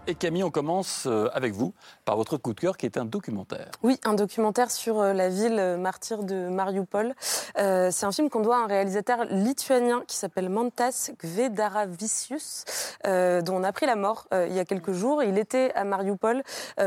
Et 0.10 0.16
Camille, 0.16 0.43
on 0.43 0.49
commence 0.49 1.05
euh, 1.05 1.30
avec 1.34 1.53
vous 1.53 1.72
par 2.03 2.18
votre 2.18 2.38
coup 2.38 2.55
de 2.55 2.60
cœur 2.60 2.78
qui 2.78 2.88
est 2.88 2.97
un 2.97 3.05
documentaire. 3.05 3.70
Oui, 3.84 3.99
un 4.03 4.16
documentaire 4.16 4.72
sur 4.72 4.99
euh, 4.99 5.14
la 5.14 5.30
ville 5.30 5.60
euh, 5.60 5.78
martyre 5.78 6.24
de 6.24 6.49
Mariupol. 6.49 7.14
C'est 7.55 8.05
un 8.05 8.12
film 8.12 8.32
qu'on 8.32 8.39
doit 8.39 8.57
à 8.57 8.62
un 8.62 8.66
réalisateur 8.66 9.26
lituanien 9.26 10.01
qui 10.07 10.16
s'appelle 10.16 10.49
Mantas 10.49 11.12
Gvedaravicius, 11.22 12.66
dont 13.05 13.55
on 13.55 13.64
a 13.64 13.72
pris 13.72 13.86
la 13.86 13.95
mort 13.95 14.28
il 14.32 14.53
y 14.53 14.60
a 14.60 14.66
quelques 14.66 14.93
jours. 14.93 15.22
Il 15.22 15.38
était 15.38 15.72
à 15.76 15.84
Mariupol 15.84 16.43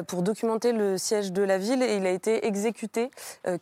pour 0.08 0.22
documenter 0.22 0.72
le 0.72 0.96
siège 0.96 1.32
de 1.32 1.42
la 1.42 1.58
ville 1.58 1.82
et 1.82 1.96
il 1.96 2.06
a 2.06 2.10
été 2.10 2.46
exécuté, 2.46 3.10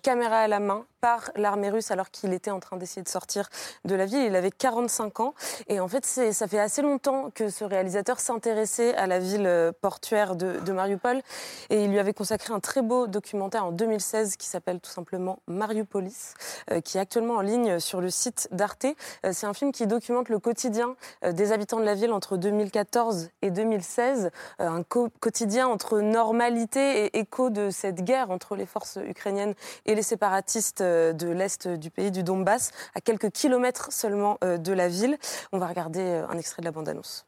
caméra 0.03 0.37
à 0.37 0.49
la 0.49 0.61
main, 0.61 0.85
par 1.01 1.31
l'armée 1.37 1.71
russe 1.71 1.91
alors 1.91 2.11
qu'il 2.11 2.33
était 2.33 2.51
en 2.51 2.61
train 2.61 2.77
d'essayer 2.77 3.03
de 3.03 3.09
sortir 3.09 3.49
de 3.85 3.95
la 3.95 4.07
ville. 4.07 4.23
Il 4.23 4.37
avait 4.37 4.51
45 4.51 5.21
ans. 5.21 5.35
Et 5.69 5.81
en 5.81 5.89
fait, 5.89 6.05
ça 6.05 6.47
fait 6.49 6.59
assez 6.59 6.83
longtemps 6.83 7.31
que 7.35 7.49
ce 7.49 7.65
réalisateur 7.65 8.21
s'intéressait 8.21 8.95
à 8.95 9.07
la 9.07 9.19
ville 9.19 9.47
euh, 9.47 9.73
portuaire 9.81 10.37
de, 10.37 10.61
de 10.61 10.73
Mariupol. 10.73 11.23
Et 11.71 11.85
il 11.85 11.91
lui 11.91 11.99
avait 11.99 12.15
consacré 12.15 12.53
un 12.53 12.61
très 12.61 12.83
beau 12.83 13.07
documentaire 13.07 13.67
en 13.67 13.73
2016 13.73 14.37
qui 14.37 14.47
s'appelle 14.47 14.81
tout 14.81 14.91
simplement 14.91 15.41
Mariupolis, 15.47 16.35
euh, 16.71 16.81
qui 16.81 16.99
est 16.99 17.01
actuellement 17.01 17.35
en 17.35 17.41
ligne 17.41 17.79
sur 17.79 18.01
le 18.01 18.11
site 18.11 18.49
d'Arte. 18.53 18.87
Euh, 19.25 19.33
c'est 19.33 19.47
un 19.47 19.55
film 19.55 19.73
qui 19.73 19.87
documente 19.87 20.29
le 20.29 20.39
quotidien 20.39 20.97
des 21.23 21.53
habitants 21.53 21.81
de 21.81 21.85
la 21.85 21.95
ville 21.95 22.13
entre 22.13 22.37
2014 22.37 23.31
et 23.43 23.51
2016. 23.51 24.31
Euh, 24.61 24.69
un 24.69 24.83
quotidien 24.83 25.69
entre 25.69 26.01
normalité 26.01 27.05
et 27.05 27.19
écho 27.19 27.51
de 27.51 27.71
cette 27.71 28.03
guerre 28.03 28.31
entre 28.31 28.57
les 28.57 28.67
forces 28.67 28.99
ukrainiennes 29.05 29.55
et 29.87 29.95
les 29.95 30.03
séparatistes 30.03 30.83
de 30.90 31.30
l'est 31.30 31.68
du 31.68 31.90
pays, 31.92 32.12
du 32.12 32.24
Donbass, 32.24 32.72
à 32.96 33.02
quelques 33.02 33.32
kilomètres 33.32 33.90
seulement 33.92 34.38
euh, 34.44 34.58
de 34.58 34.74
la 34.74 34.88
ville. 34.88 35.18
On 35.52 35.58
va 35.60 35.68
regarder 35.68 36.02
euh, 36.02 36.28
un 36.30 36.38
extrait 36.38 36.62
de 36.62 36.66
la 36.66 36.72
bande-annonce. 36.72 37.26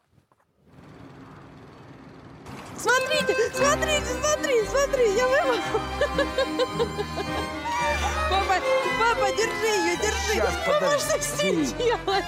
Смотрите, 2.77 3.33
смотрите, 3.53 4.05
смотри, 4.21 4.53
смотри, 4.67 5.15
я 5.15 5.27
вырвала. 5.27 5.61
Папа, 8.29 8.61
папа, 8.99 9.31
держи 9.35 9.67
ее, 9.67 9.97
держи. 9.97 10.33
Сейчас, 10.33 10.53
Папа, 10.65 10.97
что 10.99 11.13
подожди. 11.13 11.23
с 11.23 11.43
ней 11.43 11.65
делать? 11.77 12.25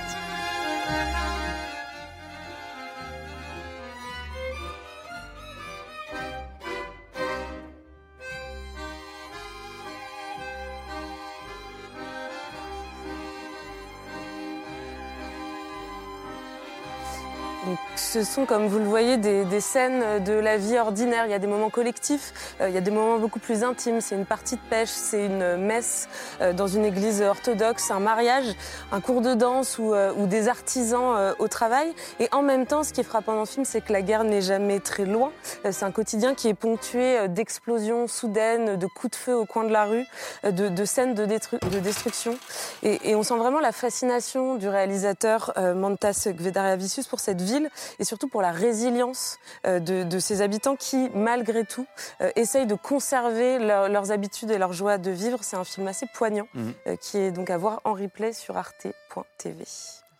Donc, 17.74 17.93
ce 17.96 18.24
sont, 18.24 18.46
comme 18.46 18.66
vous 18.66 18.78
le 18.78 18.84
voyez, 18.84 19.16
des, 19.16 19.44
des 19.44 19.60
scènes 19.60 20.22
de 20.24 20.32
la 20.32 20.56
vie 20.56 20.78
ordinaire. 20.78 21.26
Il 21.26 21.30
y 21.30 21.34
a 21.34 21.38
des 21.38 21.46
moments 21.46 21.70
collectifs, 21.70 22.32
euh, 22.60 22.68
il 22.68 22.74
y 22.74 22.78
a 22.78 22.80
des 22.80 22.90
moments 22.90 23.18
beaucoup 23.18 23.38
plus 23.38 23.62
intimes. 23.62 24.00
C'est 24.00 24.14
une 24.14 24.26
partie 24.26 24.56
de 24.56 24.60
pêche, 24.68 24.88
c'est 24.88 25.26
une 25.26 25.56
messe 25.56 26.08
euh, 26.40 26.52
dans 26.52 26.66
une 26.66 26.84
église 26.84 27.22
orthodoxe, 27.22 27.90
un 27.90 28.00
mariage, 28.00 28.46
un 28.92 29.00
cours 29.00 29.20
de 29.20 29.34
danse 29.34 29.78
ou, 29.78 29.94
euh, 29.94 30.12
ou 30.16 30.26
des 30.26 30.48
artisans 30.48 31.14
euh, 31.16 31.32
au 31.38 31.48
travail. 31.48 31.92
Et 32.20 32.28
en 32.32 32.42
même 32.42 32.66
temps, 32.66 32.82
ce 32.82 32.92
qui 32.92 33.00
est 33.00 33.04
frappant 33.04 33.34
dans 33.34 33.40
le 33.40 33.46
film, 33.46 33.64
c'est 33.64 33.80
que 33.80 33.92
la 33.92 34.02
guerre 34.02 34.24
n'est 34.24 34.42
jamais 34.42 34.80
très 34.80 35.04
loin. 35.04 35.32
Euh, 35.64 35.70
c'est 35.72 35.84
un 35.84 35.92
quotidien 35.92 36.34
qui 36.34 36.48
est 36.48 36.54
ponctué 36.54 37.28
d'explosions 37.28 38.06
soudaines, 38.06 38.76
de 38.76 38.86
coups 38.86 39.12
de 39.12 39.16
feu 39.16 39.36
au 39.36 39.44
coin 39.44 39.64
de 39.64 39.72
la 39.72 39.84
rue, 39.84 40.06
de, 40.44 40.68
de 40.68 40.84
scènes 40.84 41.14
de, 41.14 41.26
de 41.26 41.78
destruction. 41.78 42.36
Et, 42.82 43.10
et 43.10 43.14
on 43.14 43.22
sent 43.22 43.36
vraiment 43.36 43.60
la 43.60 43.72
fascination 43.72 44.56
du 44.56 44.68
réalisateur 44.68 45.52
Mantas 45.74 46.28
Gvedariavicius 46.28 47.06
pour 47.06 47.20
cette 47.20 47.40
ville 47.40 47.70
et 47.98 48.04
surtout 48.04 48.28
pour 48.28 48.42
la 48.42 48.50
résilience 48.52 49.38
euh, 49.66 49.78
de, 49.80 50.02
de 50.04 50.18
ses 50.18 50.42
habitants 50.42 50.76
qui, 50.76 51.10
malgré 51.14 51.64
tout, 51.64 51.86
euh, 52.20 52.30
essayent 52.36 52.66
de 52.66 52.74
conserver 52.74 53.58
leur- 53.58 53.88
leurs 53.88 54.10
habitudes 54.12 54.50
et 54.50 54.58
leur 54.58 54.72
joie 54.72 54.98
de 54.98 55.10
vivre. 55.10 55.38
C'est 55.42 55.56
un 55.56 55.64
film 55.64 55.86
assez 55.88 56.06
poignant 56.14 56.46
Mhm. 56.54 56.72
euh, 56.86 56.96
qui 56.96 57.18
est 57.18 57.30
donc 57.30 57.50
à 57.50 57.56
voir 57.58 57.80
en 57.84 57.92
replay 57.94 58.32
sur 58.32 58.56
arte.tv. 58.56 59.64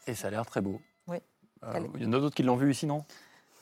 Et 0.07 0.15
ça 0.15 0.29
a 0.29 0.31
l'air 0.31 0.45
très 0.47 0.61
beau. 0.61 0.81
Oui. 1.09 1.19
Euh, 1.65 1.81
il 1.97 2.03
y 2.05 2.07
en 2.07 2.13
a 2.13 2.19
d'autres 2.21 2.35
qui 2.35 2.43
l'ont 2.43 2.57
vu 2.57 2.71
ici, 2.71 2.87
non? 2.87 3.05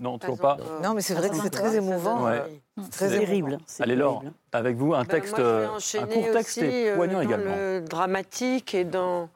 Non, 0.00 0.18
toujours 0.18 0.38
pas. 0.38 0.56
Non, 0.82 0.94
mais 0.94 1.00
c'est 1.00 1.14
vrai 1.14 1.28
que 1.30 1.36
c'est 1.36 1.50
très 1.50 1.76
émouvant. 1.76 2.24
Ouais. 2.24 2.42
Très 2.90 3.08
terrible. 3.10 3.58
Allez, 3.78 3.94
Laure, 3.94 4.24
avec 4.50 4.76
vous, 4.76 4.94
un 4.94 5.04
Ben, 5.04 5.06
texte, 5.06 5.38
moi, 5.38 5.78
je 5.78 5.96
vais 5.96 6.02
un 6.02 6.06
court 6.06 6.32
texte 6.32 6.58
aussi, 6.58 6.66
et 6.66 6.90
euh, 6.90 6.96
poignant 6.96 7.14
dans 7.18 7.20
également. 7.20 7.54
le 7.54 7.80
dramatique 7.82 8.74
et 8.74 8.82
dans, 8.84 9.28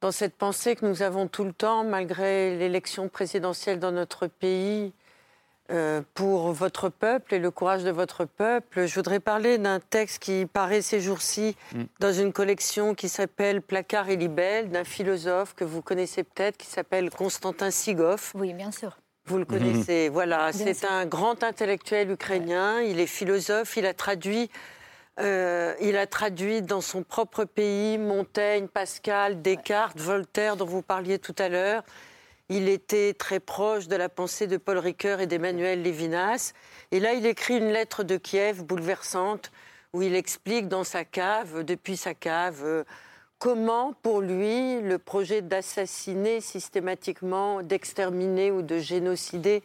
dans 0.00 0.12
cette 0.12 0.36
pensée 0.36 0.76
que 0.76 0.86
nous 0.86 1.02
avons 1.02 1.26
tout 1.26 1.44
le 1.44 1.52
temps, 1.52 1.84
malgré 1.84 2.56
l'élection 2.56 3.08
présidentielle 3.08 3.78
dans 3.80 3.92
notre 3.92 4.26
pays, 4.26 4.92
euh, 5.70 6.00
pour 6.14 6.52
votre 6.52 6.88
peuple 6.88 7.34
et 7.34 7.38
le 7.38 7.50
courage 7.50 7.84
de 7.84 7.90
votre 7.90 8.24
peuple. 8.24 8.86
Je 8.86 8.94
voudrais 8.94 9.20
parler 9.20 9.58
d'un 9.58 9.80
texte 9.80 10.20
qui 10.20 10.46
paraît 10.46 10.80
ces 10.80 11.00
jours-ci 11.00 11.56
Mm. 11.74 11.82
dans 12.00 12.12
une 12.12 12.32
collection 12.32 12.94
qui 12.94 13.08
s'appelle 13.10 13.60
Placard 13.60 14.08
et 14.08 14.16
libelle, 14.16 14.70
d'un 14.70 14.84
philosophe 14.84 15.54
que 15.54 15.64
vous 15.64 15.82
connaissez 15.82 16.22
peut-être, 16.22 16.56
qui 16.56 16.66
s'appelle 16.68 17.10
Constantin 17.10 17.70
Sigov. 17.70 18.32
Oui, 18.34 18.54
bien 18.54 18.70
sûr. 18.70 18.96
Vous 19.26 19.36
le 19.36 19.44
Mhm. 19.44 19.58
connaissez, 19.58 20.08
voilà. 20.08 20.52
C'est 20.54 20.86
un 20.86 21.04
grand 21.04 21.42
intellectuel 21.44 22.10
ukrainien. 22.10 22.80
Il 22.80 22.98
est 22.98 23.06
philosophe. 23.06 23.76
Il 23.76 23.84
a 23.84 23.92
traduit, 23.92 24.48
euh, 25.20 25.74
il 25.80 25.96
a 25.96 26.06
traduit 26.06 26.62
dans 26.62 26.80
son 26.80 27.02
propre 27.02 27.44
pays 27.44 27.98
Montaigne, 27.98 28.68
Pascal, 28.68 29.42
Descartes, 29.42 29.98
Voltaire, 29.98 30.56
dont 30.56 30.64
vous 30.64 30.82
parliez 30.82 31.18
tout 31.18 31.34
à 31.38 31.48
l'heure. 31.48 31.82
Il 32.48 32.68
était 32.68 33.14
très 33.14 33.40
proche 33.40 33.88
de 33.88 33.96
la 33.96 34.08
pensée 34.08 34.46
de 34.46 34.56
Paul 34.56 34.78
Ricoeur 34.78 35.20
et 35.20 35.26
d'Emmanuel 35.26 35.82
Lévinas. 35.82 36.52
Et 36.92 37.00
là, 37.00 37.12
il 37.12 37.26
écrit 37.26 37.58
une 37.58 37.70
lettre 37.70 38.04
de 38.04 38.16
Kiev 38.16 38.62
bouleversante 38.64 39.50
où 39.92 40.02
il 40.02 40.14
explique 40.14 40.68
dans 40.68 40.84
sa 40.84 41.04
cave, 41.04 41.64
depuis 41.64 41.96
sa 41.96 42.14
cave, 42.14 42.62
euh, 42.64 42.84
comment, 43.38 43.94
pour 44.02 44.20
lui, 44.20 44.80
le 44.80 44.98
projet 44.98 45.42
d'assassiner 45.42 46.40
systématiquement, 46.40 47.62
d'exterminer 47.62 48.50
ou 48.50 48.62
de 48.62 48.78
génocider 48.78 49.62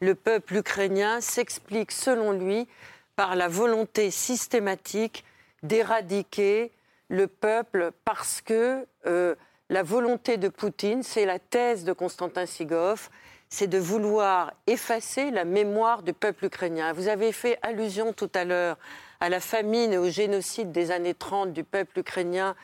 le 0.00 0.14
peuple 0.14 0.56
ukrainien 0.56 1.20
s'explique, 1.20 1.90
selon 1.90 2.32
lui, 2.32 2.68
par 3.16 3.34
la 3.34 3.48
volonté 3.48 4.10
systématique 4.10 5.24
d'éradiquer 5.62 6.70
le 7.08 7.26
peuple 7.26 7.92
parce 8.04 8.40
que 8.40 8.86
euh, 9.06 9.34
la 9.68 9.82
volonté 9.82 10.36
de 10.36 10.48
Poutine, 10.48 11.02
c'est 11.02 11.24
la 11.24 11.38
thèse 11.38 11.84
de 11.84 11.92
Constantin 11.92 12.46
Sigov, 12.46 13.08
c'est 13.48 13.66
de 13.66 13.78
vouloir 13.78 14.52
effacer 14.66 15.30
la 15.30 15.44
mémoire 15.44 16.02
du 16.02 16.12
peuple 16.12 16.46
ukrainien. 16.46 16.92
Vous 16.92 17.08
avez 17.08 17.32
fait 17.32 17.58
allusion 17.62 18.12
tout 18.12 18.30
à 18.34 18.44
l'heure 18.44 18.76
à 19.20 19.28
la 19.28 19.40
famine 19.40 19.92
et 19.92 19.98
au 19.98 20.10
génocide 20.10 20.72
des 20.72 20.90
années 20.90 21.14
30 21.14 21.52
du 21.52 21.64
peuple 21.64 22.00
ukrainien 22.00 22.54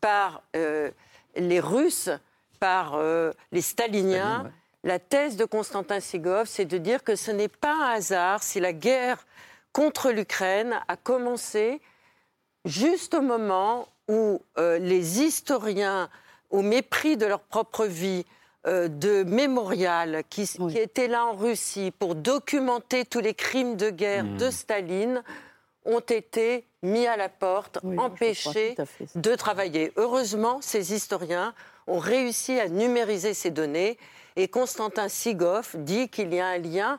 par 0.00 0.42
euh, 0.54 0.90
les 1.34 1.60
Russes, 1.60 2.10
par 2.60 2.94
euh, 2.94 3.32
les 3.52 3.62
Staliniens. 3.62 4.50
La 4.84 4.98
thèse 4.98 5.36
de 5.36 5.44
Constantin 5.44 5.98
Sigov, 5.98 6.46
c'est 6.46 6.64
de 6.64 6.78
dire 6.78 7.02
que 7.02 7.16
ce 7.16 7.30
n'est 7.30 7.48
pas 7.48 7.74
un 7.74 7.90
hasard 7.94 8.42
si 8.42 8.60
la 8.60 8.72
guerre 8.72 9.26
contre 9.72 10.10
l'Ukraine 10.10 10.80
a 10.88 10.96
commencé 10.96 11.80
juste 12.64 13.14
au 13.14 13.20
moment 13.20 13.88
où 14.08 14.40
euh, 14.58 14.78
les 14.78 15.20
historiens, 15.22 16.08
au 16.50 16.62
mépris 16.62 17.16
de 17.16 17.26
leur 17.26 17.40
propre 17.40 17.84
vie, 17.84 18.24
euh, 18.66 18.88
de 18.88 19.22
mémorial 19.22 20.24
qui, 20.28 20.46
qui 20.46 20.78
étaient 20.78 21.08
là 21.08 21.26
en 21.26 21.34
Russie 21.34 21.92
pour 21.98 22.14
documenter 22.14 23.04
tous 23.04 23.20
les 23.20 23.34
crimes 23.34 23.76
de 23.76 23.90
guerre 23.90 24.24
Mmh. 24.24 24.36
de 24.36 24.50
Staline, 24.50 25.22
ont 25.84 26.00
été 26.00 26.66
mis 26.82 27.06
à 27.06 27.16
la 27.16 27.28
porte, 27.28 27.78
Oui, 27.82 27.98
empêchés 27.98 28.74
fait 28.76 29.06
de 29.14 29.34
travailler. 29.34 29.92
Heureusement, 29.96 30.58
ces 30.60 30.92
historiens 30.92 31.54
ont 31.86 31.98
réussi 31.98 32.60
à 32.60 32.68
numériser 32.68 33.32
ces 33.32 33.50
données 33.50 33.96
et 34.36 34.48
Constantin 34.48 35.08
Sigov 35.08 35.70
dit 35.74 36.08
qu'il 36.08 36.34
y 36.34 36.40
a 36.40 36.46
un 36.46 36.58
lien 36.58 36.98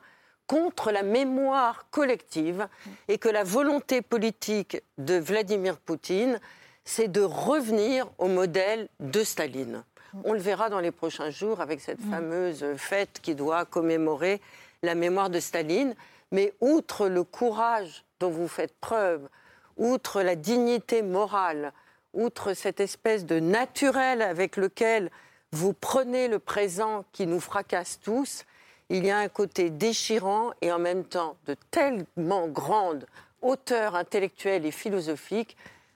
contre 0.50 0.92
la 0.92 1.04
mémoire 1.04 1.86
collective 1.92 2.68
et 3.08 3.20
que 3.20 3.30
la 3.30 3.44
volonté 3.44 4.02
politique 4.02 4.82
de 4.98 5.14
Vladimir 5.14 5.78
Poutine, 5.78 6.40
c'est 6.84 7.08
de 7.08 7.22
revenir 7.22 8.08
au 8.18 8.28
modèle 8.28 8.90
de 9.00 9.24
Staline. 9.24 9.84
On 10.24 10.34
le 10.34 10.40
verra 10.40 10.72
dans 10.72 10.80
les 10.80 10.90
prochains 10.90 11.30
jours 11.30 11.62
avec 11.62 11.80
cette 11.82 12.02
fameuse 12.02 12.66
fête 12.78 13.20
qui 13.22 13.36
doit 13.36 13.64
commémorer 13.66 14.42
la 14.82 14.96
mémoire 14.96 15.30
de 15.30 15.40
Staline. 15.40 15.94
Mais 16.32 16.56
outre 16.62 17.08
le 17.08 17.24
courage 17.24 18.04
dont 18.20 18.32
vous 18.32 18.48
faites 18.48 18.74
preuve, 18.82 19.30
outre 19.78 20.24
la 20.24 20.36
dignité 20.36 21.04
morale, 21.04 21.74
outre 22.14 22.56
cette 22.56 22.80
espèce 22.80 23.24
de 23.24 23.40
naturel 23.40 24.24
avec 24.24 24.58
lequel 24.58 25.12
vous 25.52 25.74
prenez 25.74 26.28
le 26.28 26.40
présent 26.40 27.06
qui 27.12 27.28
nous 27.28 27.40
fracasse 27.40 28.00
tous, 28.00 28.46
il 28.90 29.06
y 29.06 29.12
a 29.12 29.18
un 29.18 29.28
côté 29.28 29.70
déchirant 29.70 30.52
et 30.62 30.72
en 30.72 30.80
même 30.80 31.04
temps 31.04 31.36
de 31.46 31.56
tellement 31.72 32.48
grande 32.48 33.06
hauteur 33.42 33.96
intellectuelle 33.96 34.66
et 34.66 34.72
philosophique 34.72 35.56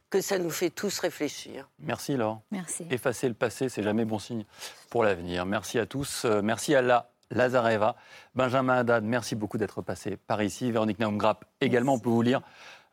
que 0.10 0.22
ça 0.22 0.38
nous 0.38 0.52
fait 0.52 0.70
tous 0.70 1.00
réfléchir. 1.00 1.68
Merci 1.80 2.16
Laure. 2.16 2.42
Merci. 2.52 2.86
Effacer 2.92 3.28
le 3.28 3.34
passé, 3.34 3.68
c'est 3.68 3.82
jamais 3.82 4.06
bon 4.06 4.20
signe 4.20 4.46
pour 4.92 5.04
l'avenir. 5.04 5.46
Merci 5.46 5.80
à 5.80 5.88
tous. 5.88 6.26
Euh, 6.26 6.42
Merci 6.44 6.76
à 6.76 6.84
la 6.84 7.10
Lazareva. 7.32 7.96
Benjamin 8.36 8.76
Haddad, 8.78 9.04
merci 9.04 9.36
beaucoup 9.36 9.58
d'être 9.58 9.82
passé 9.82 10.18
par 10.28 10.44
ici. 10.44 10.72
Véronique 10.72 11.00
Naumgrapp 11.00 11.46
également, 11.62 11.96
on 11.96 12.00
peut 12.00 12.10
vous 12.10 12.22
lire 12.22 12.42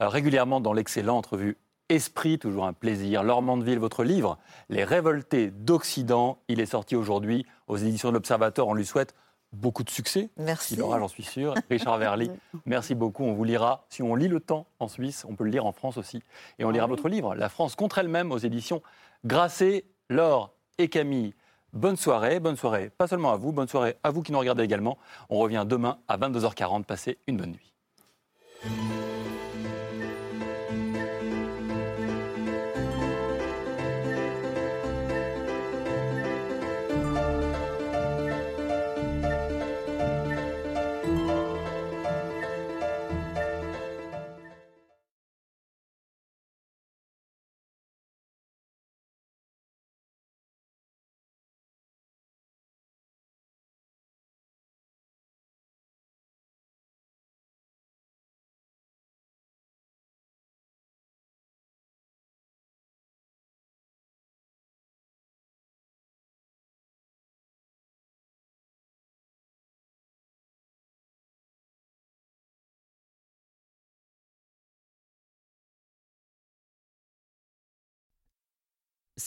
euh, 0.01 0.09
régulièrement 0.09 0.61
dans 0.61 0.73
l'excellente 0.73 1.27
revue 1.27 1.59
Esprit, 1.91 2.39
toujours 2.39 2.67
un 2.67 2.73
plaisir. 2.73 3.25
Laure 3.25 3.43
Mandeville, 3.43 3.81
votre 3.81 4.05
livre, 4.05 4.39
Les 4.69 4.85
révoltés 4.85 5.51
d'Occident, 5.51 6.39
il 6.47 6.61
est 6.61 6.67
sorti 6.67 6.95
aujourd'hui 6.95 7.45
aux 7.67 7.77
éditions 7.77 8.11
de 8.11 8.15
l'Observateur. 8.15 8.69
On 8.69 8.75
lui 8.75 8.87
souhaite 8.87 9.15
beaucoup 9.53 9.83
de 9.83 9.91
succès. 9.91 10.31
Merci. 10.37 10.75
Il 10.75 10.83
aura, 10.83 10.99
j'en 10.99 11.09
suis 11.09 11.23
sûr. 11.23 11.55
Richard 11.71 11.99
Verly, 11.99 12.31
merci 12.67 12.95
beaucoup. 12.95 13.25
On 13.25 13.33
vous 13.33 13.45
lira. 13.45 13.85
Si 13.89 14.03
on 14.03 14.15
lit 14.15 14.29
le 14.29 14.41
temps 14.41 14.67
en 14.79 14.89
Suisse, 14.89 15.25
on 15.29 15.35
peut 15.35 15.45
le 15.45 15.51
lire 15.51 15.67
en 15.67 15.73
France 15.73 15.97
aussi. 15.97 16.23
Et 16.59 16.65
on 16.65 16.71
lira 16.71 16.87
votre 16.87 17.09
livre, 17.09 17.35
La 17.35 17.49
France 17.49 17.75
contre 17.75 17.99
elle-même, 17.99 18.33
aux 18.33 18.39
éditions 18.39 18.83
Grasset, 19.25 19.85
Laure 20.09 20.53
et 20.79 20.89
Camille. 20.89 21.35
Bonne 21.73 21.97
soirée, 21.97 22.41
bonne 22.41 22.57
soirée, 22.57 22.91
pas 22.91 23.07
seulement 23.07 23.33
à 23.33 23.37
vous, 23.37 23.53
bonne 23.53 23.69
soirée 23.69 23.97
à 24.03 24.11
vous 24.11 24.23
qui 24.23 24.33
nous 24.33 24.39
regardez 24.41 24.65
également. 24.65 24.99
On 25.29 25.39
revient 25.39 25.65
demain 25.69 25.99
à 26.09 26.19
22h40. 26.19 26.85
Passez 26.85 27.19
une 27.29 27.37
bonne 27.37 27.53
nuit. 27.53 27.73